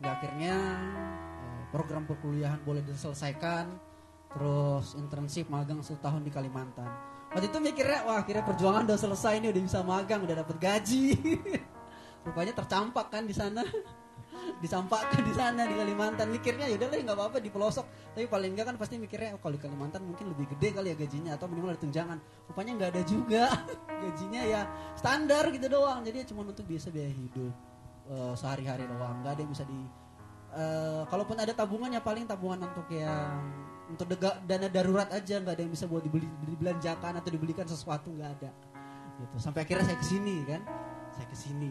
Nggak 0.00 0.12
akhirnya 0.20 0.54
eh, 1.44 1.62
program 1.72 2.04
perkuliahan 2.08 2.60
boleh 2.64 2.80
diselesaikan 2.84 3.89
terus 4.30 4.94
internship 4.94 5.50
magang 5.50 5.82
setahun 5.82 6.22
di 6.22 6.30
Kalimantan. 6.30 6.86
Waktu 7.30 7.46
itu 7.46 7.58
mikirnya 7.62 8.02
wah 8.06 8.22
akhirnya 8.22 8.42
perjuangan 8.42 8.82
udah 8.90 8.98
selesai 8.98 9.38
ini 9.38 9.54
udah 9.54 9.62
bisa 9.62 9.78
magang 9.86 10.26
udah 10.26 10.36
dapet 10.42 10.56
gaji. 10.58 11.14
Rupanya 12.26 12.52
tercampak 12.54 13.06
kan 13.10 13.22
di 13.22 13.34
sana. 13.34 13.62
Disampaikan 14.62 15.22
di 15.22 15.30
sana 15.30 15.62
di 15.62 15.74
Kalimantan. 15.78 16.26
Mikirnya 16.26 16.66
ya 16.66 16.74
udahlah 16.74 16.98
nggak 16.98 17.18
apa-apa 17.18 17.38
di 17.38 17.50
pelosok. 17.54 17.86
Tapi 18.18 18.26
paling 18.26 18.50
enggak 18.58 18.74
kan 18.74 18.76
pasti 18.82 18.98
mikirnya 18.98 19.38
oh, 19.38 19.40
kalau 19.42 19.54
di 19.54 19.62
Kalimantan 19.62 20.02
mungkin 20.02 20.34
lebih 20.34 20.50
gede 20.58 20.74
kali 20.74 20.90
ya 20.90 20.96
gajinya 20.98 21.30
atau 21.38 21.46
minimal 21.46 21.70
ada 21.70 21.80
tunjangan. 21.86 22.18
Rupanya 22.50 22.72
nggak 22.82 22.90
ada 22.98 23.02
juga. 23.06 23.44
Gajinya 24.02 24.42
ya 24.42 24.60
standar 24.98 25.54
gitu 25.54 25.70
doang. 25.70 26.02
Jadi 26.02 26.16
ya 26.22 26.26
cuma 26.26 26.42
untuk 26.42 26.66
biasa 26.66 26.90
biaya 26.90 27.14
hidup 27.14 27.54
uh, 28.10 28.34
sehari-hari 28.34 28.90
doang. 28.90 29.22
Nggak 29.22 29.32
ada 29.38 29.40
yang 29.46 29.52
bisa 29.54 29.64
di 29.70 29.80
uh, 30.58 31.06
kalaupun 31.06 31.38
ada 31.38 31.54
tabungan 31.54 31.94
ya 31.94 32.02
paling 32.02 32.26
tabungan 32.26 32.66
untuk 32.66 32.90
yang 32.90 33.69
untuk 33.90 34.06
dega, 34.06 34.38
dana 34.46 34.70
darurat 34.70 35.10
aja 35.10 35.42
nggak 35.42 35.54
ada 35.58 35.62
yang 35.66 35.72
bisa 35.74 35.90
buat 35.90 36.06
dibeli 36.06 36.30
dibelanjakan 36.46 37.18
atau 37.18 37.30
dibelikan 37.34 37.66
sesuatu 37.66 38.14
nggak 38.14 38.30
ada. 38.38 38.50
Gitu. 39.18 39.36
Sampai 39.42 39.66
akhirnya 39.66 39.90
saya 39.90 39.98
ke 39.98 40.06
sini 40.06 40.36
kan? 40.46 40.62
Saya 41.10 41.26
ke 41.26 41.36
sini. 41.36 41.70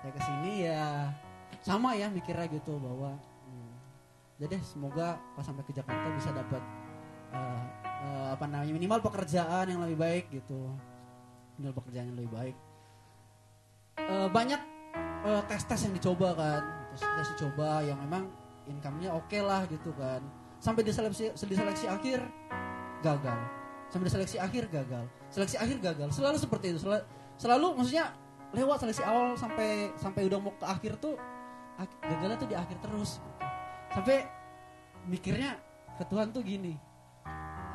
Saya 0.00 0.12
ke 0.16 0.20
sini 0.24 0.52
ya 0.64 1.12
sama 1.60 1.92
ya 1.92 2.08
mikirnya 2.08 2.48
gitu 2.48 2.80
bahwa 2.80 3.20
hmm, 3.20 3.72
jadi 4.40 4.56
semoga 4.64 5.20
pas 5.36 5.44
sampai 5.44 5.60
ke 5.68 5.76
Jakarta 5.76 6.08
bisa 6.16 6.32
dapat 6.32 6.62
uh, 7.36 7.62
uh, 7.84 8.28
apa 8.32 8.48
namanya 8.48 8.72
minimal 8.72 9.04
pekerjaan 9.04 9.68
yang 9.68 9.84
lebih 9.84 10.00
baik 10.00 10.24
gitu. 10.32 10.72
Minimal 11.60 11.76
pekerjaan 11.84 12.08
yang 12.08 12.18
lebih 12.24 12.32
baik. 12.32 12.56
Uh, 14.00 14.28
banyak 14.32 14.60
uh, 15.28 15.44
tes 15.44 15.60
tes 15.68 15.84
yang 15.84 15.92
dicoba 15.92 16.32
kan. 16.32 16.62
Terus 16.90 17.02
dikasih 17.04 17.36
coba 17.46 17.84
yang 17.84 18.00
memang 18.00 18.32
income-nya 18.66 19.12
oke 19.12 19.38
lah 19.44 19.68
gitu 19.68 19.92
kan 19.94 20.39
sampai 20.60 20.84
di 20.84 20.92
seleksi 20.92 21.32
seleksi 21.34 21.86
akhir 21.88 22.20
gagal. 23.00 23.38
Sampai 23.90 24.06
di 24.06 24.12
seleksi 24.12 24.36
akhir 24.38 24.68
gagal. 24.70 25.04
Seleksi 25.32 25.56
akhir 25.56 25.76
gagal. 25.82 26.08
Selalu 26.14 26.36
seperti 26.38 26.76
itu. 26.76 26.78
Selalu, 26.84 27.02
selalu 27.40 27.66
maksudnya 27.80 28.14
lewat 28.54 28.84
seleksi 28.84 29.02
awal 29.02 29.34
sampai 29.34 29.90
sampai 29.98 30.22
udah 30.28 30.38
mau 30.38 30.52
ke 30.54 30.66
akhir 30.68 31.00
tuh 31.00 31.16
gagalnya 32.04 32.36
tuh 32.38 32.48
di 32.52 32.56
akhir 32.56 32.76
terus. 32.84 33.18
Sampai 33.90 34.28
mikirnya 35.08 35.56
ke 35.96 36.04
Tuhan 36.06 36.30
tuh 36.30 36.44
gini 36.44 36.76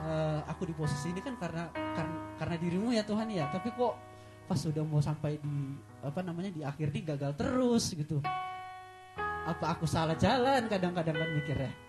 "Eh, 0.05 0.39
aku 0.45 0.69
di 0.69 0.73
posisi 0.77 1.09
ini 1.09 1.19
kan 1.19 1.35
karena 1.41 1.67
karena 1.73 2.17
karena 2.37 2.55
dirimu 2.61 2.93
ya 2.93 3.01
Tuhan 3.01 3.27
ya 3.33 3.49
tapi 3.49 3.73
kok 3.73 3.97
pas 4.45 4.61
sudah 4.61 4.85
mau 4.85 5.01
sampai 5.01 5.41
di 5.41 5.73
apa 6.05 6.21
namanya 6.21 6.53
di 6.53 6.61
akhir 6.61 6.93
ini 6.93 7.01
gagal 7.01 7.33
terus 7.33 7.97
gitu. 7.97 8.21
Apa 9.45 9.77
aku 9.77 9.89
salah 9.89 10.13
jalan? 10.17 10.69
Kadang-kadang 10.69 11.17
kan 11.17 11.29
mikirnya 11.33 11.84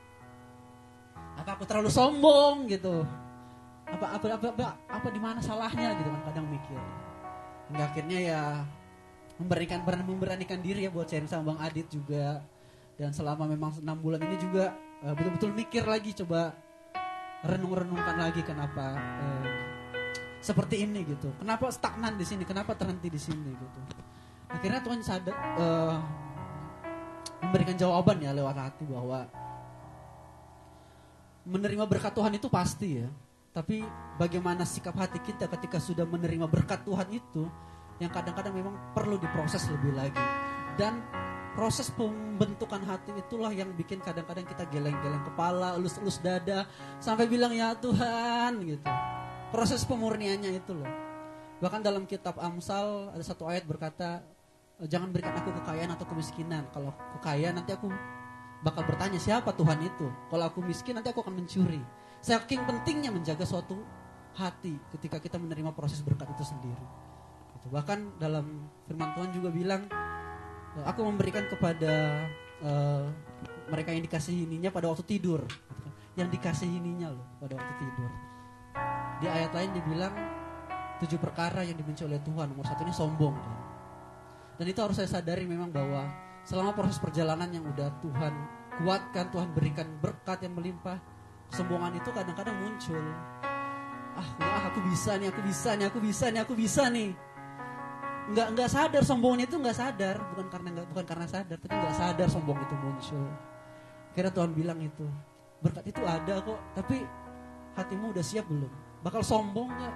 apa 1.36 1.50
aku 1.55 1.65
terlalu 1.68 1.92
sombong 1.92 2.66
gitu. 2.73 3.05
Apa 3.86 4.18
apa 4.18 4.26
apa 4.34 4.47
apa, 4.50 4.66
apa 4.90 5.08
di 5.12 5.20
mana 5.20 5.39
salahnya 5.39 5.94
gitu 6.00 6.08
kan 6.10 6.23
kadang 6.32 6.47
mikir. 6.48 6.81
Hingga 7.70 7.84
akhirnya 7.92 8.18
ya 8.18 8.42
memberikan 9.36 9.84
berani 9.84 10.05
memberanikan 10.08 10.58
diri 10.65 10.89
ya 10.89 10.90
buat 10.90 11.06
sharing 11.06 11.28
sama 11.28 11.55
Bang 11.55 11.60
Adit 11.62 11.86
juga. 11.92 12.40
Dan 12.97 13.12
selama 13.12 13.44
memang 13.44 13.76
enam 13.84 14.00
bulan 14.00 14.24
ini 14.24 14.36
juga 14.40 14.73
eh, 15.05 15.12
betul-betul 15.12 15.52
mikir 15.52 15.84
lagi 15.84 16.16
coba 16.16 16.56
renung-renungkan 17.44 18.16
lagi 18.16 18.40
kenapa 18.40 18.97
eh, 18.97 19.47
seperti 20.40 20.89
ini 20.89 21.05
gitu. 21.05 21.28
Kenapa 21.36 21.68
stagnan 21.68 22.16
di 22.16 22.24
sini? 22.24 22.42
Kenapa 22.48 22.73
terhenti 22.73 23.12
di 23.12 23.20
sini 23.20 23.52
gitu. 23.52 23.81
Akhirnya 24.48 24.81
Tuhan 24.81 25.05
sadar 25.05 25.36
eh, 25.60 25.97
memberikan 27.44 27.76
jawaban 27.76 28.24
ya 28.24 28.32
lewat 28.32 28.56
hati 28.56 28.89
bahwa 28.89 29.28
menerima 31.47 31.84
berkat 31.86 32.12
Tuhan 32.12 32.34
itu 32.34 32.50
pasti 32.50 33.00
ya 33.00 33.08
tapi 33.57 33.81
bagaimana 34.20 34.68
sikap 34.68 34.92
hati 34.99 35.23
kita 35.23 35.49
ketika 35.49 35.81
sudah 35.81 36.05
menerima 36.05 36.44
berkat 36.44 36.84
Tuhan 36.84 37.08
itu 37.08 37.49
yang 38.02 38.12
kadang-kadang 38.12 38.52
memang 38.52 38.75
perlu 38.92 39.16
diproses 39.16 39.65
lebih 39.73 39.97
lagi 39.97 40.20
dan 40.76 41.00
proses 41.57 41.89
pembentukan 41.89 42.84
hati 42.84 43.16
itulah 43.16 43.49
yang 43.49 43.73
bikin 43.73 44.05
kadang-kadang 44.05 44.44
kita 44.44 44.68
geleng-geleng 44.68 45.25
kepala, 45.25 45.81
elus-elus 45.81 46.20
dada 46.20 46.68
sampai 47.00 47.25
bilang 47.25 47.57
ya 47.57 47.73
Tuhan 47.73 48.60
gitu. 48.60 48.84
Proses 49.49 49.81
pemurniannya 49.89 50.52
itu 50.52 50.76
loh. 50.76 50.92
Bahkan 51.65 51.81
dalam 51.81 52.05
kitab 52.05 52.36
Amsal 52.36 53.08
ada 53.08 53.25
satu 53.25 53.49
ayat 53.49 53.65
berkata 53.65 54.20
jangan 54.84 55.08
berikan 55.08 55.33
aku 55.33 55.49
kekayaan 55.65 55.97
atau 55.97 56.05
kemiskinan. 56.05 56.68
Kalau 56.76 56.92
kekayaan 57.16 57.57
nanti 57.57 57.73
aku 57.73 57.89
bakal 58.64 58.84
bertanya 58.86 59.20
siapa 59.20 59.52
Tuhan 59.52 59.80
itu. 59.84 60.06
Kalau 60.30 60.44
aku 60.46 60.60
miskin 60.64 60.96
nanti 60.96 61.12
aku 61.12 61.20
akan 61.24 61.36
mencuri. 61.36 61.80
Saking 62.24 62.64
pentingnya 62.64 63.12
menjaga 63.12 63.44
suatu 63.44 63.80
hati 64.36 64.76
ketika 64.96 65.16
kita 65.20 65.36
menerima 65.40 65.72
proses 65.72 66.00
berkat 66.04 66.28
itu 66.32 66.44
sendiri. 66.44 66.86
Gitu. 67.56 67.66
Bahkan 67.72 68.20
dalam 68.20 68.68
firman 68.88 69.12
Tuhan 69.16 69.30
juga 69.32 69.48
bilang 69.52 69.88
aku 70.84 71.00
memberikan 71.08 71.48
kepada 71.48 72.26
eh, 72.60 73.06
mereka 73.70 73.94
yang 73.94 74.04
dikasihininya 74.04 74.70
pada 74.70 74.90
waktu 74.90 75.04
tidur 75.06 75.40
gitu 75.46 75.80
kan. 75.80 75.92
yang 76.18 76.28
dikasihininya 76.28 77.08
loh 77.14 77.26
pada 77.40 77.56
waktu 77.56 77.74
tidur 77.80 78.10
di 79.16 79.26
ayat 79.26 79.52
lain 79.56 79.70
dibilang 79.72 80.12
tujuh 81.00 81.16
perkara 81.16 81.64
yang 81.64 81.76
dibenci 81.76 82.04
oleh 82.04 82.20
Tuhan 82.20 82.52
nomor 82.52 82.66
satu 82.68 82.84
ini 82.84 82.92
sombong 82.92 83.36
dan 84.56 84.66
itu 84.68 84.80
harus 84.80 84.96
saya 84.96 85.08
sadari 85.08 85.44
memang 85.48 85.72
bahwa 85.72 86.08
selama 86.47 86.70
proses 86.78 87.02
perjalanan 87.02 87.50
yang 87.50 87.66
udah 87.66 87.91
Tuhan 87.99 88.34
kuatkan 88.78 89.26
Tuhan 89.34 89.50
berikan 89.50 89.89
berkat 89.99 90.47
yang 90.47 90.55
melimpah 90.55 91.02
kesombongan 91.50 91.99
itu 91.99 92.10
kadang-kadang 92.15 92.57
muncul. 92.62 93.02
Ah 94.16 94.28
wah 94.41 94.62
aku 94.70 94.81
bisa 94.89 95.18
nih 95.18 95.28
aku 95.28 95.42
bisa 95.44 95.76
nih 95.76 95.86
aku 95.91 95.99
bisa 95.99 96.25
nih 96.31 96.41
aku 96.47 96.55
bisa 96.55 96.83
nih. 96.89 97.10
Nggak 98.31 98.47
nggak 98.55 98.68
sadar 98.70 99.02
sombongnya 99.02 99.50
itu 99.50 99.57
nggak 99.58 99.76
sadar. 99.76 100.16
Bukan 100.33 100.47
karena 100.49 100.68
nggak 100.78 100.86
bukan 100.94 101.05
karena 101.05 101.26
sadar 101.26 101.57
tapi 101.58 101.75
nggak 101.75 101.97
sadar 101.99 102.28
sombong 102.31 102.58
itu 102.62 102.75
muncul. 102.78 103.26
Kira 104.15 104.31
Tuhan 104.33 104.50
bilang 104.55 104.78
itu 104.81 105.05
berkat 105.60 105.84
itu 105.89 106.02
ada 106.05 106.41
kok 106.44 106.60
tapi 106.78 107.02
hatimu 107.75 108.15
udah 108.15 108.25
siap 108.25 108.47
belum? 108.47 108.73
Bakal 109.02 109.23
sombong 109.25 109.68
nggak? 109.68 109.94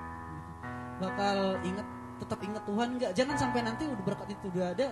Bakal 1.01 1.39
ingat 1.65 1.87
tetap 2.20 2.41
ingat 2.45 2.62
Tuhan 2.69 2.89
nggak? 3.01 3.12
Jangan 3.17 3.37
sampai 3.39 3.61
nanti 3.65 3.89
udah 3.89 4.05
berkat 4.05 4.29
itu 4.35 4.53
udah 4.53 4.67
ada 4.77 4.89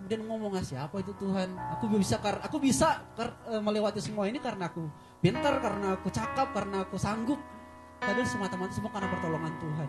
kemudian 0.00 0.24
ngomong 0.24 0.56
ah 0.56 0.64
siapa 0.64 0.96
itu 1.04 1.12
Tuhan 1.20 1.52
aku 1.76 1.92
bisa 1.92 2.16
karena 2.24 2.40
aku 2.40 2.56
bisa 2.56 3.04
kar- 3.12 3.36
eh, 3.52 3.60
melewati 3.60 4.00
semua 4.00 4.24
ini 4.24 4.40
karena 4.40 4.72
aku 4.72 4.88
pintar 5.20 5.60
karena 5.60 6.00
aku 6.00 6.08
cakap 6.08 6.56
karena 6.56 6.88
aku 6.88 6.96
sanggup 6.96 7.36
padahal 8.00 8.24
semata-mata 8.24 8.72
semua 8.72 8.88
karena 8.88 9.12
pertolongan 9.12 9.54
Tuhan 9.60 9.88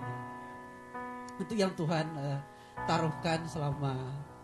itu 1.40 1.54
yang 1.56 1.72
Tuhan 1.74 2.06
eh, 2.20 2.40
taruhkan 2.86 3.48
selama 3.48 3.96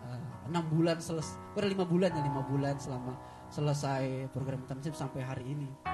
eh, 0.08 0.50
enam 0.50 0.64
bulan 0.72 0.98
selesai, 1.04 1.36
udah 1.54 1.70
lima 1.70 1.86
bulan 1.86 2.10
ya 2.16 2.24
lima 2.24 2.42
bulan 2.48 2.80
selama 2.80 3.14
selesai 3.52 4.32
program 4.32 4.64
intensif 4.64 4.96
sampai 4.96 5.24
hari 5.24 5.46
ini. 5.52 5.68
gitu. 5.68 5.88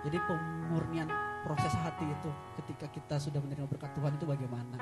Jadi 0.00 0.16
pemurnian 0.24 1.08
proses 1.44 1.72
hati 1.76 2.08
itu 2.08 2.30
ketika 2.62 2.86
kita 2.88 3.16
sudah 3.20 3.40
menerima 3.40 3.68
berkat 3.68 3.92
Tuhan 3.96 4.16
itu 4.16 4.24
bagaimana? 4.24 4.76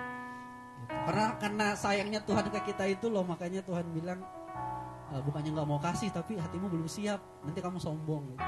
Karena 0.89 1.37
karena 1.37 1.67
sayangnya 1.77 2.21
Tuhan 2.25 2.49
ke 2.49 2.73
kita 2.73 2.85
itu 2.89 3.13
loh 3.13 3.25
makanya 3.25 3.61
Tuhan 3.65 3.89
bilang 3.93 4.21
"Eh, 5.13 5.21
bukannya 5.25 5.53
nggak 5.57 5.69
mau 5.69 5.81
kasih 5.81 6.13
tapi 6.13 6.37
hatimu 6.37 6.69
belum 6.69 6.89
siap 6.89 7.21
nanti 7.45 7.61
kamu 7.61 7.81
sombong 7.81 8.33
gitu. 8.33 8.45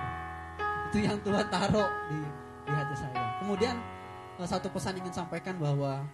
Itu 0.92 0.98
yang 1.04 1.20
Tuhan 1.20 1.46
taruh 1.48 1.88
di 2.08 2.20
di 2.68 2.72
hati 2.72 2.94
saya. 2.96 3.40
Kemudian 3.40 3.76
eh, 4.40 4.48
satu 4.48 4.68
pesan 4.72 5.00
ingin 5.00 5.12
sampaikan 5.12 5.56
bahwa 5.56 6.04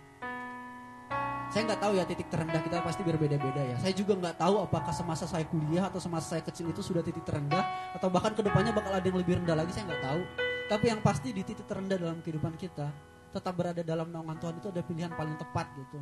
saya 1.47 1.63
nggak 1.63 1.79
tahu 1.79 1.93
ya 1.95 2.05
titik 2.07 2.27
terendah 2.27 2.59
kita 2.59 2.83
pasti 2.83 3.03
berbeda-beda 3.07 3.63
ya. 3.63 3.77
Saya 3.79 3.95
juga 3.95 4.19
nggak 4.19 4.37
tahu 4.39 4.67
apakah 4.67 4.91
semasa 4.91 5.31
saya 5.31 5.47
kuliah 5.47 5.87
atau 5.87 6.03
semasa 6.03 6.35
saya 6.35 6.43
kecil 6.43 6.75
itu 6.75 6.83
sudah 6.83 7.07
titik 7.07 7.23
terendah 7.23 7.63
atau 7.95 8.11
bahkan 8.11 8.35
ke 8.35 8.43
depannya 8.43 8.75
bakal 8.75 8.91
ada 8.91 9.07
yang 9.07 9.19
lebih 9.19 9.39
rendah 9.39 9.55
lagi 9.55 9.71
saya 9.71 9.87
nggak 9.95 10.03
tahu. 10.03 10.21
Tapi 10.67 10.85
yang 10.91 10.99
pasti 10.99 11.31
di 11.31 11.47
titik 11.47 11.67
terendah 11.71 11.95
dalam 11.95 12.19
kehidupan 12.19 12.59
kita 12.59 12.91
tetap 13.37 13.53
berada 13.53 13.85
dalam 13.85 14.09
naungan 14.09 14.41
Tuhan 14.41 14.55
itu 14.57 14.69
ada 14.73 14.81
pilihan 14.81 15.13
paling 15.13 15.37
tepat 15.37 15.69
gitu. 15.77 16.01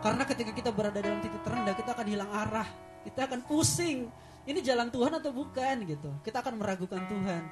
Karena 0.00 0.24
ketika 0.24 0.52
kita 0.56 0.70
berada 0.72 0.96
dalam 0.96 1.20
titik 1.20 1.44
terendah 1.44 1.76
kita 1.76 1.92
akan 1.92 2.06
hilang 2.08 2.30
arah, 2.32 2.68
kita 3.04 3.28
akan 3.28 3.44
pusing. 3.44 4.08
Ini 4.48 4.64
jalan 4.64 4.88
Tuhan 4.88 5.12
atau 5.20 5.30
bukan 5.36 5.76
gitu. 5.84 6.10
Kita 6.24 6.40
akan 6.40 6.56
meragukan 6.56 7.04
Tuhan. 7.04 7.42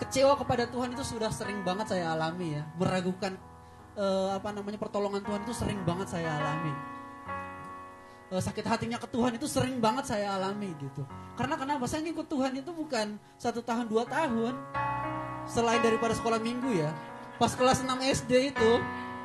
Kecewa 0.00 0.40
kepada 0.40 0.64
Tuhan 0.64 0.96
itu 0.96 1.04
sudah 1.04 1.28
sering 1.28 1.60
banget 1.66 1.92
saya 1.92 2.16
alami 2.16 2.56
ya, 2.56 2.64
meragukan 2.80 3.36
eh, 3.98 4.30
apa 4.32 4.48
namanya 4.54 4.78
pertolongan 4.80 5.20
Tuhan 5.20 5.40
itu 5.44 5.54
sering 5.54 5.80
banget 5.84 6.08
saya 6.08 6.38
alami. 6.38 6.72
Eh, 8.28 8.42
sakit 8.44 8.64
hatinya 8.64 9.00
ke 9.00 9.08
Tuhan 9.08 9.40
itu 9.40 9.48
sering 9.48 9.80
banget 9.80 10.08
saya 10.08 10.38
alami 10.38 10.70
gitu. 10.78 11.02
Karena 11.34 11.56
kenapa? 11.56 11.84
Saya 11.90 12.04
ngikut 12.06 12.28
Tuhan 12.30 12.56
itu 12.60 12.70
bukan 12.72 13.16
satu 13.36 13.60
tahun 13.60 13.88
dua 13.90 14.04
tahun. 14.08 14.54
Selain 15.48 15.80
daripada 15.80 16.12
sekolah 16.12 16.36
minggu 16.36 16.76
ya, 16.76 16.92
pas 17.38 17.54
kelas 17.54 17.86
6 17.86 18.02
SD 18.02 18.52
itu, 18.52 18.70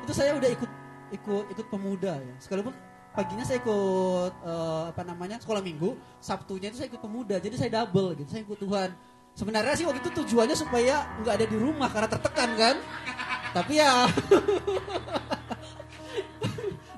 itu 0.06 0.12
saya 0.14 0.38
udah 0.38 0.50
ikut 0.54 0.70
ikut 1.12 1.44
ikut 1.52 1.66
pemuda 1.68 2.16
ya. 2.18 2.34
Sekalipun 2.38 2.72
paginya 3.14 3.46
saya 3.46 3.62
ikut 3.62 4.32
eh, 4.46 4.84
apa 4.94 5.02
namanya 5.02 5.42
sekolah 5.42 5.62
minggu, 5.62 5.98
Sabtunya 6.22 6.70
itu 6.70 6.78
saya 6.78 6.88
ikut 6.88 7.02
pemuda. 7.02 7.42
Jadi 7.42 7.54
saya 7.58 7.82
double 7.82 8.14
gitu. 8.18 8.30
Saya 8.30 8.42
ikut 8.46 8.58
Tuhan. 8.58 8.90
Sebenarnya 9.34 9.74
sih 9.74 9.82
waktu 9.82 9.98
itu 9.98 10.14
tujuannya 10.22 10.54
supaya 10.54 11.10
nggak 11.22 11.34
ada 11.42 11.46
di 11.50 11.58
rumah 11.58 11.90
karena 11.90 12.06
tertekan 12.06 12.50
kan. 12.54 12.76
Tapi 13.54 13.78
ya 13.78 14.06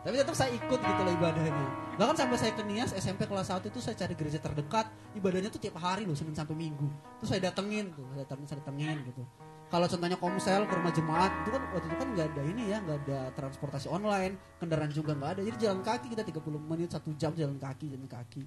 tapi 0.06 0.22
tetap 0.22 0.38
saya 0.38 0.54
ikut 0.54 0.78
gitu 0.78 1.00
loh 1.02 1.12
ibadahnya. 1.18 1.66
Bahkan 1.98 2.14
sampai 2.14 2.38
saya 2.38 2.54
ke 2.54 2.62
Nias 2.62 2.94
SMP 2.94 3.26
kelas 3.26 3.50
1 3.50 3.58
itu 3.66 3.82
saya 3.82 3.98
cari 3.98 4.14
gereja 4.14 4.38
terdekat, 4.38 4.86
ibadahnya 5.18 5.50
tuh 5.50 5.58
tiap 5.58 5.82
hari 5.82 6.06
loh 6.06 6.14
Senin 6.14 6.30
sampai 6.30 6.54
Minggu. 6.54 6.86
Terus 7.18 7.34
saya 7.34 7.50
datengin 7.50 7.90
tuh, 7.90 8.06
saya 8.14 8.22
datengin, 8.22 8.46
saya 8.46 8.58
datengin 8.62 9.02
gitu. 9.02 9.26
Kalau 9.66 9.86
contohnya 9.90 10.14
komsel 10.14 10.62
ke 10.62 10.74
rumah 10.78 10.94
jemaat 10.94 11.32
itu 11.42 11.50
kan 11.50 11.62
waktu 11.74 11.86
itu 11.90 11.96
kan 11.98 12.08
nggak 12.14 12.26
ada 12.30 12.42
ini 12.46 12.62
ya, 12.70 12.78
nggak 12.86 12.98
ada 13.02 13.18
transportasi 13.34 13.90
online, 13.90 14.38
kendaraan 14.62 14.92
juga 14.94 15.10
nggak 15.18 15.30
ada. 15.38 15.40
Jadi 15.42 15.56
jalan 15.58 15.82
kaki 15.82 16.06
kita 16.14 16.22
30 16.22 16.70
menit 16.70 16.88
satu 16.94 17.10
jam 17.18 17.34
jalan 17.34 17.58
kaki, 17.58 17.90
jalan 17.90 18.06
kaki. 18.06 18.46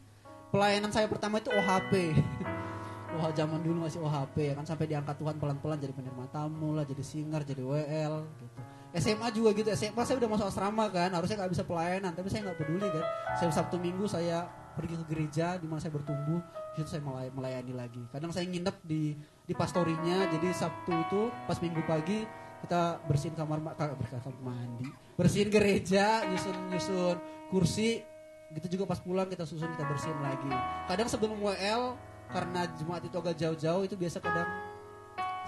Pelayanan 0.50 0.92
saya 0.96 1.12
pertama 1.12 1.44
itu 1.44 1.52
OHP. 1.52 2.16
Wah 3.20 3.34
zaman 3.36 3.60
dulu 3.60 3.84
masih 3.90 4.00
OHP 4.00 4.36
ya 4.48 4.54
kan 4.56 4.64
sampai 4.64 4.86
diangkat 4.86 5.18
Tuhan 5.18 5.36
pelan-pelan 5.42 5.82
jadi 5.82 5.92
penerima 5.92 6.30
tamu 6.32 6.78
lah, 6.78 6.88
jadi 6.88 7.04
singer, 7.04 7.42
jadi 7.44 7.68
WL 7.68 8.14
gitu. 8.40 8.46
SMA 8.90 9.28
juga 9.36 9.50
gitu, 9.54 9.70
SMA 9.78 10.02
saya 10.02 10.18
udah 10.18 10.30
masuk 10.34 10.46
asrama 10.50 10.90
kan, 10.90 11.14
harusnya 11.14 11.38
nggak 11.46 11.52
bisa 11.54 11.62
pelayanan, 11.62 12.10
tapi 12.10 12.26
saya 12.34 12.50
nggak 12.50 12.58
peduli 12.58 12.88
kan. 12.90 13.06
Saya 13.38 13.54
Sabtu 13.54 13.78
Minggu 13.78 14.10
saya 14.10 14.50
pergi 14.74 14.98
ke 14.98 15.06
gereja 15.06 15.62
di 15.62 15.70
mana 15.70 15.78
saya 15.78 15.94
bertumbuh, 15.94 16.42
situ 16.80 16.90
saya 16.96 17.04
melay- 17.04 17.34
melayani 17.34 17.74
lagi. 17.76 18.02
Kadang 18.10 18.32
saya 18.32 18.48
nginep 18.48 18.76
di 18.88 19.14
di 19.44 19.54
pastorinya, 19.54 20.30
jadi 20.32 20.48
Sabtu 20.54 20.94
itu 20.94 21.22
pas 21.46 21.58
Minggu 21.60 21.84
pagi 21.84 22.24
kita 22.64 23.04
bersihin 23.08 23.36
kamar 23.36 23.60
ma- 23.64 23.76
ka- 23.76 23.96
kamar 23.96 24.36
mandi, 24.44 24.88
bersihin 25.16 25.48
gereja, 25.48 26.28
nyusun 26.28 26.56
nyusun 26.72 27.16
kursi, 27.48 28.04
gitu 28.52 28.80
juga 28.80 28.96
pas 28.96 29.00
pulang 29.00 29.28
kita 29.28 29.48
susun 29.48 29.72
kita 29.72 29.88
bersihin 29.88 30.20
lagi. 30.20 30.52
Kadang 30.88 31.08
sebelum 31.08 31.40
WL 31.40 31.96
karena 32.30 32.70
jemaat 32.78 33.04
itu 33.04 33.16
agak 33.18 33.36
jauh-jauh 33.36 33.84
itu 33.90 33.96
biasa 33.98 34.22
kadang 34.22 34.50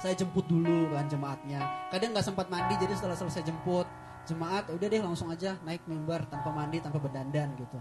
saya 0.01 0.17
jemput 0.17 0.49
dulu 0.49 0.89
kan 0.89 1.05
jemaatnya 1.05 1.61
kadang 1.93 2.09
nggak 2.09 2.25
sempat 2.25 2.49
mandi 2.49 2.73
jadi 2.81 2.97
setelah 2.97 3.13
selesai 3.13 3.45
jemput 3.45 3.85
jemaat 4.25 4.65
udah 4.73 4.87
deh 4.89 4.97
langsung 4.97 5.29
aja 5.29 5.61
naik 5.61 5.85
mimbar 5.85 6.25
tanpa 6.25 6.49
mandi 6.49 6.81
tanpa 6.81 6.97
berdandan 6.97 7.53
gitu 7.53 7.77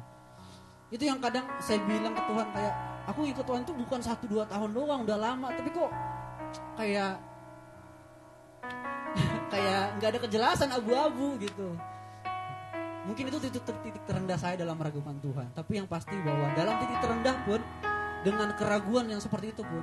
itu 0.91 1.07
yang 1.07 1.23
kadang 1.23 1.47
saya 1.63 1.79
bilang 1.87 2.13
ke 2.15 2.23
Tuhan 2.27 2.47
kayak 2.51 2.75
aku 3.07 3.21
ikut 3.31 3.45
Tuhan 3.47 3.63
itu 3.63 3.73
bukan 3.75 4.01
satu 4.03 4.25
dua 4.27 4.45
tahun 4.51 4.71
doang 4.75 5.07
udah 5.07 5.19
lama. 5.19 5.49
Tapi 5.55 5.71
kok 5.71 5.91
kayak 6.75 7.15
kayak 9.53 9.85
nggak 9.99 10.09
ada 10.15 10.21
kejelasan 10.27 10.71
abu-abu 10.75 11.39
gitu. 11.39 11.75
Mungkin 13.01 13.33
itu 13.33 13.39
titik, 13.49 13.65
titik 13.65 14.03
terendah 14.05 14.37
saya 14.37 14.61
dalam 14.61 14.77
meragukan 14.77 15.17
Tuhan. 15.25 15.49
Tapi 15.57 15.73
yang 15.81 15.89
pasti 15.89 16.15
bahwa 16.21 16.53
dalam 16.53 16.75
titik 16.83 16.99
terendah 17.01 17.37
pun 17.49 17.61
dengan 18.21 18.53
keraguan 18.59 19.09
yang 19.09 19.21
seperti 19.23 19.57
itu 19.57 19.65
pun 19.65 19.81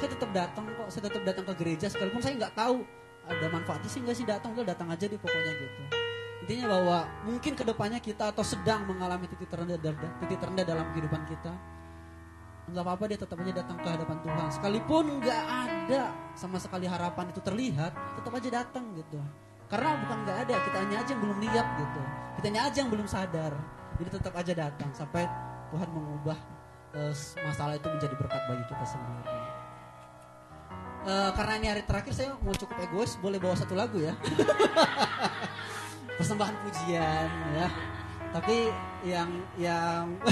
saya 0.00 0.16
tetap 0.16 0.30
datang 0.32 0.64
kok 0.64 0.88
saya 0.88 1.02
tetap 1.12 1.22
datang 1.28 1.44
ke 1.44 1.54
gereja 1.60 1.86
sekalipun 1.92 2.22
saya 2.24 2.34
nggak 2.40 2.54
tahu 2.56 2.86
ada 3.28 3.46
manfaatnya 3.52 3.90
sih 3.90 4.00
nggak 4.00 4.16
sih 4.16 4.26
datang 4.26 4.56
udah 4.56 4.66
datang 4.72 4.88
aja 4.88 5.04
di 5.04 5.18
pokoknya 5.20 5.52
gitu 5.60 5.99
intinya 6.50 6.74
bahwa 6.74 6.98
mungkin 7.30 7.54
ke 7.54 7.62
depannya 7.62 8.02
kita 8.02 8.34
atau 8.34 8.42
sedang 8.42 8.82
mengalami 8.82 9.30
titik 9.30 9.46
terendah 9.46 9.78
titik 10.18 10.34
terendah 10.42 10.66
dalam 10.66 10.82
kehidupan 10.90 11.22
kita 11.30 11.54
nggak 12.74 12.82
apa-apa 12.82 13.04
dia 13.06 13.18
tetap 13.22 13.38
aja 13.38 13.52
datang 13.54 13.76
ke 13.78 13.86
hadapan 13.86 14.18
Tuhan. 14.18 14.48
Sekalipun 14.50 15.04
nggak 15.22 15.42
ada 15.46 16.02
sama 16.34 16.58
sekali 16.58 16.90
harapan 16.90 17.30
itu 17.30 17.38
terlihat 17.38 17.94
tetap 18.18 18.34
aja 18.34 18.48
datang 18.50 18.84
gitu. 18.98 19.18
Karena 19.70 19.94
bukan 20.02 20.18
nggak 20.26 20.38
ada 20.46 20.54
kita 20.58 20.76
hanya 20.82 20.96
aja 20.98 21.10
yang 21.14 21.22
belum 21.22 21.38
lihat 21.38 21.66
gitu. 21.78 22.02
Kita 22.38 22.44
hanya 22.50 22.62
aja 22.66 22.78
yang 22.82 22.90
belum 22.90 23.06
sadar. 23.06 23.52
Jadi 24.02 24.08
tetap 24.10 24.34
aja 24.34 24.52
datang 24.54 24.90
sampai 24.90 25.30
Tuhan 25.70 25.88
mengubah 25.94 26.38
uh, 26.98 27.14
masalah 27.46 27.78
itu 27.78 27.86
menjadi 27.86 28.14
berkat 28.18 28.42
bagi 28.50 28.64
kita 28.66 28.84
sendiri. 28.90 29.38
Uh, 31.00 31.30
karena 31.32 31.52
ini 31.62 31.66
hari 31.70 31.82
terakhir 31.86 32.10
saya 32.10 32.34
mau 32.42 32.52
cukup 32.52 32.76
egois 32.82 33.16
boleh 33.24 33.40
bawa 33.40 33.56
satu 33.56 33.72
lagu 33.72 34.04
ya 34.04 34.12
persembahan 36.20 36.52
pujian 36.68 37.28
ya. 37.56 37.68
Tapi 38.36 38.68
yang 39.08 39.32
yang 39.56 40.20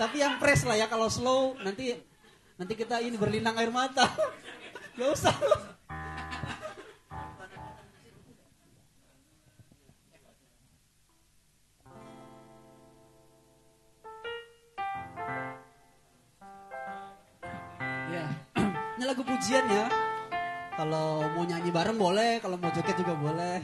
tapi 0.00 0.22
yang 0.22 0.38
fresh 0.38 0.62
lah 0.62 0.78
ya 0.78 0.86
kalau 0.86 1.10
slow 1.10 1.58
nanti 1.66 1.98
nanti 2.54 2.78
kita 2.78 3.02
ini 3.02 3.18
berlinang 3.18 3.58
air 3.58 3.74
mata. 3.74 4.06
Gak 4.94 5.10
usah. 5.10 5.34
Ya. 18.14 18.30
Ini 18.94 19.10
lagu 19.10 19.26
pujian 19.26 19.66
ya 19.66 20.13
kalau 20.74 21.26
mau 21.34 21.44
nyanyi 21.46 21.70
bareng 21.70 21.98
boleh 21.98 22.42
kalau 22.42 22.58
mau 22.58 22.70
joget 22.74 22.96
juga 22.98 23.14
boleh. 23.14 23.58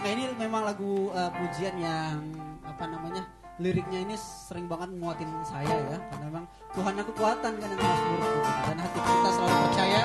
Nah 0.00 0.08
ini 0.16 0.32
memang 0.40 0.64
lagu 0.64 1.12
uh, 1.12 1.28
pujian 1.28 1.76
yang 1.76 2.24
apa 2.64 2.88
namanya 2.88 3.20
liriknya 3.60 4.00
ini 4.00 4.16
sering 4.16 4.64
banget 4.64 4.96
nguatin 4.96 5.28
saya 5.44 5.68
ya. 5.68 5.98
Karena 6.08 6.24
memang 6.32 6.44
Tuhan 6.72 6.92
yang 6.96 7.06
kekuatan 7.12 7.52
kan 7.60 7.68
yang 7.68 7.82
dan 8.64 8.78
hati 8.80 8.96
kita 8.96 9.30
selalu 9.36 9.56
percaya 9.68 10.02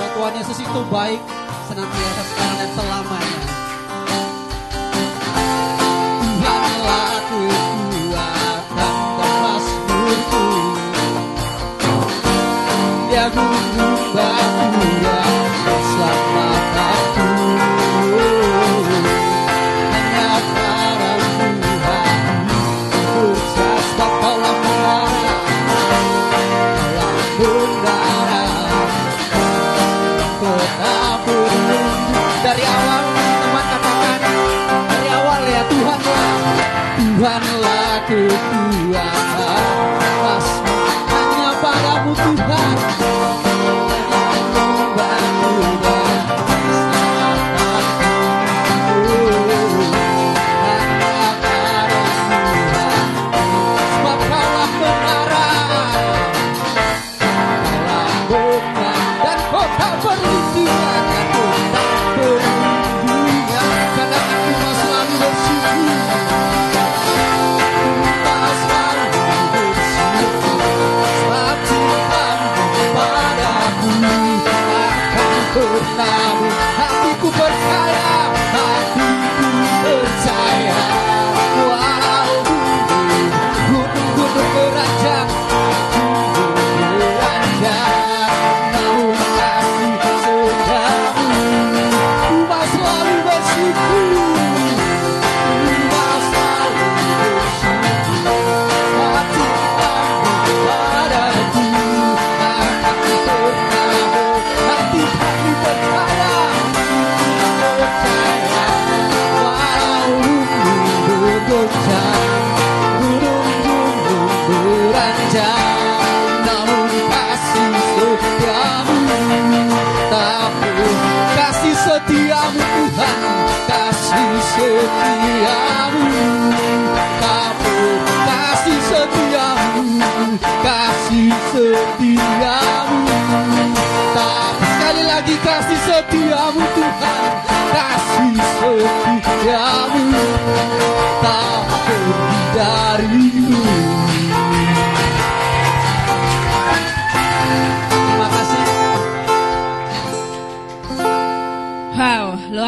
bahwa 0.00 0.08
Tuhan 0.16 0.32
Yesus 0.40 0.58
itu 0.64 0.80
baik 0.88 1.20
senantiasa 1.68 2.22
sekarang 2.24 2.56
dan 2.56 2.70
selamanya. 2.72 3.63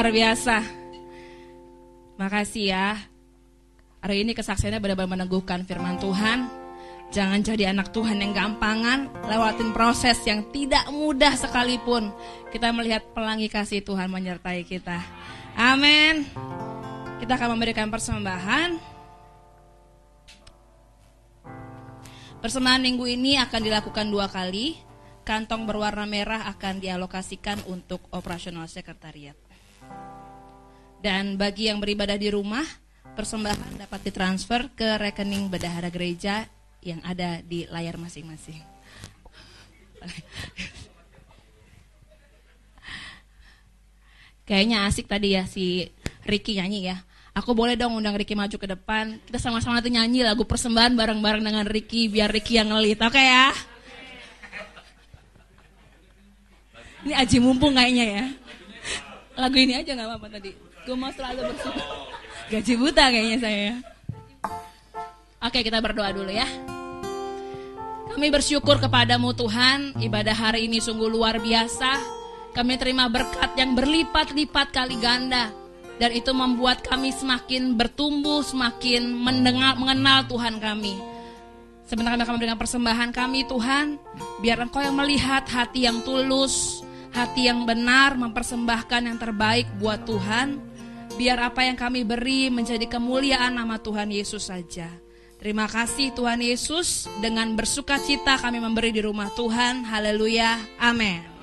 Luar 0.07 0.23
biasa. 0.23 0.63
Makasih 2.15 2.71
ya. 2.71 2.95
Hari 3.99 4.23
ini 4.23 4.39
kesaksiannya 4.39 4.79
benar-benar 4.79 5.19
meneguhkan 5.19 5.67
firman 5.67 5.99
Tuhan. 5.99 6.47
Jangan 7.11 7.43
jadi 7.43 7.75
anak 7.75 7.91
Tuhan 7.91 8.23
yang 8.23 8.31
gampangan, 8.31 9.27
lewatin 9.27 9.75
proses 9.75 10.15
yang 10.23 10.47
tidak 10.55 10.87
mudah 10.95 11.35
sekalipun. 11.35 12.15
Kita 12.55 12.71
melihat 12.71 13.03
pelangi 13.19 13.51
kasih 13.51 13.83
Tuhan 13.83 14.07
menyertai 14.07 14.63
kita. 14.63 15.03
Amin. 15.59 16.23
Kita 17.19 17.35
akan 17.35 17.59
memberikan 17.59 17.91
persembahan. 17.91 18.79
Persembahan 22.47 22.79
minggu 22.79 23.11
ini 23.11 23.43
akan 23.43 23.59
dilakukan 23.59 24.07
dua 24.07 24.31
kali. 24.31 24.79
Kantong 25.27 25.67
berwarna 25.67 26.07
merah 26.07 26.47
akan 26.47 26.79
dialokasikan 26.79 27.67
untuk 27.67 28.07
operasional 28.15 28.71
sekretariat. 28.71 29.46
Dan 31.07 31.39
bagi 31.39 31.71
yang 31.71 31.79
beribadah 31.79 32.19
di 32.19 32.35
rumah, 32.35 32.67
persembahan 33.15 33.79
dapat 33.79 34.11
ditransfer 34.11 34.75
ke 34.75 34.99
rekening 34.99 35.47
bendahara 35.47 35.87
gereja 35.87 36.51
yang 36.83 36.99
ada 37.07 37.39
di 37.47 37.63
layar 37.71 37.95
masing-masing. 37.95 38.59
Kayaknya 44.51 44.91
asik 44.91 45.07
tadi 45.07 45.39
ya 45.39 45.47
si 45.47 45.87
Ricky 46.27 46.59
nyanyi 46.59 46.91
ya. 46.91 46.99
Aku 47.39 47.55
boleh 47.55 47.79
dong 47.79 47.95
undang 47.95 48.19
Ricky 48.19 48.35
maju 48.35 48.59
ke 48.59 48.67
depan. 48.67 49.23
Kita 49.31 49.39
sama-sama 49.39 49.79
nanti 49.79 49.95
nyanyi 49.95 50.27
lagu 50.27 50.43
persembahan 50.43 50.99
bareng-bareng 50.99 51.47
dengan 51.47 51.71
Ricky 51.71 52.11
biar 52.11 52.35
Ricky 52.35 52.59
yang 52.59 52.75
ngelit. 52.75 52.99
Oke 52.99 53.15
okay 53.15 53.31
ya? 53.31 53.55
Ini 57.07 57.15
aji 57.15 57.39
mumpung 57.39 57.79
kayaknya 57.79 58.07
ya. 58.11 58.27
Lagu 59.39 59.55
ini 59.55 59.79
aja 59.79 59.95
nggak 59.95 60.11
apa-apa 60.11 60.35
tadi. 60.35 60.66
Gue 60.87 60.95
mau 60.95 61.11
selalu 61.11 61.51
bersyukur. 61.51 61.85
Gaji 62.47 62.73
buta 62.79 63.05
kayaknya 63.11 63.39
saya. 63.43 63.59
Ya. 63.59 63.75
Oke 65.43 65.67
kita 65.67 65.83
berdoa 65.83 66.15
dulu 66.15 66.31
ya. 66.31 66.47
Kami 68.15 68.31
bersyukur 68.31 68.79
kepadamu 68.79 69.35
Tuhan. 69.35 69.99
Ibadah 69.99 70.33
hari 70.33 70.71
ini 70.71 70.79
sungguh 70.79 71.11
luar 71.11 71.43
biasa 71.43 72.17
kami 72.57 72.81
terima 72.81 73.05
berkat 73.13 73.53
yang 73.61 73.77
berlipat-lipat 73.77 74.73
kali 74.73 74.97
ganda. 74.97 75.53
Dan 76.01 76.17
itu 76.17 76.33
membuat 76.33 76.81
kami 76.81 77.13
semakin 77.13 77.77
bertumbuh, 77.77 78.41
semakin 78.41 79.13
mendengar, 79.13 79.77
mengenal 79.77 80.25
Tuhan 80.25 80.57
kami. 80.57 80.97
Sebentar 81.85 82.17
kami 82.17 82.25
akan 82.25 82.35
memberikan 82.41 82.57
persembahan 82.57 83.11
kami 83.13 83.45
Tuhan. 83.45 84.01
Biar 84.41 84.57
Engkau 84.65 84.81
yang 84.81 84.97
melihat 84.97 85.45
hati 85.51 85.85
yang 85.85 86.01
tulus, 86.01 86.81
hati 87.13 87.49
yang 87.49 87.69
benar, 87.69 88.17
mempersembahkan 88.17 89.05
yang 89.05 89.21
terbaik 89.21 89.69
buat 89.77 90.09
Tuhan. 90.09 90.76
Biar 91.17 91.41
apa 91.41 91.65
yang 91.65 91.81
kami 91.81 92.05
beri 92.05 92.53
menjadi 92.53 92.85
kemuliaan 92.85 93.57
nama 93.57 93.81
Tuhan 93.81 94.13
Yesus 94.13 94.53
saja. 94.53 94.93
Terima 95.41 95.65
kasih 95.65 96.13
Tuhan 96.13 96.41
Yesus. 96.45 97.09
Dengan 97.25 97.57
bersuka 97.57 97.97
cita 98.01 98.37
kami 98.37 98.61
memberi 98.61 98.93
di 98.93 99.01
rumah 99.01 99.33
Tuhan. 99.33 99.85
Haleluya. 99.85 100.61
Amin. 100.77 101.36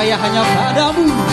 Percaya 0.00 0.16
hanya 0.16 0.40
padamu 0.56 1.29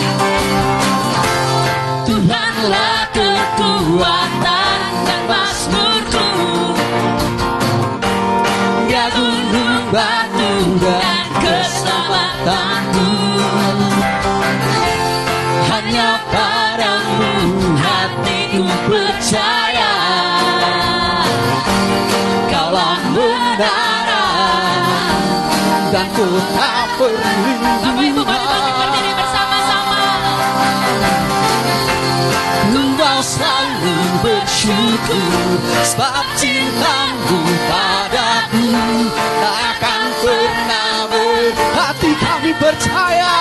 dan 25.98 26.06
ku 26.14 26.26
tak 26.54 26.86
perlu 26.94 27.58
bersyukur 34.22 35.50
Sebab 35.94 36.24
cintamu 36.36 37.40
padaku 37.70 38.68
Takkan 39.42 40.02
pernah 40.22 40.94
berhati 41.10 42.12
kami 42.18 42.52
percaya 42.58 43.38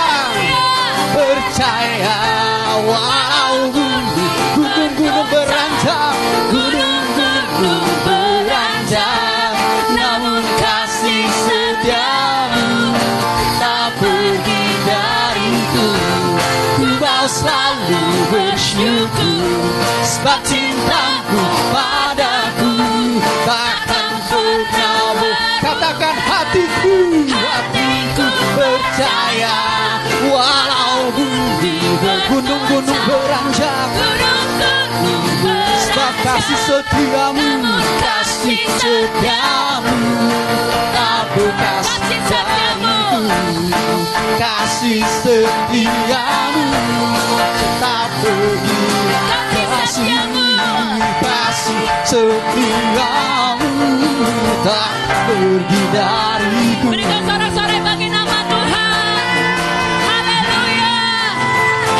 Percaya 1.13 2.17
Walau 2.85 3.86
bersyukur. 18.31 19.61
Sebab 20.03 20.39
cintamu 20.43 21.43
padaku 21.71 22.71
Takkan 23.43 24.13
pernah 24.27 25.33
Katakan 25.59 26.15
hatiku 26.15 26.97
Hatiku 27.27 28.27
percaya. 28.55 29.57
Walau 30.27 31.11
bumi 31.13 31.75
bergunung-gunung 32.01 33.01
beranjak. 33.05 33.89
Sebab 35.87 36.13
kasih 36.25 36.59
setiamu 36.67 37.73
Kasih 38.01 38.63
setiamu. 38.79 39.97
Tak 40.95 41.23
bekas 41.35 41.87
dariku 42.27 42.66
Kasih 44.37 45.03
setiamu 45.23 46.67
Tak 47.81 48.07
pergi 48.23 48.81
kasihmu 49.87 50.47
kasih 51.23 51.87
setiamu. 52.03 53.71
Tak 54.67 54.91
pergi 55.31 55.81
dariku. 55.95 56.87
Berikan 56.91 57.21
sorak-sorai 57.23 57.79
bagi 57.79 58.07
nama 58.11 58.37
Tuhan. 58.51 59.25
Haleluya. 60.05 60.95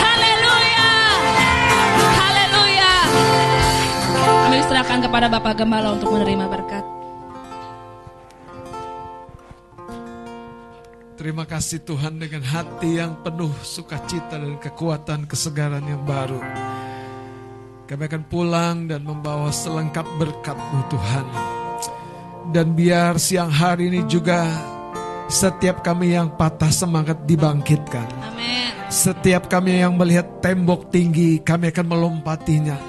Haleluya. 0.03 0.89
Haleluya. 2.19 2.93
Kami 4.25 4.57
serahkan 4.67 4.99
kepada 5.07 5.27
Bapak 5.31 5.53
Gembala 5.63 5.95
untuk 5.95 6.11
menerima 6.11 6.45
berkat 6.51 6.76
Terima 11.27 11.43
kasih 11.43 11.83
Tuhan 11.83 12.23
dengan 12.23 12.39
hati 12.39 13.03
yang 13.03 13.19
penuh 13.19 13.51
sukacita 13.59 14.39
dan 14.39 14.55
kekuatan 14.63 15.27
kesegaran 15.27 15.83
yang 15.83 15.99
baru. 16.07 16.39
Kami 17.83 18.03
akan 18.07 18.23
pulang 18.31 18.87
dan 18.87 19.03
membawa 19.03 19.51
selengkap 19.51 20.07
berkat-Mu 20.07 20.87
Tuhan. 20.87 21.27
Dan 22.55 22.71
biar 22.79 23.19
siang 23.19 23.51
hari 23.51 23.91
ini 23.91 24.07
juga 24.07 24.47
setiap 25.27 25.83
kami 25.83 26.15
yang 26.15 26.31
patah 26.31 26.71
semangat 26.71 27.19
dibangkitkan. 27.27 28.07
Amin. 28.23 28.87
Setiap 28.87 29.51
kami 29.51 29.83
yang 29.83 29.99
melihat 29.99 30.39
tembok 30.39 30.95
tinggi, 30.95 31.43
kami 31.43 31.75
akan 31.75 31.91
melompatinya. 31.91 32.79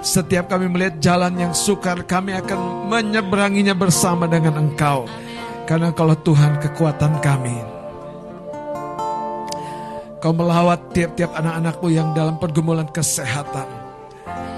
Setiap 0.00 0.48
kami 0.48 0.72
melihat 0.72 0.96
jalan 1.04 1.36
yang 1.36 1.52
sukar, 1.52 2.08
kami 2.08 2.40
akan 2.40 2.88
menyeberanginya 2.88 3.76
bersama 3.76 4.24
dengan 4.24 4.64
Engkau. 4.64 5.25
Karena 5.66 5.90
kalau 5.90 6.14
Tuhan 6.14 6.62
kekuatan 6.62 7.18
kami. 7.18 7.58
Kau 10.22 10.30
melawat 10.30 10.94
tiap-tiap 10.94 11.34
anak-anakmu 11.34 11.88
yang 11.90 12.14
dalam 12.14 12.38
pergumulan 12.38 12.86
kesehatan. 12.86 13.66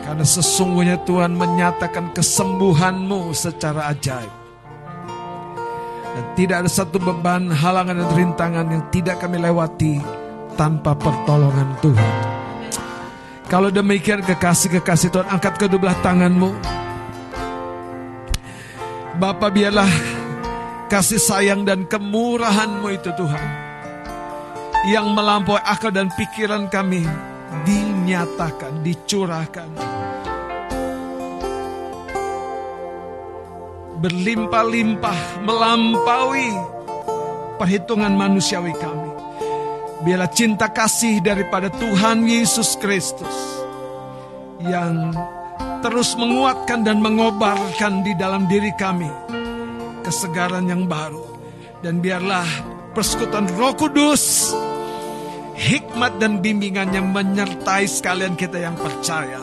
Karena 0.04 0.24
sesungguhnya 0.24 1.00
Tuhan 1.08 1.32
menyatakan 1.32 2.12
kesembuhanmu 2.12 3.32
secara 3.32 3.88
ajaib. 3.92 4.32
Dan 6.12 6.24
tidak 6.36 6.56
ada 6.64 6.70
satu 6.70 7.00
beban, 7.00 7.52
halangan 7.52 8.04
dan 8.04 8.10
rintangan 8.12 8.66
yang 8.68 8.84
tidak 8.92 9.16
kami 9.20 9.40
lewati 9.40 10.00
tanpa 10.60 10.92
pertolongan 10.92 11.72
Tuhan. 11.80 12.14
Kalau 13.48 13.72
demikian 13.72 14.20
kekasih-kekasih 14.20 15.08
Tuhan 15.08 15.28
angkat 15.32 15.56
kedua 15.56 15.88
belah 15.88 15.98
tanganmu. 16.04 16.52
Bapak 19.16 19.50
biarlah 19.56 20.17
kasih 20.88 21.20
sayang 21.20 21.68
dan 21.68 21.84
kemurahanmu 21.84 22.88
itu 22.88 23.12
Tuhan. 23.12 23.48
Yang 24.88 25.06
melampaui 25.12 25.60
akal 25.60 25.92
dan 25.92 26.08
pikiran 26.16 26.72
kami 26.72 27.04
dinyatakan, 27.68 28.80
dicurahkan. 28.80 29.68
Berlimpah-limpah 34.00 35.44
melampaui 35.44 36.50
perhitungan 37.60 38.14
manusiawi 38.16 38.72
kami. 38.80 39.10
Biarlah 40.06 40.30
cinta 40.30 40.70
kasih 40.70 41.20
daripada 41.20 41.68
Tuhan 41.74 42.22
Yesus 42.24 42.78
Kristus 42.78 43.34
yang 44.62 45.10
terus 45.82 46.14
menguatkan 46.14 46.86
dan 46.86 47.02
mengobarkan 47.02 48.06
di 48.06 48.14
dalam 48.14 48.46
diri 48.46 48.70
kami 48.78 49.10
kesegaran 50.02 50.66
yang 50.68 50.86
baru. 50.86 51.24
Dan 51.82 52.02
biarlah 52.02 52.46
persekutuan 52.92 53.46
Roh 53.54 53.74
Kudus 53.78 54.54
hikmat 55.58 56.22
dan 56.22 56.38
bimbingannya 56.38 57.02
menyertai 57.02 57.90
sekalian 57.90 58.38
kita 58.38 58.62
yang 58.62 58.78
percaya. 58.78 59.42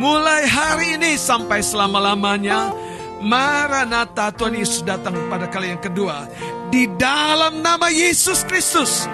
Mulai 0.00 0.48
hari 0.48 0.96
ini 0.96 1.20
sampai 1.20 1.60
selama-lamanya, 1.60 2.72
Maranatha 3.20 4.32
Tuhan 4.32 4.56
Yesus 4.56 4.80
datang 4.80 5.12
pada 5.28 5.46
kali 5.52 5.76
yang 5.76 5.82
kedua. 5.84 6.24
Di 6.72 6.88
dalam 6.96 7.60
nama 7.60 7.92
Yesus 7.92 8.48
Kristus, 8.48 9.04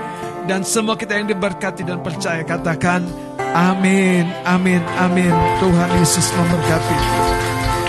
dan 0.47 0.63
semua 0.63 0.95
kita 0.95 1.19
yang 1.19 1.29
diberkati 1.29 1.85
dan 1.85 2.01
percaya 2.01 2.41
katakan 2.41 3.05
amin, 3.53 4.25
amin, 4.47 4.81
amin. 4.97 5.35
Tuhan 5.61 5.91
Yesus 6.01 6.27
memberkati. 6.33 6.99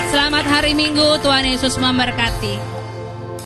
Selamat 0.10 0.46
hari 0.50 0.74
Minggu, 0.74 1.22
Tuhan 1.22 1.46
Yesus 1.46 1.78
memberkati. 1.78 2.79